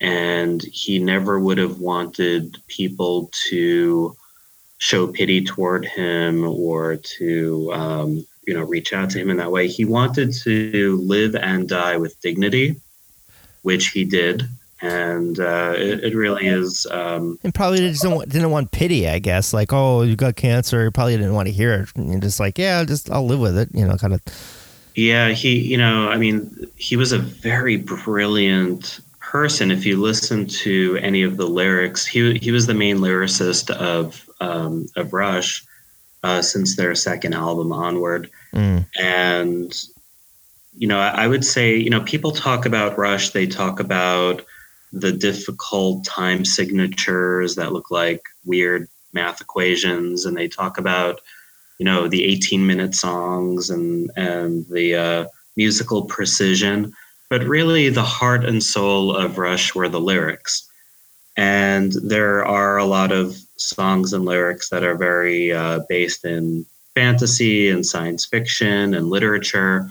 And 0.00 0.62
he 0.62 0.98
never 0.98 1.38
would 1.38 1.58
have 1.58 1.78
wanted 1.78 2.56
people 2.68 3.30
to 3.48 4.16
show 4.78 5.06
pity 5.06 5.44
toward 5.44 5.84
him 5.84 6.42
or 6.42 6.96
to 6.96 7.72
um, 7.72 8.26
you 8.46 8.54
know 8.54 8.62
reach 8.64 8.92
out 8.92 9.10
to 9.10 9.18
him 9.18 9.30
in 9.30 9.36
that 9.36 9.52
way 9.52 9.68
he 9.68 9.84
wanted 9.84 10.32
to 10.32 10.96
live 11.02 11.34
and 11.34 11.68
die 11.68 11.98
with 11.98 12.18
dignity 12.22 12.74
which 13.62 13.88
he 13.88 14.04
did 14.04 14.48
and 14.80 15.38
uh, 15.38 15.74
it, 15.76 16.04
it 16.04 16.14
really 16.16 16.46
is 16.46 16.86
um, 16.90 17.38
And 17.44 17.54
probably 17.54 17.80
didn't 17.80 18.10
want, 18.10 18.30
didn't 18.30 18.50
want 18.50 18.70
pity, 18.70 19.06
I 19.06 19.18
guess. 19.18 19.52
Like, 19.52 19.74
oh, 19.74 20.00
you 20.00 20.16
got 20.16 20.36
cancer. 20.36 20.84
You 20.84 20.90
probably 20.90 21.18
didn't 21.18 21.34
want 21.34 21.48
to 21.48 21.52
hear 21.52 21.74
it. 21.74 21.90
And 21.94 22.10
you're 22.10 22.18
just 22.18 22.40
like, 22.40 22.56
yeah, 22.56 22.82
just 22.84 23.10
I'll 23.10 23.26
live 23.26 23.40
with 23.40 23.58
it. 23.58 23.68
You 23.74 23.86
know, 23.86 23.96
kind 23.96 24.14
of. 24.14 24.22
yeah 24.94 25.28
he 25.28 25.56
you 25.58 25.76
know 25.76 26.08
i 26.08 26.16
mean 26.16 26.66
he 26.76 26.96
was 26.96 27.12
a 27.12 27.18
very 27.18 27.76
brilliant 27.76 29.00
person 29.30 29.70
if 29.70 29.86
you 29.86 29.96
listen 29.96 30.44
to 30.44 30.98
any 31.00 31.22
of 31.22 31.36
the 31.36 31.46
lyrics 31.46 32.04
he, 32.04 32.36
he 32.38 32.50
was 32.50 32.66
the 32.66 32.74
main 32.74 32.98
lyricist 32.98 33.70
of 33.70 34.28
um, 34.40 34.86
of 34.96 35.12
rush 35.12 35.64
uh, 36.24 36.42
since 36.42 36.74
their 36.74 36.94
second 36.94 37.32
album 37.32 37.72
onward 37.72 38.28
Mm. 38.52 38.84
and 38.98 39.72
you 40.76 40.88
know 40.88 40.98
I, 40.98 41.24
I 41.24 41.26
would 41.28 41.44
say 41.44 41.76
you 41.76 41.88
know 41.88 42.00
people 42.00 42.32
talk 42.32 42.66
about 42.66 42.98
rush 42.98 43.30
they 43.30 43.46
talk 43.46 43.78
about 43.78 44.44
the 44.92 45.12
difficult 45.12 46.04
time 46.04 46.44
signatures 46.44 47.54
that 47.54 47.72
look 47.72 47.92
like 47.92 48.22
weird 48.44 48.88
math 49.12 49.40
equations 49.40 50.26
and 50.26 50.36
they 50.36 50.48
talk 50.48 50.78
about 50.78 51.20
you 51.78 51.84
know 51.84 52.08
the 52.08 52.24
18 52.24 52.66
minute 52.66 52.96
songs 52.96 53.70
and 53.70 54.10
and 54.16 54.66
the 54.68 54.96
uh, 54.96 55.24
musical 55.56 56.06
precision 56.06 56.92
but 57.30 57.42
really 57.44 57.88
the 57.88 58.02
heart 58.02 58.44
and 58.44 58.62
soul 58.62 59.16
of 59.16 59.38
rush 59.38 59.74
were 59.74 59.88
the 59.88 60.00
lyrics 60.00 60.70
and 61.36 61.92
there 62.02 62.44
are 62.44 62.76
a 62.76 62.84
lot 62.84 63.12
of 63.12 63.34
songs 63.56 64.12
and 64.12 64.26
lyrics 64.26 64.68
that 64.68 64.84
are 64.84 64.94
very 64.94 65.52
uh, 65.52 65.80
based 65.88 66.24
in 66.24 66.66
fantasy 66.94 67.70
and 67.70 67.86
science 67.86 68.26
fiction 68.26 68.94
and 68.94 69.08
literature. 69.08 69.90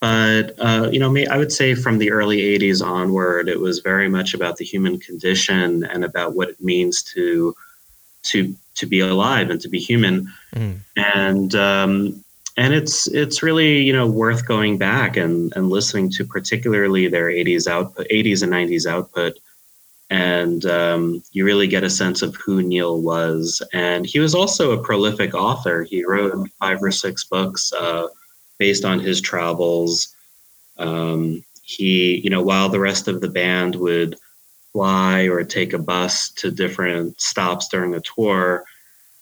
But 0.00 0.56
uh, 0.58 0.88
you 0.90 0.98
know, 0.98 1.14
I 1.30 1.38
would 1.38 1.52
say 1.52 1.76
from 1.76 1.98
the 1.98 2.10
early 2.10 2.38
'80s 2.58 2.84
onward, 2.84 3.48
it 3.48 3.60
was 3.60 3.78
very 3.78 4.08
much 4.08 4.34
about 4.34 4.56
the 4.56 4.64
human 4.64 4.98
condition 4.98 5.84
and 5.84 6.04
about 6.04 6.34
what 6.34 6.48
it 6.48 6.60
means 6.60 7.02
to 7.14 7.54
to 8.24 8.52
to 8.74 8.86
be 8.86 8.98
alive 8.98 9.50
and 9.50 9.60
to 9.60 9.68
be 9.68 9.78
human. 9.78 10.32
Mm. 10.56 10.78
And 10.96 11.54
um, 11.54 12.21
and 12.56 12.74
it's 12.74 13.06
it's 13.08 13.42
really 13.42 13.82
you 13.82 13.92
know 13.92 14.06
worth 14.06 14.46
going 14.46 14.78
back 14.78 15.16
and 15.16 15.52
and 15.56 15.70
listening 15.70 16.10
to 16.10 16.24
particularly 16.24 17.08
their 17.08 17.26
'80s 17.26 17.66
output, 17.66 18.06
'80s 18.08 18.42
and 18.42 18.52
'90s 18.52 18.86
output 18.86 19.38
and 20.12 20.66
um, 20.66 21.22
you 21.32 21.42
really 21.42 21.66
get 21.66 21.84
a 21.84 21.88
sense 21.88 22.20
of 22.20 22.36
who 22.36 22.62
Neil 22.62 23.00
was. 23.00 23.62
And 23.72 24.04
he 24.04 24.18
was 24.18 24.34
also 24.34 24.72
a 24.72 24.84
prolific 24.84 25.34
author. 25.34 25.84
He 25.84 26.04
wrote 26.04 26.50
five 26.60 26.82
or 26.82 26.90
six 26.90 27.24
books 27.24 27.72
uh, 27.72 28.08
based 28.58 28.84
on 28.84 29.00
his 29.00 29.22
travels. 29.22 30.14
Um, 30.76 31.42
he, 31.62 32.20
you 32.22 32.28
know, 32.28 32.42
while 32.42 32.68
the 32.68 32.78
rest 32.78 33.08
of 33.08 33.22
the 33.22 33.30
band 33.30 33.74
would 33.76 34.18
fly 34.74 35.22
or 35.22 35.44
take 35.44 35.72
a 35.72 35.78
bus 35.78 36.28
to 36.32 36.50
different 36.50 37.18
stops 37.18 37.68
during 37.68 37.90
the 37.90 38.02
tour. 38.14 38.64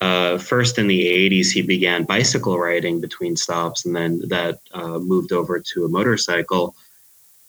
Uh, 0.01 0.39
first 0.39 0.79
in 0.79 0.87
the 0.87 1.07
80s, 1.07 1.51
he 1.51 1.61
began 1.63 2.05
bicycle 2.05 2.59
riding 2.59 3.01
between 3.01 3.37
stops, 3.37 3.85
and 3.85 3.95
then 3.95 4.23
that 4.29 4.59
uh, 4.73 4.99
moved 4.99 5.33
over 5.33 5.61
to 5.61 5.85
a 5.85 5.89
motorcycle. 5.89 6.75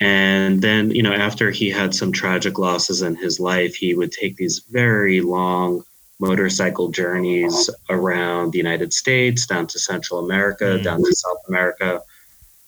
And 0.02 0.62
then, 0.62 0.92
you 0.92 1.04
know, 1.04 1.14
after 1.14 1.52
he 1.52 1.70
had 1.70 1.94
some 1.96 2.12
tragic 2.12 2.58
losses 2.58 3.04
in 3.04 3.16
his 3.16 3.40
life, 3.40 3.76
he 3.76 3.94
would 3.94 4.12
take 4.12 4.36
these 4.36 4.60
very 4.70 5.22
long 5.22 5.84
motorcycle 6.20 6.90
journeys 6.90 7.70
around 7.90 8.52
the 8.52 8.58
United 8.58 8.94
States, 8.94 9.46
down 9.46 9.68
to 9.68 9.80
Central 9.80 10.20
America, 10.20 10.78
Mm. 10.80 10.84
down 10.84 11.04
to 11.04 11.14
South 11.16 11.38
America. 11.48 12.02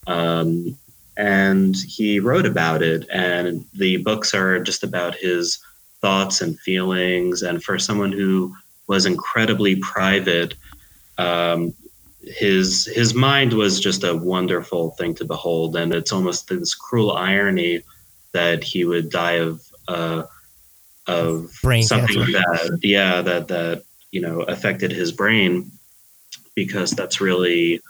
Um, 0.08 0.78
and 1.18 1.76
he 1.76 2.20
wrote 2.20 2.46
about 2.46 2.82
it. 2.82 3.08
And 3.12 3.66
the 3.74 3.98
books 3.98 4.34
are 4.34 4.60
just 4.60 4.84
about 4.84 5.16
his 5.16 5.60
thoughts 6.02 6.42
and 6.42 6.60
feelings. 6.60 7.44
And 7.44 7.64
for 7.64 7.78
someone 7.78 8.12
who 8.12 8.54
was 8.88 9.06
incredibly 9.06 9.76
private, 9.78 10.56
um, 11.18 11.74
his 12.22 12.86
his 12.86 13.14
mind 13.14 13.54
was 13.54 13.80
just 13.80 14.04
a 14.04 14.16
wonderful 14.16 14.92
thing 14.92 15.14
to 15.16 15.26
behold, 15.26 15.76
and 15.76 15.94
it's 15.94 16.12
almost 16.12 16.48
this 16.48 16.74
cruel 16.74 17.12
irony 17.12 17.84
that 18.34 18.64
he 18.64 18.86
would 18.86 19.10
die 19.10 19.34
of 19.34 19.62
uh, 19.88 20.24
of 21.08 21.52
Brain 21.62 21.84
something 21.84 22.16
cancer. 22.16 22.32
that 22.32 22.80
yeah 22.82 23.22
that 23.22 23.48
that 23.50 23.84
you 24.12 24.22
know 24.22 24.42
affected 24.42 24.92
his 24.92 25.12
brain 25.12 25.72
because 26.56 26.92
that's 26.92 27.20
really 27.20 27.82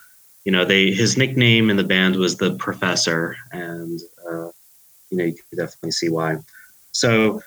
you 0.45 0.51
know 0.51 0.65
they 0.65 0.91
his 0.91 1.17
nickname 1.17 1.69
in 1.69 1.77
the 1.77 1.83
band 1.83 2.15
was 2.15 2.37
the 2.37 2.55
professor 2.55 3.35
and 3.51 3.99
uh, 4.27 4.49
you 5.09 5.17
know 5.17 5.25
you 5.25 5.33
can 5.33 5.57
definitely 5.57 5.91
see 5.91 6.09
why 6.09 6.37
so 6.91 7.41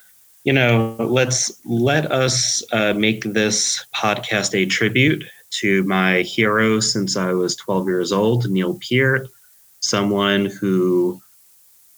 you 0.46 0.52
know 0.52 0.96
let's 1.00 1.60
let 1.66 2.10
us 2.10 2.62
uh, 2.72 2.94
make 2.94 3.24
this 3.24 3.84
podcast 3.94 4.54
a 4.54 4.64
tribute 4.64 5.24
to 5.50 5.82
my 5.82 6.22
hero 6.22 6.80
since 6.80 7.16
i 7.16 7.32
was 7.32 7.56
12 7.56 7.86
years 7.88 8.12
old 8.12 8.48
neil 8.48 8.78
peart 8.78 9.26
someone 9.80 10.46
who 10.46 11.20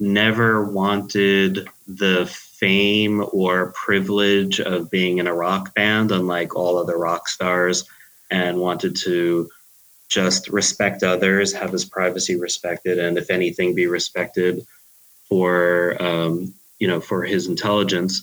never 0.01 0.65
wanted 0.65 1.69
the 1.87 2.27
fame 2.27 3.25
or 3.33 3.73
privilege 3.73 4.61
of 4.61 4.91
being 4.91 5.19
in 5.19 5.27
a 5.27 5.35
rock 5.35 5.75
band 5.75 6.11
unlike 6.11 6.57
all 6.57 6.79
other 6.79 6.97
rock 6.97 7.29
stars 7.29 7.85
and 8.31 8.59
wanted 8.59 8.97
to 8.97 9.49
just 10.09 10.49
respect 10.49 11.03
others, 11.03 11.53
have 11.53 11.73
his 11.73 11.85
privacy 11.85 12.37
respected, 12.37 12.99
and 12.99 13.19
if 13.19 13.31
anything, 13.31 13.75
be 13.75 13.87
respected 13.87 14.66
for 15.29 16.01
um, 16.03 16.55
you 16.79 16.89
know 16.89 17.01
for 17.01 17.23
his 17.23 17.47
intelligence. 17.47 18.23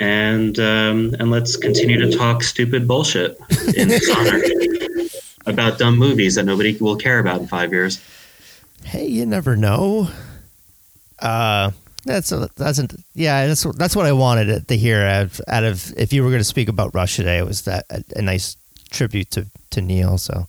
And 0.00 0.58
um, 0.58 1.14
and 1.20 1.30
let's 1.30 1.56
continue 1.56 1.98
to 1.98 2.16
talk 2.16 2.42
stupid 2.42 2.88
bullshit 2.88 3.38
in 3.76 3.90
his 3.90 4.10
honor 4.16 4.40
about 5.44 5.78
dumb 5.78 5.98
movies 5.98 6.36
that 6.36 6.44
nobody 6.44 6.76
will 6.78 6.96
care 6.96 7.18
about 7.18 7.42
in 7.42 7.46
five 7.46 7.70
years. 7.70 8.02
Hey, 8.82 9.06
you 9.06 9.26
never 9.26 9.56
know. 9.56 10.08
Uh, 11.18 11.72
that's 12.06 12.32
a, 12.32 12.48
that's 12.56 12.78
a, 12.78 12.88
yeah. 13.14 13.46
That's 13.46 13.62
that's 13.76 13.94
what 13.94 14.06
I 14.06 14.12
wanted 14.12 14.66
to 14.68 14.76
hear 14.76 15.02
out 15.02 15.22
of, 15.24 15.40
out 15.48 15.64
of 15.64 15.92
if 15.98 16.14
you 16.14 16.22
were 16.22 16.30
going 16.30 16.40
to 16.40 16.44
speak 16.44 16.70
about 16.70 16.94
Rush 16.94 17.16
today. 17.16 17.36
It 17.36 17.46
was 17.46 17.62
that 17.62 17.84
a, 17.90 18.02
a 18.16 18.22
nice 18.22 18.56
tribute 18.90 19.30
to 19.32 19.46
to 19.70 19.82
Neil. 19.82 20.16
So, 20.16 20.46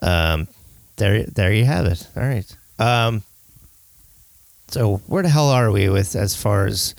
um, 0.00 0.48
there 0.96 1.22
there 1.24 1.50
you 1.50 1.64
have 1.64 1.86
it. 1.86 2.06
All 2.14 2.22
right. 2.22 2.56
Um, 2.78 3.22
so 4.68 4.96
where 5.06 5.22
the 5.22 5.30
hell 5.30 5.48
are 5.48 5.70
we 5.70 5.88
with 5.88 6.14
as 6.14 6.36
far 6.36 6.66
as? 6.66 6.94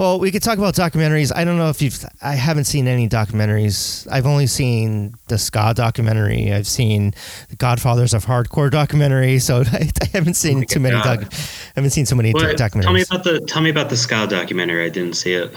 Well, 0.00 0.18
we 0.18 0.30
could 0.30 0.42
talk 0.42 0.56
about 0.56 0.72
documentaries. 0.72 1.30
I 1.30 1.44
don't 1.44 1.58
know 1.58 1.68
if 1.68 1.82
you've. 1.82 2.02
I 2.22 2.32
haven't 2.32 2.64
seen 2.64 2.88
any 2.88 3.06
documentaries. 3.06 4.08
I've 4.10 4.24
only 4.24 4.46
seen 4.46 5.12
the 5.28 5.36
ska 5.36 5.74
documentary. 5.76 6.54
I've 6.54 6.66
seen 6.66 7.12
the 7.50 7.56
Godfathers 7.56 8.14
of 8.14 8.24
Hardcore 8.24 8.70
documentary. 8.70 9.38
So 9.40 9.62
I, 9.72 9.90
I 10.00 10.06
haven't 10.14 10.36
seen 10.36 10.60
Oh 10.60 10.64
too 10.64 10.80
many. 10.80 10.96
Doc, 11.02 11.24
I 11.30 11.36
haven't 11.74 11.90
seen 11.90 12.06
so 12.06 12.16
many 12.16 12.32
doc- 12.32 12.56
documentaries. 12.56 12.82
tell 12.82 12.92
me 12.94 13.02
about 13.02 13.24
the 13.24 13.40
tell 13.40 13.60
me 13.60 13.68
about 13.68 13.90
the 13.90 13.96
Ska 13.98 14.26
documentary. 14.26 14.86
I 14.86 14.88
didn't 14.88 15.16
see 15.16 15.34
it. 15.34 15.54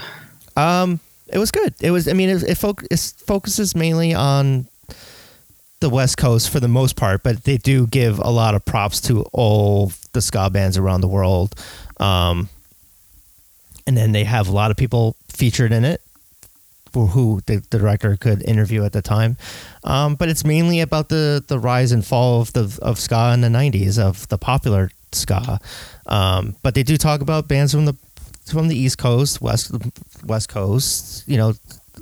Um, 0.58 1.00
it 1.28 1.38
was 1.38 1.50
good. 1.50 1.72
It 1.80 1.90
was. 1.90 2.06
I 2.06 2.12
mean, 2.12 2.28
it, 2.28 2.42
it, 2.42 2.58
foc- 2.58 2.86
it 2.90 3.00
focuses 3.26 3.74
mainly 3.74 4.12
on 4.12 4.68
the 5.80 5.88
West 5.88 6.18
Coast 6.18 6.50
for 6.50 6.60
the 6.60 6.68
most 6.68 6.96
part, 6.96 7.22
but 7.22 7.44
they 7.44 7.56
do 7.56 7.86
give 7.86 8.18
a 8.18 8.28
lot 8.28 8.54
of 8.54 8.62
props 8.66 9.00
to 9.02 9.22
all 9.32 9.90
the 10.12 10.20
ska 10.20 10.50
bands 10.50 10.76
around 10.76 11.00
the 11.00 11.08
world. 11.08 11.54
Um, 11.98 12.50
and 13.86 13.96
then 13.96 14.12
they 14.12 14.24
have 14.24 14.48
a 14.48 14.52
lot 14.52 14.70
of 14.70 14.76
people 14.76 15.16
featured 15.28 15.72
in 15.72 15.84
it 15.84 16.00
who 16.94 17.40
the, 17.46 17.56
the 17.70 17.78
director 17.78 18.16
could 18.16 18.42
interview 18.44 18.84
at 18.84 18.92
the 18.92 19.02
time. 19.02 19.36
Um, 19.82 20.14
but 20.14 20.28
it's 20.28 20.44
mainly 20.44 20.80
about 20.80 21.08
the 21.08 21.44
the 21.46 21.58
rise 21.58 21.92
and 21.92 22.04
fall 22.06 22.40
of 22.40 22.52
the 22.52 22.78
of 22.82 22.98
ska 22.98 23.32
in 23.34 23.40
the 23.40 23.48
'90s 23.48 23.98
of 23.98 24.28
the 24.28 24.38
popular 24.38 24.90
ska. 25.12 25.58
Um, 26.06 26.56
but 26.62 26.74
they 26.74 26.82
do 26.82 26.96
talk 26.96 27.20
about 27.20 27.48
bands 27.48 27.72
from 27.72 27.86
the 27.86 27.96
from 28.46 28.68
the 28.68 28.76
East 28.76 28.98
Coast, 28.98 29.40
West 29.40 29.72
West 30.24 30.48
Coast. 30.48 31.26
You 31.26 31.36
know, 31.36 31.52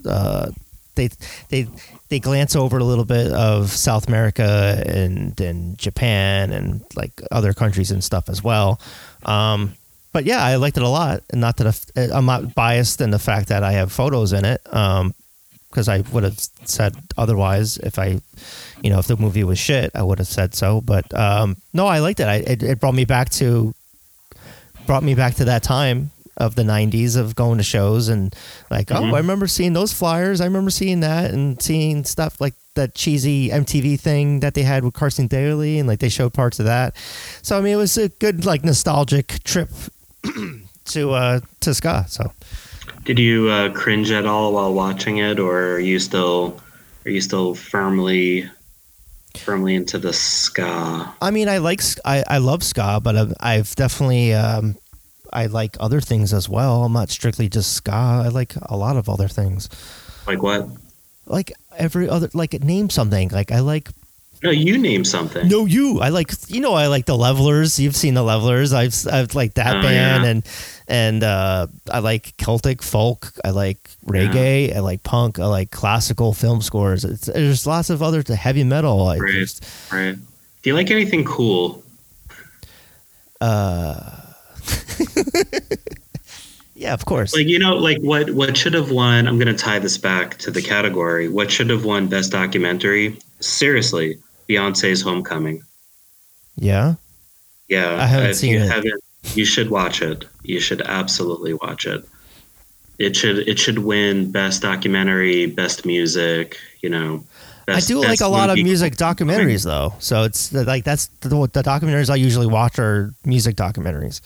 uh, 0.05 0.51
they 0.95 1.09
they 1.49 1.67
they 2.09 2.21
glance 2.21 2.55
over 2.55 2.79
a 2.79 2.85
little 2.85 3.07
bit 3.07 3.33
of 3.33 3.71
South 3.71 4.09
America 4.09 4.83
and 4.87 5.41
and 5.41 5.79
Japan 5.79 6.53
and 6.53 6.83
like 6.95 7.23
other 7.31 7.55
countries 7.55 7.91
and 7.91 8.05
stuff 8.05 8.29
as 8.29 8.43
well. 8.45 8.81
Um, 9.25 9.75
but 10.13 10.25
yeah, 10.25 10.43
I 10.45 10.57
liked 10.57 10.77
it 10.77 10.83
a 10.83 10.89
lot, 10.89 11.23
and 11.31 11.41
not 11.41 11.57
that 11.59 11.91
I'm 12.13 12.27
not 12.27 12.55
biased 12.55 13.01
in 13.01 13.11
the 13.11 13.19
fact 13.19 13.49
that 13.49 13.63
I 13.65 13.73
have 13.73 13.91
photos 13.93 14.33
in 14.33 14.45
it, 14.45 14.61
because 14.65 15.89
I 15.89 16.01
would 16.13 16.23
have 16.25 16.39
said 16.65 16.95
otherwise 17.17 17.79
if 17.79 17.99
I, 17.99 18.21
you 18.83 18.91
know, 18.91 18.99
if 18.99 19.07
the 19.07 19.17
movie 19.17 19.45
was 19.45 19.59
shit, 19.59 19.91
I 19.95 20.03
would 20.03 20.19
have 20.19 20.29
said 20.29 20.55
so. 20.55 20.81
But 20.81 21.13
um, 21.19 21.57
no, 21.73 21.87
I 21.87 22.01
liked 22.01 22.21
it. 22.21 22.29
I, 22.29 22.35
it. 22.37 22.63
It 22.63 22.81
brought 22.81 22.95
me 22.95 23.05
back 23.07 23.31
to 23.41 23.75
brought 24.87 25.03
me 25.03 25.15
back 25.15 25.35
to 25.37 25.45
that 25.47 25.63
time 25.63 26.11
of 26.39 26.55
the 26.57 26.63
90s 26.63 27.17
of 27.17 27.37
going 27.37 27.59
to 27.59 27.63
shows 27.65 28.09
and 28.09 28.35
like 28.71 28.89
Mhm. 28.89 29.13
oh 29.13 29.15
i 29.15 29.19
remember 29.19 29.47
seeing 29.47 29.75
those 29.75 29.93
flyers 29.93 30.41
i 30.41 30.45
remember 30.47 30.71
seeing 30.71 31.01
that 31.01 31.31
and 31.31 31.61
seeing 31.63 32.05
stuff 32.05 32.41
like 32.41 32.55
that 32.75 32.95
cheesy 32.95 33.51
mtv 33.51 34.01
thing 34.01 34.41
that 34.41 34.55
they 34.55 34.63
had 34.63 34.83
with 34.83 34.95
carson 34.95 35.27
daly 35.27 35.79
and 35.79 35.87
like 35.87 36.01
they 36.01 36.09
showed 36.09 36.33
parts 36.33 36.59
of 36.59 36.65
that 36.65 36.97
so 37.43 37.57
i 37.57 37.61
mean 37.61 37.75
it 37.75 37.77
was 37.77 37.97
a 37.99 38.09
good 38.09 38.47
like 38.47 38.65
nostalgic 38.65 39.45
trip 39.45 39.69
to 40.87 41.13
uh 41.13 41.41
to 41.61 41.75
ska 41.75 42.05
so. 42.09 42.33
Did 43.05 43.19
you 43.19 43.49
uh, 43.49 43.71
cringe 43.73 44.13
at 44.13 44.27
all 44.27 44.53
while 44.53 44.73
watching 44.73 45.19
it, 45.19 45.41
or 45.41 45.73
are 45.75 45.81
you 45.81 45.99
still 45.99 46.61
are 47.05 47.11
you 47.11 47.21
still 47.21 47.55
firmly 47.55 48.49
firmly 49.37 49.75
into 49.75 49.99
the 49.99 50.13
ska? 50.13 51.13
i 51.23 51.31
mean 51.31 51.49
i 51.49 51.57
like 51.57 51.81
I, 52.05 52.23
I 52.29 52.39
love 52.39 52.63
ska 52.63 53.01
but 53.03 53.17
I've, 53.17 53.33
I've 53.41 53.75
definitely 53.77 54.35
um 54.35 54.77
i 55.33 55.47
like 55.47 55.77
other 55.81 56.01
things 56.01 56.33
as 56.33 56.49
well. 56.49 56.85
I'm 56.85 56.93
not 56.93 57.09
strictly 57.09 57.49
just 57.49 57.73
ska. 57.73 58.23
I 58.27 58.29
like 58.29 58.55
a 58.63 58.77
lot 58.77 58.97
of 58.97 59.09
other 59.09 59.29
things. 59.29 59.69
Like 60.27 60.43
what? 60.43 60.69
like 61.27 61.53
every 61.79 62.09
other 62.09 62.29
like 62.35 62.53
name 62.63 62.91
something. 62.91 63.29
Like 63.31 63.53
i 63.53 63.61
like 63.61 63.91
No, 64.43 64.51
you 64.51 64.77
name 64.77 65.05
something. 65.05 65.47
No, 65.49 65.67
you. 65.67 66.01
I 66.01 66.09
like 66.09 66.33
you 66.49 66.61
know 66.61 66.75
I 66.75 66.89
like 66.89 67.07
the 67.07 67.17
Levellers. 67.17 67.79
You've 67.79 67.95
seen 67.97 68.15
the 68.15 68.23
Levellers. 68.23 68.73
I've 68.73 68.95
I've 69.11 69.35
like 69.35 69.55
that 69.55 69.77
Oh, 69.77 69.83
band 69.83 70.25
yeah. 70.25 70.31
and 70.31 70.43
and 70.89 71.23
uh, 71.23 71.67
I 71.91 72.01
like 72.01 72.37
Celtic 72.39 72.83
folk. 72.83 73.33
I 73.45 73.51
like 73.51 73.79
reggae. 74.07 74.75
I 74.75 74.81
like 74.81 75.03
punk. 75.05 75.39
I 75.39 75.47
like 75.47 75.71
classical 75.71 76.33
film 76.35 76.61
scores. 76.61 77.05
It's, 77.05 77.27
there's 77.27 77.67
lots 77.67 77.89
of 77.89 78.03
other 78.03 78.23
heavy 78.35 78.65
metal. 78.65 79.07
Right. 79.07 79.21
just, 79.33 79.65
Right. 79.93 80.17
Do 80.17 80.71
you 80.71 80.75
like 80.75 80.91
anything 80.91 81.25
cool? 81.25 81.83
uh, 83.41 84.19
yeah, 86.75 86.93
of 86.95 87.05
course. 87.05 87.35
Like 87.35 87.47
you 87.47 87.59
know, 87.59 87.75
like 87.77 87.99
what 88.01 88.31
what 88.33 88.57
should 88.57 88.75
have 88.75 88.91
won? 88.91 89.27
I'm 89.29 89.39
going 89.39 89.55
to 89.55 89.61
tie 89.61 89.79
this 89.79 89.99
back 89.99 90.39
to 90.39 90.51
the 90.51 90.63
category. 90.63 91.29
What 91.29 91.51
should 91.51 91.71
have 91.71 91.85
won 91.85 92.09
best 92.09 92.33
documentary? 92.33 93.19
Seriously, 93.41 94.19
Beyonce's 94.53 95.03
Homecoming. 95.03 95.63
yeah, 96.57 96.95
Yeah, 97.69 97.97
I 98.01 98.07
haven't 98.07 98.31
if 98.31 98.37
seen 98.37 98.53
you 98.55 98.61
it. 98.61 98.71
Haven't, 98.71 99.03
you 99.35 99.45
should 99.45 99.71
watch 99.71 100.03
it. 100.03 100.25
You 100.43 100.61
should 100.61 100.83
absolutely 100.83 101.55
watch 101.55 101.87
it. 101.87 102.05
It 102.99 103.17
should 103.17 103.49
it 103.49 103.59
should 103.59 103.79
win 103.79 104.31
best 104.31 104.63
documentary, 104.63 105.47
best 105.47 105.87
music. 105.87 106.59
You 106.83 106.91
know, 106.91 107.25
best, 107.67 107.91
I 107.91 107.95
do 107.95 108.01
like 108.01 108.21
a 108.21 108.29
lot 108.29 108.51
of 108.51 108.57
music 108.57 108.97
documentaries 108.97 109.65
though. 109.65 109.95
So 109.99 110.25
it's 110.25 110.53
like 110.53 110.85
that's 110.85 111.07
the, 111.21 111.29
the 111.29 111.63
documentaries 111.63 112.11
I 112.11 112.17
usually 112.17 112.47
watch 112.47 112.79
are 112.79 113.13
music 113.25 113.57
documentaries. 113.57 114.21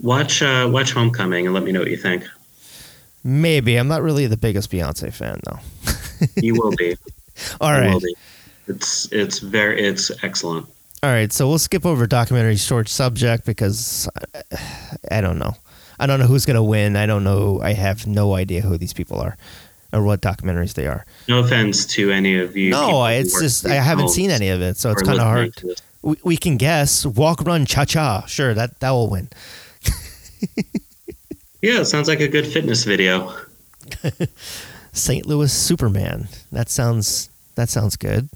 Watch 0.00 0.42
uh, 0.42 0.68
watch 0.70 0.92
Homecoming 0.92 1.46
and 1.46 1.54
let 1.54 1.62
me 1.62 1.72
know 1.72 1.80
what 1.80 1.90
you 1.90 1.96
think. 1.96 2.24
Maybe 3.22 3.76
I'm 3.76 3.88
not 3.88 4.02
really 4.02 4.26
the 4.26 4.36
biggest 4.36 4.70
Beyonce 4.70 5.12
fan 5.12 5.40
though. 5.44 5.58
You 6.36 6.54
will 6.54 6.74
be. 6.74 6.96
All 7.60 7.70
right. 7.72 8.02
It's 8.70 9.10
it's 9.12 9.38
very 9.38 9.80
it's 9.80 10.10
excellent. 10.22 10.66
All 11.02 11.10
right, 11.10 11.32
so 11.32 11.48
we'll 11.48 11.58
skip 11.58 11.86
over 11.86 12.06
documentary 12.06 12.56
short 12.56 12.88
subject 12.88 13.46
because 13.46 14.08
I, 14.52 15.18
I 15.18 15.20
don't 15.20 15.38
know. 15.38 15.54
I 15.98 16.06
don't 16.06 16.20
know 16.20 16.26
who's 16.26 16.46
going 16.46 16.56
to 16.56 16.62
win. 16.62 16.96
I 16.96 17.06
don't 17.06 17.24
know. 17.24 17.60
I 17.62 17.72
have 17.72 18.06
no 18.06 18.34
idea 18.34 18.60
who 18.60 18.76
these 18.76 18.92
people 18.92 19.18
are 19.18 19.36
or 19.92 20.02
what 20.02 20.20
documentaries 20.20 20.74
they 20.74 20.86
are. 20.86 21.04
No 21.28 21.40
offense 21.40 21.86
to 21.94 22.10
any 22.10 22.38
of 22.38 22.56
you. 22.56 22.70
No, 22.70 23.04
it's 23.06 23.38
just 23.40 23.66
I 23.66 23.74
haven't 23.74 24.10
seen 24.10 24.30
any 24.30 24.50
of 24.50 24.60
it, 24.62 24.76
so 24.76 24.90
it's 24.92 25.02
kind 25.02 25.18
of 25.18 25.24
hard. 25.24 25.54
We, 26.02 26.16
we 26.24 26.36
can 26.36 26.56
guess. 26.56 27.04
Walk, 27.04 27.42
run, 27.42 27.66
cha 27.66 27.84
cha. 27.84 28.26
Sure, 28.26 28.54
that 28.54 28.80
that 28.80 28.90
will 28.90 29.10
win. 29.10 29.28
Yeah, 31.62 31.80
it 31.80 31.84
sounds 31.86 32.08
like 32.08 32.20
a 32.20 32.28
good 32.28 32.46
fitness 32.46 32.84
video. 32.84 33.34
St. 34.92 35.26
Louis 35.26 35.52
Superman. 35.52 36.28
That 36.50 36.70
sounds 36.70 37.28
that 37.54 37.68
sounds 37.68 37.96
good. 37.96 38.30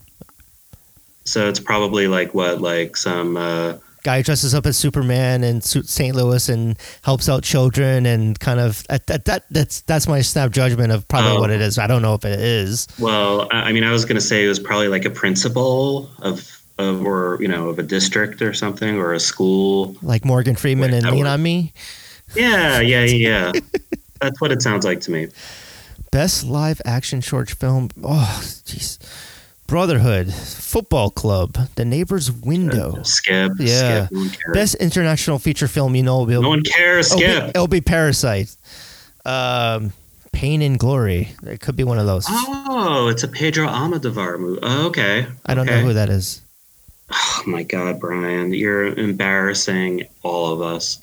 So 1.25 1.49
it's 1.49 1.61
probably 1.61 2.07
like 2.07 2.35
what, 2.35 2.61
like 2.61 2.97
some 2.97 3.37
uh, 3.37 3.75
Guy 4.03 4.21
dresses 4.21 4.55
up 4.55 4.67
as 4.67 4.77
Superman 4.77 5.43
in 5.43 5.63
Su- 5.63 5.83
St. 5.83 6.15
Louis 6.15 6.51
and 6.51 6.77
helps 7.03 7.27
out 7.31 7.43
children 7.43 8.05
and 8.05 8.39
kind 8.39 8.61
of 8.61 8.87
that, 8.89 9.07
that, 9.07 9.25
that 9.25 9.45
that's 9.51 9.81
that's 9.83 10.07
my 10.07 10.21
snap 10.21 10.51
judgment 10.51 10.93
of 10.93 11.09
probably 11.09 11.31
Oh. 11.39 11.41
what 11.41 11.49
it 11.51 11.63
is. 11.63 11.79
I 11.79 11.87
don't 11.87 12.03
know 12.03 12.13
if 12.13 12.27
it 12.27 12.39
is. 12.39 12.87
Well, 12.99 13.49
I 13.51 13.73
mean, 13.73 13.83
I 13.85 13.91
was 13.93 14.05
going 14.05 14.17
to 14.17 14.21
say 14.21 14.45
it 14.45 14.49
was 14.49 14.59
probably 14.61 14.89
like 14.89 15.07
a 15.07 15.11
principal 15.11 16.11
of, 16.19 16.61
of, 16.77 17.01
or 17.07 17.39
you 17.41 17.49
know, 17.49 17.71
of 17.71 17.79
a 17.79 17.83
district 17.83 18.43
or 18.43 18.53
something, 18.53 18.99
or 18.99 19.15
a 19.15 19.21
school. 19.21 19.97
like 20.03 20.27
Morgan 20.27 20.55
Freeman 20.57 20.93
and 20.93 21.11
Lean 21.11 21.27
on 21.27 21.43
Me. 21.43 21.73
Yeah, 22.37 22.81
yeah, 22.81 23.05
yeah. 23.05 23.53
That's 24.21 24.39
what 24.43 24.53
it 24.53 24.61
sounds 24.61 24.85
like 24.85 25.01
to 25.03 25.11
me. 25.11 25.29
Best 26.11 26.45
live 26.45 26.83
action 26.85 27.21
short 27.23 27.49
film. 27.51 27.89
Oh, 28.03 28.41
jeez. 28.67 28.99
Brotherhood, 29.66 30.32
Football 30.32 31.11
Club, 31.11 31.55
The 31.74 31.85
Neighbor's 31.85 32.31
Window. 32.31 33.03
Skip. 33.03 33.53
Yeah. 33.59 34.07
Skip. 34.07 34.12
No. 34.12 34.53
Best 34.53 34.74
international 34.77 35.39
feature 35.39 35.69
film. 35.69 35.95
You 35.95 36.03
know, 36.03 36.23
will 36.23 36.43
no 36.43 36.51
one 36.51 36.62
cares. 36.62 37.12
be, 37.15 37.20
Skip. 37.20 37.51
it'll 37.51 37.66
be 37.66 37.81
Parasite. 37.81 38.55
Um, 39.24 39.93
Pain 40.32 40.61
and 40.62 40.78
Glory. 40.78 41.31
It 41.45 41.61
could 41.61 41.77
be 41.77 41.85
one 41.85 41.99
of 41.99 42.07
those. 42.07 42.27
Oh, 42.28 43.09
it's 43.09 43.23
a 43.23 43.28
Pedro 43.28 43.66
Almodovar 43.66 44.39
movie. 44.39 44.61
Oh, 44.62 44.86
okay. 44.89 45.27
I 45.47 45.55
don't 45.55 45.69
okay. 45.69 45.81
know 45.81 45.86
who 45.86 45.93
that 45.95 46.11
is. 46.11 46.43
Oh 47.11 47.43
my 47.47 47.62
God, 47.62 48.01
Brian, 48.01 48.53
you're 48.53 48.86
embarrassing 48.86 50.05
all 50.23 50.53
of 50.53 50.61
us. 50.61 51.01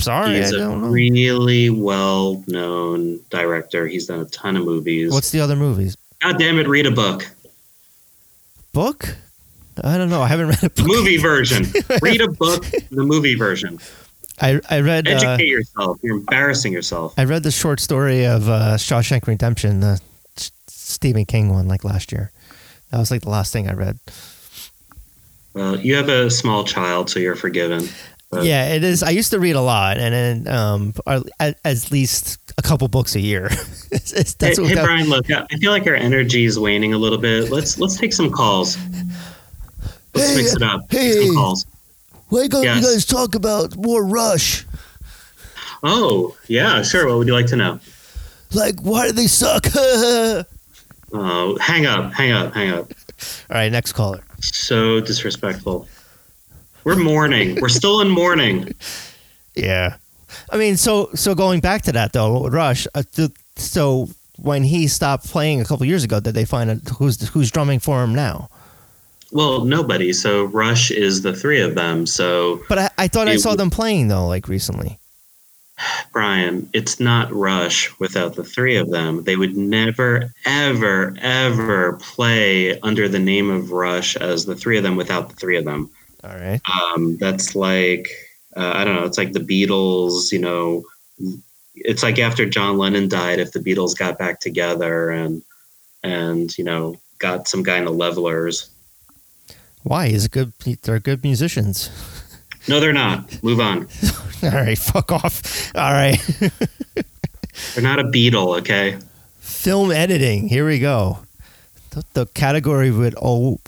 Sorry, 0.00 0.36
I 0.36 0.38
He's 0.38 0.52
a 0.52 0.68
really 0.70 1.70
well-known 1.70 3.20
director. 3.30 3.86
He's 3.86 4.06
done 4.06 4.20
a 4.20 4.24
ton 4.26 4.56
of 4.56 4.64
movies. 4.64 5.12
What's 5.12 5.30
the 5.30 5.40
other 5.40 5.54
movies? 5.54 5.96
God 6.20 6.38
damn 6.38 6.58
it, 6.58 6.66
read 6.66 6.86
a 6.86 6.90
book. 6.90 7.30
Book? 8.72 9.16
I 9.82 9.96
don't 9.96 10.10
know. 10.10 10.22
I 10.22 10.28
haven't 10.28 10.48
read 10.48 10.62
a 10.64 10.70
book. 10.70 10.86
Movie 10.86 11.16
version. 11.18 11.64
read 12.02 12.20
a 12.20 12.28
book, 12.28 12.64
the 12.90 13.02
movie 13.04 13.34
version. 13.34 13.78
I 14.40 14.60
I 14.70 14.80
read. 14.80 15.06
Uh, 15.08 15.12
Educate 15.12 15.48
yourself. 15.48 15.98
You're 16.02 16.16
embarrassing 16.18 16.72
yourself. 16.72 17.14
I 17.16 17.24
read 17.24 17.42
the 17.42 17.50
short 17.50 17.80
story 17.80 18.24
of 18.26 18.48
uh, 18.48 18.74
Shawshank 18.76 19.26
Redemption, 19.26 19.80
the 19.80 20.00
Stephen 20.66 21.24
King 21.24 21.50
one, 21.50 21.68
like 21.68 21.84
last 21.84 22.12
year. 22.12 22.32
That 22.90 22.98
was 22.98 23.10
like 23.10 23.22
the 23.22 23.30
last 23.30 23.52
thing 23.52 23.68
I 23.68 23.72
read. 23.74 23.98
Well, 25.54 25.78
you 25.78 25.96
have 25.96 26.08
a 26.08 26.30
small 26.30 26.64
child, 26.64 27.10
so 27.10 27.18
you're 27.20 27.36
forgiven. 27.36 27.88
But- 28.32 28.44
yeah, 28.46 28.74
it 28.74 28.82
is. 28.82 29.02
I 29.02 29.10
used 29.10 29.30
to 29.32 29.38
read 29.38 29.56
a 29.56 29.60
lot, 29.60 29.98
and 29.98 30.44
then 30.46 30.48
um, 30.54 30.94
at, 31.38 31.58
at 31.64 31.90
least 31.92 32.38
a 32.58 32.62
couple 32.62 32.88
books 32.88 33.14
a 33.14 33.20
year. 33.20 33.46
It's- 33.92 34.10
it's- 34.12 34.32
that's 34.34 34.56
hey, 34.56 34.62
what 34.62 34.68
hey, 34.70 34.74
that- 34.76 34.84
Brian, 34.86 35.08
look, 35.10 35.30
I 35.30 35.46
I 35.52 35.56
feel 35.58 35.70
like 35.70 35.86
our 35.86 35.94
energy 35.94 36.46
is 36.46 36.58
waning 36.58 36.94
a 36.94 36.98
little 36.98 37.18
bit. 37.18 37.50
Let's 37.50 37.78
let's 37.78 37.98
take 37.98 38.14
some 38.14 38.30
calls. 38.30 38.78
Let's 40.14 40.30
Hey, 40.30 40.36
mix 40.36 40.54
it 40.56 40.62
up. 40.62 40.88
Take 40.88 41.00
hey. 41.02 41.26
some 41.26 41.34
calls. 41.36 41.66
Why 42.30 42.46
don't 42.48 42.62
Yes. 42.64 42.80
you 42.82 42.88
guys 42.90 43.04
talk 43.04 43.34
about 43.34 43.76
more 43.76 44.02
Rush? 44.04 44.64
Oh, 45.82 46.34
yeah, 46.48 46.82
sure. 46.82 47.06
What 47.06 47.18
would 47.18 47.26
you 47.26 47.34
like 47.34 47.46
to 47.48 47.56
know? 47.56 47.80
Like, 48.54 48.80
why 48.80 49.08
do 49.08 49.12
they 49.12 49.26
suck? 49.26 49.66
Oh, 51.14 51.58
hang 51.58 51.84
up, 51.84 52.10
hang 52.14 52.32
up, 52.32 52.54
hang 52.54 52.70
up. 52.70 52.90
right, 53.50 53.70
next 53.70 53.92
caller. 53.92 54.24
So 54.40 54.98
disrespectful. 55.00 55.86
We're 56.84 56.96
mourning. 56.96 57.60
We're 57.60 57.68
still 57.68 58.00
in 58.00 58.08
mourning. 58.08 58.74
Yeah, 59.54 59.96
I 60.50 60.56
mean, 60.56 60.76
so 60.76 61.10
so 61.14 61.34
going 61.34 61.60
back 61.60 61.82
to 61.82 61.92
that 61.92 62.12
though, 62.12 62.48
Rush, 62.48 62.86
uh, 62.94 63.02
th- 63.14 63.30
so 63.56 64.08
when 64.38 64.64
he 64.64 64.88
stopped 64.88 65.26
playing 65.28 65.60
a 65.60 65.64
couple 65.64 65.86
years 65.86 66.04
ago, 66.04 66.20
did 66.20 66.34
they 66.34 66.44
find 66.44 66.70
out 66.70 66.88
who's 66.98 67.28
who's 67.28 67.50
drumming 67.50 67.78
for 67.78 68.02
him 68.02 68.14
now? 68.14 68.48
Well, 69.30 69.64
nobody. 69.64 70.12
So 70.12 70.44
Rush 70.44 70.90
is 70.90 71.22
the 71.22 71.34
three 71.34 71.60
of 71.60 71.74
them. 71.74 72.06
So 72.06 72.60
But 72.68 72.78
I, 72.78 72.90
I 72.98 73.08
thought 73.08 73.28
I 73.28 73.36
saw 73.36 73.54
them 73.54 73.70
playing 73.70 74.08
though, 74.08 74.26
like 74.26 74.48
recently. 74.48 74.98
Brian, 76.12 76.68
it's 76.74 77.00
not 77.00 77.32
Rush 77.32 77.98
without 77.98 78.34
the 78.34 78.44
three 78.44 78.76
of 78.76 78.90
them. 78.90 79.24
They 79.24 79.36
would 79.36 79.56
never, 79.56 80.32
ever, 80.44 81.16
ever 81.20 81.94
play 81.94 82.78
under 82.80 83.08
the 83.08 83.18
name 83.18 83.50
of 83.50 83.72
Rush 83.72 84.16
as 84.16 84.44
the 84.44 84.54
three 84.54 84.76
of 84.76 84.82
them 84.82 84.96
without 84.96 85.30
the 85.30 85.36
three 85.36 85.56
of 85.56 85.64
them. 85.64 85.90
All 86.24 86.36
right. 86.36 86.60
Um, 86.68 87.16
that's 87.18 87.54
like, 87.54 88.08
uh, 88.56 88.72
I 88.74 88.84
don't 88.84 88.96
know, 88.96 89.04
it's 89.04 89.18
like 89.18 89.32
the 89.32 89.40
Beatles, 89.40 90.32
you 90.32 90.38
know, 90.38 90.84
it's 91.74 92.02
like 92.02 92.18
after 92.18 92.48
John 92.48 92.78
Lennon 92.78 93.08
died, 93.08 93.38
if 93.38 93.52
the 93.52 93.60
Beatles 93.60 93.96
got 93.96 94.18
back 94.18 94.40
together 94.40 95.10
and, 95.10 95.42
and, 96.02 96.56
you 96.56 96.64
know, 96.64 97.00
got 97.18 97.48
some 97.48 97.62
guy 97.62 97.78
in 97.78 97.84
the 97.84 97.92
levellers. 97.92 98.70
Why? 99.82 100.06
A 100.06 100.28
good. 100.28 100.52
They're 100.82 101.00
good 101.00 101.22
musicians. 101.22 101.90
No, 102.68 102.78
they're 102.78 102.92
not. 102.92 103.42
Move 103.42 103.58
on. 103.58 103.88
All 104.44 104.50
right, 104.50 104.78
fuck 104.78 105.10
off. 105.10 105.74
All 105.74 105.92
right. 105.92 106.16
They're 107.74 107.82
not 107.82 107.98
a 107.98 108.04
Beatle, 108.04 108.58
okay? 108.60 108.98
Film 109.40 109.90
editing. 109.90 110.48
Here 110.48 110.64
we 110.64 110.78
go. 110.78 111.18
The, 111.90 112.04
the 112.12 112.26
category 112.26 112.92
we'd 112.92 113.14
all 113.16 113.60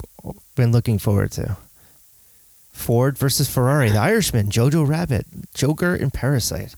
been 0.55 0.71
looking 0.71 0.97
forward 0.97 1.33
to. 1.33 1.57
Ford 2.75 3.17
versus 3.17 3.49
Ferrari, 3.49 3.89
The 3.89 3.99
Irishman, 3.99 4.49
Jojo 4.49 4.87
Rabbit, 4.87 5.25
Joker, 5.53 5.95
and 5.95 6.13
Parasite. 6.13 6.75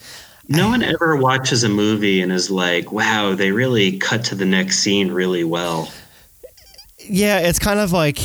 No 0.48 0.69
one 0.69 0.82
ever 0.82 1.18
watches 1.18 1.64
a 1.64 1.69
movie 1.69 2.22
and 2.22 2.32
is 2.32 2.49
like, 2.49 2.91
wow, 2.91 3.36
they 3.36 3.52
really 3.52 3.98
cut 3.98 4.24
to 4.26 4.36
the 4.36 4.45
next 4.45 4.80
scene 4.80 5.11
really 5.11 5.44
well. 5.44 5.91
Yeah, 6.99 7.40
it's 7.40 7.60
kind 7.60 7.80
of 7.80 7.91
like 7.91 8.19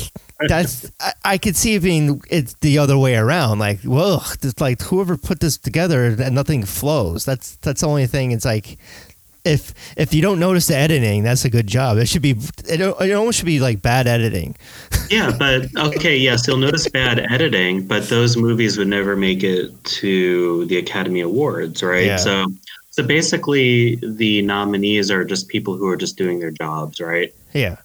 that's. 0.48 0.90
I, 1.00 1.12
I 1.24 1.38
could 1.38 1.56
see 1.56 1.74
it 1.74 1.82
being 1.82 2.22
it's 2.30 2.54
the 2.60 2.78
other 2.78 2.96
way 2.96 3.16
around. 3.16 3.58
Like, 3.58 3.80
whoa, 3.80 4.20
it's 4.42 4.60
like 4.60 4.80
whoever 4.82 5.16
put 5.16 5.40
this 5.40 5.58
together 5.58 6.06
and 6.06 6.34
nothing 6.34 6.64
flows. 6.64 7.24
That's 7.24 7.56
that's 7.56 7.80
the 7.80 7.88
only 7.88 8.06
thing. 8.06 8.32
It's 8.32 8.44
like 8.44 8.78
if 9.44 9.74
if 9.96 10.14
you 10.14 10.22
don't 10.22 10.38
notice 10.38 10.68
the 10.68 10.76
editing, 10.76 11.22
that's 11.22 11.44
a 11.44 11.50
good 11.50 11.66
job. 11.66 11.98
It 11.98 12.08
should 12.08 12.22
be 12.22 12.36
it, 12.68 12.80
it 12.80 13.12
almost 13.12 13.38
should 13.38 13.46
be 13.46 13.60
like 13.60 13.82
bad 13.82 14.06
editing. 14.06 14.56
Yeah, 15.10 15.30
but 15.38 15.66
okay, 15.76 16.16
yes, 16.16 16.46
you'll 16.46 16.56
notice 16.56 16.88
bad 16.88 17.18
editing, 17.18 17.86
but 17.86 18.08
those 18.08 18.34
movies 18.34 18.78
would 18.78 18.88
never 18.88 19.14
make 19.14 19.44
it 19.44 19.70
to 19.84 20.64
the 20.66 20.78
Academy 20.78 21.20
Awards, 21.20 21.82
right? 21.82 22.06
Yeah. 22.06 22.16
So 22.16 22.46
so 22.88 23.02
basically 23.02 23.96
the 23.96 24.40
nominees 24.40 25.10
are 25.10 25.22
just 25.22 25.48
people 25.48 25.76
who 25.76 25.86
are 25.86 25.98
just 25.98 26.16
doing 26.16 26.38
their 26.38 26.50
jobs, 26.50 26.98
right? 26.98 27.34
Yeah, 27.52 27.76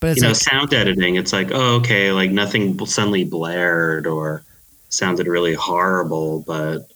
but 0.00 0.08
it's 0.08 0.16
you 0.18 0.22
know, 0.24 0.28
like, 0.28 0.36
sound 0.36 0.74
editing, 0.74 1.16
it's 1.16 1.32
like, 1.32 1.48
oh, 1.52 1.76
okay, 1.76 2.12
like 2.12 2.32
nothing 2.32 2.78
suddenly 2.84 3.24
blared 3.24 4.06
or 4.06 4.42
sounded 4.90 5.26
really 5.26 5.54
horrible, 5.54 6.40
but 6.46 6.90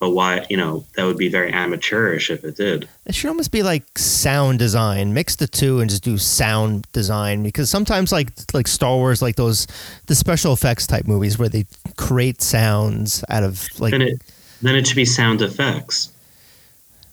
but 0.00 0.10
why, 0.10 0.44
you 0.50 0.56
know, 0.56 0.84
that 0.96 1.04
would 1.04 1.16
be 1.16 1.28
very 1.28 1.52
amateurish 1.52 2.30
if 2.30 2.44
it 2.44 2.56
did. 2.56 2.88
It 3.06 3.14
should 3.14 3.28
almost 3.28 3.52
be 3.52 3.62
like 3.62 3.84
sound 3.96 4.58
design. 4.58 5.14
Mix 5.14 5.36
the 5.36 5.46
two 5.46 5.80
and 5.80 5.88
just 5.88 6.04
do 6.04 6.18
sound 6.18 6.86
design 6.92 7.42
because 7.42 7.70
sometimes 7.70 8.12
like 8.12 8.30
like 8.52 8.66
Star 8.66 8.96
Wars, 8.96 9.22
like 9.22 9.36
those 9.36 9.66
the 10.06 10.14
special 10.14 10.52
effects 10.52 10.86
type 10.86 11.06
movies 11.06 11.38
where 11.38 11.48
they 11.48 11.66
create 11.96 12.42
sounds 12.42 13.24
out 13.28 13.44
of 13.44 13.68
like. 13.80 13.92
Then 13.92 14.02
it 14.02 14.22
then 14.62 14.76
it 14.76 14.86
should 14.86 14.96
be 14.96 15.04
sound 15.04 15.42
effects. 15.42 16.10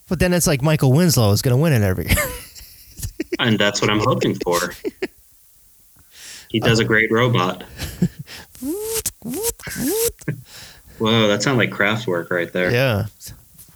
But 0.10 0.20
then 0.20 0.34
it's 0.34 0.48
like 0.48 0.62
Michael 0.62 0.91
Winslow 0.91 1.32
is 1.32 1.41
going 1.41 1.56
to 1.56 1.62
win 1.62 1.74
it 1.74 1.82
every 1.82 2.08
year. 2.08 2.16
And 3.40 3.58
that's 3.58 3.82
what 3.82 3.90
I'm 3.90 4.02
hoping 4.02 4.36
for. 4.36 4.74
He 6.49 6.60
does 6.60 6.80
a 6.80 6.84
great 6.84 7.10
robot. 7.12 7.64
Whoa, 11.02 11.28
that 11.28 11.41
sounded 11.44 11.57
like 11.60 11.72
Kraftwerk 11.72 12.30
right 12.30 12.52
there. 12.52 12.72
yeah. 12.72 13.06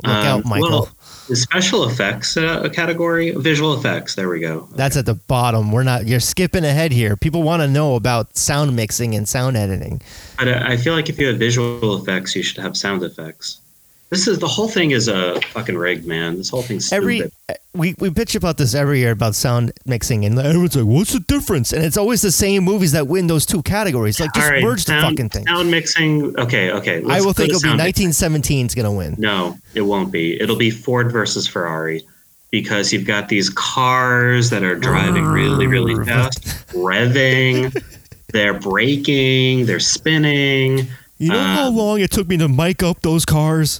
Look 0.03 0.13
Um, 0.13 0.25
out, 0.27 0.45
Michael. 0.45 0.69
well, 0.69 0.89
the 1.29 1.35
special 1.37 1.85
effects 1.85 2.35
uh, 2.37 2.67
category, 2.69 3.31
visual 3.31 3.73
effects. 3.73 4.13
There 4.15 4.27
we 4.29 4.39
go. 4.41 4.67
That's 4.75 4.97
at 4.97 5.05
the 5.05 5.13
bottom. 5.15 5.71
We're 5.71 5.83
not. 5.83 6.05
You're 6.05 6.19
skipping 6.19 6.65
ahead 6.65 6.91
here. 6.91 7.15
People 7.15 7.43
want 7.43 7.61
to 7.61 7.67
know 7.67 7.95
about 7.95 8.37
sound 8.37 8.75
mixing 8.75 9.15
and 9.15 9.27
sound 9.27 9.55
editing. 9.57 10.01
But 10.37 10.49
uh, 10.49 10.63
I 10.65 10.77
feel 10.77 10.93
like 10.93 11.09
if 11.09 11.17
you 11.17 11.27
have 11.27 11.37
visual 11.37 11.95
effects, 11.95 12.35
you 12.35 12.43
should 12.43 12.61
have 12.61 12.75
sound 12.77 13.01
effects. 13.03 13.61
This 14.09 14.27
is 14.27 14.39
the 14.39 14.47
whole 14.47 14.67
thing 14.67 14.91
is 14.91 15.07
a 15.07 15.41
fucking 15.41 15.77
rigged, 15.77 16.05
man. 16.05 16.37
This 16.37 16.49
whole 16.49 16.61
thing's 16.61 16.87
stupid. 16.87 17.03
Every 17.03 17.31
we 17.73 17.95
we 17.99 18.09
bitch 18.09 18.35
about 18.35 18.57
this 18.57 18.73
every 18.73 18.99
year 18.99 19.11
about 19.11 19.35
sound 19.35 19.73
mixing, 19.85 20.25
and 20.25 20.37
everyone's 20.37 20.75
like, 20.75 20.85
"What's 20.85 21.13
the 21.13 21.19
difference?" 21.19 21.73
And 21.73 21.83
it's 21.83 21.97
always 21.97 22.21
the 22.21 22.31
same 22.31 22.63
movies 22.63 22.91
that 22.93 23.07
win 23.07 23.27
those 23.27 23.45
two 23.45 23.63
categories. 23.63 24.19
Like, 24.19 24.33
just 24.33 24.45
All 24.45 24.51
right, 24.51 24.63
merge 24.63 24.83
sound, 24.83 25.03
the 25.03 25.09
fucking 25.09 25.29
thing. 25.29 25.47
Sound 25.47 25.71
mixing. 25.71 26.39
Okay, 26.39 26.71
okay. 26.71 27.03
I 27.09 27.21
will 27.21 27.33
think 27.33 27.49
it'll 27.49 27.61
be 27.61 27.69
1917 27.69 28.67
is 28.67 28.75
gonna 28.75 28.93
win. 28.93 29.15
No, 29.17 29.57
it 29.73 29.81
won't 29.81 30.11
be. 30.11 30.39
It'll 30.39 30.55
be 30.55 30.69
Ford 30.69 31.11
versus 31.11 31.47
Ferrari 31.47 32.05
because 32.51 32.93
you've 32.93 33.05
got 33.05 33.27
these 33.27 33.49
cars 33.49 34.49
that 34.51 34.63
are 34.63 34.75
driving 34.75 35.25
really, 35.25 35.67
really 35.67 35.95
fast, 36.05 36.43
revving. 36.69 37.75
They're 38.33 38.53
braking. 38.53 39.65
They're 39.65 39.79
spinning. 39.79 40.87
You 41.17 41.29
know 41.29 41.39
how 41.41 41.67
Um, 41.67 41.75
long 41.77 42.01
it 42.01 42.11
took 42.11 42.27
me 42.27 42.35
to 42.37 42.47
mic 42.49 42.83
up 42.83 43.01
those 43.01 43.23
cars? 43.25 43.79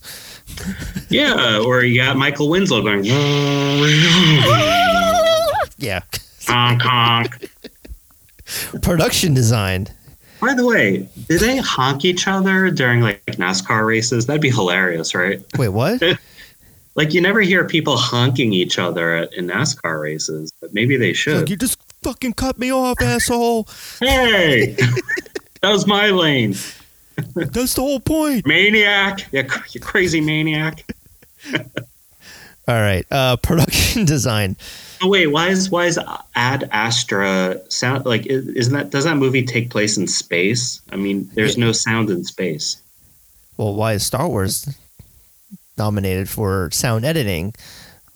Yeah, 1.10 1.60
or 1.60 1.84
you 1.84 2.00
got 2.02 2.16
Michael 2.18 2.50
Winslow 2.50 2.82
going 2.82 3.04
Yeah. 5.78 6.02
honk 6.48 6.82
honk. 6.82 7.50
Production 8.82 9.34
design. 9.34 9.88
By 10.40 10.54
the 10.54 10.66
way, 10.66 11.10
do 11.28 11.38
they 11.38 11.58
honk 11.58 12.06
each 12.06 12.28
other 12.28 12.70
during 12.72 13.02
like 13.02 13.26
NASCAR 13.26 13.86
races? 13.86 14.26
That'd 14.28 14.42
be 14.42 14.50
hilarious, 14.52 15.14
right? 15.16 15.42
Wait, 15.58 15.70
what? 15.70 16.02
Like 16.98 17.14
you 17.14 17.20
never 17.20 17.42
hear 17.42 17.66
people 17.68 17.98
honking 17.98 18.54
each 18.54 18.80
other 18.80 19.14
at, 19.18 19.34
in 19.34 19.48
NASCAR 19.48 20.00
races, 20.02 20.54
but 20.62 20.74
maybe 20.74 20.96
they 20.96 21.08
Like, 21.08 21.16
should. 21.18 21.50
you 21.50 21.58
just 21.58 21.78
fucking 22.04 22.32
cut 22.36 22.58
me 22.58 22.72
off, 22.72 23.02
asshole. 23.02 23.68
Hey, 24.00 24.78
that 25.62 25.72
was 25.72 25.86
my 25.86 26.10
lane, 26.12 26.56
That's 27.36 27.74
the 27.74 27.82
whole 27.82 28.00
point. 28.00 28.46
maniac! 28.46 29.32
You, 29.32 29.46
you 29.72 29.80
crazy 29.80 30.22
maniac! 30.22 30.86
All 32.68 32.76
right. 32.82 33.06
Uh, 33.12 33.38
production 33.38 34.06
design. 34.16 34.56
Oh 35.02 35.10
wait, 35.10 35.28
why 35.28 35.50
is 35.50 35.70
why 35.70 35.86
is 35.86 36.00
Ad 36.36 36.68
Astra 36.72 37.60
sound 37.70 38.06
like? 38.06 38.26
Isn't 38.26 38.74
that 38.74 38.90
does 38.90 39.04
that 39.04 39.18
movie 39.18 39.46
take 39.46 39.70
place 39.70 39.98
in 39.98 40.08
space? 40.08 40.82
I 40.92 40.96
mean, 40.96 41.30
there's 41.34 41.58
no 41.58 41.72
sound 41.72 42.10
in 42.10 42.24
space. 42.24 42.82
Well, 43.58 43.76
why 43.76 43.94
is 43.94 44.06
Star 44.06 44.28
Wars 44.28 44.68
nominated 45.78 46.28
for 46.28 46.70
sound 46.72 47.06
editing? 47.06 47.54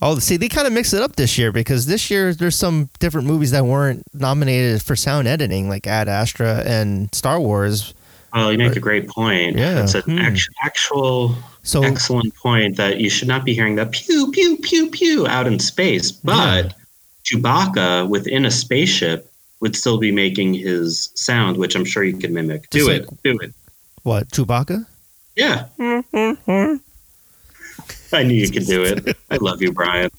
Oh, 0.01 0.17
see, 0.19 0.38
they 0.38 0.47
kind 0.47 0.65
of 0.65 0.71
mix 0.73 0.93
it 0.93 1.01
up 1.01 1.17
this 1.17 1.38
year 1.38 1.51
because 1.51 1.85
this 1.85 2.09
year 2.09 2.34
there's 2.34 2.55
some 2.55 2.89
different 2.99 3.27
movies 3.27 3.51
that 3.51 3.65
weren't 3.65 4.03
nominated 4.13 4.81
for 4.81 4.95
sound 4.95 5.27
editing, 5.27 5.67
like 5.67 5.85
Ad 5.85 6.07
Astra 6.07 6.63
and 6.65 7.13
Star 7.13 7.39
Wars. 7.39 7.93
Oh, 8.34 8.49
you 8.49 8.57
make 8.57 8.76
a 8.76 8.80
great 8.80 9.07
point. 9.07 9.57
Yeah. 9.57 9.84
it's 9.84 9.95
an 9.95 10.01
Hmm. 10.03 10.19
act- 10.19 10.49
actual 10.64 11.35
So, 11.64 11.84
excellent 11.84 12.34
point 12.35 12.77
that 12.77 12.99
you 12.99 13.10
should 13.10 13.27
not 13.27 13.43
be 13.45 13.53
hearing 13.53 13.76
that 13.76 13.91
pew 13.91 14.31
pew 14.31 14.57
pew 14.57 14.89
pew 14.89 15.27
out 15.27 15.47
in 15.47 15.60
space, 15.60 16.11
but 16.11 16.73
Chewbacca 17.26 18.07
within 18.07 18.45
a 18.45 18.51
spaceship 18.51 19.31
would 19.60 19.76
still 19.76 19.97
be 19.97 20.11
making 20.11 20.53
his 20.53 21.10
sound, 21.15 21.57
which 21.57 21.76
I'm 21.76 21.85
sure 21.85 22.03
you 22.03 22.18
could 22.18 22.31
mimic. 22.31 22.69
Do 22.69 22.80
Just 22.80 22.89
it, 23.11 23.23
do 23.23 23.38
it. 23.41 23.53
what, 24.03 24.30
Chewbacca? 24.30 24.85
Yeah. 25.35 25.65
I 28.11 28.23
knew 28.23 28.34
you 28.35 28.49
could 28.49 28.65
do 28.65 28.84
it. 28.84 29.15
I 29.30 29.38
love 29.38 29.61
you, 29.61 29.72
Brian. 29.72 30.10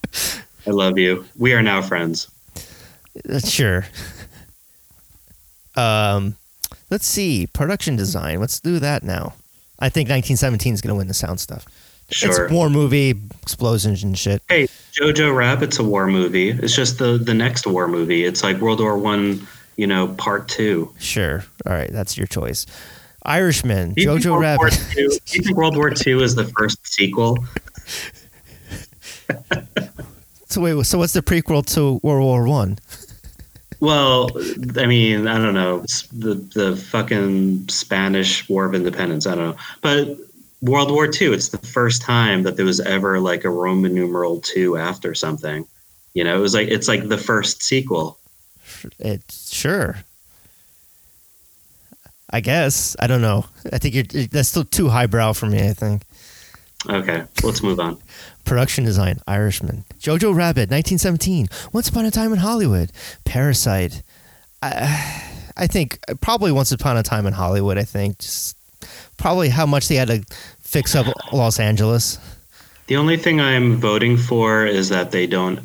I 0.67 0.69
love 0.71 0.97
you. 0.97 1.25
We 1.37 1.53
are 1.53 1.61
now 1.61 1.81
friends. 1.81 2.27
Uh, 3.29 3.39
Sure. 3.39 3.85
Um, 5.73 6.35
let's 6.91 7.07
see. 7.07 7.47
Production 7.47 7.95
design. 7.95 8.39
Let's 8.39 8.59
do 8.59 8.77
that 8.79 9.01
now. 9.03 9.33
I 9.79 9.89
think 9.89 10.09
1917 10.09 10.75
is 10.75 10.81
going 10.81 10.93
to 10.93 10.97
win 10.97 11.07
the 11.07 11.13
sound 11.15 11.39
stuff. 11.39 11.65
Sure. 12.11 12.43
It's 12.45 12.53
war 12.53 12.69
movie, 12.69 13.15
explosions 13.41 14.03
and 14.03 14.17
shit. 14.17 14.43
Hey, 14.49 14.67
Jojo 14.91 15.33
Rabbit's 15.35 15.79
a 15.79 15.83
war 15.83 16.05
movie. 16.07 16.49
It's 16.49 16.75
just 16.75 16.99
the 16.99 17.17
the 17.17 17.33
next 17.33 17.65
war 17.65 17.87
movie. 17.87 18.25
It's 18.25 18.43
like 18.43 18.57
World 18.57 18.81
War 18.81 18.97
One, 18.97 19.47
you 19.77 19.87
know, 19.87 20.09
part 20.09 20.49
two. 20.49 20.93
Sure. 20.99 21.45
All 21.65 21.71
right, 21.73 21.89
that's 21.89 22.17
your 22.17 22.27
choice. 22.27 22.65
Irishman, 23.23 23.93
Do 23.93 24.05
Jojo 24.05 24.31
World 24.31 24.41
Rabbit. 24.41 24.73
II 24.89 24.95
do 24.95 25.01
you 25.03 25.19
think 25.43 25.51
World 25.57 25.77
War 25.77 25.89
Two 25.89 26.21
is 26.21 26.35
the 26.35 26.45
first 26.45 26.85
sequel? 26.85 27.37
So 30.51 30.59
wait, 30.59 30.85
so 30.85 30.97
what's 30.97 31.13
the 31.13 31.21
prequel 31.21 31.65
to 31.75 32.01
World 32.03 32.23
War 32.25 32.45
One? 32.45 32.77
Well, 33.81 34.29
I 34.77 34.85
mean, 34.85 35.27
I 35.27 35.39
don't 35.39 35.55
know. 35.55 35.81
It's 35.81 36.03
the 36.09 36.35
the 36.35 36.77
fucking 36.77 37.67
Spanish 37.67 38.47
War 38.47 38.65
of 38.65 38.75
Independence. 38.75 39.25
I 39.25 39.33
don't 39.33 39.49
know, 39.49 39.57
but 39.81 40.17
World 40.61 40.91
War 40.91 41.07
Two. 41.07 41.33
It's 41.33 41.49
the 41.49 41.57
first 41.57 42.03
time 42.03 42.43
that 42.43 42.57
there 42.57 42.65
was 42.65 42.79
ever 42.79 43.19
like 43.19 43.43
a 43.43 43.49
Roman 43.49 43.95
numeral 43.95 44.39
two 44.39 44.77
after 44.77 45.15
something. 45.15 45.65
You 46.13 46.23
know, 46.23 46.37
it 46.37 46.39
was 46.39 46.53
like 46.53 46.67
it's 46.67 46.87
like 46.87 47.09
the 47.09 47.17
first 47.17 47.63
sequel. 47.63 48.19
It's 48.99 49.51
sure. 49.51 49.97
I 52.29 52.39
guess 52.39 52.95
I 52.99 53.07
don't 53.07 53.21
know. 53.21 53.45
I 53.73 53.79
think 53.79 53.95
you're 53.95 54.27
that's 54.27 54.49
still 54.49 54.63
too 54.63 54.89
highbrow 54.89 55.33
for 55.33 55.47
me. 55.47 55.67
I 55.67 55.73
think. 55.73 56.03
Okay, 56.87 57.23
let's 57.43 57.63
move 57.63 57.79
on. 57.79 57.97
Production 58.45 58.83
design, 58.83 59.19
Irishman. 59.27 59.83
Jojo 59.99 60.35
Rabbit, 60.35 60.69
1917. 60.69 61.47
Once 61.71 61.89
Upon 61.89 62.05
a 62.05 62.11
Time 62.11 62.33
in 62.33 62.39
Hollywood. 62.39 62.91
Parasite. 63.25 64.03
I, 64.61 65.23
I 65.57 65.67
think 65.67 65.99
uh, 66.07 66.15
probably 66.15 66.51
Once 66.51 66.71
Upon 66.71 66.97
a 66.97 67.03
Time 67.03 67.25
in 67.25 67.33
Hollywood. 67.33 67.77
I 67.77 67.83
think 67.83 68.19
just 68.19 68.57
probably 69.17 69.49
how 69.49 69.65
much 69.65 69.87
they 69.87 69.95
had 69.95 70.07
to 70.07 70.23
fix 70.59 70.95
up 70.95 71.05
Los 71.31 71.59
Angeles. 71.59 72.17
The 72.87 72.97
only 72.97 73.17
thing 73.17 73.39
I'm 73.39 73.77
voting 73.77 74.17
for 74.17 74.65
is 74.65 74.89
that 74.89 75.11
they 75.11 75.27
don't 75.27 75.59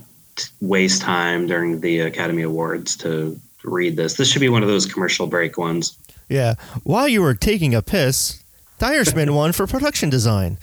waste 0.60 1.02
time 1.02 1.46
during 1.46 1.80
the 1.80 2.00
Academy 2.00 2.42
Awards 2.42 2.96
to 2.98 3.38
read 3.64 3.96
this. 3.96 4.14
This 4.14 4.30
should 4.30 4.40
be 4.40 4.48
one 4.48 4.62
of 4.62 4.68
those 4.68 4.86
commercial 4.86 5.26
break 5.26 5.58
ones. 5.58 5.96
Yeah. 6.28 6.54
While 6.82 7.08
you 7.08 7.22
were 7.22 7.34
taking 7.34 7.74
a 7.74 7.82
piss, 7.82 8.42
the 8.78 8.86
Irishman 8.86 9.34
won 9.34 9.52
for 9.52 9.66
production 9.66 10.10
design. 10.10 10.58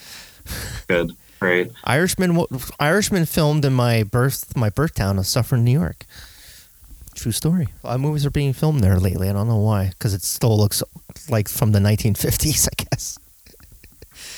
Good. 0.87 1.11
Great. 1.43 1.71
Irishman 1.83 2.45
Irishman 2.79 3.25
filmed 3.25 3.65
in 3.65 3.73
my 3.73 4.03
birth 4.03 4.55
my 4.55 4.69
birth 4.69 4.95
town 4.95 5.19
of 5.19 5.27
Suffern, 5.27 5.65
New 5.65 5.77
York. 5.77 6.05
True 7.15 7.33
story. 7.33 7.67
A 7.83 7.87
lot 7.87 7.95
of 7.95 8.01
movies 8.01 8.25
are 8.25 8.31
being 8.31 8.53
filmed 8.53 8.79
there 8.79 8.97
lately. 8.97 9.29
I 9.29 9.33
don't 9.33 9.49
know 9.49 9.57
why, 9.57 9.89
because 9.89 10.13
it 10.13 10.23
still 10.23 10.57
looks 10.57 10.81
like 11.27 11.49
from 11.49 11.73
the 11.73 11.79
1950s, 11.79 12.69
I 12.71 12.85
guess. 12.85 13.19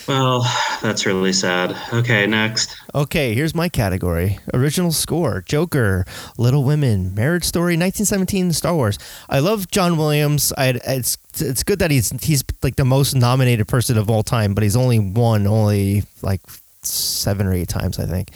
Well, 0.08 0.52
that's 0.82 1.06
really 1.06 1.32
sad. 1.32 1.78
Okay, 1.94 2.26
next. 2.26 2.76
Okay, 2.96 3.36
here's 3.36 3.54
my 3.54 3.70
category: 3.70 4.40
original 4.52 4.92
score, 4.92 5.44
Joker, 5.48 6.06
Little 6.40 6.64
Women, 6.64 7.14
Marriage 7.14 7.44
Story, 7.44 7.74
1917, 7.74 8.52
Star 8.54 8.74
Wars. 8.74 8.98
I 9.30 9.40
love 9.40 9.70
John 9.70 9.98
Williams. 9.98 10.52
I 10.58 10.80
it's 10.86 11.20
it's 11.40 11.62
good 11.62 11.78
that 11.80 11.92
he's 11.92 12.10
he's 12.24 12.44
like 12.64 12.78
the 12.78 12.86
most 12.86 13.14
nominated 13.14 13.68
person 13.68 13.96
of 13.96 14.10
all 14.10 14.24
time, 14.24 14.56
but 14.56 14.64
he's 14.64 14.76
only 14.76 14.98
won 14.98 15.46
only 15.46 16.04
like 16.24 16.42
seven 16.88 17.48
or 17.48 17.54
eight 17.54 17.68
times, 17.70 18.00
I 18.00 18.06
think. 18.06 18.32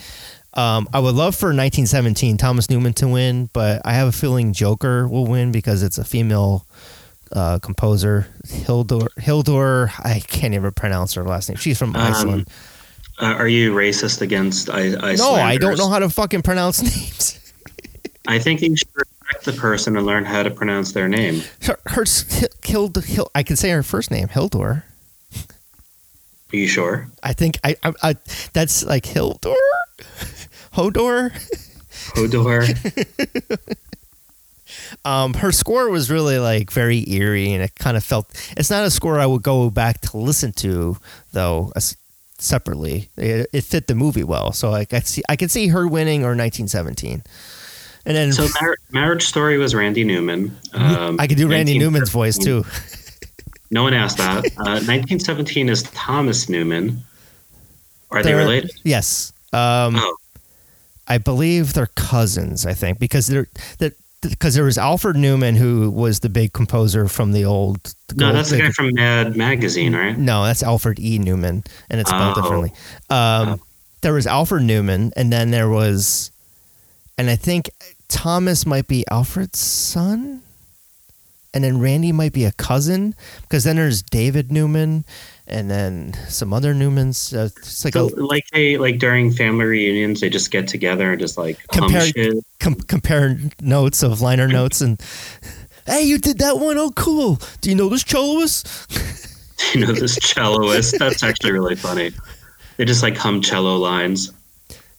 Um, 0.54 0.88
I 0.92 0.98
would 0.98 1.14
love 1.14 1.36
for 1.36 1.46
1917 1.46 2.36
Thomas 2.36 2.68
Newman 2.68 2.92
to 2.94 3.06
win, 3.08 3.48
but 3.52 3.82
I 3.84 3.92
have 3.92 4.08
a 4.08 4.12
feeling 4.12 4.52
Joker 4.52 5.06
will 5.06 5.26
win 5.26 5.52
because 5.52 5.82
it's 5.84 5.96
a 5.98 6.04
female 6.04 6.66
uh, 7.32 7.60
composer 7.60 8.26
Hildur 8.48 9.06
Hildur. 9.16 9.92
I 9.98 10.18
can't 10.26 10.54
even 10.54 10.72
pronounce 10.72 11.14
her 11.14 11.22
last 11.22 11.48
name. 11.48 11.56
She's 11.56 11.78
from 11.78 11.94
Um, 11.94 12.02
Iceland. 12.02 12.48
Uh, 13.20 13.26
are 13.26 13.46
you 13.48 13.72
racist 13.74 14.22
against 14.22 14.68
I- 14.70 14.86
Icelanders? 14.88 15.18
no, 15.20 15.34
I 15.34 15.56
don't 15.56 15.78
know 15.78 15.88
how 15.88 16.00
to 16.00 16.08
fucking 16.08 16.42
pronounce 16.42 16.82
names. 16.82 17.52
I 18.26 18.38
think 18.40 18.60
you 18.60 18.74
should 18.76 18.88
respect 18.94 19.44
the 19.44 19.52
person 19.52 19.96
and 19.96 20.04
learn 20.04 20.24
how 20.24 20.42
to 20.42 20.50
pronounce 20.50 20.92
their 20.92 21.08
name. 21.08 21.42
Her, 21.62 21.78
her 21.86 22.04
Hild, 22.64 22.96
Hild, 23.04 23.28
I 23.34 23.42
can 23.44 23.56
say 23.56 23.70
her 23.70 23.82
first 23.84 24.10
name, 24.10 24.28
Hildur. 24.28 24.84
Are 26.52 26.56
you 26.56 26.66
sure? 26.68 27.08
I 27.22 27.32
think 27.32 27.58
I, 27.64 27.76
I, 27.82 27.92
I 28.02 28.16
that's 28.52 28.84
like 28.84 29.06
Hildur, 29.06 29.54
Hodor. 30.74 31.30
Hodor. 32.14 33.58
Um, 35.04 35.34
her 35.34 35.50
score 35.52 35.88
was 35.88 36.10
really 36.10 36.38
like 36.38 36.70
very 36.70 37.08
eerie, 37.10 37.52
and 37.52 37.62
it 37.62 37.74
kind 37.76 37.96
of 37.96 38.04
felt. 38.04 38.26
It's 38.56 38.70
not 38.70 38.84
a 38.84 38.90
score 38.90 39.18
I 39.18 39.26
would 39.26 39.42
go 39.42 39.68
back 39.70 40.00
to 40.02 40.16
listen 40.16 40.52
to, 40.54 40.96
though. 41.32 41.72
as- 41.76 41.96
Separately, 42.38 43.10
it, 43.18 43.50
it 43.52 43.64
fit 43.64 43.86
the 43.86 43.94
movie 43.94 44.24
well, 44.24 44.52
so 44.52 44.70
like 44.70 44.94
I 44.94 45.00
could 45.00 45.06
see 45.06 45.22
I 45.28 45.36
could 45.36 45.50
see 45.50 45.68
her 45.68 45.86
winning 45.86 46.22
or 46.22 46.28
1917, 46.34 47.22
and 48.06 48.16
then 48.16 48.32
so, 48.32 48.46
Mar- 48.62 48.78
Marriage 48.90 49.26
Story 49.26 49.58
was 49.58 49.74
Randy 49.74 50.04
Newman. 50.04 50.56
Um, 50.72 51.20
I 51.20 51.26
could 51.26 51.36
do 51.36 51.48
Randy 51.50 51.78
Newman's 51.78 52.08
voice 52.08 52.38
too. 52.38 52.64
No 53.70 53.82
one 53.84 53.94
asked 53.94 54.18
that. 54.18 54.44
Uh, 54.58 54.80
1917 54.82 55.68
is 55.68 55.82
Thomas 55.84 56.48
Newman. 56.48 57.02
Are 58.10 58.22
they 58.22 58.30
They're- 58.30 58.38
related? 58.38 58.70
Yes, 58.84 59.32
um, 59.52 59.96
Oh, 59.96 60.16
I 61.06 61.18
believe 61.18 61.72
they're 61.74 61.86
cousins. 61.94 62.66
I 62.66 62.74
think 62.74 62.98
because 62.98 63.26
they're 63.28 63.48
that 63.78 63.94
because 64.22 64.54
there 64.54 64.64
was 64.64 64.76
Alfred 64.76 65.16
Newman 65.16 65.56
who 65.56 65.90
was 65.90 66.20
the 66.20 66.28
big 66.28 66.52
composer 66.52 67.08
from 67.08 67.32
the 67.32 67.44
old. 67.44 67.94
no, 68.16 68.32
that's 68.32 68.50
the 68.50 68.56
the- 68.56 68.62
guy 68.64 68.70
from 68.70 68.90
Mad 68.94 69.36
Magazine, 69.36 69.94
right? 69.94 70.16
No, 70.18 70.44
that's 70.44 70.62
Alfred 70.62 70.98
E. 71.00 71.18
Newman, 71.18 71.64
and 71.88 72.00
it's 72.00 72.10
spelled 72.10 72.36
Oh. 72.36 72.42
differently. 72.42 72.72
Um, 73.08 73.48
Oh. 73.48 73.60
There 74.02 74.12
was 74.14 74.26
Alfred 74.26 74.62
Newman, 74.62 75.12
and 75.16 75.32
then 75.32 75.50
there 75.52 75.68
was, 75.68 76.30
and 77.18 77.28
I 77.30 77.36
think 77.36 77.70
Thomas 78.08 78.64
might 78.66 78.88
be 78.88 79.04
Alfred's 79.10 79.58
son, 79.58 80.42
and 81.52 81.64
then 81.64 81.80
Randy 81.80 82.12
might 82.12 82.32
be 82.32 82.44
a 82.44 82.52
cousin, 82.52 83.14
because 83.42 83.64
then 83.64 83.76
there's 83.76 84.02
David 84.02 84.52
Newman, 84.52 85.04
and 85.46 85.70
then 85.70 86.14
some 86.28 86.52
other 86.52 86.74
Newmans. 86.74 87.36
Uh, 87.36 87.46
it's 87.46 87.84
like 87.84 87.94
So, 87.94 88.08
a 88.08 88.22
like 88.24 88.44
they 88.52 88.76
like 88.76 88.98
during 88.98 89.32
family 89.32 89.64
reunions, 89.64 90.20
they 90.20 90.30
just 90.30 90.50
get 90.50 90.68
together 90.68 91.10
and 91.12 91.20
just 91.20 91.36
like 91.38 91.58
Compare- 91.72 92.32
com- 92.60 92.74
compare 92.76 93.38
notes 93.60 94.02
of 94.02 94.20
liner 94.20 94.46
notes, 94.48 94.80
and 94.80 95.00
hey, 95.86 96.02
you 96.02 96.18
did 96.18 96.38
that 96.38 96.58
one. 96.58 96.78
Oh, 96.78 96.90
cool. 96.92 97.38
Do 97.60 97.70
you 97.70 97.76
know 97.76 97.88
this 97.88 98.04
celloist? 98.04 98.86
Do 99.72 99.78
you 99.80 99.86
know, 99.86 99.92
this 99.92 100.18
celloist. 100.20 100.98
That's 100.98 101.22
actually 101.22 101.52
really 101.52 101.76
funny. 101.76 102.12
They 102.76 102.84
just 102.86 103.02
like 103.02 103.16
hum 103.16 103.42
cello 103.42 103.76
lines. 103.76 104.32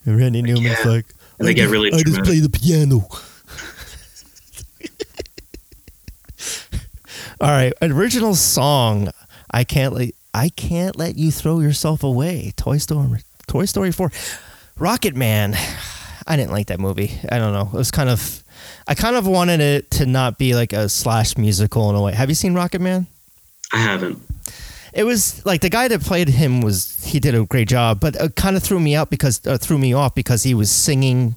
And 0.05 0.17
Randy 0.17 0.41
Newman's 0.43 0.65
Yeah. 0.83 0.91
like, 0.91 1.05
And 1.39 1.47
they 1.47 1.51
I 1.51 1.53
get 1.53 1.69
really 1.69 1.91
I 1.93 2.03
just 2.03 2.23
play 2.23 2.39
the 2.39 2.49
piano. 2.49 3.07
All 7.41 7.49
right, 7.49 7.73
original 7.81 8.35
song. 8.35 9.09
I 9.49 9.63
can't 9.63 9.95
let 9.95 10.11
I 10.31 10.49
can't 10.49 10.95
let 10.95 11.17
you 11.17 11.31
throw 11.31 11.59
yourself 11.59 12.03
away. 12.03 12.53
Toy 12.55 12.77
Story, 12.77 13.21
Toy 13.47 13.65
Story 13.65 13.91
Four, 13.91 14.11
Rocket 14.77 15.15
Man. 15.15 15.55
I 16.27 16.35
didn't 16.35 16.51
like 16.51 16.67
that 16.67 16.79
movie. 16.79 17.19
I 17.31 17.39
don't 17.39 17.51
know. 17.51 17.67
It 17.73 17.77
was 17.77 17.89
kind 17.89 18.11
of. 18.11 18.43
I 18.87 18.93
kind 18.93 19.15
of 19.15 19.25
wanted 19.25 19.59
it 19.59 19.89
to 19.91 20.05
not 20.05 20.37
be 20.37 20.53
like 20.53 20.71
a 20.71 20.87
slash 20.87 21.35
musical 21.35 21.89
in 21.89 21.95
a 21.95 22.01
way. 22.03 22.13
Have 22.13 22.29
you 22.29 22.35
seen 22.35 22.53
Rocket 22.53 22.79
Man? 22.79 23.07
I 23.73 23.77
haven't. 23.77 24.21
It 24.93 25.05
was 25.05 25.43
like 25.43 25.61
the 25.61 25.69
guy 25.71 25.87
that 25.87 26.01
played 26.01 26.29
him 26.29 26.61
was 26.61 27.03
he 27.05 27.19
did 27.19 27.33
a 27.33 27.43
great 27.43 27.67
job, 27.69 27.99
but 27.99 28.15
it 28.17 28.35
kind 28.35 28.55
of 28.55 28.61
threw 28.61 28.79
me 28.79 28.93
out 28.93 29.09
because 29.09 29.41
uh, 29.47 29.57
threw 29.57 29.79
me 29.79 29.93
off 29.93 30.13
because 30.13 30.43
he 30.43 30.53
was 30.53 30.69
singing 30.69 31.33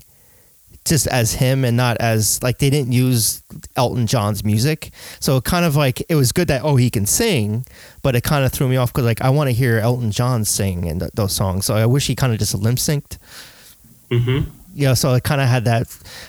just 0.85 1.06
as 1.06 1.32
him 1.35 1.65
and 1.65 1.77
not 1.77 1.97
as 1.98 2.43
like 2.43 2.59
they 2.59 2.69
didn't 2.70 2.93
use 2.93 3.43
Elton 3.77 4.06
John's 4.06 4.44
music. 4.44 4.90
So 5.20 5.36
it 5.39 5.44
kind 5.44 5.65
of 5.65 5.77
like 5.77 6.02
it 6.09 6.15
was 6.15 6.31
good 6.32 6.48
that 6.48 6.62
oh 6.62 6.77
he 6.77 6.90
can 6.90 7.06
sing, 7.06 7.65
but 8.02 8.15
it 8.15 8.23
kind 8.23 8.44
of 8.44 8.52
threw 8.52 8.69
me 8.69 8.77
off 8.77 8.93
because 8.93 9.05
like 9.06 9.23
I 9.23 9.31
want 9.31 9.48
to 9.48 9.52
hear 9.55 9.78
Elton 9.78 10.11
John 10.11 10.44
sing 10.44 10.85
in 10.86 10.98
th- 11.01 11.12
those 11.15 11.32
songs. 11.32 11.65
So 11.65 11.74
I 11.74 11.86
wish 11.86 12.06
he 12.06 12.15
kind 12.15 12.32
of 12.32 12.39
just 12.39 12.55
limp 12.55 12.78
synced. 12.78 13.16
hmm 14.11 14.40
You 14.74 14.89
know, 14.89 14.94
so 14.94 15.15
it 15.15 15.23
kind 15.24 15.40
of 15.40 15.48
had 15.48 15.65
that. 15.65 15.86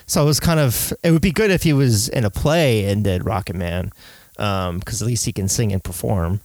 So 0.07 0.21
it 0.21 0.25
was 0.25 0.39
kind 0.39 0.59
of 0.59 0.93
it 1.03 1.11
would 1.11 1.21
be 1.21 1.31
good 1.31 1.51
if 1.51 1.63
he 1.63 1.73
was 1.73 2.07
in 2.09 2.23
a 2.23 2.29
play 2.29 2.85
and 2.85 3.03
did 3.03 3.25
Rocket 3.25 3.55
Man, 3.55 3.91
because 4.37 5.01
at 5.01 5.07
least 5.07 5.25
he 5.25 5.33
can 5.33 5.49
sing 5.49 5.73
and 5.73 5.83
perform. 5.83 6.39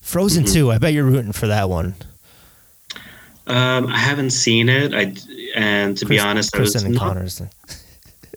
Frozen 0.00 0.44
Mhm. 0.44 0.52
two, 0.52 0.72
I 0.72 0.78
bet 0.78 0.92
you're 0.94 1.04
rooting 1.04 1.32
for 1.32 1.46
that 1.48 1.68
one. 1.68 1.94
Um, 3.48 3.86
I 3.88 3.98
haven't 3.98 4.30
seen 4.30 4.68
it. 4.68 4.94
I 4.94 5.14
and 5.54 5.96
to 5.98 6.06
be 6.06 6.18
honest, 6.18 6.52
Kristen 6.52 6.86
and 6.86 6.94
not- 6.94 7.00
Connors. 7.14 7.42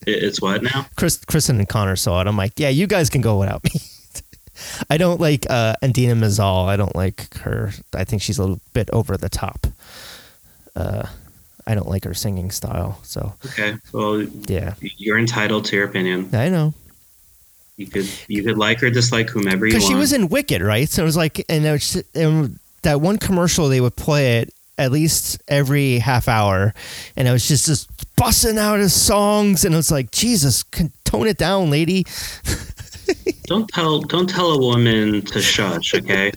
It's 0.07 0.41
what 0.41 0.63
now? 0.63 0.87
Chris, 0.95 1.17
Kristen 1.25 1.59
and 1.59 1.69
Connor 1.69 1.95
saw 1.95 2.21
it. 2.21 2.27
I'm 2.27 2.35
like, 2.37 2.53
yeah, 2.59 2.69
you 2.69 2.87
guys 2.87 3.09
can 3.09 3.21
go 3.21 3.37
without 3.37 3.63
me. 3.63 3.71
I 4.89 4.97
don't 4.97 5.19
like 5.21 5.45
uh, 5.49 5.75
Idina 5.83 6.15
Menzel. 6.15 6.65
I 6.67 6.75
don't 6.75 6.95
like 6.95 7.35
her. 7.39 7.71
I 7.93 8.03
think 8.03 8.21
she's 8.23 8.39
a 8.39 8.41
little 8.41 8.59
bit 8.73 8.89
over 8.93 9.15
the 9.17 9.29
top. 9.29 9.67
Uh, 10.75 11.03
I 11.67 11.75
don't 11.75 11.87
like 11.87 12.03
her 12.05 12.13
singing 12.15 12.49
style. 12.51 12.99
So 13.03 13.33
Okay. 13.45 13.75
Well, 13.91 14.21
yeah, 14.23 14.73
you're 14.79 15.19
entitled 15.19 15.65
to 15.65 15.75
your 15.75 15.85
opinion. 15.85 16.29
I 16.33 16.49
know 16.49 16.73
You 17.77 17.85
could 17.87 18.09
you 18.27 18.43
could 18.43 18.57
like 18.57 18.81
or 18.81 18.89
dislike 18.89 19.29
whomever 19.29 19.67
you 19.67 19.73
want. 19.73 19.81
because 19.81 19.87
she 19.87 19.95
was 19.95 20.13
in 20.13 20.29
Wicked, 20.29 20.61
right? 20.63 20.89
So 20.89 21.03
it 21.03 21.05
was 21.05 21.17
like, 21.17 21.45
and, 21.49 21.63
it 21.65 21.71
was, 21.71 22.03
and 22.15 22.57
that 22.81 23.01
one 23.01 23.17
commercial 23.17 23.67
they 23.69 23.81
would 23.81 23.95
play 23.95 24.39
it 24.39 24.51
at 24.81 24.91
least 24.91 25.41
every 25.47 25.99
half 25.99 26.27
hour, 26.27 26.73
and 27.15 27.27
I 27.27 27.31
was 27.31 27.47
just 27.47 27.65
just 27.65 27.89
busting 28.15 28.57
out 28.57 28.79
his 28.79 28.99
songs, 28.99 29.63
and 29.63 29.73
it 29.73 29.77
was 29.77 29.91
like, 29.91 30.11
Jesus, 30.11 30.63
can, 30.63 30.91
tone 31.05 31.27
it 31.27 31.37
down, 31.37 31.69
lady. 31.69 32.05
Don't 33.45 33.67
tell 33.67 33.99
don't 33.99 34.29
tell 34.29 34.51
a 34.51 34.57
woman 34.57 35.23
to 35.23 35.41
shush. 35.41 35.93
Okay. 35.93 36.31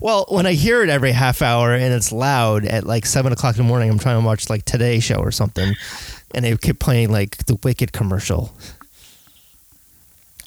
Well, 0.00 0.26
when 0.28 0.46
I 0.46 0.54
hear 0.54 0.82
it 0.82 0.88
every 0.88 1.12
half 1.12 1.42
hour 1.42 1.72
and 1.72 1.94
it's 1.94 2.10
loud 2.10 2.64
at 2.64 2.84
like 2.84 3.06
seven 3.06 3.32
o'clock 3.32 3.56
in 3.56 3.62
the 3.62 3.68
morning, 3.68 3.88
I'm 3.88 4.00
trying 4.00 4.20
to 4.20 4.26
watch 4.26 4.50
like 4.50 4.64
Today 4.64 4.98
Show 4.98 5.16
or 5.16 5.30
something, 5.30 5.74
and 6.34 6.44
they 6.44 6.56
keep 6.56 6.80
playing 6.80 7.12
like 7.12 7.36
the 7.46 7.56
Wicked 7.62 7.92
commercial. 7.92 8.52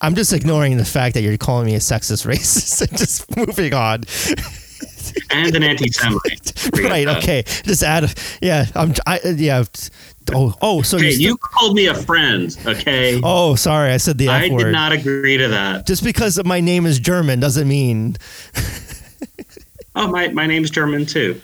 I'm 0.02 0.16
just 0.16 0.34
ignoring 0.34 0.76
the 0.76 0.86
fact 0.86 1.14
that 1.14 1.22
you're 1.22 1.38
calling 1.38 1.66
me 1.66 1.76
a 1.76 1.80
sexist 1.80 2.26
racist 2.32 2.82
and 2.82 2.98
just 2.98 3.38
moving 3.38 3.74
on. 3.74 4.04
and 5.32 5.56
an 5.56 5.64
anti-Semite. 5.72 6.54
Right? 6.84 7.06
that. 7.06 7.18
Okay. 7.18 7.44
Just 7.64 7.84
add. 7.84 8.14
Yeah. 8.42 8.66
I'm. 8.76 8.94
I, 9.06 9.20
yeah. 9.36 9.64
Oh. 10.34 10.54
Oh. 10.62 10.82
So 10.82 10.98
Hey, 10.98 11.14
you. 11.14 11.38
called 11.38 11.76
me 11.76 11.88
a 11.88 11.94
friend. 11.96 12.56
Okay. 12.66 13.20
oh, 13.24 13.56
sorry. 13.56 13.92
I 13.92 13.98
said 13.98 14.18
the 14.18 14.28
F 14.28 14.44
I 14.44 14.50
word. 14.50 14.64
did 14.66 14.72
not 14.72 14.92
agree 14.92 15.38
to 15.38 15.48
that. 15.50 15.88
Just 15.88 16.04
because 16.04 16.44
my 16.44 16.60
name 16.60 16.86
is 16.86 17.00
German 17.00 17.40
doesn't 17.40 17.68
mean. 17.68 18.18
Oh, 20.00 20.08
my 20.12 20.28
my 20.28 20.46
name's 20.46 20.70
German 20.70 21.08
too. 21.08 21.42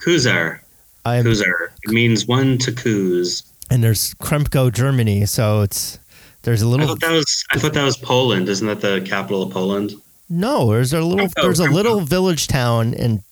Kuzer. 0.00 0.60
I'm, 1.04 1.24
Kuzer. 1.26 1.68
It 1.82 1.90
means 1.90 2.26
one 2.26 2.56
to 2.58 2.72
coos. 2.72 3.42
and 3.70 3.84
there's 3.84 4.14
Kremko, 4.14 4.72
Germany. 4.72 5.26
So 5.26 5.60
it's 5.60 5.98
there's 6.40 6.62
a 6.62 6.66
little 6.68 6.86
I 6.86 6.88
thought 6.88 7.00
that 7.00 7.12
was 7.12 7.44
I 7.50 7.58
thought 7.58 7.74
that 7.74 7.84
was 7.84 7.98
Poland. 7.98 8.48
Isn't 8.48 8.66
that 8.66 8.80
the 8.80 9.02
capital 9.06 9.42
of 9.42 9.50
Poland? 9.52 9.92
No. 10.32 10.70
There's 10.72 10.92
a 10.92 11.00
little 11.00 11.28
there's 11.36 11.60
a 11.60 11.70
little 11.70 12.00
village 12.00 12.46
town, 12.48 12.94
and 12.94 13.22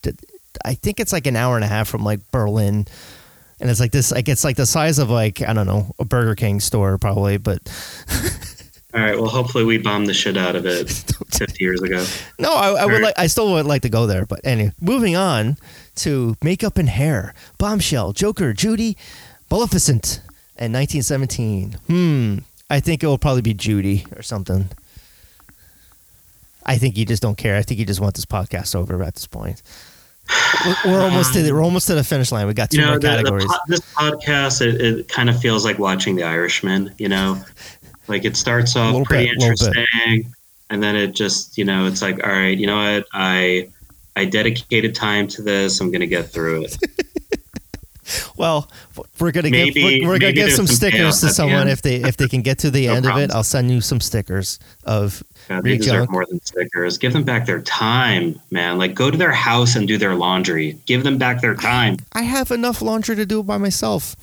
I 0.64 0.74
think 0.74 1.00
it's 1.00 1.12
like 1.12 1.26
an 1.26 1.36
hour 1.36 1.56
and 1.56 1.64
a 1.64 1.68
half 1.68 1.88
from 1.88 2.04
like 2.04 2.20
Berlin. 2.30 2.86
And 3.60 3.68
it's 3.68 3.80
like 3.80 3.92
this, 3.92 4.10
like 4.10 4.28
it's 4.28 4.42
like 4.44 4.56
the 4.56 4.66
size 4.66 4.98
of 4.98 5.10
like 5.10 5.42
I 5.42 5.52
don't 5.52 5.66
know 5.66 5.94
a 5.98 6.04
Burger 6.04 6.34
King 6.34 6.60
store 6.60 6.96
probably, 6.98 7.36
but 7.36 7.60
All 8.94 9.00
right. 9.00 9.16
Well, 9.20 9.28
hopefully 9.30 9.64
we 9.64 9.78
bombed 9.78 10.06
the 10.08 10.14
shit 10.14 10.36
out 10.36 10.56
of 10.56 10.66
it 10.66 10.90
50 11.30 11.62
years 11.62 11.80
ago. 11.82 12.04
No, 12.38 12.52
I, 12.52 12.70
I 12.70 12.86
would 12.86 12.92
Right. 12.94 13.02
like. 13.02 13.18
I 13.18 13.26
still 13.28 13.52
would 13.52 13.66
like 13.66 13.82
to 13.82 13.88
go 13.88 14.06
there, 14.06 14.26
but 14.26 14.40
anyway, 14.44 14.72
moving 14.80 15.14
on 15.14 15.56
to 15.96 16.36
makeup 16.42 16.76
and 16.78 16.88
hair. 16.88 17.32
Bombshell, 17.58 18.14
Joker, 18.14 18.52
Judy, 18.52 18.96
Maleficent, 19.50 20.20
and 20.56 20.72
1917. 20.74 21.76
Hmm. 21.86 22.38
I 22.68 22.80
think 22.80 23.02
it 23.02 23.06
will 23.06 23.18
probably 23.18 23.42
be 23.42 23.54
Judy 23.54 24.06
or 24.16 24.22
something. 24.22 24.70
I 26.66 26.78
think 26.78 26.96
you 26.96 27.04
just 27.04 27.22
don't 27.22 27.36
care. 27.36 27.56
I 27.56 27.62
think 27.62 27.80
you 27.80 27.86
just 27.86 28.00
want 28.00 28.14
this 28.14 28.26
podcast 28.26 28.74
over 28.74 29.02
at 29.02 29.14
this 29.14 29.26
point. 29.26 29.62
We're, 30.64 30.92
we're 30.92 31.00
um, 31.00 31.10
almost 31.12 31.32
to 31.34 31.42
the, 31.42 31.52
we're 31.52 31.62
almost 31.62 31.86
to 31.88 31.94
the 31.94 32.04
finish 32.04 32.30
line. 32.30 32.46
We 32.46 32.54
got 32.54 32.70
two 32.70 32.76
You 32.76 32.82
know, 32.82 32.88
more 32.90 32.98
the, 32.98 33.08
the 33.08 33.16
categories. 33.16 33.46
po- 33.46 33.58
this 33.66 33.80
podcast 33.94 34.60
it, 34.64 34.80
it 34.80 35.08
kind 35.08 35.28
of 35.28 35.40
feels 35.40 35.64
like 35.64 35.78
watching 35.78 36.16
The 36.16 36.24
Irishman. 36.24 36.94
You 36.98 37.08
know, 37.08 37.42
like 38.08 38.24
it 38.24 38.36
starts 38.36 38.76
off 38.76 39.04
pretty 39.06 39.26
bit. 39.26 39.42
interesting, 39.42 40.32
and 40.68 40.82
then 40.82 40.94
it 40.96 41.14
just 41.14 41.58
you 41.58 41.64
know 41.64 41.86
it's 41.86 42.02
like 42.02 42.22
all 42.24 42.32
right, 42.32 42.56
you 42.56 42.66
know 42.66 42.76
what 42.76 43.06
I. 43.12 43.70
I 44.16 44.24
dedicated 44.24 44.94
time 44.94 45.28
to 45.28 45.40
this. 45.40 45.80
I'm 45.80 45.92
going 45.92 46.00
to 46.00 46.06
get 46.06 46.28
through 46.30 46.64
it. 46.64 46.76
Well, 48.36 48.70
we're 49.18 49.30
gonna 49.32 49.50
Maybe- 49.50 49.72
give 49.72 50.02
we're, 50.02 50.08
we're 50.08 50.18
gonna 50.18 50.32
give 50.32 50.52
some 50.52 50.66
some 50.66 50.74
stickers 50.76 51.20
to 51.20 51.28
someone 51.30 51.68
if 51.68 51.82
they 51.82 51.96
if 51.96 52.16
they 52.16 52.28
can 52.28 52.42
get 52.42 52.58
to 52.60 52.70
the 52.70 52.86
No 52.86 52.94
end 52.94 53.06
of 53.06 53.16
it. 53.18 53.30
I'll 53.30 53.44
send 53.44 53.70
you 53.70 53.80
some 53.80 54.00
stickers 54.00 54.58
of 54.84 55.22
God, 55.48 55.64
they 55.64 55.76
deserve 55.78 55.92
junk. 56.02 56.10
more 56.10 56.26
than 56.28 56.40
stickers. 56.44 56.98
Give 56.98 57.12
them 57.12 57.24
back 57.24 57.46
their 57.46 57.60
time, 57.62 58.40
man. 58.50 58.78
Like 58.78 58.94
go 58.94 59.10
to 59.10 59.16
their 59.16 59.32
house 59.32 59.76
and 59.76 59.86
do 59.88 59.98
their 59.98 60.14
laundry. 60.14 60.78
Give 60.86 61.02
them 61.02 61.18
back 61.18 61.40
their 61.40 61.54
time. 61.54 61.96
I 62.12 62.22
have 62.22 62.50
enough 62.50 62.82
laundry 62.82 63.16
to 63.16 63.26
do 63.26 63.42
by 63.42 63.58
myself, 63.58 64.16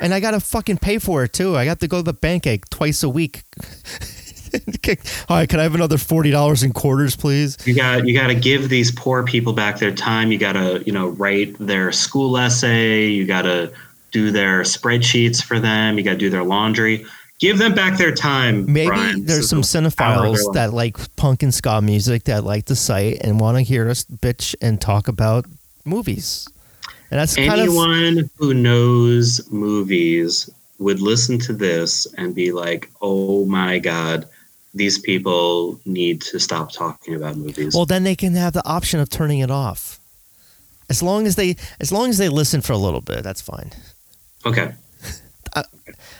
and 0.00 0.12
I 0.14 0.20
gotta 0.20 0.40
fucking 0.40 0.78
pay 0.78 0.98
for 0.98 1.24
it 1.24 1.32
too. 1.32 1.56
I 1.56 1.64
got 1.64 1.80
to 1.80 1.88
go 1.88 1.98
to 1.98 2.02
the 2.02 2.12
bank 2.12 2.46
like 2.46 2.68
twice 2.70 3.02
a 3.02 3.08
week. 3.08 3.42
All 5.28 5.36
right, 5.36 5.48
can 5.48 5.60
I 5.60 5.62
have 5.64 5.74
another 5.74 5.98
forty 5.98 6.30
dollars 6.30 6.62
in 6.62 6.72
quarters, 6.72 7.16
please? 7.16 7.56
You 7.66 7.74
got 7.74 8.06
you 8.06 8.14
got 8.14 8.28
to 8.28 8.34
give 8.34 8.68
these 8.68 8.92
poor 8.92 9.24
people 9.24 9.52
back 9.52 9.78
their 9.78 9.94
time. 9.94 10.30
You 10.30 10.38
got 10.38 10.52
to 10.52 10.82
you 10.86 10.92
know 10.92 11.08
write 11.08 11.56
their 11.58 11.92
school 11.92 12.36
essay. 12.38 13.06
You 13.06 13.26
got 13.26 13.42
to 13.42 13.72
do 14.10 14.30
their 14.30 14.62
spreadsheets 14.62 15.42
for 15.42 15.58
them. 15.58 15.98
You 15.98 16.04
got 16.04 16.12
to 16.12 16.18
do 16.18 16.30
their 16.30 16.44
laundry. 16.44 17.04
Give 17.40 17.58
them 17.58 17.74
back 17.74 17.98
their 17.98 18.14
time. 18.14 18.72
Maybe 18.72 18.88
Brian. 18.88 19.26
there's 19.26 19.40
This 19.40 19.50
some 19.50 19.62
cinephiles 19.62 20.52
that 20.54 20.72
like 20.72 20.96
punk 21.16 21.42
and 21.42 21.52
ska 21.52 21.82
music 21.82 22.24
that 22.24 22.44
like 22.44 22.66
the 22.66 22.76
site 22.76 23.18
and 23.22 23.40
want 23.40 23.58
to 23.58 23.62
hear 23.62 23.90
us 23.90 24.04
bitch 24.04 24.54
and 24.62 24.80
talk 24.80 25.08
about 25.08 25.44
movies, 25.84 26.48
and 27.10 27.18
that's 27.18 27.34
kind 27.34 27.52
of 27.52 27.58
Anyone 27.58 28.30
who 28.38 28.54
knows 28.54 29.50
movies 29.50 30.48
would 30.78 31.00
listen 31.00 31.38
to 31.40 31.52
this 31.52 32.06
and 32.16 32.34
be 32.34 32.52
like, 32.52 32.90
"Oh 33.02 33.44
my 33.46 33.80
god, 33.80 34.28
these 34.74 34.98
people 34.98 35.80
need 35.84 36.20
to 36.22 36.38
stop 36.38 36.72
talking 36.72 37.14
about 37.14 37.36
movies." 37.36 37.74
well. 37.74 37.86
Then 37.86 38.04
they 38.04 38.16
can 38.16 38.34
have 38.34 38.52
the 38.52 38.66
option 38.66 39.00
of 39.00 39.08
turning 39.10 39.40
it 39.40 39.50
off, 39.50 40.00
as 40.88 41.02
long 41.02 41.26
as 41.26 41.36
they 41.36 41.56
as 41.80 41.92
long 41.92 42.10
as 42.10 42.18
they 42.18 42.28
listen 42.28 42.60
for 42.60 42.72
a 42.72 42.78
little 42.78 43.00
bit. 43.00 43.22
That's 43.22 43.40
fine. 43.40 43.70
okay. 44.44 44.74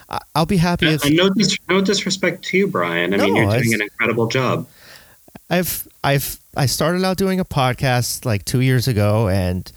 I, 0.09 0.21
I'll 0.35 0.47
be 0.47 0.59
happy 0.59 0.87
uh, 0.87 0.93
if 0.93 1.05
And 1.05 1.17
no, 1.17 1.31
dis- 1.31 1.59
no 1.69 1.81
disrespect 1.81 2.45
to 2.45 2.59
you, 2.59 2.67
Brian. 2.67 3.15
I 3.15 3.17
mean, 3.17 3.37
you're 3.37 3.51
doing 3.51 3.75
an 3.75 3.83
incredible 3.83 4.27
job. 4.29 4.69
I've 5.51 5.89
I've 6.03 6.39
I 6.57 6.67
started 6.67 7.05
out 7.05 7.17
doing 7.17 7.41
a 7.41 7.45
podcast 7.45 8.25
like 8.25 8.45
two 8.45 8.61
years 8.61 8.89
ago, 8.89 9.29
and 9.29 9.71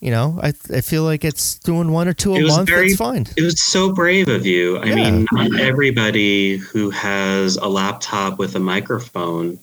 you 0.00 0.10
know 0.10 0.38
I 0.42 0.48
I 0.72 0.80
feel 0.80 1.02
like 1.04 1.24
it's 1.24 1.58
doing 1.58 1.90
one 1.92 2.06
or 2.08 2.12
two 2.12 2.34
a 2.34 2.40
month. 2.46 2.68
very- 2.68 2.88
That's 2.88 2.98
fine. 2.98 3.26
It 3.36 3.42
was 3.42 3.60
so 3.60 3.92
brave 3.92 4.28
of 4.28 4.46
you. 4.46 4.78
I 4.78 4.86
Yeah. 4.86 4.94
mean, 4.94 5.26
not 5.32 5.58
everybody 5.60 6.56
who 6.58 6.90
has 6.90 7.56
a 7.56 7.66
laptop 7.68 8.38
with 8.38 8.54
a 8.54 8.60
microphone 8.60 9.58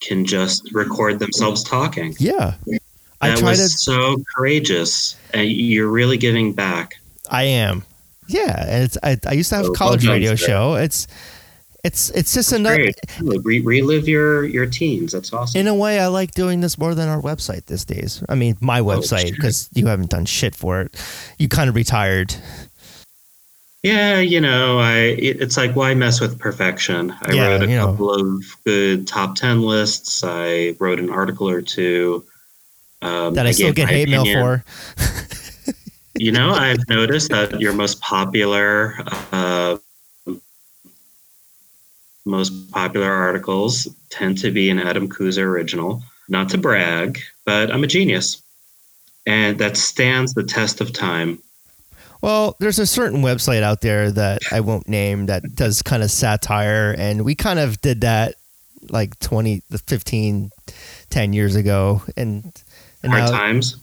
can 0.00 0.24
just 0.24 0.68
record 0.72 1.18
themselves 1.18 1.62
talking. 1.64 2.14
Yeah, 2.18 2.54
I 3.20 3.30
That 3.30 3.38
try 3.38 3.50
was 3.50 3.58
to. 3.60 3.68
so 3.78 4.16
courageous, 4.34 5.16
and 5.34 5.50
you're 5.50 5.88
really 5.88 6.16
giving 6.16 6.52
back. 6.52 6.94
I 7.30 7.44
am. 7.44 7.84
Yeah, 8.28 8.64
and 8.68 8.84
it's 8.84 8.98
I, 9.02 9.18
I 9.26 9.32
used 9.32 9.48
to 9.50 9.56
have 9.56 9.66
a 9.66 9.70
college 9.72 10.06
radio 10.06 10.34
show. 10.34 10.74
It's 10.74 11.06
it's 11.84 12.10
it's 12.10 12.34
just 12.34 12.52
another. 12.52 12.76
Great. 13.20 13.44
Re- 13.44 13.60
relive 13.60 14.08
your 14.08 14.44
your 14.44 14.66
teens. 14.66 15.12
That's 15.12 15.32
awesome. 15.32 15.60
In 15.60 15.66
a 15.68 15.74
way, 15.74 16.00
I 16.00 16.08
like 16.08 16.32
doing 16.32 16.60
this 16.60 16.76
more 16.78 16.94
than 16.94 17.08
our 17.08 17.20
website 17.22 17.66
these 17.66 17.84
days. 17.84 18.22
I 18.28 18.34
mean, 18.34 18.56
my 18.60 18.80
website 18.80 19.24
Oh, 19.24 19.26
sure. 19.26 19.36
because 19.36 19.68
you 19.74 19.86
haven't 19.86 20.10
done 20.10 20.24
shit 20.26 20.54
for 20.56 20.80
it. 20.82 20.96
You 21.38 21.48
kind 21.48 21.68
of 21.68 21.76
retired. 21.76 22.34
Yeah, 23.84 24.18
you 24.18 24.40
know, 24.40 24.80
I 24.80 24.96
it- 25.18 25.40
it's 25.40 25.56
like 25.56 25.76
why 25.76 25.94
mess 25.94 26.20
with 26.20 26.38
perfection? 26.38 27.14
I 27.22 27.32
Yeah, 27.32 27.46
wrote 27.48 27.62
a 27.62 27.68
you 27.70 27.76
know. 27.76 27.86
couple 27.86 28.12
of 28.12 28.44
good 28.66 29.06
top 29.06 29.36
ten 29.36 29.62
lists. 29.62 30.22
I 30.24 30.74
wrote 30.80 30.98
an 30.98 31.10
article 31.10 31.48
or 31.48 31.62
two. 31.62 32.24
Um, 33.02 33.34
That 33.34 33.46
I, 33.46 33.52
still 33.52 33.72
get 33.72 33.88
hate 33.88 34.08
mail 34.08 34.24
for. 34.24 34.64
You 36.20 36.32
know, 36.32 36.50
I've 36.50 36.80
noticed 36.88 37.30
that 37.30 37.60
your 37.60 37.72
most 37.72 38.00
popular, 38.00 38.96
uh, 39.30 39.76
most 42.28 42.70
popular 42.70 43.10
articles 43.10 43.88
tend 44.10 44.38
to 44.38 44.50
be 44.50 44.70
an 44.70 44.78
Adam 44.78 45.08
Kuzer 45.08 45.44
original. 45.44 46.02
Not 46.28 46.50
to 46.50 46.58
brag, 46.58 47.18
but 47.46 47.72
I'm 47.72 47.82
a 47.82 47.86
genius, 47.86 48.42
and 49.26 49.58
that 49.58 49.78
stands 49.78 50.34
the 50.34 50.42
test 50.42 50.82
of 50.82 50.92
time. 50.92 51.42
Well, 52.20 52.56
there's 52.58 52.78
a 52.78 52.86
certain 52.86 53.22
website 53.22 53.62
out 53.62 53.80
there 53.80 54.10
that 54.10 54.42
I 54.52 54.60
won't 54.60 54.88
name 54.88 55.26
that 55.26 55.54
does 55.54 55.82
kind 55.82 56.02
of 56.02 56.10
satire, 56.10 56.94
and 56.98 57.24
we 57.24 57.34
kind 57.34 57.58
of 57.58 57.80
did 57.80 58.02
that 58.02 58.34
like 58.90 59.18
20, 59.20 59.62
15, 59.86 60.50
10 61.10 61.32
years 61.32 61.56
ago, 61.56 62.02
and, 62.16 62.52
and 63.02 63.12
Hard 63.12 63.24
now 63.24 63.30
times. 63.30 63.76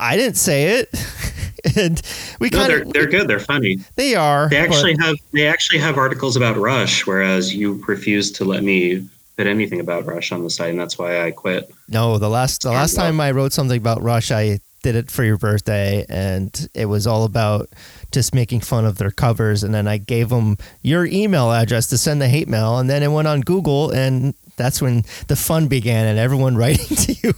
I 0.00 0.16
didn't 0.16 0.36
say 0.38 0.80
it, 0.80 0.88
and 1.76 2.00
we 2.40 2.48
No, 2.50 2.58
kind 2.58 2.70
they're 2.70 2.82
of 2.82 2.92
they're 2.92 3.06
good. 3.06 3.28
They're 3.28 3.38
funny. 3.38 3.78
they 3.96 4.14
are. 4.16 4.48
They 4.48 4.66
but- 4.66 4.74
actually 4.74 4.96
have 5.00 5.16
they 5.32 5.46
actually 5.46 5.78
have 5.80 5.96
articles 5.98 6.36
about 6.36 6.56
Rush, 6.56 7.06
whereas 7.06 7.54
you 7.54 7.82
refused 7.86 8.34
to 8.36 8.44
let 8.44 8.62
me 8.64 9.08
put 9.36 9.46
anything 9.46 9.80
about 9.80 10.06
Rush 10.06 10.32
on 10.32 10.42
the 10.42 10.50
site, 10.50 10.70
and 10.70 10.80
that's 10.80 10.98
why 10.98 11.24
I 11.24 11.30
quit. 11.30 11.70
No, 11.88 12.18
the 12.18 12.28
last 12.30 12.62
the 12.62 12.70
last 12.70 12.94
time 12.94 13.20
I 13.20 13.30
wrote 13.30 13.52
something 13.52 13.78
about 13.78 14.02
Rush, 14.02 14.30
I 14.30 14.60
did 14.82 14.96
it 14.96 15.10
for 15.10 15.22
your 15.24 15.36
birthday, 15.36 16.06
and 16.08 16.68
it 16.74 16.86
was 16.86 17.06
all 17.06 17.24
about 17.24 17.68
just 18.12 18.34
making 18.34 18.60
fun 18.60 18.86
of 18.86 18.96
their 18.96 19.10
covers. 19.10 19.62
And 19.62 19.74
then 19.74 19.86
I 19.86 19.98
gave 19.98 20.30
them 20.30 20.56
your 20.80 21.04
email 21.04 21.52
address 21.52 21.86
to 21.88 21.98
send 21.98 22.22
the 22.22 22.28
hate 22.28 22.48
mail, 22.48 22.78
and 22.78 22.88
then 22.88 23.02
it 23.02 23.08
went 23.08 23.28
on 23.28 23.42
Google, 23.42 23.90
and 23.90 24.32
that's 24.56 24.80
when 24.80 25.04
the 25.28 25.36
fun 25.36 25.68
began, 25.68 26.06
and 26.06 26.18
everyone 26.18 26.56
writing 26.58 26.96
to 26.96 27.12
you 27.22 27.34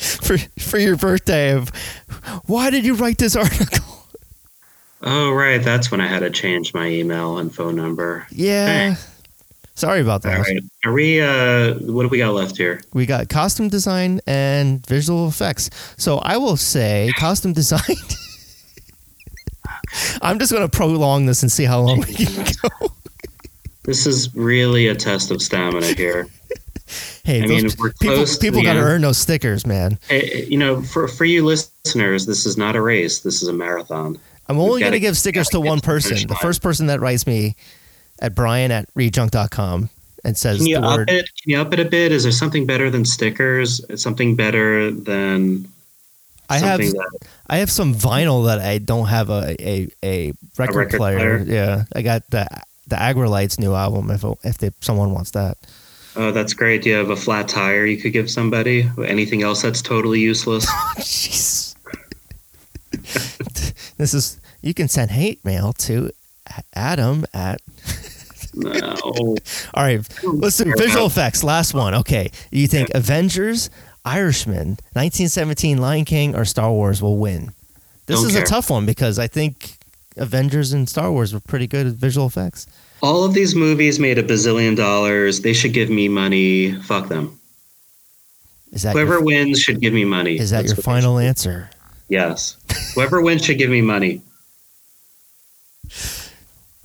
for 0.22 0.38
for 0.58 0.78
your 0.78 0.96
birthday 0.96 1.54
of 1.54 1.68
why 2.46 2.70
did 2.70 2.86
you 2.86 2.94
write 2.94 3.18
this 3.18 3.36
article? 3.36 4.06
Oh 5.02 5.32
right, 5.32 5.62
that's 5.62 5.90
when 5.90 6.00
I 6.00 6.06
had 6.06 6.20
to 6.20 6.30
change 6.30 6.72
my 6.72 6.86
email 6.86 7.38
and 7.38 7.54
phone 7.54 7.76
number. 7.76 8.26
Yeah, 8.30 8.96
sorry 9.74 10.00
about 10.00 10.22
that. 10.22 10.38
right, 10.38 10.62
are 10.84 10.92
we? 10.92 11.20
Uh, 11.20 11.74
what 11.74 12.02
do 12.02 12.08
we 12.08 12.18
got 12.18 12.32
left 12.32 12.56
here? 12.56 12.80
We 12.94 13.04
got 13.04 13.28
costume 13.28 13.68
design 13.68 14.20
and 14.26 14.84
visual 14.86 15.28
effects. 15.28 15.68
So 15.98 16.18
I 16.18 16.38
will 16.38 16.56
say 16.56 17.10
costume 17.18 17.52
design. 17.52 17.80
I'm 20.22 20.38
just 20.38 20.52
going 20.52 20.68
to 20.68 20.76
prolong 20.76 21.26
this 21.26 21.42
and 21.42 21.50
see 21.50 21.64
how 21.64 21.80
long 21.80 22.00
we 22.00 22.14
can 22.14 22.46
go. 22.62 22.88
This 23.84 24.06
is 24.06 24.34
really 24.34 24.88
a 24.88 24.94
test 24.94 25.30
of 25.30 25.42
stamina 25.42 25.94
here. 25.94 26.26
Hey, 27.24 27.42
I 27.42 27.46
mean, 27.46 27.68
we're 27.78 27.92
people, 28.00 28.24
people 28.40 28.62
got 28.62 28.74
to 28.74 28.80
earn 28.80 29.02
those 29.02 29.18
stickers, 29.18 29.66
man. 29.66 29.98
You 30.10 30.58
know, 30.58 30.82
for 30.82 31.08
for 31.08 31.24
you 31.24 31.44
listeners, 31.44 32.26
this 32.26 32.46
is 32.46 32.56
not 32.56 32.76
a 32.76 32.82
race. 32.82 33.20
This 33.20 33.42
is 33.42 33.48
a 33.48 33.52
marathon. 33.52 34.18
I'm 34.48 34.58
only 34.58 34.80
going 34.80 34.92
to 34.92 35.00
give 35.00 35.16
stickers 35.16 35.48
to 35.50 35.60
one 35.60 35.78
the 35.78 35.82
person. 35.82 36.26
The 36.26 36.34
first 36.36 36.60
person 36.62 36.86
that 36.86 37.00
writes 37.00 37.26
me 37.26 37.54
at 38.20 38.34
brian 38.34 38.70
at 38.70 38.92
rejunk.com 38.94 39.88
and 40.24 40.36
says 40.36 40.58
Can 40.58 40.66
you 40.66 40.80
the 40.80 40.86
up 40.86 40.98
word. 40.98 41.10
it? 41.10 41.28
Can 41.42 41.50
you 41.50 41.60
up 41.60 41.72
it 41.72 41.80
a 41.80 41.84
bit? 41.84 42.12
Is 42.12 42.24
there 42.24 42.32
something 42.32 42.66
better 42.66 42.90
than 42.90 43.04
stickers? 43.04 43.80
Something 44.00 44.36
better 44.36 44.90
than 44.90 45.68
I 46.48 46.58
have 46.58 46.78
that 46.78 47.28
I 47.46 47.58
have 47.58 47.70
some 47.70 47.94
vinyl 47.94 48.46
that 48.46 48.58
I 48.58 48.78
don't 48.78 49.06
have 49.06 49.30
a 49.30 49.54
a, 49.60 49.88
a 50.02 50.32
record, 50.58 50.76
record 50.76 50.98
player. 50.98 51.44
player? 51.44 51.44
Yeah, 51.46 51.84
I 51.94 52.02
got 52.02 52.28
the 52.30 52.46
the 52.88 52.96
Aggrolites 52.96 53.58
new 53.58 53.74
album 53.74 54.10
if 54.10 54.24
if 54.44 54.58
they, 54.58 54.70
someone 54.80 55.12
wants 55.12 55.30
that. 55.32 55.56
Oh, 56.16 56.32
that's 56.32 56.54
great. 56.54 56.82
Do 56.82 56.90
you 56.90 56.96
have 56.96 57.10
a 57.10 57.16
flat 57.16 57.48
tire 57.48 57.86
you 57.86 57.96
could 57.96 58.12
give 58.12 58.30
somebody? 58.30 58.88
Anything 59.04 59.42
else 59.42 59.62
that's 59.62 59.82
totally 59.82 60.20
useless? 60.20 60.66
Oh, 60.70 60.94
jeez. 60.98 61.74
this 63.96 64.14
is 64.14 64.40
you 64.62 64.74
can 64.74 64.88
send 64.88 65.10
hate 65.10 65.44
mail 65.44 65.72
to 65.74 66.10
Adam 66.74 67.24
at 67.32 67.60
no. 68.54 68.96
All 69.74 69.84
right. 69.84 70.06
Listen, 70.24 70.72
visual 70.76 71.06
effects. 71.06 71.44
Last 71.44 71.74
one. 71.74 71.94
Okay. 71.94 72.30
You 72.50 72.66
think 72.66 72.90
Avengers, 72.94 73.70
Irishman, 74.04 74.70
1917, 74.94 75.78
Lion 75.78 76.04
King, 76.04 76.34
or 76.34 76.44
Star 76.44 76.70
Wars 76.70 77.00
will 77.00 77.16
win? 77.18 77.52
This 78.06 78.20
Don't 78.20 78.26
is 78.30 78.34
care. 78.34 78.42
a 78.42 78.46
tough 78.46 78.70
one 78.70 78.86
because 78.86 79.18
I 79.18 79.28
think 79.28 79.78
Avengers 80.16 80.72
and 80.72 80.88
Star 80.88 81.12
Wars 81.12 81.32
were 81.32 81.40
pretty 81.40 81.66
good 81.66 81.86
at 81.86 81.92
visual 81.94 82.26
effects. 82.26 82.66
All 83.02 83.24
of 83.24 83.32
these 83.34 83.54
movies 83.54 83.98
made 83.98 84.18
a 84.18 84.22
bazillion 84.22 84.76
dollars. 84.76 85.40
They 85.40 85.52
should 85.52 85.72
give 85.72 85.90
me 85.90 86.08
money. 86.08 86.72
Fuck 86.82 87.08
them. 87.08 87.38
Is 88.72 88.82
that 88.82 88.92
Whoever 88.92 89.14
your, 89.14 89.24
wins 89.24 89.60
should 89.60 89.80
give 89.80 89.92
me 89.92 90.04
money. 90.04 90.38
is 90.38 90.50
that 90.50 90.62
That's 90.62 90.76
your 90.76 90.82
final 90.82 91.18
answer? 91.18 91.70
Yes. 92.08 92.56
Whoever 92.94 93.20
wins 93.20 93.44
should 93.44 93.58
give 93.58 93.70
me 93.70 93.80
money. 93.80 94.20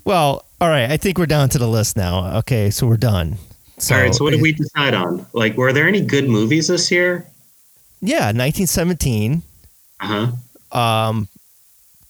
Well, 0.03 0.45
all 0.61 0.69
right. 0.69 0.89
I 0.89 0.97
think 0.97 1.17
we're 1.17 1.25
down 1.25 1.49
to 1.49 1.57
the 1.57 1.67
list 1.67 1.97
now. 1.97 2.37
Okay, 2.39 2.69
so 2.69 2.87
we're 2.87 2.97
done. 2.97 3.37
So, 3.77 3.95
All 3.95 4.01
right. 4.01 4.15
So 4.15 4.23
what 4.23 4.31
did 4.31 4.41
we 4.41 4.53
decide 4.53 4.93
on? 4.93 5.25
Like, 5.33 5.57
were 5.57 5.73
there 5.73 5.87
any 5.87 6.01
good 6.01 6.29
movies 6.29 6.67
this 6.67 6.89
year? 6.91 7.27
Yeah, 8.01 8.27
1917. 8.31 9.41
Uh 9.99 10.31
huh. 10.71 10.77
Um, 10.79 11.27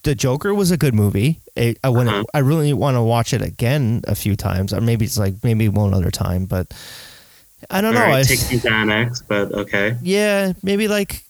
the 0.03 0.13
Joker 0.13 0.53
was 0.53 0.71
a 0.71 0.77
good 0.77 0.93
movie. 0.93 1.39
It, 1.55 1.79
I 1.83 1.89
want. 1.89 2.09
Uh-huh. 2.09 2.23
I 2.33 2.39
really 2.39 2.73
want 2.73 2.95
to 2.95 3.01
watch 3.01 3.33
it 3.33 3.41
again 3.41 4.01
a 4.07 4.15
few 4.15 4.35
times, 4.35 4.73
or 4.73 4.81
maybe 4.81 5.05
it's 5.05 5.17
like 5.17 5.35
maybe 5.43 5.69
one 5.69 5.93
other 5.93 6.11
time. 6.11 6.45
But 6.45 6.73
I 7.69 7.79
don't 7.81 7.95
All 7.95 8.01
know. 8.01 8.07
right. 8.07 8.19
I- 8.25 8.35
Take 8.35 8.39
Xanax, 8.39 9.23
but 9.27 9.51
okay. 9.53 9.95
yeah, 10.01 10.51
maybe 10.63 10.87
like 10.89 11.23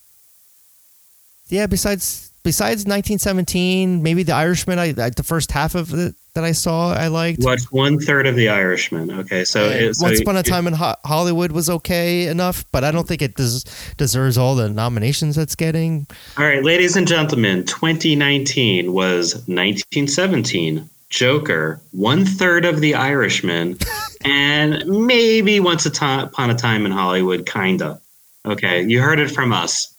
yeah. 1.49 1.67
Besides 1.67 2.31
besides 2.43 2.85
1917, 2.85 4.01
maybe 4.01 4.23
The 4.23 4.33
Irishman. 4.33 4.79
I, 4.79 4.93
I 4.97 5.09
the 5.11 5.23
first 5.23 5.51
half 5.51 5.75
of 5.75 5.93
it 5.93 6.15
that 6.35 6.43
I 6.43 6.51
saw, 6.51 6.93
I 6.93 7.07
liked. 7.07 7.43
Watched 7.43 7.71
one 7.71 7.97
third 7.99 8.27
of 8.27 8.35
The 8.35 8.49
Irishman. 8.49 9.09
Okay. 9.11 9.43
So, 9.45 9.65
it, 9.65 9.95
so 9.95 10.05
Once 10.05 10.19
Upon 10.21 10.35
a 10.35 10.39
it- 10.41 10.45
Time 10.45 10.67
in 10.67 10.73
Ho- 10.73 10.95
Hollywood 11.05 11.51
was 11.51 11.69
okay 11.69 12.27
enough, 12.27 12.63
but 12.71 12.83
I 12.83 12.91
don't 12.91 13.07
think 13.07 13.21
it 13.21 13.35
des- 13.35 13.61
deserves 13.97 14.37
all 14.37 14.53
the 14.55 14.69
nominations 14.69 15.37
it's 15.37 15.55
getting. 15.55 16.05
All 16.37 16.45
right, 16.45 16.63
ladies 16.63 16.95
and 16.95 17.07
gentlemen, 17.07 17.65
2019 17.65 18.93
was 18.93 19.33
1917, 19.47 20.89
Joker, 21.09 21.79
one 21.91 22.25
third 22.25 22.65
of 22.65 22.81
The 22.81 22.93
Irishman, 22.95 23.77
and 24.25 24.83
maybe 24.87 25.59
Once 25.59 25.85
a 25.85 25.89
Upon 25.89 26.49
a 26.49 26.55
Time 26.55 26.85
in 26.85 26.91
Hollywood, 26.91 27.45
kinda. 27.45 27.99
Okay, 28.45 28.83
you 28.83 29.01
heard 29.01 29.19
it 29.19 29.31
from 29.31 29.51
us. 29.53 29.91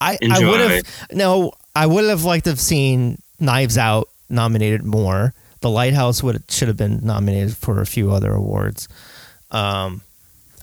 I, 0.00 0.16
I 0.30 0.38
would 0.44 0.60
have 0.60 0.82
no, 1.12 1.52
I 1.76 1.86
would 1.86 2.04
have 2.04 2.24
liked 2.24 2.44
to 2.44 2.50
have 2.50 2.60
seen 2.60 3.20
Knives 3.38 3.76
Out 3.76 4.08
nominated 4.30 4.84
more. 4.84 5.34
The 5.60 5.70
Lighthouse 5.70 6.22
would 6.22 6.42
should 6.50 6.68
have 6.68 6.76
been 6.76 7.00
nominated 7.04 7.56
for 7.56 7.80
a 7.80 7.86
few 7.86 8.12
other 8.12 8.32
awards. 8.32 8.88
Um, 9.50 10.02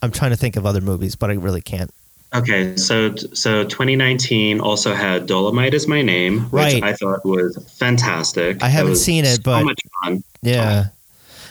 I'm 0.01 0.11
trying 0.11 0.31
to 0.31 0.38
think 0.38 0.55
of 0.55 0.65
other 0.65 0.81
movies, 0.81 1.15
but 1.15 1.30
I 1.30 1.34
really 1.34 1.61
can't. 1.61 1.91
Okay, 2.34 2.76
so 2.76 3.15
so 3.15 3.63
2019 3.63 4.59
also 4.59 4.93
had 4.93 5.27
Dolemite 5.27 5.73
is 5.73 5.88
my 5.88 6.01
name, 6.01 6.41
which 6.51 6.51
Right. 6.51 6.84
I 6.84 6.93
thought 6.93 7.26
was 7.26 7.57
fantastic. 7.77 8.61
I 8.61 8.67
haven't 8.67 8.97
seen 8.97 9.23
it, 9.26 9.38
so 9.38 9.41
but- 9.43 9.63
much 9.65 9.80
fun. 10.03 10.23
Yeah, 10.41 10.88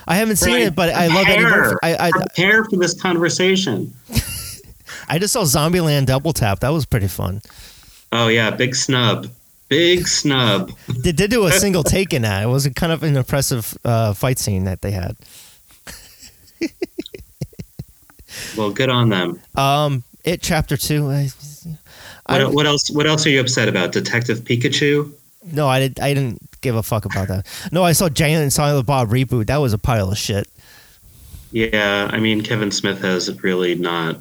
I 0.06 0.16
haven't 0.16 0.36
seen 0.36 0.58
it, 0.60 0.74
but 0.74 0.90
I 0.90 1.06
love 1.08 1.24
prepare. 1.24 1.50
Murphy. 1.50 1.76
I, 1.82 2.06
I 2.08 2.10
Prepare 2.10 2.64
for 2.64 2.76
this 2.76 3.00
conversation. 3.00 3.92
I 5.08 5.18
just 5.18 5.32
saw 5.32 5.42
Zombieland 5.42 6.06
Double 6.06 6.32
Tap. 6.32 6.60
That 6.60 6.70
was 6.70 6.84
pretty 6.86 7.08
fun. 7.08 7.42
Oh 8.12 8.28
yeah, 8.28 8.50
big 8.50 8.74
snub, 8.74 9.28
big 9.74 10.06
snub. 10.06 10.70
They 10.88 11.12
did 11.12 11.30
do 11.30 11.46
a 11.46 11.52
single 11.64 11.82
take 11.82 12.12
in 12.12 12.22
that. 12.22 12.42
It 12.44 12.46
was 12.46 12.64
a 12.66 12.72
kind 12.72 12.92
of 12.92 13.02
an 13.02 13.16
impressive 13.16 13.76
uh, 13.84 14.14
fight 14.14 14.38
scene 14.38 14.64
that 14.64 14.82
they 14.82 14.92
had. 14.92 15.16
Well, 18.56 18.72
good 18.72 18.88
on 18.88 19.10
them. 19.10 19.40
Um, 19.54 20.02
it 20.24 20.42
chapter 20.42 20.76
two. 20.76 21.08
I, 21.08 21.28
I, 22.26 22.42
What, 22.42 22.54
what 22.54 22.66
else? 22.66 22.90
What 22.90 23.06
else 23.06 23.24
are 23.26 23.30
you 23.30 23.40
upset 23.40 23.68
about? 23.68 23.92
Detective 23.92 24.40
Pikachu? 24.40 25.12
No, 25.52 25.68
I 25.68 25.78
didn't. 25.78 26.00
I 26.00 26.14
didn't 26.14 26.40
give 26.60 26.74
a 26.74 26.82
fuck 26.82 27.04
about 27.04 27.28
that. 27.28 27.46
No, 27.70 27.84
I 27.84 27.92
saw 27.92 28.08
Jay 28.08 28.32
and 28.32 28.52
Silent 28.52 28.86
Bob 28.86 29.08
reboot. 29.10 29.46
That 29.46 29.58
was 29.58 29.72
a 29.72 29.78
pile 29.78 30.10
of 30.10 30.18
shit. 30.18 30.48
Yeah, 31.52 32.10
I 32.12 32.18
mean 32.18 32.42
Kevin 32.42 32.72
Smith 32.72 33.00
has 33.02 33.30
really 33.44 33.76
not 33.76 34.16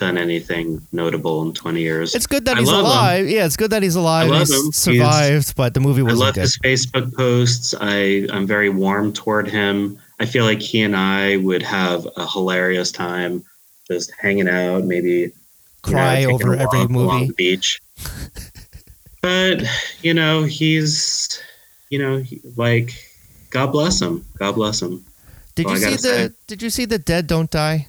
done 0.00 0.18
anything 0.18 0.84
notable 0.90 1.42
in 1.42 1.52
20 1.52 1.80
years. 1.80 2.14
It's 2.16 2.26
good 2.26 2.44
that 2.46 2.56
I 2.56 2.60
he's 2.60 2.68
love 2.68 2.80
him. 2.80 2.86
alive. 2.86 3.28
Yeah, 3.28 3.46
it's 3.46 3.56
good 3.56 3.70
that 3.70 3.82
he's 3.82 3.94
alive. 3.94 4.26
I 4.26 4.30
love 4.30 4.48
He's 4.48 4.66
him. 4.66 4.72
survived, 4.72 5.54
but 5.56 5.74
the 5.74 5.80
movie 5.80 6.02
wasn't 6.02 6.20
love 6.20 6.34
good. 6.34 6.40
his 6.42 6.58
Facebook 6.58 7.14
posts. 7.14 7.74
I 7.80 8.26
I'm 8.32 8.46
very 8.46 8.68
warm 8.70 9.12
toward 9.12 9.48
him. 9.48 9.98
I 10.18 10.26
feel 10.26 10.44
like 10.44 10.60
he 10.60 10.82
and 10.82 10.96
I 10.96 11.36
would 11.36 11.62
have 11.62 12.06
a 12.16 12.26
hilarious 12.28 12.90
time 12.92 13.44
just 13.88 14.12
hanging 14.20 14.48
out, 14.48 14.84
maybe 14.84 15.10
you 15.10 15.26
know, 15.26 15.92
Cry 15.92 16.24
over 16.24 16.54
every 16.54 16.80
walk 16.80 16.90
along 16.90 16.90
movie. 17.20 17.26
the 17.28 17.32
beach. 17.34 17.80
but 19.22 19.62
you 20.02 20.14
know, 20.14 20.42
he's 20.44 21.40
you 21.90 21.98
know, 21.98 22.18
he, 22.18 22.40
like 22.56 22.92
God 23.50 23.68
bless 23.72 24.00
him. 24.00 24.24
God 24.38 24.54
bless 24.54 24.80
him. 24.82 25.04
Did 25.56 25.66
all 25.66 25.72
you 25.72 25.78
see 25.78 25.90
the? 25.90 25.98
say. 25.98 26.30
Did 26.46 26.62
you 26.62 26.70
see 26.70 26.84
the 26.84 26.98
Dead 26.98 27.26
Don't 27.26 27.50
Die? 27.50 27.86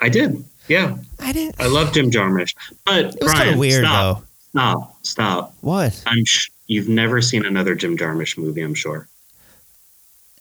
I 0.00 0.08
did. 0.08 0.44
Yeah, 0.68 0.96
I 1.28 1.32
didn't. 1.32 1.60
I 1.60 1.66
love 1.66 1.92
Jim 1.92 2.10
Jarmusch. 2.10 2.54
But 2.86 3.04
It 3.04 3.04
was 3.20 3.32
kind 3.32 3.36
Brian, 3.36 3.52
of 3.52 3.58
weird 3.60 3.84
stop, 3.84 4.18
though. 4.18 4.24
Stop, 4.50 4.96
stop. 5.04 5.54
What? 5.60 6.02
I'm 6.06 6.24
sh- 6.24 6.48
you've 6.68 6.88
never 6.88 7.20
seen 7.20 7.44
another 7.44 7.74
Jim 7.74 7.98
Jarmusch 7.98 8.38
movie, 8.38 8.62
I'm 8.62 8.72
sure. 8.72 9.08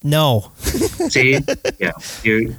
No. 0.01 0.49
See? 1.09 1.39
yeah. 1.79 1.91
You 2.23 2.55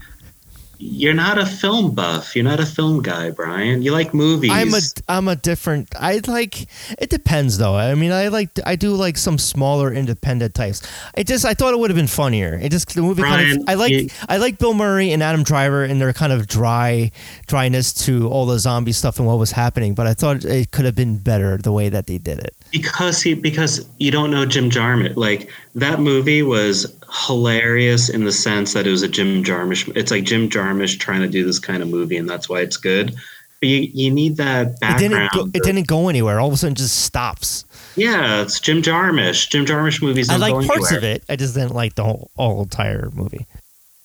you're 0.80 1.14
not 1.14 1.38
a 1.38 1.44
film 1.46 1.94
buff. 1.94 2.36
You're 2.36 2.44
not 2.44 2.60
a 2.60 2.66
film 2.66 3.02
guy, 3.02 3.30
Brian. 3.30 3.82
You 3.82 3.90
like 3.92 4.14
movies. 4.14 4.50
I'm 4.52 4.72
a 4.74 4.80
I'm 5.08 5.28
a 5.28 5.36
different. 5.36 5.88
I 5.98 6.20
like. 6.26 6.68
It 6.98 7.10
depends 7.10 7.58
though. 7.58 7.74
I 7.74 7.94
mean, 7.94 8.12
I 8.12 8.28
like. 8.28 8.50
I 8.64 8.76
do 8.76 8.94
like 8.94 9.16
some 9.18 9.38
smaller 9.38 9.92
independent 9.92 10.54
types. 10.54 10.82
It 11.16 11.26
just. 11.26 11.44
I 11.44 11.54
thought 11.54 11.74
it 11.74 11.80
would 11.80 11.90
have 11.90 11.96
been 11.96 12.06
funnier. 12.06 12.54
It 12.62 12.70
just 12.70 12.94
the 12.94 13.02
movie 13.02 13.22
kind 13.22 13.58
of. 13.58 13.64
I 13.68 13.74
like. 13.74 13.90
you- 13.90 14.08
I 14.28 14.36
like 14.36 14.58
Bill 14.58 14.74
Murray 14.74 15.10
and 15.12 15.22
Adam 15.22 15.42
Driver 15.42 15.82
and 15.84 16.00
their 16.00 16.12
kind 16.12 16.32
of 16.32 16.46
dry 16.46 17.10
dryness 17.46 17.92
to 18.06 18.28
all 18.28 18.46
the 18.46 18.58
zombie 18.58 18.92
stuff 18.92 19.18
and 19.18 19.26
what 19.26 19.38
was 19.38 19.50
happening. 19.52 19.94
But 19.94 20.06
I 20.06 20.14
thought 20.14 20.44
it 20.44 20.70
could 20.70 20.84
have 20.84 20.94
been 20.94 21.16
better 21.18 21.56
the 21.58 21.72
way 21.72 21.88
that 21.88 22.06
they 22.06 22.18
did 22.18 22.38
it. 22.38 22.54
because 22.70 23.20
he 23.22 23.34
because 23.34 23.86
you 23.98 24.10
don't 24.10 24.30
know 24.30 24.46
Jim 24.46 24.70
Jarmusch. 24.70 25.16
Like 25.16 25.50
that 25.74 26.00
movie 26.00 26.42
was 26.42 26.86
hilarious 27.26 28.08
in 28.08 28.24
the 28.24 28.32
sense 28.32 28.72
that 28.74 28.86
it 28.86 28.90
was 28.90 29.02
a 29.02 29.08
Jim 29.08 29.42
Jarmusch. 29.42 29.90
It's 29.96 30.10
like 30.10 30.24
Jim 30.24 30.48
Jarmusch 30.48 30.98
trying 30.98 31.20
to 31.20 31.28
do 31.28 31.44
this 31.44 31.58
kind 31.58 31.82
of 31.82 31.88
movie, 31.88 32.16
and 32.16 32.28
that's 32.28 32.48
why 32.48 32.60
it's 32.60 32.76
good. 32.76 33.14
But 33.60 33.68
you, 33.68 33.90
you 33.92 34.10
need 34.10 34.36
that 34.36 34.66
It 34.68 34.80
background. 34.80 34.98
didn't. 35.00 35.32
Go, 35.32 35.50
it 35.58 35.62
didn't 35.64 35.86
go 35.88 36.08
anywhere. 36.08 36.38
All 36.38 36.48
of 36.48 36.54
a 36.54 36.56
sudden, 36.56 36.72
it 36.72 36.78
just 36.78 37.02
stops. 37.02 37.64
Yeah, 37.96 38.42
it's 38.42 38.60
Jim 38.60 38.82
Jarmusch. 38.82 39.48
Jim 39.48 39.66
Jarmusch 39.66 40.00
movies. 40.02 40.28
I 40.30 40.36
like 40.36 40.52
go 40.52 40.64
parts 40.66 40.92
anywhere. 40.92 40.98
of 40.98 41.04
it. 41.04 41.24
I 41.28 41.36
just 41.36 41.54
didn't 41.54 41.74
like 41.74 41.94
the 41.96 42.04
whole, 42.04 42.30
whole 42.36 42.62
entire 42.62 43.10
movie. 43.14 43.46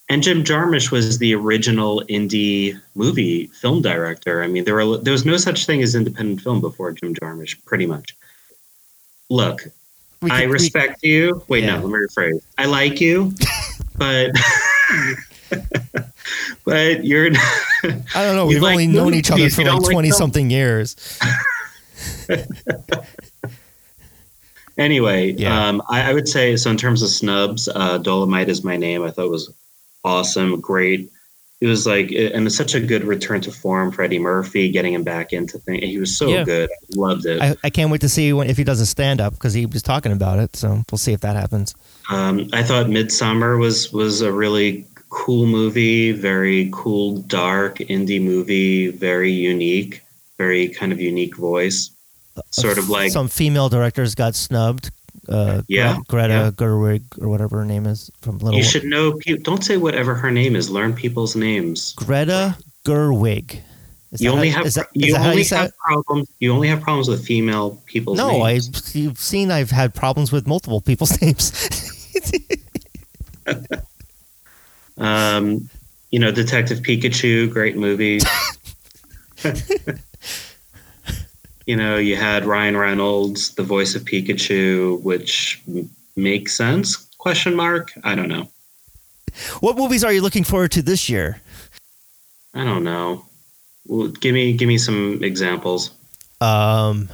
And 0.09 0.23
Jim 0.23 0.43
Jarmusch 0.43 0.91
was 0.91 1.19
the 1.19 1.33
original 1.35 2.01
indie 2.09 2.79
movie 2.95 3.47
film 3.47 3.81
director. 3.81 4.43
I 4.43 4.47
mean, 4.47 4.63
there 4.65 4.73
were 4.75 4.97
there 4.97 5.13
was 5.13 5.25
no 5.25 5.37
such 5.37 5.65
thing 5.65 5.81
as 5.83 5.93
independent 5.95 6.41
film 6.41 6.59
before 6.59 6.91
Jim 6.93 7.13
Jarmusch, 7.15 7.63
pretty 7.65 7.85
much. 7.85 8.15
Look, 9.29 9.61
We 10.23 10.31
I 10.31 10.41
could- 10.41 10.47
we- 10.47 10.53
respect 10.53 11.03
you. 11.03 11.43
Wait, 11.47 11.63
Yeah. 11.63 11.75
no, 11.79 11.85
let 11.87 11.91
me 11.99 12.07
rephrase. 12.07 12.41
I 12.57 12.65
like 12.65 12.99
you, 13.01 13.33
but 13.97 14.31
but 16.65 17.03
you're. 17.05 17.29
I 17.83 18.23
don't 18.23 18.35
know. 18.35 18.45
We've 18.47 18.61
like 18.61 18.71
only 18.73 18.87
known 18.87 19.13
each 19.13 19.29
other 19.31 19.49
for 19.49 19.63
like 19.63 19.73
like 19.81 19.91
twenty 19.91 20.09
film. 20.09 20.17
something 20.17 20.49
years. 20.49 20.95
Anyway, 24.77 25.33
Yeah. 25.33 25.67
um, 25.67 25.83
I, 25.87 26.09
I 26.09 26.13
would 26.13 26.27
say 26.27 26.55
so. 26.57 26.71
In 26.71 26.77
terms 26.77 27.03
of 27.03 27.09
snubs, 27.09 27.67
uh, 27.69 27.99
Dolemite 27.99 28.47
is 28.47 28.63
my 28.63 28.75
name. 28.75 29.03
I 29.03 29.11
thought 29.11 29.25
it 29.25 29.29
was 29.29 29.53
awesome, 30.03 30.59
great. 30.59 31.11
It 31.63 31.67
was 31.67 31.87
like, 31.87 32.11
and 32.11 32.45
it's 32.45 32.57
such 32.57 32.75
a 32.75 32.81
good 32.81 33.05
return 33.05 33.39
to 33.39 33.51
form. 33.51 33.95
Eddie 33.97 34.19
Murphy 34.19 34.69
getting 34.69 34.93
him 34.93 35.03
back 35.03 35.31
into 35.31 35.57
things. 35.59 35.81
He 35.85 35.97
was 35.97 36.17
so 36.17 36.27
Yeah. 36.27 36.43
good. 36.43 36.69
Loved 36.93 37.25
it. 37.25 37.41
I, 37.41 37.55
I 37.63 37.69
can't 37.69 37.89
wait 37.89 38.01
to 38.01 38.09
see 38.09 38.33
when, 38.33 38.49
if 38.49 38.57
he 38.57 38.65
does 38.65 38.81
a 38.81 38.85
stand 38.85 39.21
up 39.21 39.31
because 39.31 39.53
he 39.53 39.65
was 39.65 39.81
talking 39.81 40.11
about 40.11 40.39
it. 40.39 40.57
So 40.57 40.83
we'll 40.91 40.97
see 40.97 41.13
if 41.13 41.21
that 41.21 41.37
happens. 41.37 41.73
Um, 42.09 42.49
I 42.51 42.63
thought 42.63 42.87
Midsommar 42.87 43.57
was 43.57 43.93
was 43.93 44.19
a 44.19 44.29
really 44.29 44.85
cool 45.09 45.45
movie, 45.45 46.11
very 46.11 46.69
cool, 46.73 47.19
dark 47.21 47.77
indie 47.77 48.21
movie, 48.21 48.89
very 48.89 49.31
unique, 49.31 50.01
very 50.37 50.67
kind 50.67 50.91
of 50.91 50.99
unique 50.99 51.37
voice. 51.37 51.91
Sort 52.51 52.77
of 52.77 52.89
like 52.89 53.11
some 53.11 53.29
female 53.29 53.69
directors 53.69 54.15
got 54.15 54.35
snubbed. 54.35 54.91
Uh, 55.29 55.61
Yeah, 55.67 55.97
Greta 56.07 56.33
yeah. 56.33 56.51
Gerwig 56.51 57.03
or 57.21 57.29
whatever 57.29 57.59
her 57.59 57.65
name 57.65 57.85
is 57.85 58.11
from 58.21 58.39
Little. 58.39 58.57
You 58.57 58.63
should 58.63 58.83
know. 58.83 59.19
Don't 59.43 59.63
say 59.63 59.77
whatever 59.77 60.15
her 60.15 60.31
name 60.31 60.55
is. 60.55 60.69
Learn 60.69 60.93
people's 60.93 61.35
names. 61.35 61.93
Greta 61.95 62.57
Gerwig. 62.85 63.59
You 64.19 64.29
only 64.29 64.49
how- 64.49 64.57
have 64.57 64.67
is 64.67 64.75
that- 64.75 64.87
you 64.93 65.07
is 65.15 65.19
only 65.21 65.41
you 65.43 65.45
have 65.55 65.65
it? 65.67 65.73
problems. 65.77 66.27
You 66.39 66.51
only 66.53 66.67
have 66.67 66.81
problems 66.81 67.07
with 67.07 67.25
female 67.25 67.81
people's 67.87 68.17
No, 68.17 68.43
I 68.43 68.53
names. 68.53 68.95
you've 68.95 69.17
seen 69.19 69.49
I've 69.49 69.71
had 69.71 69.95
problems 69.95 70.31
with 70.31 70.45
multiple 70.45 70.81
people's 70.81 71.19
names. 71.21 71.51
Um, 74.97 75.69
you 76.11 76.19
know, 76.19 76.31
Detective 76.31 76.79
Pikachu, 76.81 77.49
great 77.51 77.75
movie. 77.75 78.19
you 81.65 81.75
know, 81.75 81.97
you 81.97 82.15
had 82.15 82.45
Ryan 82.45 82.77
Reynolds, 82.77 83.55
the 83.55 83.63
voice 83.63 83.95
of 83.95 84.03
Pikachu, 84.03 85.01
which 85.01 85.61
m- 85.67 85.89
makes 86.15 86.55
sense? 86.55 87.07
Question 87.17 87.55
mark. 87.55 87.91
I 88.03 88.15
don't 88.15 88.27
know. 88.29 88.49
what 89.61 89.77
movies 89.77 90.03
are 90.03 90.11
you 90.13 90.21
looking 90.21 90.43
forward 90.43 90.71
to 90.73 90.81
this 90.81 91.09
year? 91.09 91.41
I 92.53 92.63
don't 92.63 92.83
know. 92.83 93.25
Well, 93.87 94.09
give 94.09 94.33
me 94.33 94.53
give 94.53 94.67
me 94.67 94.77
some 94.77 95.23
examples. 95.23 95.91
Um, 96.39 97.09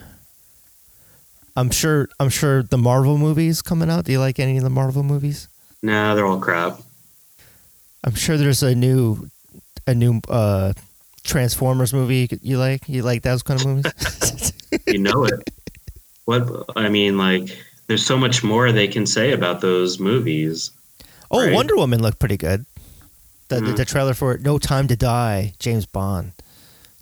I'm 1.56 1.70
sure 1.72 2.10
I'm 2.20 2.30
sure 2.30 2.64
the 2.64 2.78
Marvel 2.78 3.18
movies 3.18 3.62
coming 3.62 3.90
out. 3.90 4.06
Do 4.06 4.12
you 4.12 4.20
like 4.20 4.40
any 4.40 4.58
of 4.58 4.64
the 4.64 4.70
Marvel 4.70 5.04
movies? 5.04 5.48
Nah, 5.82 6.14
they're 6.16 6.26
all 6.26 6.40
crap. 6.40 6.82
I'm 8.04 8.16
sure 8.16 8.38
there's 8.38 8.64
a 8.64 8.76
new 8.76 9.30
a 9.88 9.94
new 9.94 10.22
uh 10.30 10.74
Transformers 11.30 11.93
movie 11.93 12.27
you 12.41 12.57
like. 12.57 12.88
You 12.89 13.03
like 13.03 13.22
those 13.22 13.43
kind 13.43 13.60
of 13.61 13.65
movies? 13.68 14.53
You 14.88 14.99
know 14.99 15.23
it. 15.26 15.49
What 16.26 16.65
I 16.76 16.89
mean, 16.89 17.18
like, 17.18 17.57
there's 17.88 18.06
so 18.06 18.18
much 18.18 18.43
more 18.43 18.72
they 18.72 18.88
can 18.88 19.06
say 19.07 19.31
about 19.31 19.61
those 19.61 19.99
movies. 19.99 20.69
oh, 21.31 21.43
Right. 21.45 21.53
Wonder 21.53 21.76
Woman 21.76 22.01
looked 22.03 22.19
pretty 22.19 22.38
good. 22.38 22.65
The, 23.47 23.56
the, 23.56 23.61
Mhm. 23.72 23.76
the 23.77 23.85
trailer 23.85 24.14
for 24.14 24.34
it, 24.34 24.41
No 24.41 24.60
Time 24.60 24.88
to 24.88 24.95
Die, 24.95 25.53
James 25.60 25.85
Bond. 25.88 26.34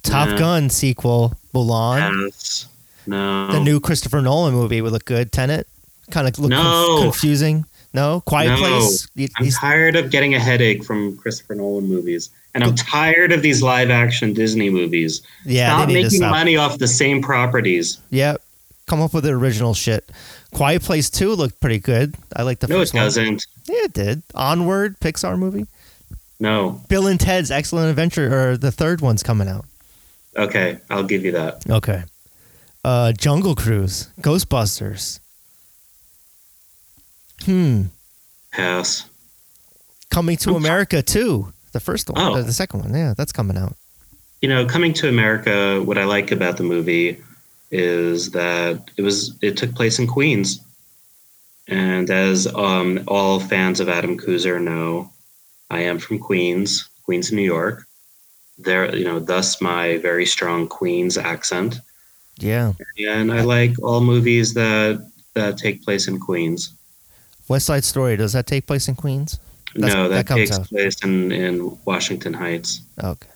Top 0.03 0.29
Yeah. 0.29 0.37
Gun 0.37 0.69
sequel, 0.69 1.33
Mulan. 1.53 2.25
Yes. 2.25 2.67
No. 3.05 3.51
The 3.51 3.59
new 3.59 3.79
Christopher 3.81 4.21
Nolan 4.21 4.53
movie 4.53 4.81
would 4.81 4.93
look 4.93 5.03
good. 5.05 5.31
Tenet, 5.33 5.67
kind 6.09 6.25
of 6.27 6.39
look 6.39 6.51
conf- 6.53 7.01
confusing. 7.03 7.65
No, 7.93 8.21
Quiet 8.25 8.49
No. 8.49 8.57
Place. 8.57 9.07
You- 9.15 9.27
I'm 9.37 9.43
he's- 9.45 9.59
tired 9.59 9.95
of 9.97 10.09
getting 10.09 10.35
a 10.35 10.39
headache 10.39 10.85
from 10.85 11.17
Christopher 11.17 11.55
Nolan 11.55 11.87
movies. 11.89 12.29
And 12.57 12.63
I'm 12.63 12.73
tired 12.75 13.31
of 13.31 13.43
these 13.43 13.61
live 13.61 13.91
action 13.91 14.33
Disney 14.33 14.71
movies. 14.71 15.21
yeah, 15.45 15.75
stop 15.77 15.89
making 15.89 16.09
stop. 16.09 16.31
money 16.31 16.57
off 16.57 16.79
the 16.79 16.87
same 16.87 17.21
properties. 17.21 17.99
Yep. 18.09 18.41
come 18.87 18.99
up 18.99 19.13
with 19.13 19.25
the 19.25 19.29
original 19.29 19.75
shit. 19.75 20.09
Quiet 20.55 20.81
Place 20.81 21.11
Two 21.11 21.33
looked 21.35 21.59
pretty 21.59 21.77
good. 21.77 22.15
I 22.35 22.41
like 22.41 22.57
the 22.57 22.65
no, 22.67 22.77
it 22.77 22.79
first 22.79 22.93
one. 22.95 23.03
doesn't. 23.03 23.45
Yeah, 23.69 23.83
it 23.83 23.93
did. 23.93 24.23
Onward, 24.33 24.99
Pixar 24.99 25.37
movie. 25.37 25.67
No. 26.39 26.81
Bill 26.89 27.05
and 27.05 27.19
Ted's 27.19 27.51
Excellent 27.51 27.91
Adventure, 27.91 28.51
or 28.51 28.57
the 28.57 28.71
third 28.71 29.01
one's 29.01 29.21
coming 29.21 29.47
out. 29.47 29.65
Okay, 30.35 30.79
I'll 30.89 31.03
give 31.03 31.23
you 31.25 31.33
that. 31.33 31.69
Okay. 31.69 32.05
Uh, 32.83 33.11
Jungle 33.11 33.53
Cruise, 33.53 34.09
Ghostbusters. 34.21 35.19
Hmm. 37.43 37.83
Pass. 38.51 39.07
Coming 40.09 40.37
to 40.37 40.55
America 40.55 41.03
too. 41.03 41.53
The 41.77 41.81
first 41.81 42.09
one, 42.09 42.19
Oh. 42.19 42.37
the, 42.37 42.41
the 42.41 42.53
second 42.53 42.79
one. 42.79 42.91
Yeah, 42.95 43.13
that's 43.15 43.31
coming 43.31 43.55
out. 43.55 43.75
You 44.41 44.49
know, 44.49 44.65
coming 44.65 44.93
to 44.93 45.07
America, 45.07 45.79
what 45.83 45.99
I 45.99 46.05
like 46.05 46.31
about 46.31 46.57
the 46.57 46.63
movie 46.63 47.21
is 47.69 48.31
that 48.31 48.89
it 48.97 49.03
was 49.03 49.37
it 49.43 49.57
took 49.57 49.75
place 49.75 49.99
in 49.99 50.07
Queens. 50.07 50.59
And 51.67 52.09
as 52.09 52.47
um, 52.55 53.03
all 53.07 53.39
fans 53.39 53.79
of 53.79 53.89
Adam 53.89 54.17
Kuzer 54.17 54.59
know, 54.59 55.11
I 55.69 55.81
am 55.81 55.99
from 55.99 56.17
Queens, 56.17 56.89
Queens, 57.05 57.31
New 57.31 57.43
York. 57.43 57.85
There, 58.57 58.95
you 58.95 59.03
know, 59.05 59.19
thus 59.19 59.61
my 59.61 59.99
very 59.99 60.25
strong 60.25 60.67
Queens 60.67 61.15
accent. 61.15 61.79
Yeah. 62.39 62.73
And 62.97 63.31
I 63.31 63.41
like 63.41 63.73
all 63.83 64.01
movies 64.01 64.55
that 64.55 64.97
that 65.35 65.59
take 65.59 65.83
place 65.83 66.07
in 66.07 66.19
Queens. 66.19 66.73
West 67.47 67.67
Side 67.67 67.83
Story. 67.83 68.17
Does 68.17 68.33
that 68.33 68.47
take 68.47 68.65
place 68.65 68.87
in 68.87 68.95
Queens? 68.95 69.39
That's- 69.77 69.93
no, 69.93 70.09
that 70.09 70.27
that, 70.27 70.35
takes 70.35 70.57
out. 70.57 70.67
place 70.67 71.03
in, 71.03 71.31
in 71.31 71.77
Washington 71.85 72.33
Heights. 72.33 72.81
Okay. 73.01 73.27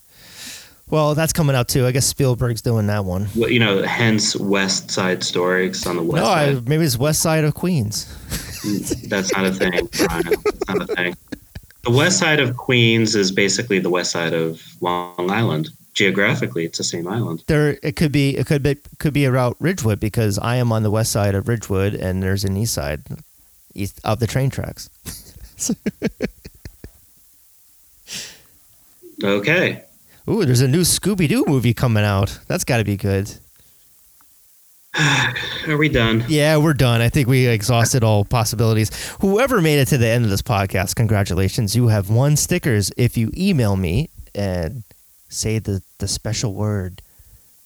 Well, 0.90 1.16
that's 1.16 1.32
coming 1.32 1.56
out 1.56 1.70
too. 1.70 1.86
I 1.86 1.92
guess 1.92 2.06
Spielberg's 2.06 2.62
doing 2.62 2.88
that 2.88 3.06
one. 3.06 3.30
Well, 3.36 3.50
you 3.50 3.60
know, 3.60 3.82
hence 3.82 4.36
West 4.36 4.92
Side 4.92 5.24
Story. 5.24 5.68
It's 5.68 5.88
on 5.88 5.96
the 5.96 6.04
west 6.04 6.24
no, 6.24 6.30
I, 6.30 6.54
maybe 6.66 6.84
it's 6.84 6.98
West 6.98 7.22
Side 7.22 7.46
of 7.46 7.54
Queens. 7.54 8.06
Mm, 8.64 9.10
that's 9.10 9.32
not 9.32 9.46
a 9.46 9.54
thing, 9.54 9.72
Brian. 10.08 10.24
That's 10.44 10.68
not 10.68 10.82
a 10.82 10.96
thing. 10.96 11.16
The 11.84 11.92
west 11.92 12.20
side 12.20 12.40
of 12.40 12.58
Queens 12.58 13.16
is 13.16 13.32
basically 13.32 13.80
the 13.80 13.90
west 13.90 14.12
side 14.12 14.34
of 14.34 14.62
Long 14.82 15.32
Island. 15.32 15.70
Geographically, 15.94 16.64
it's 16.64 16.78
the 16.78 16.84
same 16.84 17.08
island. 17.08 17.44
There, 17.48 17.78
it 17.82 17.96
could 17.96 18.12
be, 18.12 18.38
it 18.38 18.46
could 18.46 18.64
be, 18.64 18.78
could 19.00 19.14
be 19.14 19.26
around 19.26 19.56
Ridgewood 19.60 20.00
because 20.00 20.38
I 20.38 20.58
am 20.58 20.72
on 20.72 20.84
the 20.84 20.92
west 20.92 21.12
side 21.12 21.36
of 21.36 21.48
Ridgewood, 21.48 21.96
and 21.96 22.22
there's 22.22 22.44
an 22.44 22.56
east 22.56 22.76
side, 22.76 23.02
east 23.74 24.00
of 24.04 24.20
the 24.20 24.28
train 24.28 24.50
tracks. 24.50 24.90
Okay. 29.24 29.84
Ooh, 30.28 30.46
there's 30.46 30.62
a 30.62 30.68
new 30.68 30.82
Scooby 30.82 31.28
Doo 31.28 31.44
movie 31.48 31.74
coming 31.74 32.04
out. 32.04 32.40
That's 32.48 32.64
got 32.64 32.78
to 32.78 32.84
be 32.84 32.98
good. 32.98 33.32
Are 35.68 35.78
we 35.78 35.90
done? 35.90 36.26
Yeah, 36.28 36.58
we're 36.58 36.74
done. 36.74 37.02
I 37.02 37.10
think 37.10 37.28
we 37.28 37.46
exhausted 37.48 38.04
all 38.04 38.26
possibilities. 38.26 38.90
Whoever 39.22 39.62
made 39.62 39.80
it 39.80 39.88
to 39.90 39.98
the 39.98 40.08
end 40.08 40.24
of 40.24 40.32
this 40.32 40.42
podcast, 40.42 40.96
congratulations. 40.96 41.76
You 41.76 41.88
have 41.90 42.10
won 42.10 42.36
stickers 42.36 42.92
if 42.98 43.16
you 43.18 43.32
email 43.38 43.76
me 43.76 44.10
and 44.34 44.84
say 45.30 45.60
the, 45.60 45.82
the 46.00 46.08
special 46.08 46.54
word. 46.54 47.02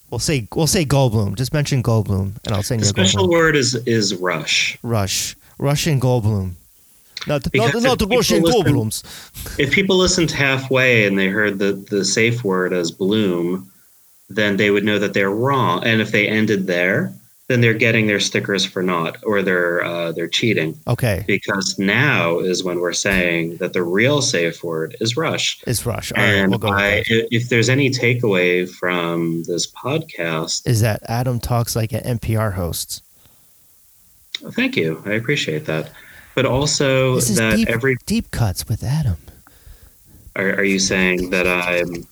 We'll 0.10 0.20
say 0.20 0.48
we'll 0.54 0.68
say 0.68 0.86
Goldblum. 0.86 1.36
Just 1.36 1.52
mention 1.54 1.82
Goldblum, 1.82 2.38
and 2.46 2.54
I'll 2.56 2.64
send 2.64 2.82
The 2.82 2.86
you 2.86 2.90
a 2.90 2.90
special 2.90 3.28
Goldblum. 3.28 3.32
word 3.32 3.56
is 3.56 3.76
is 3.88 4.14
rush. 4.16 4.78
Rush, 4.84 5.36
Russian 5.58 6.00
Goldblum. 6.00 6.54
Not 7.28 7.48
not, 7.54 7.74
not 7.74 7.76
if 7.76 7.82
the 7.82 7.98
people 8.06 8.18
Russian 8.18 8.44
listen- 8.44 8.62
Goldblums. 8.64 9.60
If 9.60 9.72
people 9.72 9.98
listened 9.98 10.32
halfway 10.32 11.06
and 11.06 11.18
they 11.18 11.28
heard 11.28 11.60
the, 11.60 11.74
the 11.74 12.04
safe 12.06 12.44
word 12.44 12.74
as 12.74 12.92
bloom, 12.92 13.72
then 14.30 14.58
they 14.58 14.72
would 14.72 14.84
know 14.84 15.00
that 15.00 15.14
they're 15.14 15.32
wrong. 15.32 15.84
And 15.86 16.02
if 16.02 16.12
they 16.12 16.28
ended 16.28 16.68
there, 16.68 17.14
then 17.48 17.62
they're 17.62 17.76
getting 17.76 18.08
their 18.08 18.20
stickers 18.20 18.66
for 18.66 18.82
naught 18.82 19.18
or 19.24 19.44
they're 19.44 19.84
uh, 19.84 20.12
they're 20.12 20.28
cheating. 20.28 20.76
Okay, 20.88 21.24
Because 21.28 21.78
now 21.78 22.40
is 22.40 22.64
when 22.64 22.80
we're 22.80 22.94
saying 22.94 23.58
that 23.58 23.74
the 23.74 23.84
real 23.84 24.22
safe 24.22 24.64
word 24.64 24.96
is 25.00 25.16
rush. 25.16 25.62
Is 25.68 25.86
Rush. 25.86 26.12
All 26.12 26.24
right, 26.24 26.30
and 26.34 26.50
we'll 26.50 26.60
go 26.60 26.70
I, 26.70 27.04
if 27.08 27.50
there's 27.50 27.70
any 27.70 27.92
takeaway 27.92 28.68
from 28.68 29.44
this 29.44 29.72
podcast, 29.72 30.68
Is 30.68 30.82
that 30.82 31.04
Adam 31.06 31.40
talks 31.40 31.76
like 31.76 31.92
an 31.94 32.18
NPR 32.18 32.54
host? 32.54 33.04
thank 34.52 34.76
you. 34.76 35.02
I 35.06 35.12
appreciate 35.14 35.66
that. 35.66 35.92
But 36.36 36.46
also 36.46 37.20
that 37.20 37.56
deep, 37.56 37.70
every 37.70 37.96
deep 38.06 38.30
cuts 38.32 38.68
with 38.68 38.84
Adam. 38.84 39.18
are, 40.36 40.56
are 40.56 40.64
you 40.66 40.80
saying 40.80 41.30
that 41.30 41.48
I'm 41.48 42.06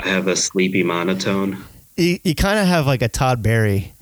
I 0.00 0.08
have 0.08 0.26
a 0.26 0.34
sleepy 0.36 0.82
monotone? 0.82 1.62
You, 1.96 2.18
you 2.24 2.34
kind 2.34 2.58
of 2.58 2.66
have 2.66 2.86
like 2.86 3.00
a 3.02 3.08
Todd 3.08 3.42
Barry. 3.42 3.92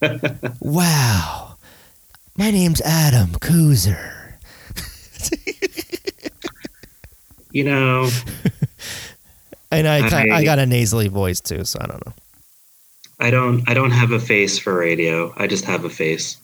wow. 0.60 1.56
My 2.38 2.50
name's 2.50 2.80
Adam 2.82 3.28
Kuzer. 3.32 4.12
You 7.52 7.64
know, 7.64 8.10
And 9.72 9.88
I, 9.88 10.06
I 10.08 10.36
I- 10.38 10.44
got 10.44 10.58
a 10.58 10.66
nasally 10.66 11.08
voice 11.08 11.40
too, 11.40 11.64
so 11.64 11.78
I 11.82 11.86
don't 11.86 12.06
know. 12.06 12.12
I 13.18 13.30
don't 13.30 13.68
I 13.68 13.72
don't 13.74 13.90
have 13.92 14.12
a 14.12 14.20
face 14.20 14.58
for 14.58 14.76
radio. 14.78 15.32
I 15.36 15.46
just 15.46 15.64
have 15.64 15.84
a 15.84 15.90
face. 15.90 16.36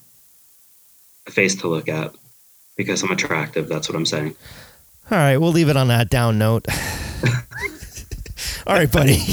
A 1.27 1.31
face 1.31 1.55
to 1.57 1.69
look 1.69 1.89
at. 1.89 2.15
Because 2.77 3.03
I'm 3.03 3.11
attractive, 3.11 3.69
that's 3.69 3.89
what 3.89 3.97
I'm 3.97 4.07
saying. 4.07 4.35
All 5.11 5.19
right, 5.19 5.37
we'll 5.37 5.53
leave 5.53 5.69
it 5.69 5.77
on 5.77 5.89
that 5.89 6.09
down 6.11 6.39
note. 6.39 6.67
All 8.67 8.75
right, 8.75 8.91
buddy. 8.91 9.19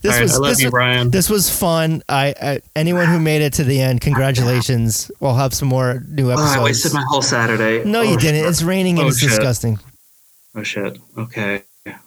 This 0.00 0.12
right, 0.14 0.22
was 0.22 0.36
I 0.36 0.38
love 0.38 0.50
this, 0.50 0.60
you, 0.60 0.66
was- 0.66 0.70
Brian. 0.70 1.10
this 1.10 1.28
was 1.28 1.50
fun. 1.50 2.02
I, 2.08 2.32
I 2.40 2.60
anyone 2.76 3.08
who 3.08 3.18
made 3.18 3.42
it 3.42 3.54
to 3.54 3.64
the 3.64 3.80
end, 3.80 4.00
congratulations. 4.00 5.10
We'll 5.18 5.34
have 5.34 5.52
some 5.52 5.66
more 5.66 6.04
new 6.08 6.28
Oh, 6.28 6.34
episodes. 6.34 6.56
I 6.56 6.62
wasted 6.62 6.92
my 6.94 7.04
whole 7.08 7.20
Saturday. 7.20 7.82
no, 7.84 7.98
Oh, 8.00 8.02
you 8.04 8.16
didn't. 8.16 8.48
It's 8.48 8.62
raining 8.62 8.98
and 8.98 9.06
Oh, 9.06 9.08
it's 9.08 9.18
shit. 9.18 9.30
disgusting. 9.30 9.80
Oh 10.54 10.62
shit. 10.62 10.98
Okay. 11.18 11.64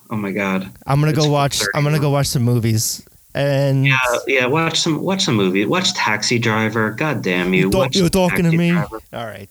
Oh 0.10 0.15
my 0.15 0.32
god. 0.32 0.72
I'm 0.88 1.02
gonna 1.02 1.11
It's 1.11 1.19
go 1.19 1.30
watch. 1.30 1.61
I'm 1.76 1.84
gonna 1.84 1.99
go 1.99 2.10
watch 2.11 2.28
some 2.28 2.44
movies. 2.44 3.06
And 3.34 3.86
Yeah, 3.86 3.98
yeah. 4.28 4.45
Watch 4.45 4.80
some. 4.82 5.02
Watch 5.02 5.24
some 5.24 5.36
movie. 5.36 5.66
Watch 5.66 5.94
Taxi 5.94 6.38
Driver. 6.38 6.91
God 6.91 7.22
damn 7.22 7.53
you. 7.53 7.62
You 7.62 7.70
talk- 7.72 7.80
Watch 7.82 7.95
you're 7.95 8.10
talking 8.10 8.44
to 8.49 8.52
me. 8.58 8.72
Driver. 8.72 8.99
all 9.14 9.26
right, 9.26 9.49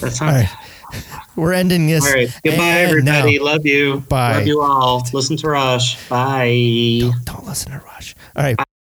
That's 0.00 0.20
all 0.20 0.28
not. 0.28 0.34
right. 0.34 0.48
We're 1.34 1.52
ending 1.52 1.86
this. 1.88 2.04
All 2.06 2.12
right. 2.12 2.28
Goodbye, 2.44 2.62
And 2.64 3.04
now- 3.04 3.16
everybody. 3.18 3.38
Love 3.40 3.66
you. 3.66 4.00
Bye. 4.08 4.34
Love 4.38 4.46
you 4.46 4.62
all. 4.62 5.06
Listen 5.12 5.36
to 5.38 5.48
Rush. 5.48 6.08
Bye. 6.08 7.10
Don't 7.24 7.44
listen 7.46 7.72
to 7.72 7.78
Rush. 7.84 8.14
All 8.36 8.44
right. 8.44 8.56